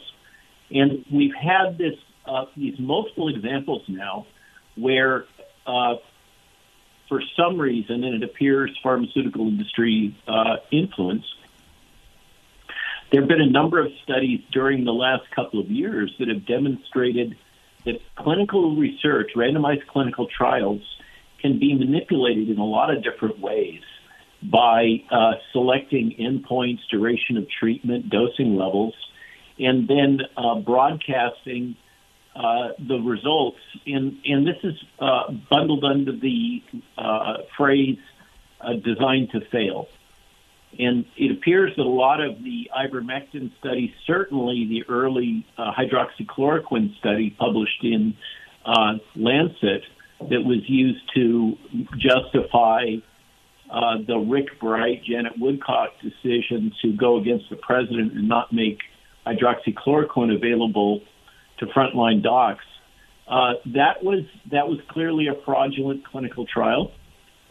And 0.71 1.05
we've 1.11 1.35
had 1.35 1.77
this 1.77 1.95
uh, 2.25 2.45
these 2.55 2.77
multiple 2.77 3.29
examples 3.29 3.83
now 3.87 4.27
where, 4.75 5.25
uh, 5.65 5.95
for 7.07 7.21
some 7.37 7.59
reason, 7.59 8.03
and 8.03 8.21
it 8.21 8.23
appears 8.23 8.77
pharmaceutical 8.83 9.47
industry 9.47 10.15
uh, 10.27 10.57
influence, 10.71 11.25
there 13.11 13.21
have 13.21 13.27
been 13.29 13.41
a 13.41 13.49
number 13.49 13.79
of 13.79 13.91
studies 14.03 14.41
during 14.51 14.83
the 14.83 14.93
last 14.93 15.23
couple 15.31 15.59
of 15.59 15.69
years 15.69 16.13
that 16.19 16.27
have 16.27 16.45
demonstrated 16.45 17.37
that 17.85 18.01
clinical 18.15 18.75
research, 18.75 19.31
randomized 19.35 19.87
clinical 19.87 20.27
trials, 20.27 20.81
can 21.41 21.59
be 21.59 21.73
manipulated 21.73 22.49
in 22.49 22.57
a 22.57 22.65
lot 22.65 22.93
of 22.93 23.03
different 23.03 23.39
ways 23.39 23.81
by 24.43 25.03
uh, 25.09 25.33
selecting 25.51 26.15
endpoints, 26.19 26.79
duration 26.91 27.37
of 27.37 27.47
treatment, 27.49 28.09
dosing 28.09 28.55
levels, 28.55 28.93
and 29.57 29.87
then 29.87 30.19
uh, 30.35 30.55
broadcasting 30.59 31.75
uh, 32.35 32.69
the 32.87 32.99
results. 32.99 33.57
And, 33.85 34.19
and 34.25 34.45
this 34.45 34.57
is 34.63 34.75
uh, 34.99 35.31
bundled 35.49 35.83
under 35.83 36.11
the 36.11 36.61
uh, 36.97 37.37
phrase 37.57 37.97
uh, 38.61 38.73
designed 38.73 39.31
to 39.31 39.41
fail. 39.49 39.87
And 40.79 41.05
it 41.17 41.31
appears 41.31 41.73
that 41.77 41.83
a 41.83 41.89
lot 41.89 42.21
of 42.21 42.43
the 42.43 42.69
ivermectin 42.75 43.51
studies, 43.59 43.91
certainly 44.05 44.67
the 44.69 44.83
early 44.93 45.45
uh, 45.57 45.71
hydroxychloroquine 45.73 46.97
study 46.99 47.35
published 47.37 47.83
in 47.83 48.15
uh, 48.65 48.93
Lancet, 49.15 49.83
that 50.19 50.43
was 50.43 50.59
used 50.67 51.01
to 51.15 51.55
justify 51.97 52.95
uh, 53.69 53.97
the 54.07 54.17
Rick 54.17 54.59
Bright, 54.59 55.03
Janet 55.03 55.33
Woodcock 55.37 55.89
decision 56.01 56.71
to 56.81 56.93
go 56.93 57.17
against 57.17 57.45
the 57.49 57.55
president 57.55 58.13
and 58.13 58.27
not 58.27 58.51
make 58.51 58.79
hydroxychloroquine 59.25 60.35
available 60.35 61.01
to 61.59 61.65
frontline 61.67 62.23
docs. 62.23 62.63
Uh, 63.27 63.53
that 63.65 64.03
was 64.03 64.23
that 64.51 64.67
was 64.67 64.79
clearly 64.89 65.27
a 65.27 65.33
fraudulent 65.43 66.05
clinical 66.07 66.45
trial, 66.45 66.91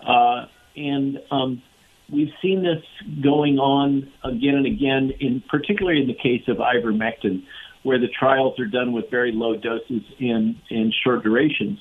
uh, 0.06 0.47
and 0.74 1.18
um, 1.30 1.62
we've 2.12 2.32
seen 2.42 2.62
this 2.62 2.82
going 3.22 3.58
on 3.58 4.10
again 4.24 4.54
and 4.54 4.66
again, 4.66 5.12
in 5.20 5.42
particularly 5.48 6.00
in 6.00 6.06
the 6.06 6.14
case 6.14 6.42
of 6.48 6.58
ivermectin, 6.58 7.42
where 7.82 7.98
the 7.98 8.08
trials 8.08 8.58
are 8.58 8.66
done 8.66 8.92
with 8.92 9.10
very 9.10 9.32
low 9.32 9.56
doses 9.56 10.02
in, 10.18 10.56
in 10.70 10.92
short 11.04 11.22
durations. 11.22 11.78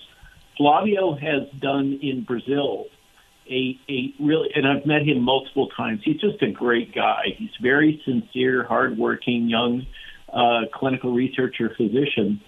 Flavio 0.58 1.16
has 1.16 1.50
done 1.60 2.00
in 2.02 2.24
Brazil 2.24 2.86
a, 3.50 3.80
a 3.90 4.14
really, 4.20 4.50
and 4.56 4.68
I've 4.68 4.86
met 4.86 5.02
him 5.04 5.22
multiple 5.22 5.70
times. 5.76 6.02
He's 6.04 6.20
just 6.20 6.42
a 6.42 6.52
great 6.52 6.94
guy. 6.94 7.24
He's 7.38 7.50
very 7.62 8.02
sincere, 8.06 8.64
hardworking, 8.64 9.50
young 9.50 9.86
uh, 10.32 10.62
clinical 10.74 11.14
researcher 11.14 11.70
physician. 11.76 12.42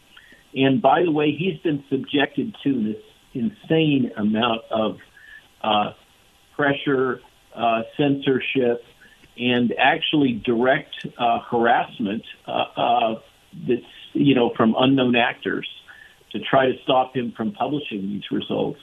And 0.55 0.81
by 0.81 1.03
the 1.03 1.11
way, 1.11 1.35
he's 1.37 1.59
been 1.61 1.83
subjected 1.89 2.55
to 2.63 2.93
this 2.93 3.03
insane 3.33 4.11
amount 4.17 4.61
of 4.71 4.97
uh, 5.63 5.91
pressure, 6.55 7.19
uh, 7.57 7.81
censorship, 7.97 8.83
and 9.37 9.73
actually 9.77 10.33
direct 10.45 10.95
uh, 11.17 11.39
harassment 11.49 12.23
uh, 12.47 12.51
uh, 12.51 13.15
that's 13.67 13.81
you 14.13 14.35
know 14.35 14.51
from 14.55 14.75
unknown 14.77 15.15
actors 15.15 15.67
to 16.31 16.39
try 16.39 16.67
to 16.67 16.73
stop 16.83 17.15
him 17.15 17.33
from 17.35 17.51
publishing 17.51 18.01
these 18.01 18.23
results. 18.31 18.79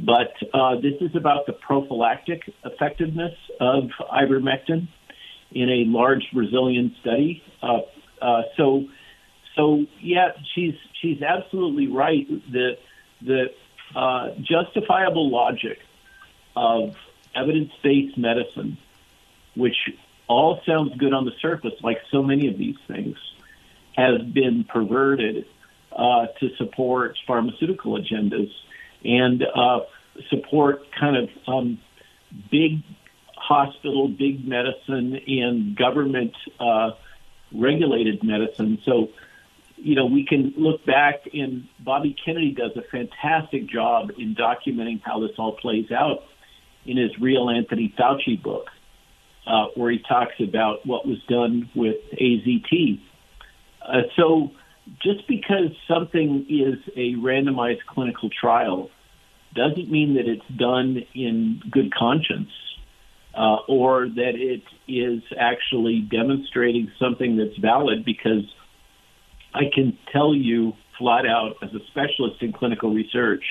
But 0.00 0.32
uh, 0.52 0.76
this 0.76 0.94
is 1.00 1.14
about 1.14 1.46
the 1.46 1.52
prophylactic 1.52 2.42
effectiveness 2.64 3.34
of 3.60 3.84
ivermectin 4.12 4.88
in 5.52 5.68
a 5.68 5.84
large 5.86 6.24
Brazilian 6.32 6.96
study. 7.00 7.42
So, 8.56 8.86
so 9.54 9.84
yeah, 10.00 10.30
she's 10.54 10.74
she's 11.00 11.22
absolutely 11.22 11.88
right. 11.88 12.26
The 12.50 12.78
the 13.20 13.46
uh, 13.94 14.30
justifiable 14.40 15.30
logic 15.30 15.78
of 16.56 16.94
evidence-based 17.34 18.16
medicine, 18.18 18.78
which 19.54 19.76
all 20.28 20.60
sounds 20.66 20.96
good 20.96 21.12
on 21.12 21.24
the 21.24 21.32
surface, 21.40 21.74
like 21.82 21.98
so 22.10 22.22
many 22.22 22.48
of 22.48 22.56
these 22.56 22.76
things, 22.86 23.16
has 23.96 24.22
been 24.22 24.64
perverted 24.64 25.46
uh, 25.94 26.26
to 26.40 26.54
support 26.56 27.16
pharmaceutical 27.26 27.98
agendas 27.98 28.50
and 29.04 29.44
uh, 29.54 29.80
support 30.30 30.82
kind 30.98 31.16
of 31.16 31.28
um, 31.46 31.78
big 32.50 32.82
hospital, 33.36 34.08
big 34.08 34.46
medicine, 34.46 35.20
and 35.26 35.76
government 35.76 36.34
uh, 36.60 36.92
regulated 37.52 38.22
medicine. 38.22 38.78
So, 38.84 39.08
you 39.76 39.96
know, 39.96 40.06
we 40.06 40.24
can 40.24 40.54
look 40.56 40.84
back, 40.86 41.28
and 41.34 41.68
Bobby 41.80 42.16
Kennedy 42.24 42.52
does 42.52 42.76
a 42.76 42.82
fantastic 42.82 43.66
job 43.66 44.12
in 44.16 44.34
documenting 44.34 45.02
how 45.02 45.20
this 45.20 45.32
all 45.38 45.52
plays 45.52 45.90
out 45.90 46.24
in 46.86 46.96
his 46.96 47.10
Real 47.20 47.48
Anthony 47.50 47.94
Fauci 47.98 48.40
book, 48.42 48.66
uh, 49.46 49.66
where 49.74 49.90
he 49.90 49.98
talks 50.08 50.34
about 50.40 50.86
what 50.86 51.06
was 51.06 51.18
done 51.28 51.70
with 51.74 51.96
AZT. 52.20 53.00
Uh, 53.86 54.02
so, 54.16 54.50
just 55.02 55.26
because 55.28 55.70
something 55.88 56.46
is 56.48 56.78
a 56.96 57.14
randomized 57.14 57.84
clinical 57.88 58.28
trial 58.30 58.90
doesn't 59.54 59.90
mean 59.90 60.14
that 60.14 60.26
it's 60.26 60.58
done 60.58 61.04
in 61.14 61.60
good 61.70 61.92
conscience 61.94 62.50
uh, 63.34 63.58
or 63.68 64.08
that 64.08 64.32
it 64.34 64.62
is 64.88 65.22
actually 65.38 66.00
demonstrating 66.10 66.90
something 66.98 67.36
that's 67.36 67.56
valid 67.58 68.04
because 68.04 68.44
I 69.54 69.64
can 69.74 69.98
tell 70.12 70.34
you 70.34 70.72
flat 70.98 71.26
out 71.26 71.56
as 71.62 71.70
a 71.74 71.80
specialist 71.90 72.42
in 72.42 72.52
clinical 72.52 72.92
research, 72.92 73.44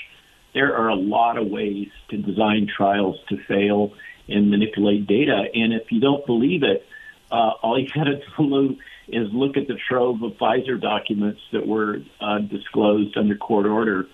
there 0.54 0.76
are 0.76 0.90
a 0.90 0.96
lot 0.96 1.38
of 1.38 1.48
ways 1.48 1.90
to 2.10 2.18
design 2.18 2.68
trials 2.76 3.18
to 3.30 3.38
fail 3.48 3.94
and 4.28 4.50
manipulate 4.50 5.08
data. 5.08 5.46
And 5.54 5.74
if 5.74 5.92
you 5.92 6.00
don't 6.00 6.26
believe 6.26 6.64
it, 6.64 6.86
uh, 7.32 7.52
all 7.62 7.80
you 7.80 7.88
got 7.94 8.06
to 8.06 8.22
do 8.38 8.78
is 9.08 9.28
look 9.34 9.58
at 9.58 9.68
the 9.68 9.78
trove 9.90 10.22
of 10.24 10.34
Pfizer 10.34 10.80
documents 10.80 11.42
that 11.52 11.66
were 11.68 12.00
uh, 12.20 12.40
disclosed 12.40 13.18
under 13.18 13.36
court 13.36 13.66
order. 13.66 14.08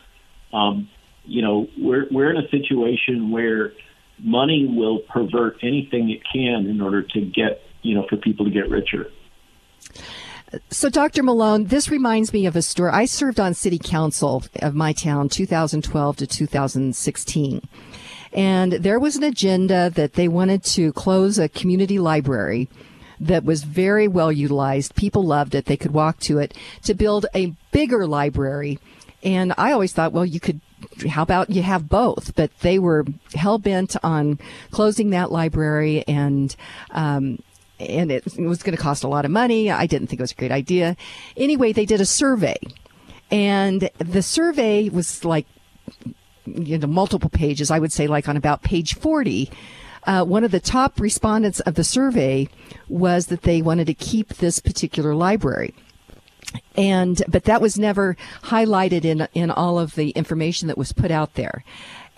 Um, 0.54 0.90
you 1.26 1.42
know, 1.42 1.68
we're 1.78 2.08
we're 2.10 2.32
in 2.32 2.38
a 2.38 2.50
situation 2.50 3.32
where 3.32 3.74
money 4.20 4.66
will 4.66 5.00
pervert 5.00 5.58
anything 5.62 6.10
it 6.10 6.22
can 6.32 6.68
in 6.68 6.82
order 6.82 7.04
to 7.04 7.22
get 7.22 7.62
you 7.82 7.96
know 7.96 8.06
for 8.10 8.18
people 8.18 8.46
to 8.46 8.52
get 8.52 8.70
richer. 8.70 9.12
So, 10.70 10.90
Dr. 10.90 11.24
Malone, 11.24 11.66
this 11.66 11.90
reminds 11.90 12.32
me 12.32 12.46
of 12.46 12.56
a 12.56 12.62
story. 12.62 12.92
I 12.92 13.06
served 13.06 13.40
on 13.40 13.54
city 13.54 13.78
council 13.78 14.44
of 14.62 14.76
my 14.76 14.94
town 14.94 15.28
2012 15.28 16.18
to 16.18 16.28
2016. 16.28 17.62
And 18.32 18.74
there 18.74 19.00
was 19.00 19.16
an 19.16 19.24
agenda 19.24 19.90
that 19.90 20.14
they 20.14 20.28
wanted 20.28 20.64
to 20.66 20.94
close 20.94 21.38
a 21.38 21.50
community 21.50 22.00
library 22.00 22.70
that 23.20 23.44
was 23.44 23.64
very 23.64 24.08
well 24.08 24.32
utilized. 24.32 24.96
People 24.96 25.24
loved 25.24 25.56
it. 25.56 25.66
They 25.66 25.78
could 25.78 25.92
walk 25.92 26.20
to 26.22 26.40
it 26.40 26.54
to 26.84 26.94
build 26.94 27.26
a 27.36 27.54
bigger 27.72 28.08
library. 28.08 28.80
And 29.24 29.54
I 29.58 29.72
always 29.72 29.92
thought, 29.92 30.14
well, 30.14 30.26
you 30.26 30.40
could 30.40 30.62
how 31.10 31.24
about 31.24 31.50
you 31.50 31.64
have 31.64 31.90
both? 31.90 32.36
But 32.36 32.52
they 32.60 32.80
were 32.80 33.06
hell 33.34 33.58
bent 33.58 33.96
on 34.04 34.40
closing 34.72 35.10
that 35.10 35.32
library 35.32 36.04
and, 36.08 36.56
um, 36.92 37.40
and 37.80 38.12
it, 38.12 38.26
was 38.38 38.64
going 38.64 38.76
to 38.76 38.82
cost 38.82 39.04
a 39.04 39.08
lot 39.08 39.26
of 39.26 39.32
money. 39.32 39.70
I 39.72 39.86
didn't 39.86 40.08
think 40.08 40.20
it 40.20 40.24
was 40.24 40.32
a 40.32 40.36
great 40.36 40.52
idea. 40.52 40.96
Anyway, 41.36 41.74
they 41.74 41.86
did 41.86 42.02
a 42.02 42.06
survey 42.06 42.58
and 43.32 43.90
the 43.98 44.22
survey 44.22 44.90
was 44.90 45.26
like, 45.26 45.46
you 46.46 46.78
know, 46.78 46.88
multiple 46.88 47.30
pages. 47.30 47.72
I 47.72 47.80
would 47.80 47.92
say 47.92 48.08
like 48.08 48.28
on 48.30 48.38
about 48.38 48.64
page 48.64 48.96
40. 48.96 49.50
Uh, 50.04 50.24
one 50.24 50.46
of 50.46 50.52
the 50.52 50.60
top 50.62 51.02
respondents 51.02 51.60
of 51.62 51.76
the 51.76 51.84
survey 51.84 52.48
was 52.88 53.28
that 53.28 53.42
they 53.42 53.62
wanted 53.62 53.88
to 53.88 53.94
keep 53.94 54.36
this 54.36 54.60
particular 54.60 55.14
library 55.14 55.74
and 56.76 57.22
but 57.28 57.44
that 57.46 57.62
was 57.62 57.78
never 57.78 58.16
highlighted 58.44 59.04
in 59.04 59.28
in 59.34 59.52
all 59.52 59.80
of 59.80 59.96
the 59.96 60.12
information 60.12 60.68
that 60.68 60.78
was 60.78 60.94
put 60.94 61.12
out 61.12 61.34
there. 61.34 61.64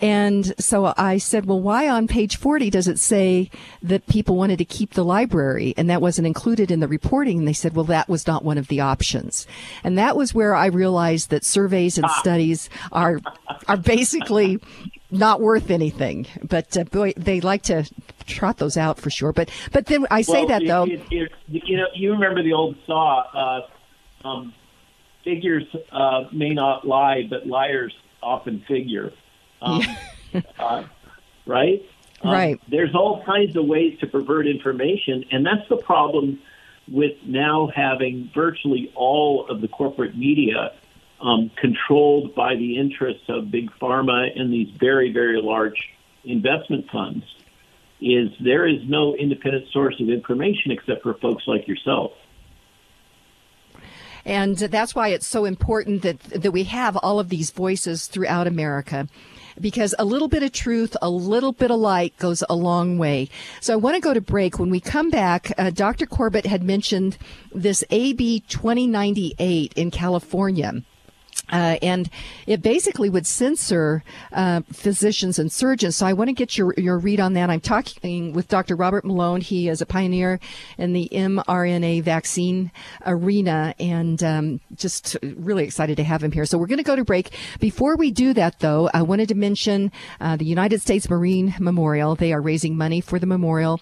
And 0.00 0.54
so 0.58 0.94
I 0.96 1.18
said, 1.18 1.46
well, 1.46 1.60
why 1.60 1.88
on 1.88 2.08
page 2.08 2.36
40 2.36 2.70
does 2.70 2.88
it 2.88 2.98
say 2.98 3.50
that 3.82 4.06
people 4.06 4.36
wanted 4.36 4.58
to 4.58 4.64
keep 4.64 4.94
the 4.94 5.04
library 5.04 5.74
and 5.76 5.90
that 5.90 6.00
wasn't 6.00 6.26
included 6.26 6.70
in 6.70 6.80
the 6.80 6.88
reporting? 6.88 7.38
And 7.38 7.48
they 7.48 7.52
said, 7.52 7.74
well, 7.74 7.84
that 7.86 8.08
was 8.08 8.26
not 8.26 8.44
one 8.44 8.56
of 8.56 8.68
the 8.68 8.80
options. 8.80 9.46
And 9.84 9.98
that 9.98 10.16
was 10.16 10.32
where 10.32 10.54
I 10.54 10.66
realized 10.66 11.30
that 11.30 11.44
surveys 11.44 11.98
and 11.98 12.10
studies 12.12 12.70
are, 12.92 13.20
are 13.68 13.76
basically 13.76 14.58
not 15.10 15.40
worth 15.40 15.70
anything. 15.70 16.26
But 16.42 16.76
uh, 16.76 16.84
boy, 16.84 17.12
they 17.16 17.40
like 17.40 17.62
to 17.64 17.88
trot 18.26 18.56
those 18.56 18.76
out 18.76 18.98
for 18.98 19.10
sure. 19.10 19.32
But, 19.32 19.50
but 19.72 19.86
then 19.86 20.06
I 20.10 20.22
say 20.22 20.44
well, 20.44 20.48
that 20.48 20.62
it, 20.62 20.68
though. 20.68 20.84
It, 20.84 21.02
it, 21.10 21.32
you 21.48 21.76
know, 21.76 21.86
you 21.94 22.12
remember 22.12 22.42
the 22.42 22.54
old 22.54 22.76
saw, 22.86 23.66
uh, 24.24 24.26
um, 24.26 24.54
figures 25.24 25.64
uh, 25.92 26.24
may 26.32 26.50
not 26.50 26.86
lie, 26.86 27.26
but 27.28 27.46
liars 27.46 27.94
often 28.22 28.64
figure. 28.66 29.12
Um, 29.62 29.82
uh, 30.58 30.84
right? 31.46 31.82
Um, 32.22 32.32
right. 32.32 32.60
There's 32.68 32.94
all 32.94 33.22
kinds 33.24 33.56
of 33.56 33.66
ways 33.66 33.98
to 34.00 34.06
pervert 34.06 34.46
information, 34.46 35.24
and 35.30 35.44
that's 35.44 35.68
the 35.68 35.76
problem 35.76 36.40
with 36.88 37.12
now 37.24 37.70
having 37.74 38.30
virtually 38.34 38.92
all 38.94 39.46
of 39.48 39.60
the 39.60 39.68
corporate 39.68 40.16
media 40.16 40.72
um, 41.20 41.50
controlled 41.56 42.34
by 42.34 42.56
the 42.56 42.78
interests 42.78 43.24
of 43.28 43.50
big 43.50 43.70
pharma 43.80 44.28
and 44.38 44.52
these 44.52 44.68
very, 44.78 45.12
very 45.12 45.40
large 45.40 45.76
investment 46.24 46.90
funds. 46.90 47.24
Is 48.00 48.30
there 48.40 48.66
is 48.66 48.80
no 48.88 49.14
independent 49.14 49.66
source 49.72 50.00
of 50.00 50.08
information 50.08 50.70
except 50.70 51.02
for 51.02 51.14
folks 51.14 51.44
like 51.46 51.68
yourself. 51.68 52.12
And 54.24 54.56
that's 54.56 54.94
why 54.94 55.08
it's 55.08 55.26
so 55.26 55.44
important 55.44 56.02
that, 56.02 56.20
that 56.20 56.50
we 56.50 56.64
have 56.64 56.96
all 56.96 57.20
of 57.20 57.28
these 57.28 57.50
voices 57.50 58.06
throughout 58.06 58.46
America 58.46 59.08
because 59.60 59.94
a 59.98 60.04
little 60.04 60.28
bit 60.28 60.42
of 60.42 60.52
truth, 60.52 60.96
a 61.02 61.10
little 61.10 61.52
bit 61.52 61.70
of 61.70 61.78
light 61.78 62.16
goes 62.18 62.42
a 62.48 62.54
long 62.54 62.98
way. 62.98 63.28
So 63.60 63.72
I 63.72 63.76
want 63.76 63.96
to 63.96 64.00
go 64.00 64.14
to 64.14 64.20
break. 64.20 64.58
When 64.58 64.70
we 64.70 64.80
come 64.80 65.10
back, 65.10 65.52
uh, 65.58 65.70
Dr. 65.70 66.06
Corbett 66.06 66.46
had 66.46 66.62
mentioned 66.62 67.18
this 67.54 67.84
AB 67.90 68.40
2098 68.48 69.72
in 69.74 69.90
California. 69.90 70.82
Uh, 71.50 71.76
and 71.82 72.08
it 72.46 72.62
basically 72.62 73.08
would 73.08 73.26
censor 73.26 74.04
uh, 74.32 74.60
physicians 74.72 75.38
and 75.38 75.50
surgeons. 75.50 75.96
So 75.96 76.06
I 76.06 76.12
want 76.12 76.28
to 76.28 76.32
get 76.32 76.56
your, 76.56 76.74
your 76.76 76.98
read 76.98 77.20
on 77.20 77.32
that. 77.34 77.50
I'm 77.50 77.60
talking 77.60 78.32
with 78.32 78.48
Dr. 78.48 78.76
Robert 78.76 79.04
Malone. 79.04 79.40
He 79.40 79.68
is 79.68 79.80
a 79.80 79.86
pioneer 79.86 80.38
in 80.78 80.92
the 80.92 81.08
mRNA 81.12 82.02
vaccine 82.02 82.70
arena 83.04 83.74
and 83.80 84.22
um, 84.22 84.60
just 84.76 85.16
really 85.22 85.64
excited 85.64 85.96
to 85.96 86.04
have 86.04 86.22
him 86.22 86.32
here. 86.32 86.46
So 86.46 86.58
we're 86.58 86.66
going 86.66 86.78
to 86.78 86.84
go 86.84 86.96
to 86.96 87.04
break. 87.04 87.36
Before 87.58 87.96
we 87.96 88.10
do 88.10 88.32
that, 88.34 88.60
though, 88.60 88.88
I 88.94 89.02
wanted 89.02 89.28
to 89.28 89.34
mention 89.34 89.90
uh, 90.20 90.36
the 90.36 90.44
United 90.44 90.80
States 90.80 91.08
Marine 91.10 91.54
Memorial. 91.58 92.14
They 92.14 92.32
are 92.32 92.40
raising 92.40 92.76
money 92.76 93.00
for 93.00 93.18
the 93.18 93.26
memorial 93.26 93.80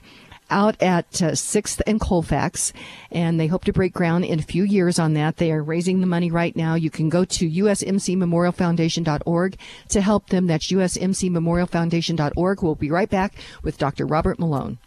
out 0.50 0.82
at 0.82 1.22
uh, 1.22 1.30
6th 1.32 1.80
and 1.86 2.00
Colfax, 2.00 2.72
and 3.10 3.38
they 3.38 3.46
hope 3.46 3.64
to 3.64 3.72
break 3.72 3.92
ground 3.92 4.24
in 4.24 4.38
a 4.38 4.42
few 4.42 4.64
years 4.64 4.98
on 4.98 5.12
that. 5.14 5.36
They 5.36 5.52
are 5.52 5.62
raising 5.62 6.00
the 6.00 6.06
money 6.06 6.30
right 6.30 6.56
now. 6.56 6.74
You 6.74 6.90
can 6.90 7.08
go 7.08 7.24
to 7.24 7.50
usmcmemorialfoundation.org 7.50 9.58
to 9.88 10.00
help 10.00 10.28
them. 10.28 10.46
That's 10.46 10.70
usmcmemorialfoundation.org. 10.70 12.62
We'll 12.62 12.74
be 12.74 12.90
right 12.90 13.10
back 13.10 13.34
with 13.62 13.78
Dr. 13.78 14.06
Robert 14.06 14.38
Malone. 14.38 14.78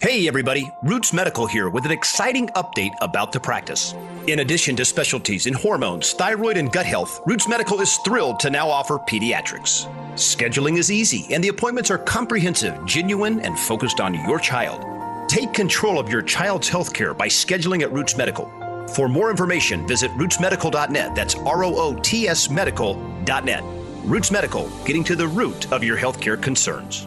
Hey 0.00 0.28
everybody, 0.28 0.70
Roots 0.82 1.14
Medical 1.14 1.46
here 1.46 1.70
with 1.70 1.86
an 1.86 1.90
exciting 1.90 2.48
update 2.48 2.90
about 3.00 3.32
the 3.32 3.40
practice. 3.40 3.94
In 4.26 4.40
addition 4.40 4.76
to 4.76 4.84
specialties 4.84 5.46
in 5.46 5.54
hormones, 5.54 6.12
thyroid, 6.12 6.58
and 6.58 6.70
gut 6.70 6.84
health, 6.84 7.22
Roots 7.26 7.48
Medical 7.48 7.80
is 7.80 7.96
thrilled 7.98 8.38
to 8.40 8.50
now 8.50 8.68
offer 8.68 8.98
pediatrics. 8.98 9.86
Scheduling 10.14 10.76
is 10.76 10.90
easy, 10.90 11.32
and 11.32 11.42
the 11.42 11.48
appointments 11.48 11.90
are 11.90 11.98
comprehensive, 11.98 12.84
genuine, 12.84 13.40
and 13.40 13.58
focused 13.58 14.00
on 14.00 14.14
your 14.26 14.38
child. 14.38 14.84
Take 15.28 15.52
control 15.52 15.98
of 15.98 16.08
your 16.08 16.22
child's 16.22 16.68
health 16.68 16.92
care 16.92 17.14
by 17.14 17.28
scheduling 17.28 17.82
at 17.82 17.92
Roots 17.92 18.16
Medical. 18.16 18.50
For 18.94 19.08
more 19.08 19.30
information, 19.30 19.86
visit 19.86 20.10
rootsmedical.net. 20.12 21.14
That's 21.14 21.34
R 21.36 21.64
O 21.64 21.74
O 21.74 21.94
T 22.00 22.28
S 22.28 22.50
medical.net. 22.50 23.64
Roots 24.04 24.30
Medical, 24.30 24.68
getting 24.84 25.02
to 25.04 25.16
the 25.16 25.26
root 25.26 25.72
of 25.72 25.82
your 25.82 25.96
healthcare 25.96 26.40
concerns. 26.40 27.06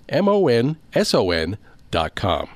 M 0.11 0.27
O 0.27 0.47
N 0.47 0.77
S 0.93 1.13
O 1.13 1.31
N 1.31 1.57
dot 1.89 2.15
com. 2.15 2.49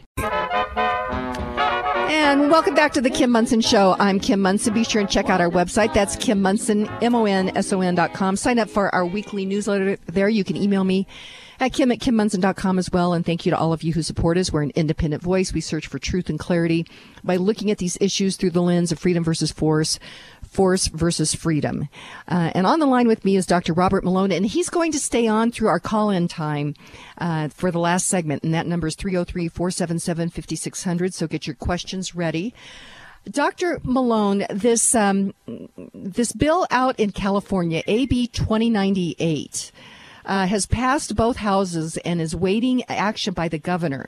And 2.07 2.51
welcome 2.51 2.75
back 2.75 2.91
to 2.93 3.01
the 3.01 3.09
Kim 3.09 3.31
Monson 3.31 3.61
Show. 3.61 3.95
I'm 3.97 4.19
Kim 4.19 4.41
Monson. 4.41 4.73
Be 4.73 4.83
sure 4.83 4.99
and 4.99 5.09
check 5.09 5.29
out 5.29 5.39
our 5.39 5.49
website. 5.49 5.93
That's 5.93 6.15
Kim 6.17 6.41
Monson, 6.41 6.87
M-O-N-S-O-N 7.01 7.95
dot 7.95 8.13
com. 8.13 8.35
Sign 8.35 8.59
up 8.59 8.69
for 8.69 8.93
our 8.93 9.05
weekly 9.05 9.45
newsletter 9.45 9.97
there. 10.07 10.27
You 10.27 10.43
can 10.43 10.57
email 10.57 10.83
me 10.83 11.07
at 11.59 11.71
kim 11.71 11.91
at 11.91 11.99
kimmonson.com 11.99 12.77
as 12.77 12.91
well. 12.91 13.13
And 13.13 13.25
thank 13.25 13.45
you 13.45 13.51
to 13.51 13.57
all 13.57 13.73
of 13.73 13.83
you 13.83 13.93
who 13.93 14.01
support 14.01 14.37
us. 14.37 14.51
We're 14.51 14.63
an 14.63 14.71
independent 14.75 15.23
voice. 15.23 15.53
We 15.53 15.61
search 15.61 15.87
for 15.87 15.97
truth 15.99 16.29
and 16.29 16.37
clarity 16.37 16.85
by 17.23 17.37
looking 17.37 17.71
at 17.71 17.77
these 17.77 17.97
issues 18.01 18.35
through 18.35 18.51
the 18.51 18.61
lens 18.61 18.91
of 18.91 18.99
freedom 18.99 19.23
versus 19.23 19.51
force, 19.51 19.99
force 20.55 20.87
versus 20.87 21.35
freedom. 21.35 21.89
Uh, 22.27 22.51
and 22.55 22.65
on 22.65 22.79
the 22.79 22.85
line 22.85 23.07
with 23.07 23.25
me 23.25 23.35
is 23.35 23.45
Dr. 23.45 23.73
Robert 23.73 24.03
Malone, 24.03 24.31
and 24.31 24.45
he's 24.45 24.69
going 24.69 24.93
to 24.93 24.99
stay 24.99 25.27
on 25.27 25.51
through 25.51 25.67
our 25.67 25.79
call 25.79 26.09
in 26.09 26.27
time 26.27 26.73
uh, 27.17 27.49
for 27.49 27.71
the 27.71 27.79
last 27.79 28.07
segment. 28.07 28.43
And 28.43 28.53
that 28.53 28.65
number 28.65 28.87
is 28.87 28.95
303 28.95 29.49
477 29.49 30.29
5600. 30.29 31.13
So 31.13 31.27
get 31.27 31.45
your 31.45 31.55
questions 31.55 32.15
ready. 32.15 32.53
Dr. 33.29 33.81
Malone, 33.83 34.45
this 34.49 34.93
um, 34.93 35.33
this 35.93 36.31
bill 36.31 36.67
out 36.69 36.99
in 36.99 37.11
California, 37.11 37.81
AB 37.87 38.27
2098, 38.27 39.71
uh, 40.25 40.45
has 40.45 40.65
passed 40.67 41.15
both 41.15 41.37
houses 41.37 41.97
and 41.97 42.21
is 42.21 42.35
waiting 42.35 42.83
action 42.87 43.33
by 43.33 43.47
the 43.47 43.57
governor. 43.57 44.07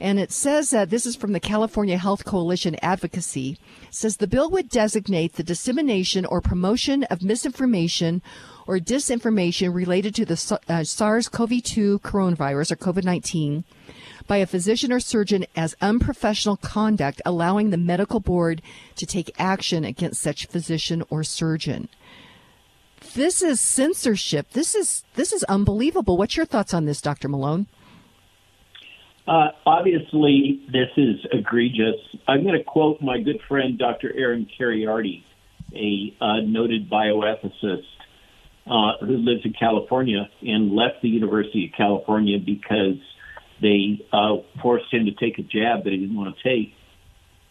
And 0.00 0.18
it 0.18 0.32
says 0.32 0.70
that 0.70 0.90
this 0.90 1.06
is 1.06 1.16
from 1.16 1.32
the 1.32 1.40
California 1.40 1.96
Health 1.96 2.24
Coalition 2.24 2.76
Advocacy. 2.82 3.58
Says 3.90 4.16
the 4.16 4.26
bill 4.26 4.50
would 4.50 4.68
designate 4.68 5.34
the 5.34 5.42
dissemination 5.42 6.26
or 6.26 6.40
promotion 6.40 7.04
of 7.04 7.22
misinformation 7.22 8.22
or 8.66 8.78
disinformation 8.78 9.72
related 9.72 10.14
to 10.16 10.24
the 10.24 10.58
uh, 10.68 10.84
SARS-CoV-2 10.84 12.00
coronavirus 12.00 12.72
or 12.72 12.76
COVID-19 12.76 13.64
by 14.26 14.38
a 14.38 14.46
physician 14.46 14.90
or 14.90 15.00
surgeon 15.00 15.44
as 15.54 15.76
unprofessional 15.80 16.56
conduct, 16.56 17.20
allowing 17.26 17.70
the 17.70 17.76
medical 17.76 18.20
board 18.20 18.62
to 18.96 19.06
take 19.06 19.30
action 19.38 19.84
against 19.84 20.22
such 20.22 20.46
physician 20.46 21.02
or 21.10 21.22
surgeon 21.22 21.88
this 23.14 23.42
is 23.42 23.60
censorship. 23.60 24.50
This 24.52 24.74
is 24.74 25.04
this 25.14 25.32
is 25.32 25.44
unbelievable. 25.44 26.16
What's 26.16 26.36
your 26.36 26.46
thoughts 26.46 26.74
on 26.74 26.84
this, 26.84 27.00
Dr. 27.00 27.28
Malone? 27.28 27.66
Uh, 29.26 29.48
obviously, 29.64 30.62
this 30.70 30.90
is 30.96 31.16
egregious. 31.32 31.96
I'm 32.28 32.42
going 32.42 32.58
to 32.58 32.64
quote 32.64 33.00
my 33.00 33.20
good 33.20 33.40
friend 33.48 33.78
Dr. 33.78 34.12
Aaron 34.14 34.46
Kheriaty, 34.58 35.22
a 35.74 36.16
uh, 36.22 36.40
noted 36.44 36.90
bioethicist 36.90 37.84
uh, 38.66 38.98
who 39.00 39.16
lives 39.16 39.40
in 39.44 39.54
California 39.58 40.28
and 40.42 40.72
left 40.74 41.02
the 41.02 41.08
University 41.08 41.66
of 41.66 41.76
California 41.76 42.38
because 42.38 43.00
they 43.62 44.04
uh, 44.12 44.36
forced 44.60 44.92
him 44.92 45.06
to 45.06 45.12
take 45.12 45.38
a 45.38 45.42
jab 45.42 45.84
that 45.84 45.92
he 45.92 45.98
didn't 45.98 46.16
want 46.16 46.34
to 46.36 46.42
take. 46.42 46.74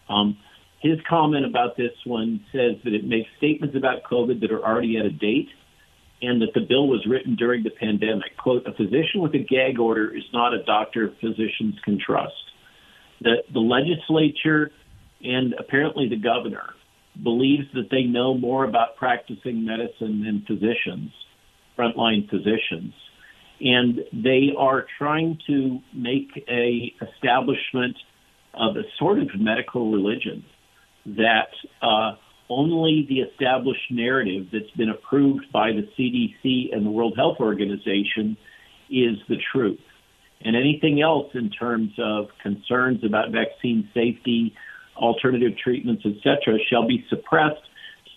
Um, 0.10 0.38
his 0.80 1.00
comment 1.10 1.46
about 1.46 1.76
this 1.78 1.94
one 2.06 2.46
says 2.52 2.76
that 2.84 2.94
it 2.94 3.06
makes 3.06 3.30
statements 3.38 3.76
about 3.76 4.04
COVID 4.04 4.42
that 4.42 4.52
are 4.52 4.64
already 4.64 5.00
out 5.00 5.06
of 5.06 5.20
date 5.20 5.48
and 6.24 6.42
that 6.42 6.54
the 6.54 6.62
bill 6.62 6.88
was 6.88 7.06
written 7.06 7.36
during 7.36 7.64
the 7.64 7.70
pandemic. 7.70 8.38
Quote, 8.38 8.66
a 8.66 8.72
physician 8.72 9.22
with 9.22 9.34
a 9.36 9.40
gag 9.44 9.80
order 9.80 10.16
is 10.16 10.24
not 10.32 10.54
a 10.54 10.64
doctor 10.64 11.14
physicians 11.20 11.76
can 11.84 12.00
trust. 12.00 12.34
The, 13.22 13.44
the 13.52 13.60
legislature 13.60 14.72
and 15.24 15.54
apparently 15.60 16.10
the 16.10 16.18
governor 16.18 16.74
believes 17.22 17.68
that 17.74 17.90
they 17.92 18.04
know 18.04 18.38
more 18.38 18.64
about 18.66 18.96
practicing 18.96 19.66
medicine 19.66 20.24
than 20.24 20.44
physicians, 20.48 21.12
frontline 21.78 22.30
physicians. 22.30 22.94
And 23.62 24.00
they 24.12 24.50
are 24.58 24.86
trying 24.98 25.38
to 25.48 25.80
make 25.94 26.30
a 26.50 26.94
establishment 27.02 27.96
of 28.54 28.76
a 28.76 28.84
sort 28.98 29.20
of 29.20 29.30
medical 29.38 29.92
religion 29.92 30.44
that 31.06 31.50
uh, 31.82 32.14
only 32.50 33.06
the 33.08 33.20
established 33.20 33.92
narrative 33.92 34.48
that's 34.52 34.70
been 34.72 34.90
approved 34.90 35.52
by 35.52 35.72
the 35.72 35.88
CDC 35.98 36.76
and 36.76 36.86
the 36.86 36.90
World 36.90 37.14
Health 37.16 37.38
Organization 37.40 38.38
is 38.90 39.18
the 39.30 39.38
truth. 39.52 39.80
And 40.42 40.56
anything 40.56 41.02
else 41.02 41.32
in 41.34 41.50
terms 41.50 41.92
of 41.98 42.28
concerns 42.42 43.04
about 43.04 43.32
vaccine 43.32 43.90
safety, 43.94 44.54
alternative 44.98 45.58
treatments, 45.58 46.04
etc., 46.06 46.60
shall 46.70 46.86
be 46.86 47.06
suppressed, 47.10 47.62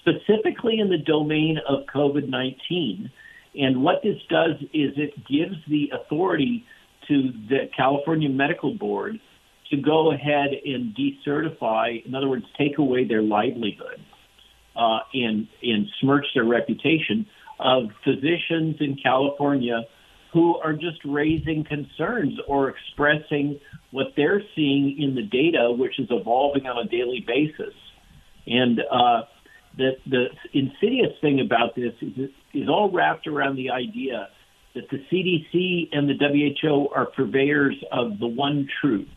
specifically 0.00 0.80
in 0.80 0.88
the 0.90 0.98
domain 0.98 1.58
of 1.68 1.84
COVID 1.86 2.28
19. 2.28 3.10
And 3.58 3.82
what 3.82 4.02
this 4.02 4.18
does 4.28 4.60
is 4.74 4.92
it 4.96 5.14
gives 5.26 5.56
the 5.68 5.90
authority 5.94 6.66
to 7.08 7.32
the 7.48 7.70
California 7.76 8.28
Medical 8.28 8.74
Board 8.74 9.20
to 9.70 9.76
go 9.76 10.12
ahead 10.12 10.48
and 10.64 10.94
decertify, 10.96 12.04
in 12.04 12.14
other 12.14 12.28
words, 12.28 12.44
take 12.58 12.78
away 12.78 13.06
their 13.06 13.22
livelihood 13.22 14.00
uh, 14.76 15.00
and, 15.14 15.48
and 15.62 15.86
smirch 16.00 16.26
their 16.34 16.44
reputation 16.44 17.26
of 17.58 17.84
physicians 18.04 18.76
in 18.80 18.98
California 19.02 19.82
who 20.32 20.56
are 20.58 20.74
just 20.74 20.98
raising 21.04 21.64
concerns 21.64 22.38
or 22.46 22.68
expressing 22.68 23.58
what 23.90 24.08
they're 24.16 24.42
seeing 24.54 24.96
in 25.00 25.14
the 25.14 25.22
data, 25.22 25.72
which 25.72 25.98
is 25.98 26.08
evolving 26.10 26.66
on 26.66 26.84
a 26.84 26.88
daily 26.88 27.24
basis. 27.26 27.74
And 28.46 28.80
uh, 28.80 29.22
the, 29.76 29.92
the 30.06 30.26
insidious 30.52 31.12
thing 31.20 31.40
about 31.40 31.74
this 31.74 31.92
is, 32.02 32.30
is 32.52 32.68
all 32.68 32.90
wrapped 32.90 33.26
around 33.26 33.56
the 33.56 33.70
idea 33.70 34.28
that 34.74 34.90
the 34.90 34.98
CDC 35.10 35.88
and 35.92 36.08
the 36.08 36.58
WHO 36.62 36.88
are 36.94 37.06
purveyors 37.06 37.76
of 37.90 38.18
the 38.18 38.26
one 38.26 38.68
truth. 38.80 39.08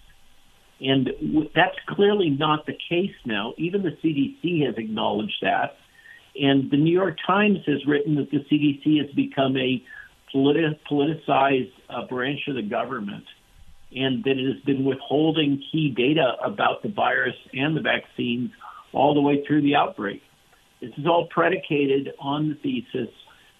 And 0.82 1.10
that's 1.54 1.76
clearly 1.90 2.30
not 2.30 2.66
the 2.66 2.78
case 2.90 3.16
now. 3.26 3.54
Even 3.58 3.84
the 3.84 3.98
CDC 4.04 4.66
has 4.66 4.76
acknowledged 4.78 5.38
that. 5.42 5.78
And 6.40 6.72
the 6.72 6.78
New 6.78 6.94
York 6.94 7.18
Times 7.26 7.60
has 7.66 7.86
written 7.86 8.16
that 8.16 8.32
the 8.32 8.46
CDC 8.50 9.06
has 9.06 9.14
become 9.14 9.58
a 9.58 9.84
politi- 10.34 10.80
politicized 10.90 11.74
uh, 11.90 12.06
branch 12.08 12.42
of 12.48 12.56
the 12.56 12.62
government 12.62 13.26
and 13.92 14.24
that 14.24 14.38
it 14.38 14.54
has 14.54 14.64
been 14.66 14.86
withholding 14.86 15.62
key 15.72 15.90
data 15.90 16.34
about 16.44 16.84
the 16.84 16.90
virus 16.90 17.36
and 17.54 17.76
the 17.76 17.82
vaccines 17.82 18.52
all 18.94 19.14
the 19.14 19.22
way 19.22 19.44
through 19.46 19.62
the 19.62 19.76
outbreak. 19.76 20.22
This 20.82 20.92
is 20.98 21.06
all 21.06 21.28
predicated 21.30 22.14
on 22.20 22.50
the 22.50 22.56
thesis 22.56 23.14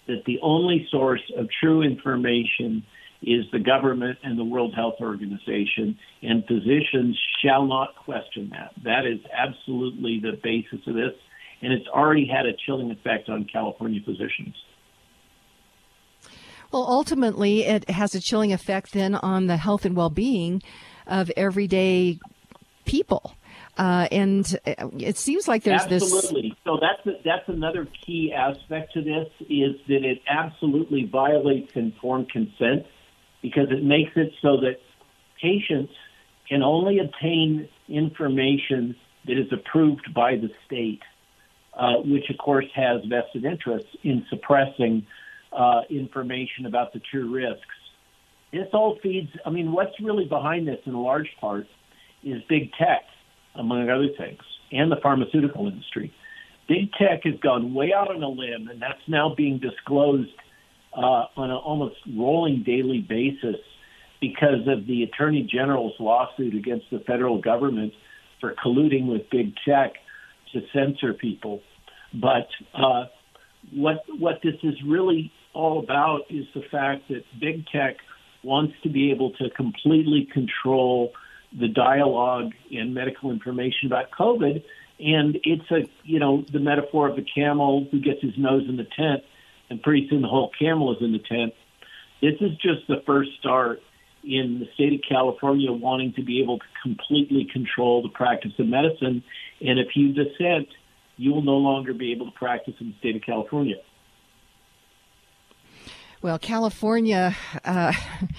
that 0.06 0.24
the 0.24 0.38
only 0.42 0.86
source 0.90 1.22
of 1.36 1.48
true 1.60 1.82
information 1.82 2.84
is 3.22 3.44
the 3.52 3.58
government 3.58 4.18
and 4.22 4.38
the 4.38 4.44
World 4.44 4.74
Health 4.74 4.94
Organization, 5.00 5.98
and 6.22 6.44
physicians 6.46 7.18
shall 7.44 7.66
not 7.66 7.94
question 7.96 8.50
that. 8.50 8.72
That 8.84 9.06
is 9.06 9.20
absolutely 9.36 10.20
the 10.20 10.38
basis 10.42 10.86
of 10.86 10.94
this, 10.94 11.12
and 11.62 11.72
it's 11.72 11.86
already 11.88 12.26
had 12.26 12.46
a 12.46 12.52
chilling 12.66 12.90
effect 12.90 13.28
on 13.28 13.46
California 13.50 14.00
physicians. 14.04 14.54
Well, 16.72 16.86
ultimately, 16.88 17.64
it 17.64 17.90
has 17.90 18.14
a 18.14 18.20
chilling 18.20 18.52
effect 18.52 18.92
then 18.92 19.14
on 19.14 19.46
the 19.46 19.56
health 19.56 19.84
and 19.84 19.96
well 19.96 20.10
being 20.10 20.62
of 21.06 21.30
everyday 21.36 22.20
people. 22.84 23.34
Uh, 23.76 24.06
and 24.10 24.58
it 24.98 25.16
seems 25.16 25.48
like 25.48 25.62
there's 25.62 25.82
absolutely. 25.82 26.50
this. 26.50 26.58
So 26.64 26.78
that's 26.80 27.18
that's 27.24 27.48
another 27.48 27.88
key 28.04 28.32
aspect 28.32 28.92
to 28.94 29.02
this 29.02 29.28
is 29.48 29.76
that 29.88 30.04
it 30.04 30.20
absolutely 30.28 31.04
violates 31.04 31.72
informed 31.74 32.30
consent 32.30 32.86
because 33.42 33.68
it 33.70 33.82
makes 33.82 34.12
it 34.16 34.32
so 34.42 34.58
that 34.58 34.80
patients 35.40 35.92
can 36.48 36.62
only 36.62 36.98
obtain 36.98 37.68
information 37.88 38.96
that 39.26 39.38
is 39.38 39.52
approved 39.52 40.12
by 40.14 40.36
the 40.36 40.50
state, 40.66 41.02
uh, 41.74 41.94
which 42.04 42.28
of 42.30 42.38
course 42.38 42.66
has 42.74 43.00
vested 43.04 43.44
interests 43.44 43.88
in 44.02 44.26
suppressing 44.28 45.06
uh, 45.52 45.82
information 45.88 46.66
about 46.66 46.92
the 46.92 47.00
true 47.00 47.30
risks. 47.30 47.64
This 48.52 48.66
all 48.72 48.98
feeds, 49.02 49.30
I 49.46 49.50
mean, 49.50 49.72
what's 49.72 49.98
really 50.00 50.24
behind 50.24 50.66
this 50.66 50.80
in 50.84 50.94
large 50.94 51.30
part 51.40 51.66
is 52.24 52.42
big 52.48 52.72
tech, 52.72 53.04
among 53.54 53.88
other 53.88 54.08
things, 54.18 54.40
and 54.72 54.90
the 54.90 54.96
pharmaceutical 54.96 55.68
industry. 55.68 56.12
Big 56.68 56.92
tech 56.92 57.24
has 57.24 57.34
gone 57.40 57.74
way 57.74 57.92
out 57.92 58.10
on 58.14 58.22
a 58.22 58.28
limb, 58.28 58.68
and 58.68 58.82
that's 58.82 59.00
now 59.06 59.34
being 59.34 59.58
disclosed 59.58 60.30
uh, 60.92 61.26
on 61.36 61.50
an 61.50 61.56
almost 61.56 61.96
rolling 62.16 62.62
daily 62.64 63.04
basis 63.06 63.56
because 64.20 64.66
of 64.66 64.86
the 64.86 65.02
Attorney 65.02 65.48
General's 65.50 65.94
lawsuit 65.98 66.54
against 66.54 66.86
the 66.90 66.98
federal 67.00 67.40
government 67.40 67.92
for 68.40 68.54
colluding 68.54 69.06
with 69.06 69.22
big 69.30 69.54
tech 69.66 69.94
to 70.52 70.60
censor 70.72 71.14
people. 71.14 71.60
But 72.12 72.48
uh, 72.74 73.04
what 73.72 74.04
what 74.18 74.40
this 74.42 74.56
is 74.62 74.74
really 74.86 75.32
all 75.52 75.80
about 75.80 76.22
is 76.30 76.46
the 76.54 76.62
fact 76.70 77.08
that 77.08 77.22
big 77.40 77.66
tech 77.66 77.96
wants 78.42 78.74
to 78.82 78.88
be 78.88 79.10
able 79.10 79.32
to 79.32 79.50
completely 79.50 80.28
control 80.32 81.12
the 81.58 81.68
dialogue 81.68 82.52
and 82.70 82.94
medical 82.94 83.30
information 83.30 83.86
about 83.86 84.10
COVID. 84.10 84.62
And 84.98 85.38
it's 85.44 85.70
a 85.70 85.88
you 86.04 86.18
know 86.18 86.44
the 86.52 86.60
metaphor 86.60 87.08
of 87.08 87.16
the 87.16 87.24
camel 87.34 87.86
who 87.90 88.00
gets 88.00 88.20
his 88.22 88.34
nose 88.36 88.64
in 88.68 88.76
the 88.76 88.86
tent, 88.96 89.22
and 89.70 89.82
pretty 89.82 90.06
soon 90.10 90.22
the 90.22 90.28
whole 90.28 90.50
camel 90.58 90.94
is 90.94 90.98
in 91.00 91.12
the 91.12 91.18
tent. 91.18 91.54
This 92.20 92.34
is 92.40 92.50
just 92.60 92.86
the 92.88 93.02
first 93.06 93.30
start 93.38 93.80
in 94.22 94.60
the 94.60 94.66
state 94.74 94.92
of 94.92 95.00
California 95.08 95.72
wanting 95.72 96.12
to 96.14 96.22
be 96.22 96.42
able 96.42 96.58
to 96.58 96.64
completely 96.82 97.48
control 97.50 98.02
the 98.02 98.10
practice 98.10 98.52
of 98.58 98.66
medicine. 98.66 99.22
And 99.60 99.78
if 99.78 99.88
you 99.94 100.12
dissent, 100.12 100.68
you 101.16 101.32
will 101.32 101.42
no 101.42 101.56
longer 101.56 101.94
be 101.94 102.12
able 102.12 102.26
to 102.26 102.32
practice 102.32 102.74
in 102.80 102.88
the 102.88 102.94
state 102.98 103.16
of 103.16 103.22
California. 103.22 103.76
Well, 106.22 106.38
California. 106.38 107.34
Uh, 107.64 107.92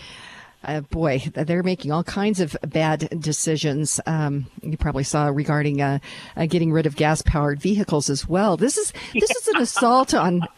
uh, 0.63 0.81
boy, 0.81 1.23
they're 1.33 1.63
making 1.63 1.91
all 1.91 2.03
kinds 2.03 2.39
of 2.39 2.55
bad 2.67 3.19
decisions. 3.19 3.99
Um, 4.05 4.45
you 4.61 4.77
probably 4.77 5.03
saw 5.03 5.27
regarding 5.27 5.81
uh, 5.81 5.99
uh 6.35 6.45
getting 6.45 6.71
rid 6.71 6.85
of 6.85 6.95
gas-powered 6.95 7.59
vehicles 7.59 8.09
as 8.09 8.27
well. 8.27 8.57
This 8.57 8.77
is 8.77 8.93
this 9.13 9.31
is 9.31 9.47
an 9.47 9.61
assault 9.61 10.13
on. 10.13 10.41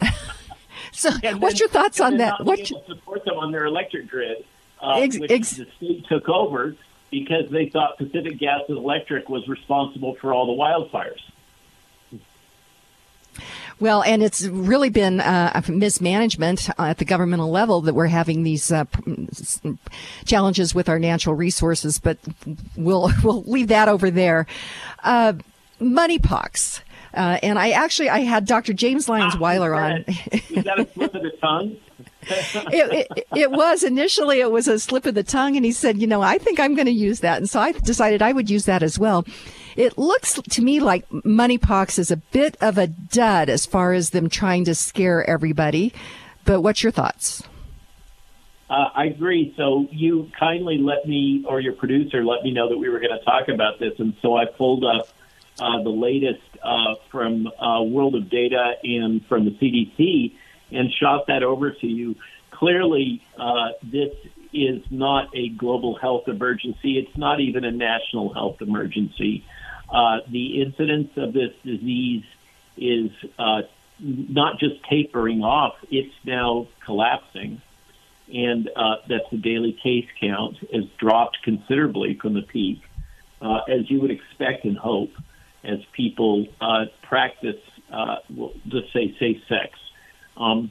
so, 0.94 1.10
then, 1.10 1.40
what's 1.40 1.60
your 1.60 1.68
thoughts 1.68 2.00
on 2.00 2.16
that? 2.18 2.44
What 2.44 2.66
support 2.66 3.24
them 3.24 3.36
on 3.38 3.52
their 3.52 3.64
electric 3.66 4.08
grid? 4.08 4.44
uh, 4.80 4.98
Ex- 4.98 5.18
which 5.18 5.30
ex- 5.30 5.56
the 5.56 5.66
state 5.76 6.06
took 6.06 6.28
over 6.28 6.76
because 7.10 7.48
they 7.50 7.68
thought 7.68 7.96
Pacific 7.96 8.38
Gas 8.38 8.62
and 8.68 8.78
Electric 8.78 9.28
was 9.28 9.46
responsible 9.48 10.14
for 10.16 10.32
all 10.32 10.46
the 10.46 10.60
wildfires. 10.60 11.20
Well, 13.80 14.04
and 14.04 14.22
it's 14.22 14.46
really 14.46 14.88
been 14.88 15.20
uh, 15.20 15.60
mismanagement 15.68 16.70
at 16.78 16.98
the 16.98 17.04
governmental 17.04 17.50
level 17.50 17.80
that 17.82 17.94
we're 17.94 18.06
having 18.06 18.44
these 18.44 18.70
uh, 18.70 18.84
challenges 20.24 20.74
with 20.74 20.88
our 20.88 21.00
natural 21.00 21.34
resources. 21.34 21.98
But 21.98 22.18
we'll 22.76 23.10
we'll 23.24 23.42
leave 23.42 23.68
that 23.68 23.88
over 23.88 24.10
there. 24.10 24.46
Uh, 25.02 25.34
moneypox. 25.80 26.80
Uh, 27.14 27.38
and 27.42 27.58
I 27.58 27.70
actually 27.70 28.10
I 28.10 28.20
had 28.20 28.44
Dr. 28.46 28.72
James 28.72 29.08
Lyons 29.08 29.36
Weiler 29.36 29.74
on. 29.74 30.04
Is 30.06 30.64
that 30.64 30.78
a 30.78 30.88
slip 30.92 31.14
of 31.14 31.22
the 31.22 31.30
tongue? 31.40 31.76
it, 32.26 33.06
it, 33.16 33.26
it 33.36 33.50
was 33.50 33.82
initially 33.82 34.40
it 34.40 34.50
was 34.50 34.66
a 34.66 34.78
slip 34.78 35.04
of 35.04 35.14
the 35.14 35.22
tongue 35.22 35.56
and 35.56 35.64
he 35.64 35.72
said 35.72 35.98
you 35.98 36.06
know 36.06 36.22
i 36.22 36.38
think 36.38 36.58
i'm 36.58 36.74
going 36.74 36.86
to 36.86 36.90
use 36.90 37.20
that 37.20 37.36
and 37.36 37.50
so 37.50 37.60
i 37.60 37.70
decided 37.70 38.22
i 38.22 38.32
would 38.32 38.48
use 38.48 38.64
that 38.64 38.82
as 38.82 38.98
well 38.98 39.26
it 39.76 39.98
looks 39.98 40.40
to 40.48 40.62
me 40.62 40.80
like 40.80 41.06
moneypox 41.10 41.98
is 41.98 42.10
a 42.10 42.16
bit 42.16 42.56
of 42.62 42.78
a 42.78 42.86
dud 42.86 43.50
as 43.50 43.66
far 43.66 43.92
as 43.92 44.10
them 44.10 44.30
trying 44.30 44.64
to 44.64 44.74
scare 44.74 45.28
everybody 45.28 45.92
but 46.46 46.62
what's 46.62 46.82
your 46.82 46.92
thoughts 46.92 47.42
Uh, 48.70 48.88
I 48.94 49.04
agree. 49.04 49.52
So 49.58 49.86
you 49.90 50.30
kindly 50.40 50.78
let 50.78 51.06
me, 51.06 51.44
or 51.46 51.60
your 51.60 51.74
producer 51.74 52.24
let 52.24 52.42
me 52.42 52.50
know 52.50 52.68
that 52.70 52.78
we 52.78 52.88
were 52.88 52.98
going 52.98 53.16
to 53.16 53.22
talk 53.24 53.48
about 53.48 53.78
this, 53.78 53.92
and 53.98 54.16
so 54.22 54.36
I 54.36 54.46
pulled 54.46 54.84
up 54.84 55.08
uh, 55.60 55.82
the 55.82 55.90
latest 55.90 56.40
uh, 56.64 56.94
from 57.10 57.46
uh, 57.46 57.82
World 57.82 58.14
of 58.14 58.30
Data 58.30 58.72
and 58.82 59.24
from 59.26 59.44
the 59.44 59.50
CDC 59.52 60.34
and 60.72 60.90
shot 60.92 61.26
that 61.28 61.42
over 61.42 61.70
to 61.70 61.86
you. 61.86 62.16
Clearly, 62.50 63.22
uh, 63.38 63.70
this 63.82 64.12
is 64.52 64.82
not 64.90 65.28
a 65.34 65.50
global 65.50 65.96
health 65.96 66.28
emergency. 66.28 66.98
It's 66.98 67.16
not 67.16 67.40
even 67.40 67.64
a 67.64 67.72
national 67.72 68.32
health 68.32 68.62
emergency. 68.62 69.44
Uh, 69.92 70.18
the 70.30 70.62
incidence 70.62 71.10
of 71.16 71.32
this 71.32 71.50
disease 71.64 72.24
is 72.76 73.10
uh, 73.38 73.62
not 73.98 74.58
just 74.58 74.82
tapering 74.88 75.42
off, 75.42 75.74
it's 75.90 76.14
now 76.24 76.68
collapsing. 76.84 77.60
And 78.32 78.70
uh, 78.74 78.96
that 79.08 79.24
the 79.30 79.36
daily 79.36 79.76
case 79.82 80.06
count 80.18 80.56
has 80.72 80.84
dropped 80.98 81.38
considerably 81.44 82.18
from 82.20 82.32
the 82.32 82.40
peak, 82.40 82.80
as 83.42 83.90
you 83.90 84.00
would 84.00 84.10
expect 84.10 84.64
and 84.64 84.78
hope, 84.78 85.10
as 85.64 85.84
people 85.92 86.46
uh, 86.60 86.86
practice, 87.02 87.60
uh, 87.90 88.16
well, 88.30 88.52
just 88.68 88.92
say, 88.92 89.14
safe 89.18 89.42
sex 89.48 89.78
um, 90.36 90.70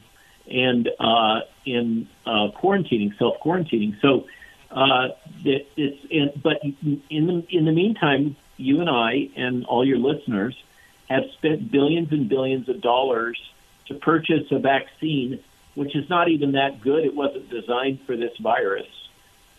and 0.50 0.90
uh, 0.98 1.40
in 1.64 2.08
uh, 2.26 2.48
quarantining, 2.56 3.16
self 3.18 3.38
quarantining. 3.40 4.00
So 4.00 4.26
uh, 4.70 5.08
it, 5.44 5.68
it's 5.76 6.36
but 6.38 6.62
in 6.62 7.00
the 7.26 7.46
in 7.50 7.64
the 7.64 7.72
meantime, 7.72 8.36
you 8.56 8.80
and 8.80 8.90
I 8.90 9.30
and 9.36 9.64
all 9.66 9.84
your 9.84 9.98
listeners 9.98 10.60
have 11.08 11.24
spent 11.32 11.70
billions 11.70 12.12
and 12.12 12.28
billions 12.28 12.68
of 12.68 12.80
dollars 12.80 13.40
to 13.86 13.94
purchase 13.94 14.50
a 14.50 14.58
vaccine, 14.58 15.42
which 15.74 15.94
is 15.94 16.08
not 16.08 16.28
even 16.28 16.52
that 16.52 16.80
good. 16.80 17.04
It 17.04 17.14
wasn't 17.14 17.50
designed 17.50 18.00
for 18.06 18.16
this 18.16 18.36
virus. 18.38 18.86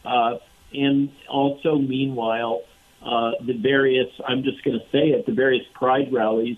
Uh, 0.04 0.38
and 0.74 1.12
also, 1.28 1.78
meanwhile, 1.78 2.62
uh, 3.06 3.32
the 3.40 3.54
various, 3.54 4.10
I'm 4.28 4.44
just 4.44 4.64
going 4.64 4.80
to 4.80 4.86
say 4.92 5.10
it, 5.10 5.26
the 5.26 5.32
various 5.32 5.66
pride 5.74 6.12
rallies 6.12 6.58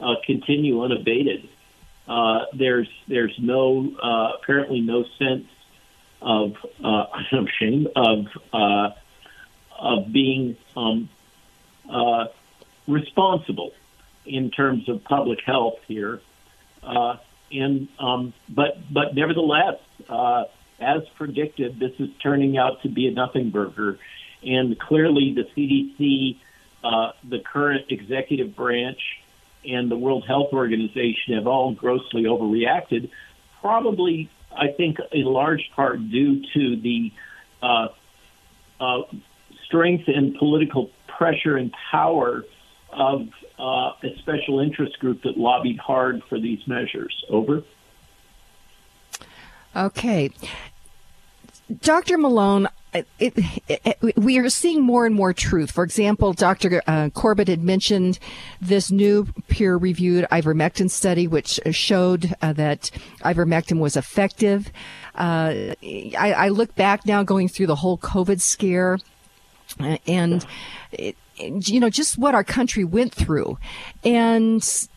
uh, 0.00 0.14
continue 0.24 0.82
unabated. 0.82 1.48
Uh, 2.08 2.46
there's 2.52 2.88
there's 3.06 3.34
no 3.38 3.92
uh, 4.02 4.32
apparently 4.40 4.80
no 4.80 5.04
sense 5.18 5.46
of 6.20 6.56
uh, 6.82 7.04
I'm 7.32 7.46
ashamed 7.46 7.88
of 7.94 8.26
uh, 8.52 8.90
of 9.78 10.12
being 10.12 10.56
um, 10.76 11.08
uh, 11.88 12.26
responsible 12.86 13.72
in 14.24 14.50
terms 14.50 14.88
of 14.88 15.04
public 15.04 15.40
health 15.44 15.78
here, 15.88 16.20
uh, 16.82 17.16
and 17.52 17.88
um, 17.98 18.32
but 18.48 18.78
but 18.92 19.14
nevertheless, 19.14 19.78
uh, 20.08 20.44
as 20.80 21.02
predicted, 21.16 21.78
this 21.78 21.92
is 21.98 22.08
turning 22.22 22.56
out 22.56 22.82
to 22.82 22.88
be 22.88 23.06
a 23.08 23.10
nothing 23.10 23.50
burger, 23.50 23.98
and 24.44 24.78
clearly 24.78 25.34
the 25.34 25.44
CDC, 25.56 26.38
uh, 26.84 27.12
the 27.28 27.40
current 27.40 27.86
executive 27.90 28.56
branch 28.56 29.00
and 29.64 29.90
the 29.90 29.96
World 29.96 30.24
Health 30.26 30.52
Organization 30.52 31.34
have 31.34 31.46
all 31.46 31.72
grossly 31.72 32.24
overreacted, 32.24 33.10
probably, 33.60 34.28
I 34.54 34.68
think, 34.68 34.98
in 35.12 35.24
large 35.24 35.70
part 35.74 35.98
due 36.10 36.42
to 36.54 36.76
the 36.76 37.12
uh, 37.62 37.88
uh, 38.80 39.02
strength 39.64 40.08
and 40.08 40.34
political 40.36 40.90
pressure 41.06 41.56
and 41.56 41.72
power 41.90 42.44
of 42.90 43.28
uh, 43.58 43.92
a 44.02 44.18
special 44.18 44.58
interest 44.60 44.98
group 44.98 45.22
that 45.22 45.38
lobbied 45.38 45.78
hard 45.78 46.22
for 46.28 46.38
these 46.38 46.66
measures. 46.66 47.24
Over. 47.28 47.62
Okay. 49.74 50.30
Dr. 51.80 52.18
Malone, 52.18 52.68
it, 52.92 53.06
it, 53.18 53.34
it, 53.68 54.16
we 54.16 54.38
are 54.38 54.50
seeing 54.50 54.82
more 54.82 55.06
and 55.06 55.14
more 55.14 55.32
truth. 55.32 55.70
For 55.70 55.82
example, 55.82 56.32
Dr. 56.32 56.82
Uh, 56.86 57.08
Corbett 57.10 57.48
had 57.48 57.62
mentioned 57.62 58.18
this 58.60 58.90
new 58.90 59.26
peer 59.48 59.76
reviewed 59.76 60.26
ivermectin 60.30 60.90
study, 60.90 61.26
which 61.26 61.58
showed 61.70 62.34
uh, 62.42 62.52
that 62.52 62.90
ivermectin 63.24 63.78
was 63.78 63.96
effective. 63.96 64.70
Uh, 65.14 65.74
I, 65.82 66.34
I, 66.36 66.48
look 66.48 66.74
back 66.74 67.04
now 67.04 67.22
going 67.22 67.48
through 67.48 67.66
the 67.66 67.76
whole 67.76 67.98
COVID 67.98 68.40
scare 68.40 68.98
uh, 69.78 69.98
and, 70.06 70.46
you 71.38 71.80
know, 71.80 71.90
just 71.90 72.16
what 72.16 72.34
our 72.34 72.44
country 72.44 72.84
went 72.84 73.14
through. 73.14 73.58
And 74.04 74.88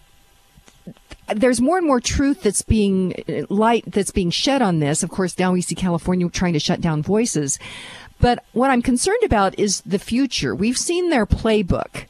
there's 1.33 1.61
more 1.61 1.77
and 1.77 1.87
more 1.87 1.99
truth 1.99 2.43
that's 2.43 2.61
being 2.61 3.15
light 3.49 3.83
that's 3.87 4.11
being 4.11 4.29
shed 4.29 4.61
on 4.61 4.79
this. 4.79 5.03
Of 5.03 5.09
course, 5.09 5.37
now 5.37 5.53
we 5.53 5.61
see 5.61 5.75
California 5.75 6.29
trying 6.29 6.53
to 6.53 6.59
shut 6.59 6.81
down 6.81 7.01
voices. 7.01 7.59
But 8.19 8.43
what 8.53 8.69
I'm 8.69 8.81
concerned 8.81 9.23
about 9.23 9.57
is 9.59 9.81
the 9.81 9.99
future. 9.99 10.55
We've 10.55 10.77
seen 10.77 11.09
their 11.09 11.25
playbook. 11.25 12.05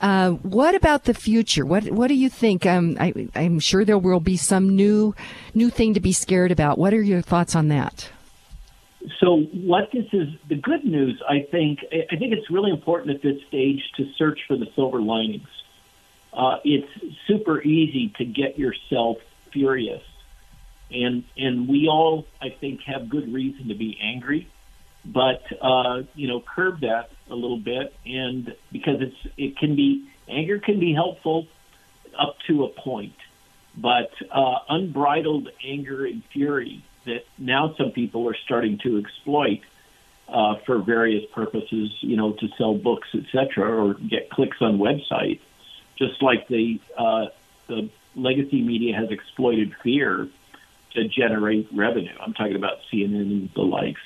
Uh, 0.00 0.30
what 0.30 0.74
about 0.74 1.04
the 1.04 1.14
future? 1.14 1.64
What 1.64 1.84
What 1.84 2.08
do 2.08 2.14
you 2.14 2.28
think? 2.28 2.66
Um, 2.66 2.96
I, 2.98 3.28
I'm 3.34 3.60
sure 3.60 3.84
there 3.84 3.98
will 3.98 4.20
be 4.20 4.36
some 4.36 4.74
new 4.74 5.14
new 5.54 5.70
thing 5.70 5.94
to 5.94 6.00
be 6.00 6.12
scared 6.12 6.50
about. 6.50 6.78
What 6.78 6.92
are 6.92 7.02
your 7.02 7.22
thoughts 7.22 7.54
on 7.54 7.68
that? 7.68 8.10
So, 9.20 9.42
what 9.52 9.90
this 9.92 10.06
is, 10.12 10.28
the 10.48 10.56
good 10.56 10.84
news, 10.84 11.22
I 11.28 11.46
think, 11.50 11.80
I 11.92 12.16
think 12.16 12.32
it's 12.32 12.50
really 12.50 12.70
important 12.70 13.14
at 13.14 13.22
this 13.22 13.36
stage 13.48 13.80
to 13.98 14.06
search 14.16 14.40
for 14.48 14.56
the 14.56 14.66
silver 14.74 15.00
linings. 15.00 15.48
Uh, 16.34 16.58
it's 16.64 16.88
super 17.26 17.62
easy 17.62 18.12
to 18.18 18.24
get 18.24 18.58
yourself 18.58 19.18
furious, 19.52 20.02
and 20.90 21.24
and 21.36 21.68
we 21.68 21.86
all, 21.88 22.26
I 22.42 22.48
think, 22.50 22.82
have 22.82 23.08
good 23.08 23.32
reason 23.32 23.68
to 23.68 23.74
be 23.74 23.98
angry, 24.02 24.48
but 25.04 25.42
uh, 25.60 26.02
you 26.14 26.26
know, 26.26 26.40
curb 26.40 26.80
that 26.80 27.10
a 27.30 27.34
little 27.34 27.58
bit, 27.58 27.94
and 28.04 28.54
because 28.72 29.00
it's 29.00 29.34
it 29.36 29.56
can 29.56 29.76
be 29.76 30.08
anger 30.28 30.58
can 30.58 30.80
be 30.80 30.92
helpful 30.92 31.46
up 32.18 32.36
to 32.48 32.64
a 32.64 32.68
point, 32.68 33.16
but 33.76 34.10
uh, 34.30 34.58
unbridled 34.68 35.50
anger 35.64 36.04
and 36.04 36.24
fury 36.26 36.82
that 37.04 37.24
now 37.38 37.74
some 37.76 37.90
people 37.90 38.28
are 38.28 38.36
starting 38.44 38.78
to 38.78 38.98
exploit 38.98 39.60
uh, 40.28 40.56
for 40.66 40.78
various 40.78 41.24
purposes, 41.32 41.92
you 42.00 42.16
know, 42.16 42.32
to 42.32 42.48
sell 42.56 42.74
books, 42.74 43.08
etc., 43.14 43.84
or 43.84 43.94
get 43.94 44.30
clicks 44.30 44.56
on 44.60 44.78
websites, 44.78 45.40
just 45.96 46.22
like 46.22 46.48
the 46.48 46.80
uh, 46.96 47.26
the 47.66 47.88
legacy 48.14 48.62
media 48.62 48.96
has 48.96 49.10
exploited 49.10 49.74
fear 49.82 50.28
to 50.92 51.08
generate 51.08 51.68
revenue. 51.72 52.14
I'm 52.20 52.34
talking 52.34 52.56
about 52.56 52.78
CNN 52.92 53.20
and 53.20 53.50
the 53.54 53.62
likes. 53.62 54.00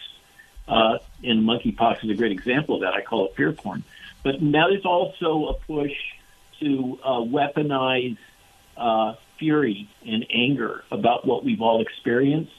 Uh, 0.67 0.99
and 1.25 1.45
monkeypox 1.45 2.05
is 2.05 2.11
a 2.11 2.15
great 2.15 2.33
example 2.33 2.77
of 2.77 2.81
that. 2.83 2.93
I 2.93 3.01
call 3.03 3.27
it 3.27 3.37
fear 3.37 3.53
porn. 3.53 3.85
But 4.23 4.43
now 4.43 4.69
there's 4.69 4.85
also 4.85 5.47
a 5.47 5.55
push 5.55 5.95
to 6.61 6.99
uh, 7.03 7.21
weaponize 7.21 8.19
uh, 8.77 9.15
fury 9.39 9.89
and 10.07 10.27
anger 10.31 10.85
about 10.91 11.27
what 11.27 11.45
we've 11.45 11.63
all 11.63 11.81
experienced 11.81 12.53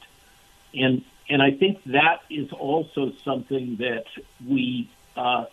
and 0.73 1.03
and 1.29 1.41
I 1.43 1.51
think 1.51 1.83
that 1.85 2.21
is 2.29 2.51
also 2.51 3.13
something 3.23 3.77
that 3.77 4.05
we 4.45 4.89
uh, 5.15 5.45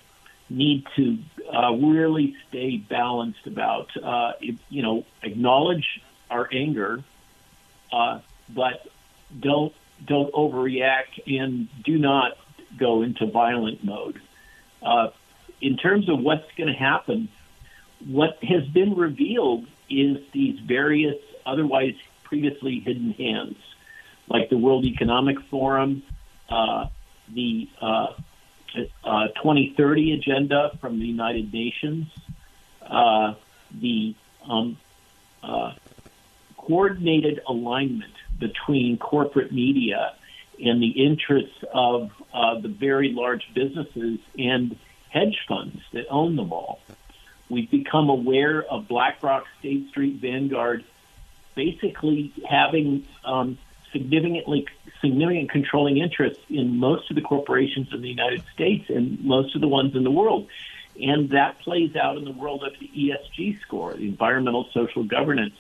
need 0.49 0.87
to 0.97 1.19
uh, 1.53 1.73
really 1.73 2.37
stay 2.49 2.77
balanced 2.77 3.47
about. 3.47 3.89
Uh, 3.97 4.33
you 4.69 4.83
know, 4.83 5.05
acknowledge 5.23 6.01
our 6.31 6.49
anger, 6.53 7.03
uh, 7.93 8.21
but 8.49 8.87
don't 9.39 9.75
don't 10.05 10.33
overreact 10.33 11.21
and 11.27 11.69
do 11.83 11.99
not 11.99 12.37
go 12.79 13.03
into 13.03 13.27
violent 13.27 13.83
mode. 13.83 14.21
Uh, 14.83 15.09
in 15.61 15.77
terms 15.77 16.09
of 16.09 16.21
what's 16.21 16.51
going 16.57 16.69
to 16.69 16.79
happen, 16.79 17.29
what 18.07 18.39
has 18.45 18.67
been 18.67 18.95
revealed 18.95 19.67
is 19.89 20.19
these 20.33 20.59
various 20.61 21.17
otherwise 21.47 21.95
previously 22.25 22.81
hidden 22.81 23.13
hands 23.13 23.57
like 24.29 24.51
the 24.51 24.59
World 24.59 24.85
Economic 24.85 25.41
Forum, 25.51 26.03
uh, 26.49 26.87
the 27.33 27.69
uh, 28.75 29.09
uh, 29.09 29.29
2030 29.29 30.13
agenda 30.13 30.77
from 30.81 30.99
the 30.99 31.07
United 31.07 31.53
Nations, 31.53 32.07
uh, 32.83 33.35
the 33.81 34.15
um, 34.49 34.77
uh, 35.43 35.73
coordinated 36.57 37.41
alignment 37.47 38.13
between 38.39 38.99
corporate 38.99 39.53
media 39.53 40.15
and 40.63 40.83
the 40.83 40.89
interests 40.89 41.65
of 41.73 42.11
uh, 42.33 42.59
the 42.61 42.69
very 42.69 43.13
large 43.13 43.45
businesses 43.55 44.19
and 44.39 44.77
hedge 45.11 45.39
funds 45.49 45.81
that 45.93 46.07
own 46.11 46.37
them 46.37 46.53
all. 46.53 46.81
We've 47.49 47.71
become 47.71 48.09
aware 48.09 48.63
of 48.63 48.89
BlackRock, 48.89 49.45
State 49.61 49.89
Street, 49.91 50.21
Vanguard, 50.21 50.85
basically 51.55 52.33
having 52.49 53.07
um, 53.25 53.59
significantly 53.97 54.67
significant 55.01 55.51
controlling 55.51 55.99
interests 55.99 56.43
in 56.49 56.79
most 56.79 57.11
of 57.11 57.17
the 57.17 57.23
corporations 57.23 57.89
in 57.93 58.03
the 58.03 58.09
United 58.09 58.43
States 58.55 58.89
and 58.89 59.23
most 59.25 59.55
of 59.55 59.61
the 59.61 59.69
ones 59.69 59.95
in 59.95 60.05
the 60.05 60.11
world. 60.11 60.49
And 61.01 61.31
that 61.31 61.59
plays 61.61 61.95
out 61.95 62.17
in 62.17 62.25
the 62.25 62.33
world 62.33 62.65
of 62.65 62.73
the 62.81 62.89
ESG 62.89 63.61
score, 63.61 63.93
the 63.95 64.09
environmental 64.09 64.69
social 64.73 65.05
governance 65.05 65.55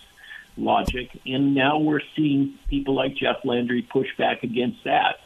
logic. 0.56 1.10
And 1.26 1.54
now 1.54 1.78
we're 1.78 2.00
seeing 2.14 2.58
people 2.68 2.94
like 2.94 3.14
Jeff 3.14 3.44
Landry 3.44 3.82
push 3.82 4.08
back 4.16 4.42
against 4.42 4.84
that 4.84 5.20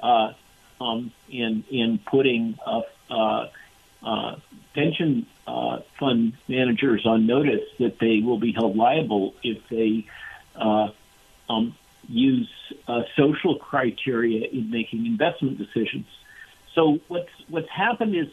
uh, 0.00 0.32
um, 0.80 1.12
in, 1.30 1.64
in 1.70 1.98
putting 1.98 2.58
uh, 2.66 2.80
uh, 3.10 3.48
uh, 4.02 4.36
pension 4.74 5.26
uh, 5.46 5.80
fund 5.98 6.34
managers 6.48 7.06
on 7.06 7.26
notice 7.26 7.64
that 7.78 7.98
they 8.00 8.20
will 8.20 8.38
be 8.38 8.52
held 8.52 8.76
liable 8.76 9.34
if 9.42 9.58
they 9.68 10.06
uh, 10.56 10.88
um, 11.48 11.74
use 12.08 12.50
uh, 12.88 13.02
social 13.16 13.56
criteria 13.56 14.48
in 14.48 14.70
making 14.70 15.06
investment 15.06 15.58
decisions. 15.58 16.06
So 16.74 16.98
what's 17.08 17.28
what's 17.48 17.68
happened 17.70 18.16
is 18.16 18.26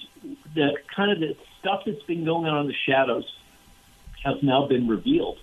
the 0.53 0.77
kind 0.95 1.11
of 1.11 1.19
the 1.19 1.35
stuff 1.59 1.81
that's 1.85 2.01
been 2.03 2.25
going 2.25 2.47
on 2.47 2.61
in 2.61 2.67
the 2.67 2.75
shadows 2.87 3.25
has 4.23 4.35
now 4.41 4.67
been 4.67 4.87
revealed, 4.87 5.37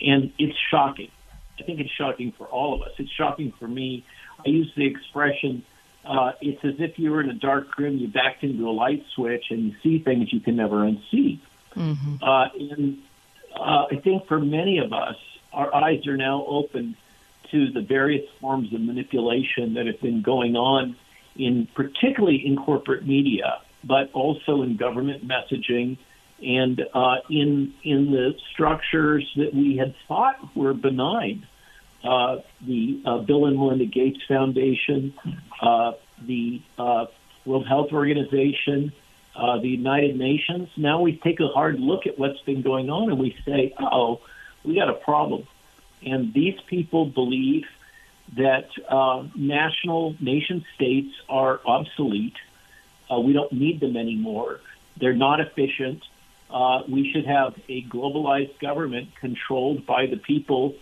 and 0.00 0.32
it's 0.38 0.56
shocking. 0.70 1.10
I 1.58 1.62
think 1.62 1.80
it's 1.80 1.90
shocking 1.90 2.32
for 2.36 2.46
all 2.46 2.74
of 2.74 2.82
us. 2.82 2.92
It's 2.98 3.10
shocking 3.10 3.52
for 3.58 3.66
me. 3.66 4.04
I 4.44 4.50
use 4.50 4.70
the 4.76 4.86
expression. 4.86 5.64
Uh, 6.04 6.32
it's 6.40 6.62
as 6.64 6.74
if 6.78 6.98
you 6.98 7.10
were 7.10 7.20
in 7.20 7.30
a 7.30 7.34
dark 7.34 7.76
room, 7.78 7.96
you 7.96 8.08
backed 8.08 8.44
into 8.44 8.68
a 8.68 8.70
light 8.70 9.02
switch, 9.14 9.46
and 9.50 9.64
you 9.64 9.74
see 9.82 9.98
things 9.98 10.32
you 10.32 10.40
can 10.40 10.56
never 10.56 10.76
unsee. 10.76 11.40
Mm-hmm. 11.74 12.22
Uh, 12.22 12.48
and 12.54 12.98
uh, 13.58 13.86
I 13.90 14.00
think 14.04 14.26
for 14.28 14.38
many 14.38 14.78
of 14.78 14.92
us, 14.92 15.16
our 15.52 15.74
eyes 15.74 16.06
are 16.06 16.16
now 16.16 16.44
open 16.46 16.96
to 17.50 17.70
the 17.72 17.80
various 17.80 18.24
forms 18.40 18.72
of 18.72 18.80
manipulation 18.80 19.74
that 19.74 19.86
have 19.86 20.00
been 20.00 20.22
going 20.22 20.56
on 20.56 20.96
in 21.36 21.68
particularly 21.74 22.42
in 22.44 22.56
corporate 22.56 23.06
media, 23.06 23.60
but 23.84 24.10
also 24.12 24.62
in 24.62 24.76
government 24.76 25.26
messaging 25.26 25.98
and 26.42 26.82
uh, 26.92 27.16
in 27.30 27.72
in 27.82 28.10
the 28.10 28.34
structures 28.52 29.30
that 29.36 29.54
we 29.54 29.76
had 29.76 29.94
thought 30.06 30.36
were 30.54 30.74
benign. 30.74 31.46
Uh, 32.04 32.36
the 32.64 33.02
uh, 33.04 33.18
Bill 33.18 33.46
and 33.46 33.56
Melinda 33.56 33.86
Gates 33.86 34.20
Foundation, 34.28 35.14
uh, 35.60 35.92
the 36.24 36.62
uh, 36.78 37.06
World 37.44 37.66
Health 37.66 37.88
Organization, 37.92 38.92
uh, 39.34 39.58
the 39.58 39.68
United 39.68 40.16
Nations. 40.16 40.68
Now 40.76 41.00
we 41.00 41.16
take 41.16 41.40
a 41.40 41.48
hard 41.48 41.80
look 41.80 42.06
at 42.06 42.18
what's 42.18 42.40
been 42.42 42.62
going 42.62 42.90
on 42.90 43.10
and 43.10 43.18
we 43.18 43.36
say, 43.44 43.74
oh, 43.80 44.20
we 44.64 44.74
got 44.76 44.88
a 44.88 44.94
problem. 44.94 45.48
And 46.06 46.32
these 46.32 46.58
people 46.68 47.04
believe 47.06 47.66
that 48.36 48.68
uh, 48.88 49.24
national 49.34 50.16
nation 50.20 50.64
states 50.74 51.12
are 51.28 51.60
obsolete. 51.66 52.36
Uh, 53.10 53.20
we 53.20 53.32
don't 53.32 53.52
need 53.52 53.80
them 53.80 53.96
anymore. 53.96 54.60
They're 54.98 55.14
not 55.14 55.40
efficient. 55.40 56.02
Uh, 56.48 56.82
we 56.88 57.12
should 57.12 57.26
have 57.26 57.54
a 57.68 57.82
globalized 57.84 58.58
government 58.60 59.08
controlled 59.20 59.84
by 59.84 60.06
the 60.06 60.16
people 60.16 60.76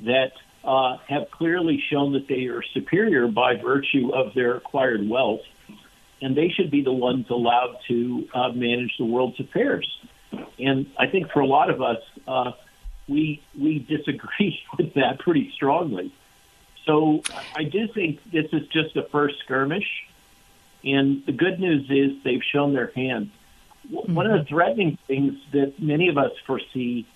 that 0.00 0.32
uh, 0.62 0.98
have 1.08 1.30
clearly 1.30 1.82
shown 1.90 2.12
that 2.12 2.28
they 2.28 2.46
are 2.46 2.62
superior 2.74 3.28
by 3.28 3.56
virtue 3.56 4.12
of 4.12 4.34
their 4.34 4.56
acquired 4.56 5.08
wealth. 5.08 5.40
And 6.20 6.36
they 6.36 6.48
should 6.48 6.70
be 6.70 6.82
the 6.82 6.92
ones 6.92 7.26
allowed 7.30 7.78
to 7.88 8.28
uh, 8.34 8.48
manage 8.52 8.96
the 8.98 9.04
world's 9.04 9.38
affairs. 9.40 9.86
And 10.58 10.86
I 10.98 11.06
think 11.06 11.30
for 11.30 11.40
a 11.40 11.46
lot 11.46 11.70
of 11.70 11.80
us, 11.80 12.02
uh, 12.26 12.52
we 13.08 13.42
we 13.58 13.78
disagree 13.78 14.60
with 14.78 14.94
that 14.94 15.18
pretty 15.18 15.50
strongly. 15.52 16.12
So 16.84 17.22
I 17.54 17.64
do 17.64 17.88
think 17.88 18.20
this 18.30 18.46
is 18.52 18.68
just 18.68 18.96
a 18.96 19.02
first 19.02 19.40
skirmish, 19.40 20.06
and 20.84 21.24
the 21.26 21.32
good 21.32 21.58
news 21.58 21.90
is 21.90 22.22
they've 22.22 22.44
shown 22.44 22.74
their 22.74 22.92
hand. 22.94 23.30
Mm-hmm. 23.90 24.14
One 24.14 24.26
of 24.30 24.38
the 24.38 24.44
threatening 24.44 24.98
things 25.06 25.34
that 25.52 25.80
many 25.80 26.08
of 26.08 26.16
us 26.16 26.32
foresee, 26.46 27.06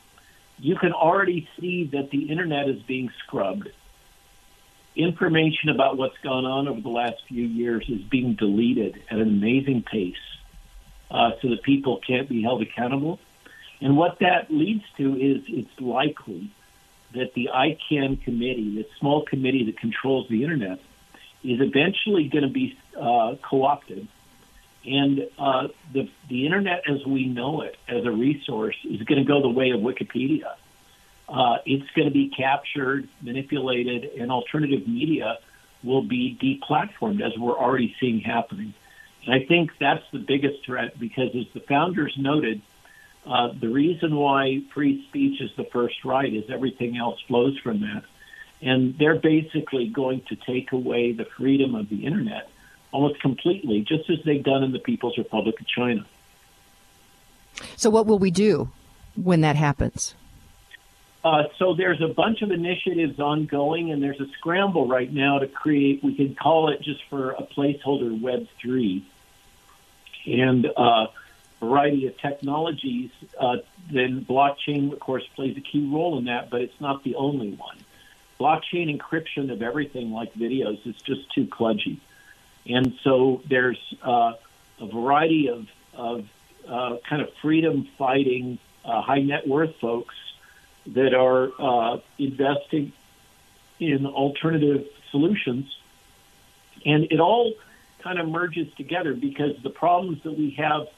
you 0.58 0.76
can 0.76 0.92
already 0.92 1.48
see 1.58 1.84
that 1.92 2.10
the 2.10 2.30
internet 2.30 2.68
is 2.68 2.82
being 2.82 3.10
scrubbed. 3.24 3.68
Information 4.96 5.68
about 5.68 5.96
what's 5.96 6.18
gone 6.18 6.44
on 6.44 6.66
over 6.66 6.80
the 6.80 6.88
last 6.88 7.22
few 7.28 7.44
years 7.44 7.88
is 7.88 8.02
being 8.02 8.34
deleted 8.34 9.00
at 9.08 9.18
an 9.18 9.28
amazing 9.28 9.82
pace, 9.82 10.16
uh, 11.12 11.30
so 11.40 11.48
that 11.50 11.62
people 11.62 12.00
can't 12.04 12.28
be 12.28 12.42
held 12.42 12.60
accountable. 12.60 13.20
And 13.80 13.96
what 13.96 14.18
that 14.20 14.50
leads 14.50 14.84
to 14.98 15.16
is 15.16 15.42
it's 15.48 15.80
likely 15.80 16.50
that 17.12 17.34
the 17.34 17.50
ICANN 17.52 18.22
committee, 18.22 18.76
the 18.76 18.86
small 18.98 19.24
committee 19.24 19.64
that 19.64 19.78
controls 19.78 20.28
the 20.28 20.42
internet, 20.42 20.78
is 21.42 21.60
eventually 21.60 22.28
going 22.28 22.44
to 22.44 22.50
be 22.50 22.78
uh, 22.96 23.36
co-opted. 23.42 24.06
And 24.84 25.28
uh, 25.38 25.68
the, 25.92 26.08
the 26.28 26.46
internet 26.46 26.84
as 26.88 27.04
we 27.04 27.26
know 27.26 27.62
it 27.62 27.76
as 27.88 28.04
a 28.04 28.10
resource 28.10 28.76
is 28.84 29.02
going 29.02 29.18
to 29.18 29.26
go 29.26 29.42
the 29.42 29.48
way 29.48 29.70
of 29.70 29.80
Wikipedia. 29.80 30.54
Uh, 31.28 31.58
it's 31.64 31.88
going 31.92 32.08
to 32.08 32.14
be 32.14 32.28
captured, 32.28 33.08
manipulated, 33.22 34.04
and 34.18 34.30
alternative 34.30 34.86
media 34.86 35.38
will 35.82 36.02
be 36.02 36.36
deplatformed 36.40 37.22
as 37.22 37.36
we're 37.38 37.56
already 37.56 37.94
seeing 38.00 38.20
happening. 38.20 38.74
And 39.26 39.34
I 39.34 39.46
think 39.46 39.72
that's 39.78 40.04
the 40.12 40.18
biggest 40.18 40.64
threat 40.64 40.98
because 40.98 41.34
as 41.34 41.46
the 41.52 41.60
founders 41.60 42.14
noted, 42.18 42.62
Uh, 43.26 43.52
the 43.58 43.68
reason 43.68 44.16
why 44.16 44.62
free 44.72 45.04
speech 45.08 45.40
is 45.40 45.50
the 45.56 45.64
first 45.64 46.04
right 46.04 46.32
is 46.32 46.48
everything 46.50 46.96
else 46.96 47.20
flows 47.28 47.58
from 47.58 47.80
that. 47.80 48.04
And 48.62 48.96
they're 48.98 49.18
basically 49.18 49.88
going 49.88 50.22
to 50.28 50.36
take 50.36 50.72
away 50.72 51.12
the 51.12 51.24
freedom 51.24 51.74
of 51.74 51.88
the 51.88 52.06
internet 52.06 52.48
almost 52.92 53.20
completely, 53.20 53.82
just 53.82 54.08
as 54.10 54.18
they've 54.24 54.42
done 54.42 54.62
in 54.62 54.72
the 54.72 54.78
People's 54.78 55.16
Republic 55.16 55.60
of 55.60 55.66
China. 55.66 56.04
So, 57.76 57.90
what 57.90 58.06
will 58.06 58.18
we 58.18 58.30
do 58.30 58.70
when 59.14 59.40
that 59.42 59.56
happens? 59.56 60.14
Uh, 61.22 61.44
so 61.58 61.74
there's 61.74 62.00
a 62.00 62.08
bunch 62.08 62.40
of 62.40 62.50
initiatives 62.50 63.20
ongoing, 63.20 63.92
and 63.92 64.02
there's 64.02 64.20
a 64.20 64.28
scramble 64.38 64.88
right 64.88 65.12
now 65.12 65.38
to 65.38 65.46
create. 65.46 66.02
We 66.02 66.14
can 66.14 66.34
call 66.34 66.70
it 66.70 66.80
just 66.80 67.04
for 67.10 67.32
a 67.32 67.42
placeholder 67.42 68.18
Web 68.18 68.46
three, 68.60 69.04
and 70.26 70.66
uh, 70.76 71.08
variety 71.60 72.06
of 72.06 72.16
technologies. 72.18 73.10
Uh, 73.38 73.58
then 73.90 74.24
blockchain, 74.24 74.92
of 74.92 75.00
course, 75.00 75.26
plays 75.36 75.56
a 75.56 75.60
key 75.60 75.86
role 75.86 76.18
in 76.18 76.24
that, 76.24 76.50
but 76.50 76.62
it's 76.62 76.80
not 76.80 77.04
the 77.04 77.14
only 77.14 77.52
one. 77.52 77.76
Blockchain 78.38 78.96
encryption 78.96 79.52
of 79.52 79.62
everything 79.62 80.12
like 80.12 80.32
videos 80.34 80.84
is 80.86 80.96
just 81.02 81.30
too 81.34 81.46
kludgy, 81.46 81.98
and 82.66 82.94
so 83.02 83.42
there's 83.46 83.78
uh, 84.02 84.32
a 84.80 84.86
variety 84.86 85.48
of, 85.48 85.66
of 85.92 86.26
uh, 86.66 86.96
kind 87.06 87.20
of 87.20 87.32
freedom 87.42 87.86
fighting, 87.98 88.58
uh, 88.84 89.02
high 89.02 89.20
net 89.20 89.46
worth 89.46 89.76
folks 89.76 90.14
that 90.86 91.14
are 91.14 91.50
uh, 91.58 91.98
investing 92.18 92.92
in 93.78 94.06
alternative 94.06 94.86
solutions. 95.10 95.76
And 96.86 97.04
it 97.10 97.20
all 97.20 97.52
kind 97.98 98.18
of 98.18 98.28
merges 98.28 98.72
together 98.74 99.12
because 99.12 99.56
the 99.62 99.70
problems 99.70 100.22
that 100.22 100.36
we 100.36 100.50
have 100.52 100.88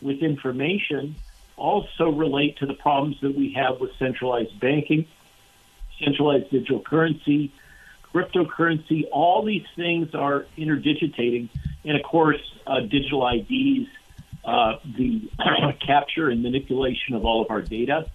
with 0.00 0.22
information 0.22 1.16
also 1.56 2.10
relate 2.10 2.58
to 2.58 2.66
the 2.66 2.74
problems 2.74 3.16
that 3.22 3.34
we 3.34 3.52
have 3.54 3.80
with 3.80 3.90
centralized 3.98 4.58
banking, 4.60 5.06
centralized 5.98 6.50
digital 6.50 6.80
currency, 6.80 7.52
cryptocurrency. 8.14 9.04
All 9.10 9.44
these 9.44 9.66
things 9.74 10.14
are 10.14 10.46
interdigitating. 10.56 11.48
And 11.84 11.96
of 11.96 12.02
course, 12.02 12.40
uh, 12.66 12.80
digital 12.80 13.26
IDs, 13.26 13.88
uh, 14.44 14.76
the 14.84 15.30
capture 15.86 16.28
and 16.28 16.42
manipulation 16.42 17.14
of 17.14 17.24
all 17.24 17.42
of 17.42 17.50
our 17.50 17.62
data 17.62 18.08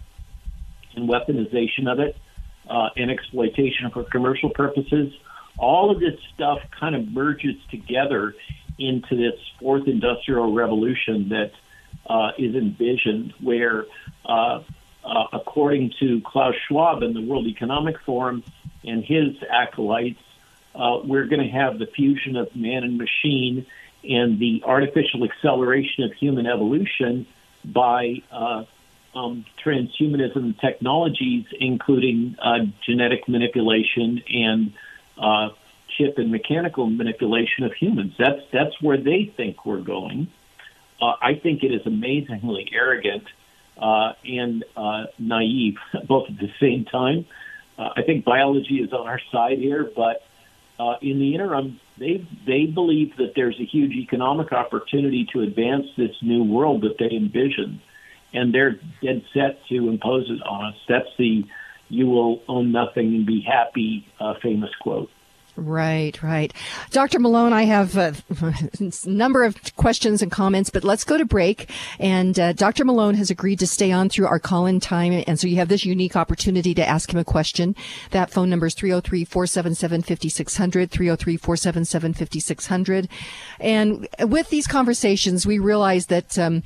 and 0.95 1.09
weaponization 1.09 1.91
of 1.91 1.99
it 1.99 2.17
uh, 2.69 2.89
and 2.95 3.09
exploitation 3.09 3.89
for 3.91 4.03
commercial 4.03 4.49
purposes. 4.49 5.13
All 5.57 5.91
of 5.91 5.99
this 5.99 6.19
stuff 6.33 6.59
kind 6.79 6.95
of 6.95 7.07
merges 7.11 7.55
together 7.69 8.35
into 8.79 9.15
this 9.15 9.39
fourth 9.59 9.87
industrial 9.87 10.53
revolution 10.53 11.29
that 11.29 11.51
uh, 12.07 12.31
is 12.37 12.55
envisioned, 12.55 13.33
where, 13.39 13.85
uh, 14.25 14.61
uh 15.03 15.27
according 15.33 15.93
to 15.99 16.21
Klaus 16.25 16.55
Schwab 16.67 17.03
and 17.03 17.15
the 17.15 17.21
World 17.21 17.47
Economic 17.47 17.99
Forum 18.01 18.43
and 18.83 19.03
his 19.03 19.35
acolytes, 19.49 20.19
uh, 20.75 20.99
we're 21.03 21.25
going 21.25 21.41
to 21.41 21.51
have 21.51 21.79
the 21.79 21.87
fusion 21.87 22.35
of 22.35 22.55
man 22.55 22.83
and 22.83 22.97
machine 22.97 23.65
and 24.03 24.39
the 24.39 24.63
artificial 24.65 25.23
acceleration 25.23 26.03
of 26.03 26.13
human 26.13 26.47
evolution 26.47 27.27
by 27.63 28.21
uh, 28.31 28.63
um, 29.13 29.45
transhumanism 29.63 30.59
technologies, 30.59 31.45
including 31.59 32.35
uh, 32.41 32.59
genetic 32.85 33.27
manipulation 33.27 34.23
and 34.33 34.73
uh, 35.17 35.49
chip 35.97 36.17
and 36.17 36.31
mechanical 36.31 36.89
manipulation 36.89 37.63
of 37.65 37.73
humans. 37.73 38.13
That's 38.17 38.41
that's 38.51 38.81
where 38.81 38.97
they 38.97 39.31
think 39.35 39.65
we're 39.65 39.81
going. 39.81 40.31
Uh, 41.01 41.13
I 41.21 41.35
think 41.35 41.63
it 41.63 41.73
is 41.73 41.85
amazingly 41.85 42.69
arrogant 42.73 43.23
uh, 43.81 44.13
and 44.23 44.63
uh, 44.77 45.05
naive, 45.17 45.77
both 46.07 46.29
at 46.29 46.37
the 46.37 46.51
same 46.59 46.85
time. 46.85 47.25
Uh, 47.77 47.89
I 47.95 48.03
think 48.03 48.25
biology 48.25 48.75
is 48.75 48.93
on 48.93 49.07
our 49.07 49.19
side 49.31 49.57
here, 49.57 49.89
but 49.95 50.23
in 51.01 51.19
the 51.19 51.35
interim, 51.35 51.79
they 51.99 52.25
they 52.47 52.65
believe 52.65 53.15
that 53.17 53.33
there's 53.35 53.59
a 53.59 53.65
huge 53.65 53.93
economic 53.93 54.51
opportunity 54.51 55.27
to 55.31 55.41
advance 55.41 55.85
this 55.95 56.15
new 56.21 56.43
world 56.43 56.81
that 56.81 56.97
they 56.97 57.15
envision 57.15 57.81
and 58.33 58.53
they're 58.53 58.79
dead 59.01 59.23
set 59.33 59.65
to 59.67 59.89
impose 59.89 60.29
it 60.29 60.41
on 60.45 60.65
us. 60.65 60.75
That's 60.87 61.09
the 61.17 61.45
"you 61.89 62.07
will 62.07 62.41
own 62.47 62.71
nothing 62.71 63.07
and 63.15 63.25
be 63.25 63.41
happy" 63.41 64.07
uh, 64.19 64.35
famous 64.41 64.73
quote. 64.81 65.09
Right, 65.57 66.21
right. 66.23 66.53
Dr. 66.91 67.19
Malone, 67.19 67.51
I 67.51 67.63
have 67.63 67.97
a 67.97 68.15
number 69.05 69.43
of 69.43 69.75
questions 69.75 70.21
and 70.21 70.31
comments, 70.31 70.69
but 70.69 70.85
let's 70.85 71.03
go 71.03 71.17
to 71.17 71.25
break. 71.25 71.69
And 71.99 72.39
uh, 72.39 72.53
Dr. 72.53 72.85
Malone 72.85 73.15
has 73.15 73.29
agreed 73.29 73.59
to 73.59 73.67
stay 73.67 73.91
on 73.91 74.07
through 74.07 74.27
our 74.27 74.39
call 74.39 74.65
in 74.65 74.79
time. 74.79 75.23
And 75.27 75.39
so 75.39 75.47
you 75.47 75.57
have 75.57 75.67
this 75.67 75.85
unique 75.85 76.15
opportunity 76.15 76.73
to 76.75 76.87
ask 76.87 77.11
him 77.11 77.19
a 77.19 77.25
question. 77.25 77.75
That 78.11 78.31
phone 78.31 78.49
number 78.49 78.67
is 78.67 78.75
303 78.75 79.25
477 79.25 80.03
5600, 80.03 80.89
303 80.89 81.37
477 81.37 82.13
5600. 82.13 83.09
And 83.59 84.07
with 84.21 84.49
these 84.49 84.67
conversations, 84.67 85.45
we 85.45 85.59
realize 85.59 86.05
that. 86.07 86.39
Um, 86.39 86.63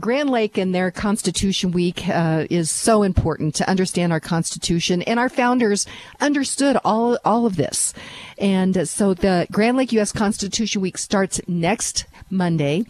Grand 0.00 0.30
Lake 0.30 0.58
and 0.58 0.74
their 0.74 0.90
Constitution 0.90 1.70
Week 1.70 2.08
uh, 2.08 2.46
is 2.50 2.70
so 2.70 3.02
important 3.02 3.54
to 3.56 3.68
understand 3.68 4.12
our 4.12 4.20
Constitution, 4.20 5.02
and 5.02 5.20
our 5.20 5.28
founders 5.28 5.86
understood 6.20 6.76
all 6.84 7.18
all 7.24 7.46
of 7.46 7.56
this. 7.56 7.94
And 8.38 8.88
so 8.88 9.14
the 9.14 9.46
Grand 9.52 9.76
Lake 9.76 9.92
U.S. 9.92 10.12
Constitution 10.12 10.82
Week 10.82 10.98
starts 10.98 11.40
next 11.46 12.06
Monday. 12.28 12.86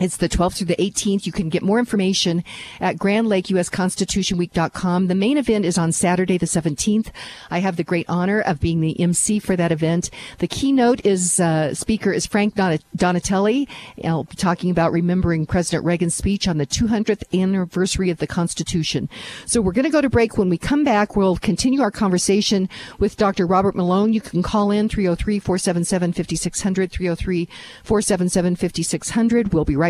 It's 0.00 0.16
the 0.16 0.30
12th 0.30 0.56
through 0.56 0.68
the 0.68 0.76
18th. 0.76 1.26
You 1.26 1.32
can 1.32 1.50
get 1.50 1.62
more 1.62 1.78
information 1.78 2.42
at 2.80 2.96
grandlakeusconstitutionweek.com. 2.96 5.08
The 5.08 5.14
main 5.14 5.36
event 5.36 5.66
is 5.66 5.76
on 5.76 5.92
Saturday, 5.92 6.38
the 6.38 6.46
17th. 6.46 7.08
I 7.50 7.58
have 7.58 7.76
the 7.76 7.84
great 7.84 8.06
honor 8.08 8.40
of 8.40 8.60
being 8.60 8.80
the 8.80 8.98
MC 8.98 9.38
for 9.38 9.56
that 9.56 9.70
event. 9.70 10.08
The 10.38 10.48
keynote 10.48 11.04
is, 11.04 11.38
uh, 11.38 11.74
speaker 11.74 12.12
is 12.12 12.24
Frank 12.24 12.54
Donatelli. 12.96 13.68
I'll 14.02 14.24
be 14.24 14.36
talking 14.36 14.70
about 14.70 14.90
remembering 14.90 15.44
President 15.44 15.84
Reagan's 15.84 16.14
speech 16.14 16.48
on 16.48 16.56
the 16.56 16.66
200th 16.66 17.22
anniversary 17.38 18.08
of 18.08 18.16
the 18.18 18.26
Constitution. 18.26 19.10
So 19.44 19.60
we're 19.60 19.72
going 19.72 19.84
to 19.84 19.90
go 19.90 20.00
to 20.00 20.08
break. 20.08 20.38
When 20.38 20.48
we 20.48 20.56
come 20.56 20.82
back, 20.82 21.14
we'll 21.14 21.36
continue 21.36 21.82
our 21.82 21.90
conversation 21.90 22.70
with 22.98 23.18
Dr. 23.18 23.46
Robert 23.46 23.76
Malone. 23.76 24.14
You 24.14 24.22
can 24.22 24.42
call 24.42 24.70
in 24.70 24.88
303 24.88 25.38
477 25.38 26.14
5600, 26.14 26.90
303 26.90 27.48
477 27.84 28.56
5600. 28.56 29.52
We'll 29.52 29.66
be 29.66 29.76
right 29.76 29.89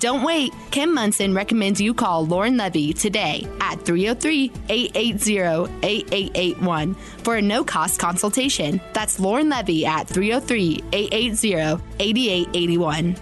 Don't 0.00 0.22
wait. 0.22 0.52
Kim 0.70 0.92
Monson 0.94 1.34
recommends 1.34 1.80
you 1.80 1.94
call 1.94 2.26
Loren 2.26 2.56
Levy 2.56 2.92
today 2.92 3.46
at 3.60 3.80
303 3.82 4.52
880 4.68 5.38
8881 5.82 6.94
for 6.94 7.36
a 7.36 7.42
no 7.42 7.64
cost 7.64 7.98
consultation. 7.98 8.80
That's 8.92 9.18
Loren 9.18 9.48
Levy 9.48 9.86
at 9.86 10.06
303 10.06 10.84
880 10.92 11.82
8881. 11.98 13.16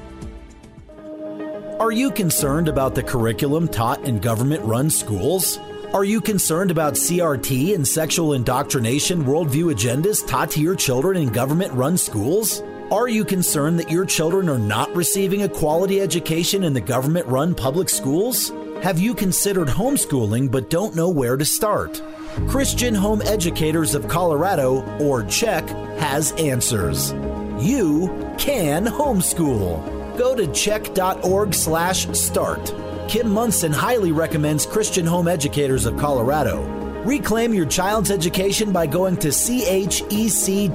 Are 1.81 1.93
you 1.93 2.11
concerned 2.11 2.69
about 2.69 2.95
the 2.95 3.03
curriculum 3.03 3.69
taught 3.69 4.05
in 4.05 4.19
government 4.19 4.63
run 4.63 4.89
schools? 4.91 5.59
Are 5.93 6.05
you 6.05 6.21
concerned 6.21 6.71
about 6.71 6.95
CRT 6.95 7.75
and 7.75 7.87
sexual 7.87 8.33
indoctrination 8.33 9.25
worldview 9.25 9.73
agendas 9.73 10.27
taught 10.27 10.51
to 10.53 10.61
your 10.61 10.75
children 10.75 11.17
in 11.17 11.29
government 11.29 11.73
run 11.73 11.97
schools? 11.97 12.63
Are 12.91 13.09
you 13.09 13.25
concerned 13.25 13.79
that 13.81 13.91
your 13.91 14.05
children 14.05 14.47
are 14.49 14.59
not 14.59 14.95
receiving 14.95 15.43
a 15.43 15.49
quality 15.49 16.03
education 16.03 16.65
in 16.65 16.75
the 16.75 16.83
government 16.83 17.27
run 17.27 17.55
public 17.55 17.89
schools? 17.89 18.51
Have 18.83 18.99
you 18.99 19.15
considered 19.15 19.69
homeschooling 19.69 20.51
but 20.51 20.69
don't 20.69 20.95
know 20.95 21.09
where 21.09 21.39
to 21.39 21.47
start? 21.47 22.03
Christian 22.47 22.95
Home 22.95 23.23
Educators 23.23 23.95
of 23.95 24.07
Colorado, 24.07 24.83
or 25.01 25.23
CHEC, 25.23 25.67
has 25.99 26.33
answers. 26.33 27.13
You 27.59 28.09
can 28.37 28.85
homeschool. 28.85 30.19
Go 30.19 30.35
to 30.35 30.47
chec.org 30.49 31.55
slash 31.55 32.07
start. 32.09 32.75
Kim 33.09 33.31
Monson 33.31 33.73
highly 33.73 34.13
recommends 34.13 34.67
Christian 34.67 35.07
Home 35.07 35.27
Educators 35.27 35.87
of 35.87 35.97
Colorado. 35.97 36.84
Reclaim 37.05 37.53
your 37.53 37.67
child's 37.67 38.11
education 38.11 38.73
by 38.73 38.87
going 38.87 39.19
to 39.19 39.29
chec.org 39.29 40.69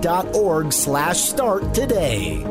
slash 0.71 1.19
start 1.19 1.73
today. 1.73 2.45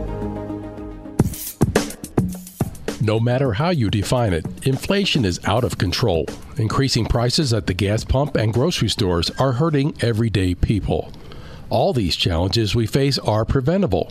No 3.00 3.20
matter 3.20 3.52
how 3.52 3.70
you 3.70 3.88
define 3.88 4.32
it, 4.32 4.44
inflation 4.66 5.24
is 5.24 5.38
out 5.44 5.62
of 5.62 5.78
control. 5.78 6.26
Increasing 6.56 7.06
prices 7.06 7.55
at 7.55 7.68
the 7.68 7.74
gas 7.74 8.02
pump 8.02 8.34
and 8.34 8.52
grocery 8.52 8.88
stores 8.88 9.30
are 9.38 9.52
hurting 9.52 9.96
everyday 10.00 10.56
people. 10.56 11.12
All 11.70 11.92
these 11.92 12.16
challenges 12.16 12.74
we 12.74 12.86
face 12.86 13.16
are 13.20 13.44
preventable. 13.44 14.10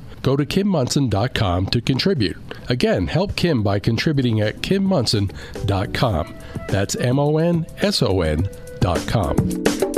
Go 0.21 0.35
to 0.35 0.45
kimmonson.com 0.45 1.67
to 1.67 1.81
contribute. 1.81 2.37
Again, 2.69 3.07
help 3.07 3.35
Kim 3.35 3.63
by 3.63 3.79
contributing 3.79 4.41
at 4.41 4.61
kimmonson.com. 4.61 6.35
That's 6.67 6.95
M 6.95 7.19
O 7.19 7.37
N 7.37 7.65
S 7.81 8.01
O 8.01 8.21
N.com. 8.21 9.90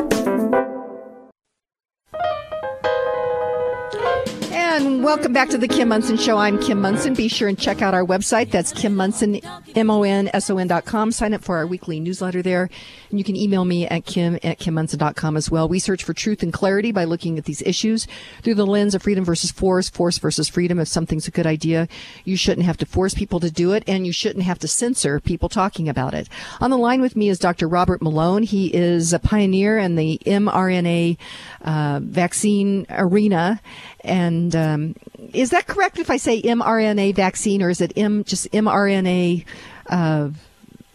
welcome 5.03 5.33
back 5.33 5.49
to 5.49 5.57
the 5.57 5.67
Kim 5.67 5.89
Monson 5.89 6.15
Show. 6.15 6.37
I'm 6.37 6.57
Kim 6.61 6.79
Monson. 6.79 7.13
Be 7.13 7.27
sure 7.27 7.49
and 7.49 7.59
check 7.59 7.81
out 7.81 7.93
our 7.93 8.05
website. 8.05 8.51
That's 8.51 8.71
Kim 8.71 8.95
Monson, 8.95 9.41
M-O-N-S-O-N 9.75 10.67
dot 10.67 10.85
com. 10.85 11.11
Sign 11.11 11.33
up 11.33 11.43
for 11.43 11.57
our 11.57 11.67
weekly 11.67 11.99
newsletter 11.99 12.41
there. 12.41 12.69
And 13.09 13.19
you 13.19 13.25
can 13.25 13.35
email 13.35 13.65
me 13.65 13.85
at 13.85 14.05
kim 14.05 14.35
at 14.35 14.59
kimmonson.com 14.59 15.35
as 15.35 15.51
well. 15.51 15.67
We 15.67 15.79
search 15.79 16.05
for 16.05 16.13
truth 16.13 16.41
and 16.41 16.53
clarity 16.53 16.93
by 16.93 17.03
looking 17.03 17.37
at 17.37 17.43
these 17.43 17.61
issues 17.63 18.07
through 18.43 18.55
the 18.55 18.65
lens 18.65 18.95
of 18.95 19.03
freedom 19.03 19.25
versus 19.25 19.51
force, 19.51 19.89
force 19.89 20.19
versus 20.19 20.47
freedom. 20.47 20.79
If 20.79 20.87
something's 20.87 21.27
a 21.27 21.31
good 21.31 21.45
idea, 21.45 21.89
you 22.23 22.37
shouldn't 22.37 22.65
have 22.65 22.77
to 22.77 22.85
force 22.85 23.13
people 23.13 23.41
to 23.41 23.51
do 23.51 23.73
it, 23.73 23.83
and 23.85 24.07
you 24.07 24.13
shouldn't 24.13 24.45
have 24.45 24.59
to 24.59 24.69
censor 24.69 25.19
people 25.19 25.49
talking 25.49 25.89
about 25.89 26.13
it. 26.13 26.29
On 26.61 26.69
the 26.69 26.77
line 26.77 27.01
with 27.01 27.17
me 27.17 27.27
is 27.27 27.39
Dr. 27.39 27.67
Robert 27.67 28.01
Malone. 28.01 28.43
He 28.43 28.73
is 28.73 29.11
a 29.11 29.19
pioneer 29.19 29.77
in 29.77 29.95
the 29.95 30.17
mRNA 30.25 31.17
uh, 31.61 31.99
vaccine 32.01 32.85
arena. 32.89 33.59
And 34.05 34.53
um, 34.53 34.92
is 35.33 35.51
that 35.51 35.67
correct 35.67 35.99
if 35.99 36.09
I 36.09 36.17
say 36.17 36.41
mRNA 36.41 37.15
vaccine, 37.15 37.61
or 37.61 37.69
is 37.69 37.81
it 37.81 37.93
M 37.95 38.23
just 38.23 38.51
mRNA 38.51 39.45
uh, 39.89 40.29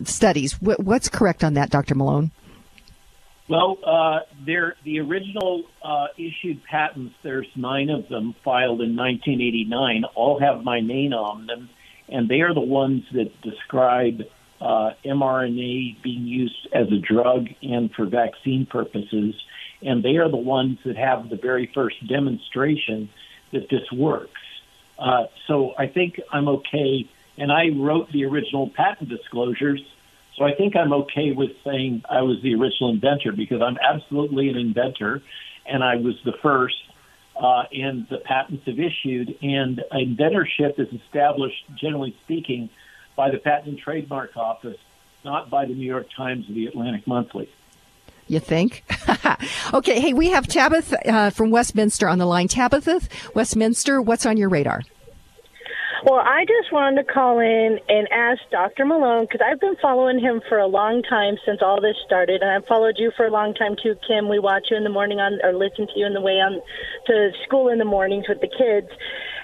studies? 0.04 0.60
What, 0.60 0.80
what's 0.80 1.08
correct 1.08 1.44
on 1.44 1.54
that, 1.54 1.70
Dr. 1.70 1.94
Malone? 1.94 2.30
Well, 3.48 3.78
uh, 3.84 4.20
the 4.44 5.00
original 5.00 5.64
uh, 5.82 6.08
issued 6.18 6.62
patents, 6.64 7.14
there's 7.22 7.48
nine 7.56 7.88
of 7.88 8.08
them 8.08 8.34
filed 8.44 8.82
in 8.82 8.94
1989, 8.94 10.04
all 10.14 10.38
have 10.38 10.62
my 10.62 10.80
name 10.80 11.14
on 11.14 11.46
them, 11.46 11.70
and 12.10 12.28
they 12.28 12.42
are 12.42 12.52
the 12.52 12.60
ones 12.60 13.04
that 13.14 13.40
describe 13.40 14.20
uh, 14.60 14.90
mRNA 15.02 16.02
being 16.02 16.26
used 16.26 16.68
as 16.74 16.88
a 16.88 16.98
drug 16.98 17.46
and 17.62 17.90
for 17.92 18.04
vaccine 18.04 18.66
purposes 18.66 19.34
and 19.82 20.02
they 20.02 20.16
are 20.16 20.30
the 20.30 20.36
ones 20.36 20.78
that 20.84 20.96
have 20.96 21.28
the 21.28 21.36
very 21.36 21.70
first 21.74 21.96
demonstration 22.08 23.08
that 23.52 23.68
this 23.68 23.90
works. 23.92 24.40
Uh, 24.98 25.26
so 25.46 25.74
I 25.78 25.86
think 25.86 26.20
I'm 26.32 26.48
okay, 26.48 27.08
and 27.36 27.52
I 27.52 27.68
wrote 27.68 28.10
the 28.10 28.24
original 28.24 28.68
patent 28.68 29.08
disclosures, 29.08 29.80
so 30.36 30.44
I 30.44 30.54
think 30.54 30.76
I'm 30.76 30.92
okay 30.92 31.32
with 31.32 31.50
saying 31.64 32.02
I 32.08 32.22
was 32.22 32.40
the 32.42 32.54
original 32.54 32.90
inventor 32.90 33.32
because 33.32 33.60
I'm 33.60 33.78
absolutely 33.78 34.48
an 34.48 34.56
inventor, 34.56 35.22
and 35.66 35.82
I 35.82 35.96
was 35.96 36.14
the 36.24 36.32
first. 36.32 36.82
Uh, 37.36 37.64
and 37.72 38.08
the 38.08 38.18
patents 38.18 38.64
have 38.66 38.80
issued, 38.80 39.38
and 39.42 39.80
inventorship 39.92 40.80
is 40.80 40.92
established, 40.92 41.64
generally 41.76 42.16
speaking, 42.24 42.68
by 43.14 43.30
the 43.30 43.38
Patent 43.38 43.68
and 43.68 43.78
Trademark 43.78 44.36
Office, 44.36 44.78
not 45.24 45.48
by 45.48 45.64
the 45.64 45.72
New 45.72 45.86
York 45.86 46.08
Times 46.16 46.50
or 46.50 46.52
the 46.52 46.66
Atlantic 46.66 47.06
Monthly. 47.06 47.48
You 48.28 48.40
think? 48.40 48.84
okay. 49.74 50.00
Hey, 50.00 50.12
we 50.12 50.30
have 50.30 50.46
Tabitha 50.46 51.10
uh, 51.10 51.30
from 51.30 51.50
Westminster 51.50 52.08
on 52.08 52.18
the 52.18 52.26
line. 52.26 52.46
Tabitha, 52.46 53.00
Westminster, 53.34 54.00
what's 54.00 54.26
on 54.26 54.36
your 54.36 54.48
radar? 54.48 54.82
Well, 56.04 56.20
I 56.20 56.44
just 56.44 56.72
wanted 56.72 57.02
to 57.02 57.12
call 57.12 57.40
in 57.40 57.80
and 57.88 58.06
ask 58.12 58.40
Dr. 58.52 58.84
Malone 58.84 59.24
because 59.24 59.40
I've 59.44 59.58
been 59.58 59.74
following 59.82 60.20
him 60.20 60.40
for 60.48 60.58
a 60.58 60.66
long 60.66 61.02
time 61.02 61.34
since 61.44 61.58
all 61.60 61.80
this 61.80 61.96
started, 62.06 62.40
and 62.40 62.50
I've 62.50 62.66
followed 62.66 62.94
you 62.98 63.10
for 63.16 63.26
a 63.26 63.30
long 63.30 63.52
time 63.52 63.74
too, 63.82 63.96
Kim. 64.06 64.28
We 64.28 64.38
watch 64.38 64.68
you 64.70 64.76
in 64.76 64.84
the 64.84 64.90
morning 64.90 65.18
on 65.18 65.40
or 65.42 65.52
listen 65.52 65.88
to 65.88 65.92
you 65.96 66.06
in 66.06 66.14
the 66.14 66.20
way 66.20 66.38
on 66.38 66.60
to 67.06 67.30
school 67.44 67.68
in 67.68 67.78
the 67.78 67.84
mornings 67.84 68.26
with 68.28 68.40
the 68.40 68.46
kids. 68.46 68.88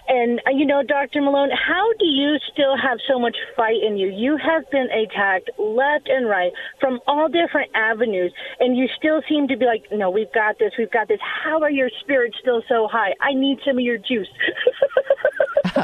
And, 0.07 0.41
uh, 0.47 0.51
you 0.51 0.67
know, 0.67 0.83
Dr. 0.83 1.23
Malone, 1.23 1.51
how 1.51 1.93
do 1.99 2.05
you 2.05 2.37
still 2.53 2.77
have 2.77 2.99
so 3.09 3.19
much 3.19 3.37
fight 3.57 3.83
in 3.83 3.97
you? 3.97 4.09
You 4.09 4.37
have 4.37 4.71
been 4.71 4.89
attacked 4.91 5.51
left 5.59 6.09
and 6.09 6.29
right 6.29 6.53
from 6.79 7.01
all 7.07 7.29
different 7.29 7.71
avenues, 7.75 8.33
and 8.61 8.77
you 8.77 8.87
still 8.99 9.23
seem 9.29 9.49
to 9.49 9.57
be 9.57 9.65
like, 9.65 9.87
no, 9.91 10.11
we've 10.11 10.33
got 10.33 10.59
this, 10.59 10.73
we've 10.79 10.91
got 10.91 11.09
this. 11.09 11.21
How 11.23 11.63
are 11.63 11.71
your 11.71 11.89
spirits 12.01 12.37
still 12.39 12.63
so 12.69 12.87
high? 12.87 13.15
I 13.21 13.33
need 13.33 13.61
some 13.65 13.79
of 13.79 13.85
your 13.85 13.97
juice. 13.97 14.29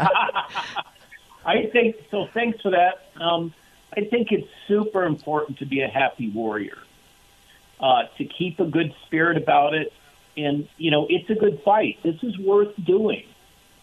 I 1.47 1.70
think 1.72 1.97
so. 2.10 2.26
Thanks 2.34 2.60
for 2.60 2.72
that. 2.72 3.06
Um, 3.18 3.55
I 3.97 4.05
think 4.05 4.32
it's 4.32 4.48
super 4.68 5.05
important 5.05 5.59
to 5.59 5.66
be 5.66 5.80
a 5.80 5.88
happy 5.88 6.30
warrior, 6.30 6.78
uh, 7.80 8.02
to 8.18 8.24
keep 8.26 8.60
a 8.60 8.66
good 8.66 8.94
spirit 9.06 9.38
about 9.38 9.72
it. 9.72 9.92
And, 10.36 10.68
you 10.76 10.90
know, 10.90 11.06
it's 11.09 11.28
a 11.30 11.34
good 11.34 11.62
fight. 11.64 11.98
This 12.02 12.22
is 12.22 12.38
worth 12.38 12.74
doing. 12.84 13.24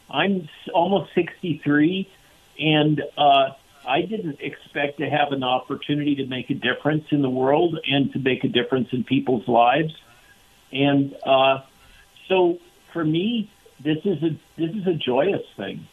I'm 0.10 0.48
almost 0.74 1.14
63, 1.16 2.10
and 2.60 3.04
uh, 3.18 3.52
I 3.86 4.02
didn't 4.02 4.42
expect 4.42 5.00
to 5.00 5.10
have 5.10 5.32
an 5.32 5.44
opportunity 5.44 6.16
to 6.16 6.26
make 6.26 6.50
a 6.50 6.54
difference 6.54 7.06
in 7.12 7.22
the 7.22 7.30
world 7.30 7.80
and 7.90 8.12
to 8.14 8.20
make 8.20 8.44
a 8.44 8.48
difference 8.48 8.90
in 8.92 9.04
people's 9.04 9.48
lives. 9.48 9.94
And 10.72 11.16
uh, 11.26 11.62
so, 12.28 12.60
for 12.94 13.04
me, 13.04 13.50
this 13.80 14.00
is 14.06 14.22
a 14.24 14.38
this 14.58 14.76
is 14.76 14.88
a 14.88 14.94
joyous 14.94 15.46
thing. 15.56 15.88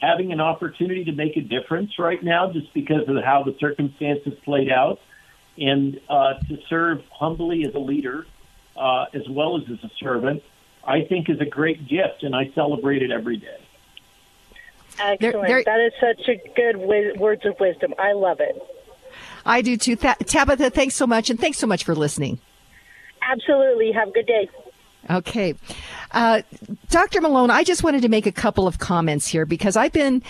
Having 0.00 0.32
an 0.32 0.40
opportunity 0.40 1.04
to 1.04 1.12
make 1.12 1.36
a 1.36 1.40
difference 1.40 1.98
right 1.98 2.22
now, 2.22 2.52
just 2.52 2.72
because 2.74 3.08
of 3.08 3.22
how 3.22 3.42
the 3.42 3.56
circumstances 3.58 4.34
played 4.44 4.70
out, 4.70 5.00
and 5.58 6.00
uh, 6.08 6.34
to 6.48 6.58
serve 6.68 7.02
humbly 7.10 7.64
as 7.66 7.74
a 7.74 7.78
leader, 7.78 8.26
uh, 8.76 9.06
as 9.12 9.28
well 9.28 9.56
as 9.56 9.64
as 9.70 9.82
a 9.84 9.90
servant, 9.98 10.42
I 10.86 11.04
think 11.04 11.28
is 11.30 11.40
a 11.40 11.46
great 11.46 11.88
gift, 11.88 12.22
and 12.22 12.34
I 12.34 12.50
celebrate 12.54 13.02
it 13.02 13.10
every 13.10 13.36
day. 13.36 13.58
Excellent. 14.98 15.20
They're, 15.20 15.32
they're, 15.32 15.64
that 15.64 15.80
is 15.80 15.92
such 16.00 16.28
a 16.28 16.36
good 16.54 16.80
w- 16.80 17.18
words 17.18 17.44
of 17.44 17.58
wisdom. 17.58 17.94
I 17.98 18.12
love 18.12 18.40
it. 18.40 18.62
I 19.44 19.62
do 19.62 19.76
too. 19.76 19.96
Th- 19.96 20.16
Tabitha, 20.18 20.70
thanks 20.70 20.94
so 20.94 21.06
much, 21.06 21.30
and 21.30 21.38
thanks 21.38 21.58
so 21.58 21.66
much 21.66 21.84
for 21.84 21.94
listening. 21.94 22.38
Absolutely. 23.22 23.92
Have 23.92 24.08
a 24.08 24.12
good 24.12 24.26
day. 24.26 24.48
Okay. 25.10 25.54
Uh, 26.12 26.42
Dr. 26.90 27.20
Malone, 27.20 27.50
I 27.50 27.64
just 27.64 27.82
wanted 27.82 28.02
to 28.02 28.08
make 28.08 28.26
a 28.26 28.32
couple 28.32 28.66
of 28.66 28.78
comments 28.78 29.26
here 29.26 29.44
because 29.44 29.76
I've 29.76 29.92
been, 29.92 30.22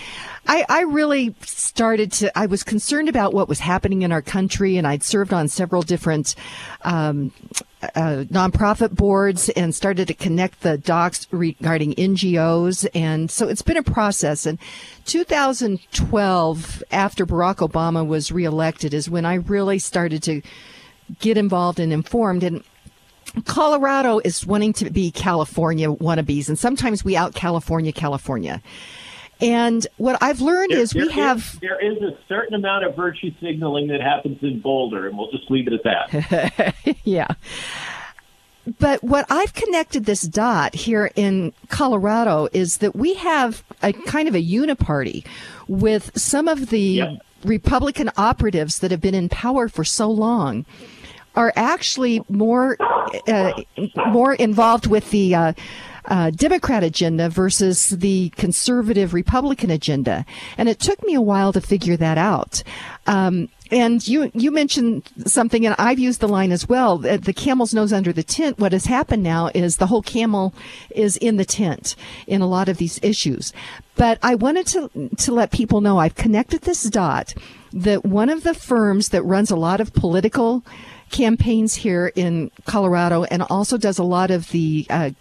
I, 0.47 0.65
I 0.67 0.81
really 0.81 1.35
started 1.41 2.11
to, 2.13 2.37
I 2.37 2.47
was 2.47 2.63
concerned 2.63 3.07
about 3.07 3.33
what 3.33 3.47
was 3.47 3.59
happening 3.59 4.01
in 4.01 4.11
our 4.11 4.21
country 4.21 4.77
and 4.77 4.85
I'd 4.87 5.03
served 5.03 5.31
on 5.31 5.47
several 5.47 5.81
different, 5.81 6.35
um, 6.81 7.31
uh, 7.93 8.25
nonprofit 8.31 8.95
boards 8.95 9.49
and 9.49 9.75
started 9.75 10.07
to 10.07 10.13
connect 10.13 10.61
the 10.61 10.77
docs 10.77 11.27
regarding 11.31 11.93
NGOs. 11.93 12.87
And 12.95 13.29
so 13.29 13.47
it's 13.47 13.61
been 13.61 13.77
a 13.77 13.83
process. 13.83 14.45
And 14.45 14.57
2012, 15.05 16.83
after 16.91 17.25
Barack 17.25 17.57
Obama 17.57 18.05
was 18.05 18.31
reelected, 18.31 18.93
is 18.93 19.09
when 19.09 19.25
I 19.25 19.35
really 19.35 19.77
started 19.77 20.23
to 20.23 20.41
get 21.19 21.37
involved 21.37 21.79
and 21.79 21.93
informed. 21.93 22.43
And 22.43 22.63
Colorado 23.45 24.19
is 24.19 24.45
wanting 24.45 24.73
to 24.73 24.89
be 24.89 25.11
California 25.11 25.89
wannabes, 25.89 26.47
and 26.47 26.57
sometimes 26.57 27.03
we 27.03 27.15
out 27.15 27.33
California 27.35 27.91
California. 27.91 28.61
And 29.41 29.85
what 29.97 30.17
I've 30.21 30.39
learned 30.39 30.71
there, 30.71 30.79
is 30.79 30.93
we 30.93 31.01
there 31.01 31.11
have 31.11 31.39
is, 31.39 31.59
there 31.59 31.79
is 31.79 32.01
a 32.01 32.17
certain 32.27 32.53
amount 32.53 32.85
of 32.85 32.95
virtue 32.95 33.31
signaling 33.41 33.87
that 33.87 34.01
happens 34.01 34.37
in 34.41 34.61
Boulder, 34.61 35.07
and 35.07 35.17
we'll 35.17 35.31
just 35.31 35.51
leave 35.51 35.67
it 35.67 35.73
at 35.73 35.83
that. 35.83 36.75
yeah. 37.03 37.27
But 38.79 39.03
what 39.03 39.25
I've 39.29 39.53
connected 39.53 40.05
this 40.05 40.21
dot 40.21 40.73
here 40.73 41.11
in 41.15 41.53
Colorado 41.69 42.47
is 42.51 42.77
that 42.77 42.95
we 42.95 43.13
have 43.15 43.63
a 43.83 43.93
kind 43.93 44.27
of 44.27 44.35
a 44.35 44.41
uniparty 44.41 45.25
with 45.67 46.11
some 46.17 46.47
of 46.47 46.69
the 46.69 46.79
yeah. 46.79 47.15
Republican 47.43 48.09
operatives 48.17 48.79
that 48.79 48.89
have 48.89 49.01
been 49.01 49.13
in 49.13 49.29
power 49.29 49.67
for 49.67 49.83
so 49.83 50.09
long 50.09 50.65
are 51.35 51.53
actually 51.55 52.23
more 52.29 52.77
uh, 53.27 53.53
more 54.07 54.33
involved 54.33 54.87
with 54.87 55.11
the 55.11 55.35
uh, 55.35 55.53
uh, 56.07 56.29
Democrat 56.29 56.83
agenda 56.83 57.29
versus 57.29 57.89
the 57.89 58.29
conservative 58.29 59.13
Republican 59.13 59.71
agenda. 59.71 60.25
And 60.57 60.69
it 60.69 60.79
took 60.79 61.03
me 61.03 61.13
a 61.13 61.21
while 61.21 61.51
to 61.53 61.61
figure 61.61 61.97
that 61.97 62.17
out. 62.17 62.63
Um, 63.07 63.49
and 63.71 64.07
you 64.07 64.31
you 64.35 64.51
mentioned 64.51 65.09
something, 65.25 65.65
and 65.65 65.75
I've 65.79 65.97
used 65.97 66.19
the 66.19 66.27
line 66.27 66.51
as 66.51 66.69
well. 66.69 66.99
That 66.99 67.23
the 67.23 67.33
camel's 67.33 67.73
nose 67.73 67.91
under 67.91 68.13
the 68.13 68.21
tent. 68.21 68.59
What 68.59 68.73
has 68.73 68.85
happened 68.85 69.23
now 69.23 69.49
is 69.55 69.77
the 69.77 69.87
whole 69.87 70.03
camel 70.03 70.53
is 70.91 71.17
in 71.17 71.37
the 71.37 71.45
tent 71.45 71.95
in 72.27 72.41
a 72.41 72.47
lot 72.47 72.69
of 72.69 72.77
these 72.77 72.99
issues. 73.01 73.53
But 73.95 74.19
I 74.21 74.35
wanted 74.35 74.67
to 74.67 75.09
to 75.17 75.31
let 75.33 75.51
people 75.51 75.81
know 75.81 75.97
I've 75.97 76.15
connected 76.15 76.61
this 76.61 76.83
dot 76.83 77.33
that 77.73 78.05
one 78.05 78.29
of 78.29 78.43
the 78.43 78.53
firms 78.53 79.09
that 79.09 79.23
runs 79.23 79.49
a 79.49 79.55
lot 79.55 79.81
of 79.81 79.93
political 79.93 80.63
campaigns 81.11 81.75
here 81.75 82.11
in 82.15 82.51
Colorado 82.65 83.23
and 83.25 83.43
also 83.43 83.77
does 83.77 83.97
a 83.97 84.03
lot 84.03 84.31
of 84.31 84.49
the 84.51 84.85
uh, 84.89 85.11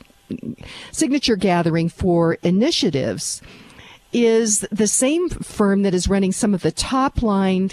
signature 0.93 1.37
gathering 1.37 1.89
for 1.89 2.35
initiatives 2.43 3.43
is 4.13 4.61
the 4.71 4.87
same 4.87 5.29
firm 5.29 5.83
that 5.83 5.93
is 5.93 6.09
running 6.09 6.33
some 6.33 6.55
of 6.55 6.63
the 6.63 6.71
top 6.71 7.23
line 7.23 7.71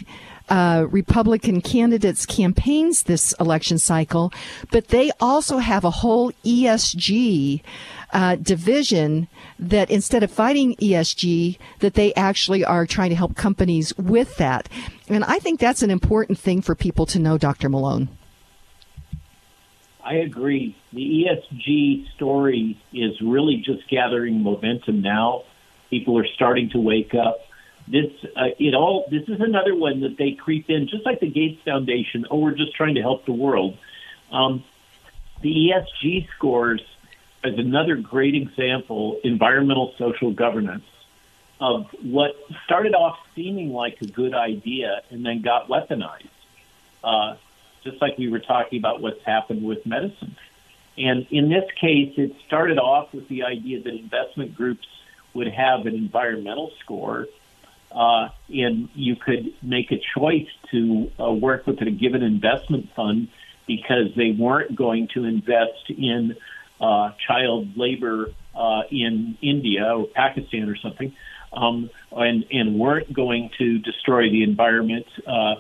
uh, 0.52 0.86
Republican 0.92 1.62
candidates' 1.62 2.26
campaigns 2.26 3.04
this 3.04 3.34
election 3.40 3.78
cycle, 3.78 4.34
but 4.70 4.90
they 4.90 5.10
also 5.22 5.60
have 5.60 5.86
a 5.86 5.90
whole 5.90 6.34
ESG 6.44 7.62
uh, 8.12 8.36
division 8.36 9.30
that 9.58 9.90
instead 9.90 10.24
of 10.24 10.30
fighting 10.30 10.76
ESG, 10.76 11.58
that 11.80 11.94
they 11.94 12.14
actually 12.16 12.66
are 12.66 12.86
trying 12.86 13.10
to 13.10 13.16
help 13.16 13.36
companies 13.36 13.98
with 13.98 14.36
that. 14.38 14.68
And 15.08 15.24
I 15.24 15.40
think 15.40 15.62
that's 15.62 15.84
an 15.84 15.90
important 15.90 16.38
thing 16.38 16.62
for 16.62 16.76
people 16.76 17.06
to 17.08 17.20
know, 17.20 17.38
Dr. 17.38 17.70
Malone. 17.70 18.10
I 20.04 20.16
agree. 20.16 20.76
The 20.92 21.28
ESG 21.30 22.12
story 22.16 22.78
is 22.92 23.14
really 23.22 23.64
just 23.66 23.88
gathering 23.90 24.44
momentum 24.44 25.02
now. 25.02 25.44
People 25.90 26.18
are 26.18 26.28
starting 26.36 26.70
to 26.72 26.80
wake 26.80 27.14
up 27.14 27.40
this 27.92 28.12
uh, 28.38 28.46
it 28.58 28.74
all 28.74 29.06
this 29.12 29.24
is 29.28 29.42
another 29.42 29.76
one 29.76 30.02
that 30.02 30.18
they 30.18 30.32
creep 30.32 30.70
in 30.70 30.88
just 30.88 31.06
like 31.06 31.20
the 31.20 31.30
Gates 31.30 31.62
Foundation. 31.64 32.26
Oh, 32.32 32.40
we're 32.40 32.56
just 32.56 32.74
trying 32.74 32.96
to 32.96 33.02
help 33.02 33.26
the 33.26 33.34
world. 33.34 33.78
Um, 34.32 34.64
the 35.42 35.72
ESG 35.72 36.30
scores 36.36 36.82
is 37.44 37.58
another 37.60 37.96
great 37.98 38.36
example, 38.36 39.20
environmental 39.24 39.94
social 39.98 40.32
governance, 40.32 40.86
of 41.60 41.88
what 42.02 42.36
started 42.64 42.94
off 42.94 43.18
seeming 43.36 43.74
like 43.74 44.02
a 44.02 44.08
good 44.08 44.34
idea 44.34 45.02
and 45.10 45.26
then 45.26 45.42
got 45.42 45.68
weaponized. 45.68 46.30
Uh, 47.04 47.36
just 47.84 48.00
like 48.02 48.18
we 48.18 48.30
were 48.30 48.40
talking 48.40 48.80
about 48.80 49.02
what's 49.02 49.24
happened 49.26 49.64
with 49.64 49.86
medicine. 49.86 50.36
And 50.98 51.26
in 51.32 51.50
this 51.50 51.66
case, 51.80 52.14
it 52.18 52.36
started 52.46 52.78
off 52.78 53.12
with 53.12 53.28
the 53.28 53.44
idea 53.44 53.82
that 53.82 53.94
investment 53.94 54.56
groups 54.56 54.88
would 55.34 55.48
have 55.48 55.88
an 55.88 55.96
environmental 55.96 56.72
score 56.80 57.28
uh, 57.94 58.30
and 58.50 58.90
you 58.96 59.16
could 59.16 59.54
make 59.62 59.92
a 59.92 60.02
choice 60.18 60.48
to 60.72 61.12
uh, 61.20 61.32
work 61.32 61.68
with 61.68 61.82
a 61.82 61.92
given 61.92 62.24
investment 62.24 62.90
fund 62.96 63.30
because 63.68 64.14
they 64.16 64.32
weren't 64.32 64.76
going 64.76 65.08
to 65.14 65.26
invest 65.26 65.90
in 65.90 66.36
uh, 66.80 67.12
child 67.28 67.78
labor 67.78 68.32
uh, 68.56 68.82
in 68.90 69.38
India 69.42 69.96
or 69.96 70.08
Pakistan 70.08 70.68
or 70.68 70.76
something, 70.76 71.16
um, 71.54 71.90
and, 72.12 72.46
and 72.52 72.80
weren't 72.80 73.12
going 73.14 73.50
to 73.58 73.78
destroy 73.80 74.30
the 74.30 74.44
environment 74.44 75.06
uh, 75.28 75.56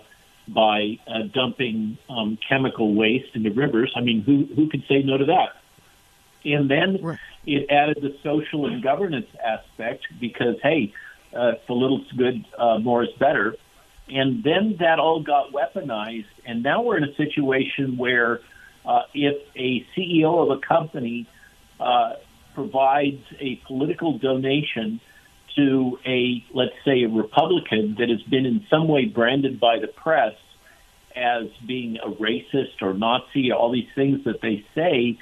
by 0.47 0.99
uh, 1.07 1.23
dumping 1.33 1.97
um, 2.09 2.37
chemical 2.47 2.93
waste 2.93 3.35
into 3.35 3.51
rivers. 3.51 3.93
I 3.95 4.01
mean, 4.01 4.21
who 4.21 4.47
who 4.55 4.69
could 4.69 4.83
say 4.87 5.03
no 5.03 5.17
to 5.17 5.25
that? 5.25 5.57
And 6.43 6.69
then 6.69 7.01
right. 7.01 7.19
it 7.45 7.69
added 7.69 7.97
the 8.01 8.17
social 8.23 8.65
and 8.65 8.81
governance 8.81 9.27
aspect 9.43 10.07
because 10.19 10.55
hey, 10.61 10.93
uh, 11.35 11.53
the 11.67 11.73
little's 11.73 12.09
good, 12.15 12.45
uh, 12.57 12.77
more 12.79 13.03
is 13.03 13.11
better. 13.19 13.55
And 14.07 14.43
then 14.43 14.77
that 14.79 14.99
all 14.99 15.23
got 15.23 15.51
weaponized, 15.53 16.25
and 16.45 16.63
now 16.63 16.81
we're 16.81 16.97
in 16.97 17.05
a 17.05 17.15
situation 17.15 17.97
where 17.97 18.41
uh, 18.85 19.03
if 19.13 19.37
a 19.55 19.85
CEO 19.95 20.43
of 20.43 20.57
a 20.57 20.59
company 20.59 21.27
uh, 21.79 22.13
provides 22.53 23.23
a 23.39 23.55
political 23.67 24.17
donation 24.17 24.99
to 25.55 25.99
a, 26.05 26.43
let's 26.53 26.75
say, 26.85 27.03
a 27.03 27.09
Republican 27.09 27.95
that 27.99 28.09
has 28.09 28.21
been 28.23 28.45
in 28.45 28.65
some 28.69 28.87
way 28.87 29.05
branded 29.05 29.59
by 29.59 29.79
the 29.79 29.87
press 29.87 30.33
as 31.15 31.47
being 31.65 31.97
a 31.97 32.09
racist 32.09 32.81
or 32.81 32.93
Nazi, 32.93 33.51
all 33.51 33.71
these 33.71 33.89
things 33.95 34.23
that 34.25 34.41
they 34.41 34.65
say 34.75 35.17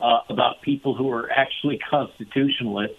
uh, 0.00 0.20
about 0.28 0.62
people 0.62 0.94
who 0.94 1.10
are 1.10 1.30
actually 1.30 1.78
constitutionalists, 1.78 2.96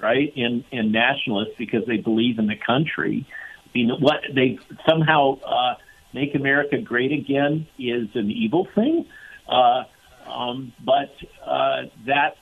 right, 0.00 0.32
and, 0.36 0.64
and 0.72 0.92
nationalists 0.92 1.54
because 1.58 1.84
they 1.86 1.98
believe 1.98 2.38
in 2.38 2.46
the 2.46 2.56
country. 2.56 3.26
I 3.64 3.68
mean, 3.74 3.90
what 4.00 4.20
they 4.34 4.58
somehow 4.88 5.38
uh, 5.40 5.74
make 6.12 6.34
America 6.34 6.78
great 6.78 7.12
again 7.12 7.66
is 7.78 8.08
an 8.14 8.30
evil 8.30 8.66
thing, 8.74 9.06
uh, 9.48 9.84
um, 10.28 10.72
but 10.84 11.12
uh, 11.44 11.82
that 12.06 12.36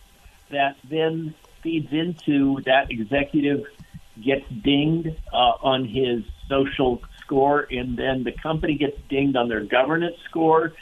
that 0.51 0.77
then 0.89 1.35
feeds 1.63 1.93
into 1.93 2.63
that 2.65 2.91
executive 2.91 3.65
gets 4.25 4.49
dinged 4.49 5.09
uh, 5.33 5.37
on 5.63 5.85
his 5.85 6.25
social 6.49 7.03
score, 7.21 7.67
and 7.71 7.97
then 7.99 8.25
the 8.25 8.33
company 8.33 8.77
gets 8.77 8.97
dinged 9.09 9.37
on 9.37 9.49
their 9.49 9.65
governance 9.65 10.17
score, 10.29 10.73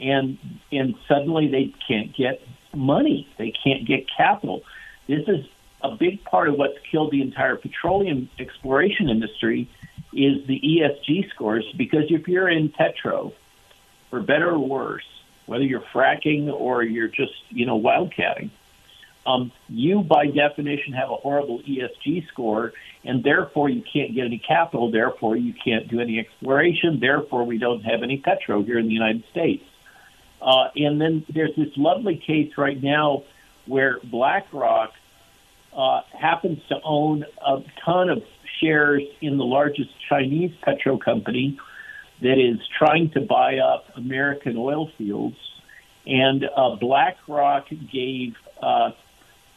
and 0.00 0.38
and 0.72 0.94
suddenly 1.08 1.48
they 1.48 1.72
can't 1.86 2.14
get 2.16 2.40
money, 2.74 3.28
they 3.38 3.52
can't 3.64 3.86
get 3.86 4.06
capital. 4.16 4.62
This 5.06 5.22
is 5.28 5.46
a 5.82 5.96
big 5.96 6.24
part 6.24 6.48
of 6.48 6.54
what's 6.56 6.78
killed 6.90 7.10
the 7.10 7.22
entire 7.22 7.56
petroleum 7.56 8.28
exploration 8.38 9.08
industry 9.08 9.68
is 10.12 10.46
the 10.46 10.60
ESG 10.60 11.30
scores 11.30 11.64
because 11.76 12.04
if 12.10 12.28
you're 12.28 12.48
in 12.48 12.68
petro, 12.68 13.32
for 14.10 14.20
better 14.20 14.50
or 14.50 14.58
worse, 14.58 15.06
whether 15.46 15.64
you're 15.64 15.80
fracking 15.80 16.52
or 16.52 16.82
you're 16.82 17.08
just 17.08 17.32
you 17.50 17.66
know 17.66 17.80
wildcatting, 17.80 18.50
um, 19.26 19.52
you 19.68 20.02
by 20.02 20.26
definition 20.26 20.92
have 20.92 21.10
a 21.10 21.16
horrible 21.16 21.60
ESG 21.60 22.28
score, 22.28 22.72
and 23.04 23.22
therefore 23.22 23.68
you 23.68 23.82
can't 23.82 24.14
get 24.14 24.26
any 24.26 24.38
capital. 24.38 24.90
Therefore 24.90 25.36
you 25.36 25.54
can't 25.54 25.88
do 25.88 26.00
any 26.00 26.18
exploration. 26.18 27.00
Therefore 27.00 27.44
we 27.44 27.58
don't 27.58 27.82
have 27.82 28.02
any 28.02 28.18
petro 28.18 28.62
here 28.62 28.78
in 28.78 28.86
the 28.86 28.94
United 28.94 29.24
States. 29.30 29.64
Uh, 30.40 30.68
and 30.74 31.00
then 31.00 31.24
there's 31.32 31.54
this 31.56 31.70
lovely 31.76 32.16
case 32.16 32.58
right 32.58 32.82
now 32.82 33.22
where 33.66 34.00
BlackRock 34.02 34.92
uh, 35.76 36.02
happens 36.18 36.62
to 36.68 36.76
own 36.84 37.24
a 37.44 37.62
ton 37.84 38.10
of 38.10 38.22
shares 38.60 39.02
in 39.20 39.38
the 39.38 39.44
largest 39.44 39.90
Chinese 40.08 40.52
petro 40.62 40.98
company 40.98 41.58
that 42.20 42.38
is 42.38 42.60
trying 42.78 43.10
to 43.10 43.20
buy 43.20 43.58
up 43.58 43.86
American 43.96 44.56
oil 44.56 44.90
fields. 44.96 45.36
And 46.06 46.44
uh, 46.44 46.76
BlackRock 46.76 47.68
gave 47.92 48.36
uh, 48.62 48.92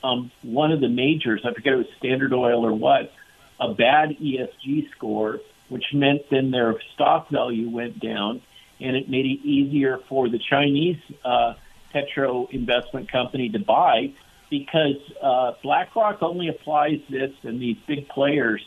um, 0.04 0.32
one 0.42 0.72
of 0.72 0.82
the 0.82 0.90
majors, 0.90 1.42
I 1.44 1.54
forget 1.54 1.74
it 1.74 1.78
was 1.78 1.88
Standard 1.98 2.34
Oil 2.34 2.66
or 2.66 2.74
what, 2.74 3.12
a 3.60 3.74
bad 3.74 4.18
ESG 4.22 4.92
score, 4.92 5.40
which 5.70 5.86
meant 5.94 6.30
then 6.30 6.52
their 6.52 6.76
stock 6.94 7.30
value 7.30 7.70
went 7.70 8.00
down, 8.00 8.42
and 8.80 8.96
it 8.96 9.10
made 9.10 9.26
it 9.26 9.46
easier 9.46 10.00
for 10.10 10.30
the 10.30 10.40
Chinese 10.40 11.00
uh, 11.24 11.54
petro 11.92 12.48
investment 12.52 13.12
company 13.12 13.50
to 13.50 13.60
buy 13.60 14.14
because 14.50 14.98
uh, 15.22 15.54
BlackRock 15.62 16.22
only 16.22 16.48
applies 16.48 17.00
this, 17.10 17.32
and 17.44 17.60
these 17.60 17.78
big 17.88 18.08
players, 18.10 18.66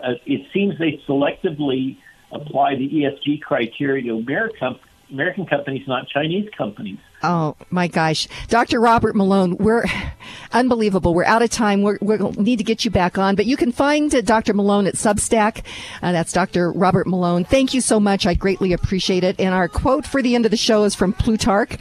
uh, 0.00 0.14
it 0.26 0.46
seems 0.52 0.78
they 0.78 1.02
selectively 1.08 1.96
apply 2.32 2.76
the 2.76 2.88
ESG 2.88 3.42
criteria 3.42 4.04
to 4.04 4.18
American, 4.18 4.78
American 5.10 5.46
companies, 5.46 5.86
not 5.86 6.08
Chinese 6.08 6.48
companies. 6.56 6.98
Oh 7.22 7.56
my 7.70 7.86
gosh, 7.86 8.26
Dr. 8.48 8.80
Robert 8.80 9.14
Malone, 9.14 9.56
we're 9.58 9.84
unbelievable. 10.52 11.14
We're 11.14 11.24
out 11.24 11.42
of 11.42 11.50
time. 11.50 11.82
we 11.82 11.96
we 12.00 12.18
need 12.32 12.56
to 12.56 12.64
get 12.64 12.84
you 12.84 12.90
back 12.90 13.16
on, 13.16 13.36
but 13.36 13.46
you 13.46 13.56
can 13.56 13.70
find 13.70 14.12
uh, 14.12 14.22
Dr. 14.22 14.54
Malone 14.54 14.86
at 14.86 14.94
Substack. 14.94 15.64
Uh, 16.02 16.12
that's 16.12 16.32
Dr. 16.32 16.72
Robert 16.72 17.06
Malone. 17.06 17.44
Thank 17.44 17.74
you 17.74 17.80
so 17.80 18.00
much. 18.00 18.26
I 18.26 18.34
greatly 18.34 18.72
appreciate 18.72 19.22
it. 19.22 19.38
And 19.38 19.54
our 19.54 19.68
quote 19.68 20.06
for 20.06 20.20
the 20.20 20.34
end 20.34 20.46
of 20.46 20.50
the 20.50 20.56
show 20.56 20.82
is 20.84 20.94
from 20.94 21.12
Plutarch 21.12 21.78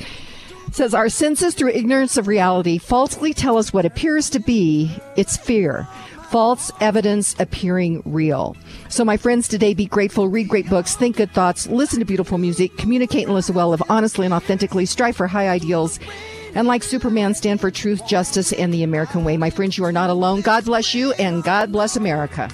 says 0.73 0.93
our 0.93 1.09
senses 1.09 1.53
through 1.53 1.71
ignorance 1.71 2.17
of 2.17 2.27
reality 2.27 2.77
falsely 2.77 3.33
tell 3.33 3.57
us 3.57 3.73
what 3.73 3.85
appears 3.85 4.29
to 4.31 4.39
be 4.39 4.95
its 5.15 5.37
fear 5.37 5.87
false 6.31 6.71
evidence 6.79 7.35
appearing 7.39 8.01
real. 8.05 8.55
So, 8.87 9.03
my 9.03 9.17
friends, 9.17 9.49
today 9.49 9.73
be 9.73 9.85
grateful, 9.85 10.29
read 10.29 10.47
great 10.47 10.69
books, 10.69 10.95
think 10.95 11.17
good 11.17 11.31
thoughts, 11.31 11.67
listen 11.67 11.99
to 11.99 12.05
beautiful 12.05 12.37
music, 12.37 12.77
communicate 12.77 13.25
and 13.25 13.33
listen 13.33 13.53
well, 13.53 13.69
live 13.69 13.83
honestly 13.89 14.25
and 14.25 14.33
authentically, 14.33 14.85
strive 14.85 15.17
for 15.17 15.27
high 15.27 15.49
ideals, 15.49 15.99
and 16.55 16.67
like 16.67 16.83
Superman, 16.83 17.33
stand 17.33 17.59
for 17.59 17.69
truth, 17.69 18.07
justice, 18.07 18.53
and 18.53 18.73
the 18.73 18.83
American 18.83 19.25
way. 19.25 19.35
My 19.35 19.49
friends, 19.49 19.77
you 19.77 19.83
are 19.83 19.91
not 19.91 20.09
alone. 20.09 20.39
God 20.39 20.63
bless 20.63 20.95
you, 20.95 21.11
and 21.13 21.43
God 21.43 21.71
bless 21.71 21.97
America. 21.97 22.49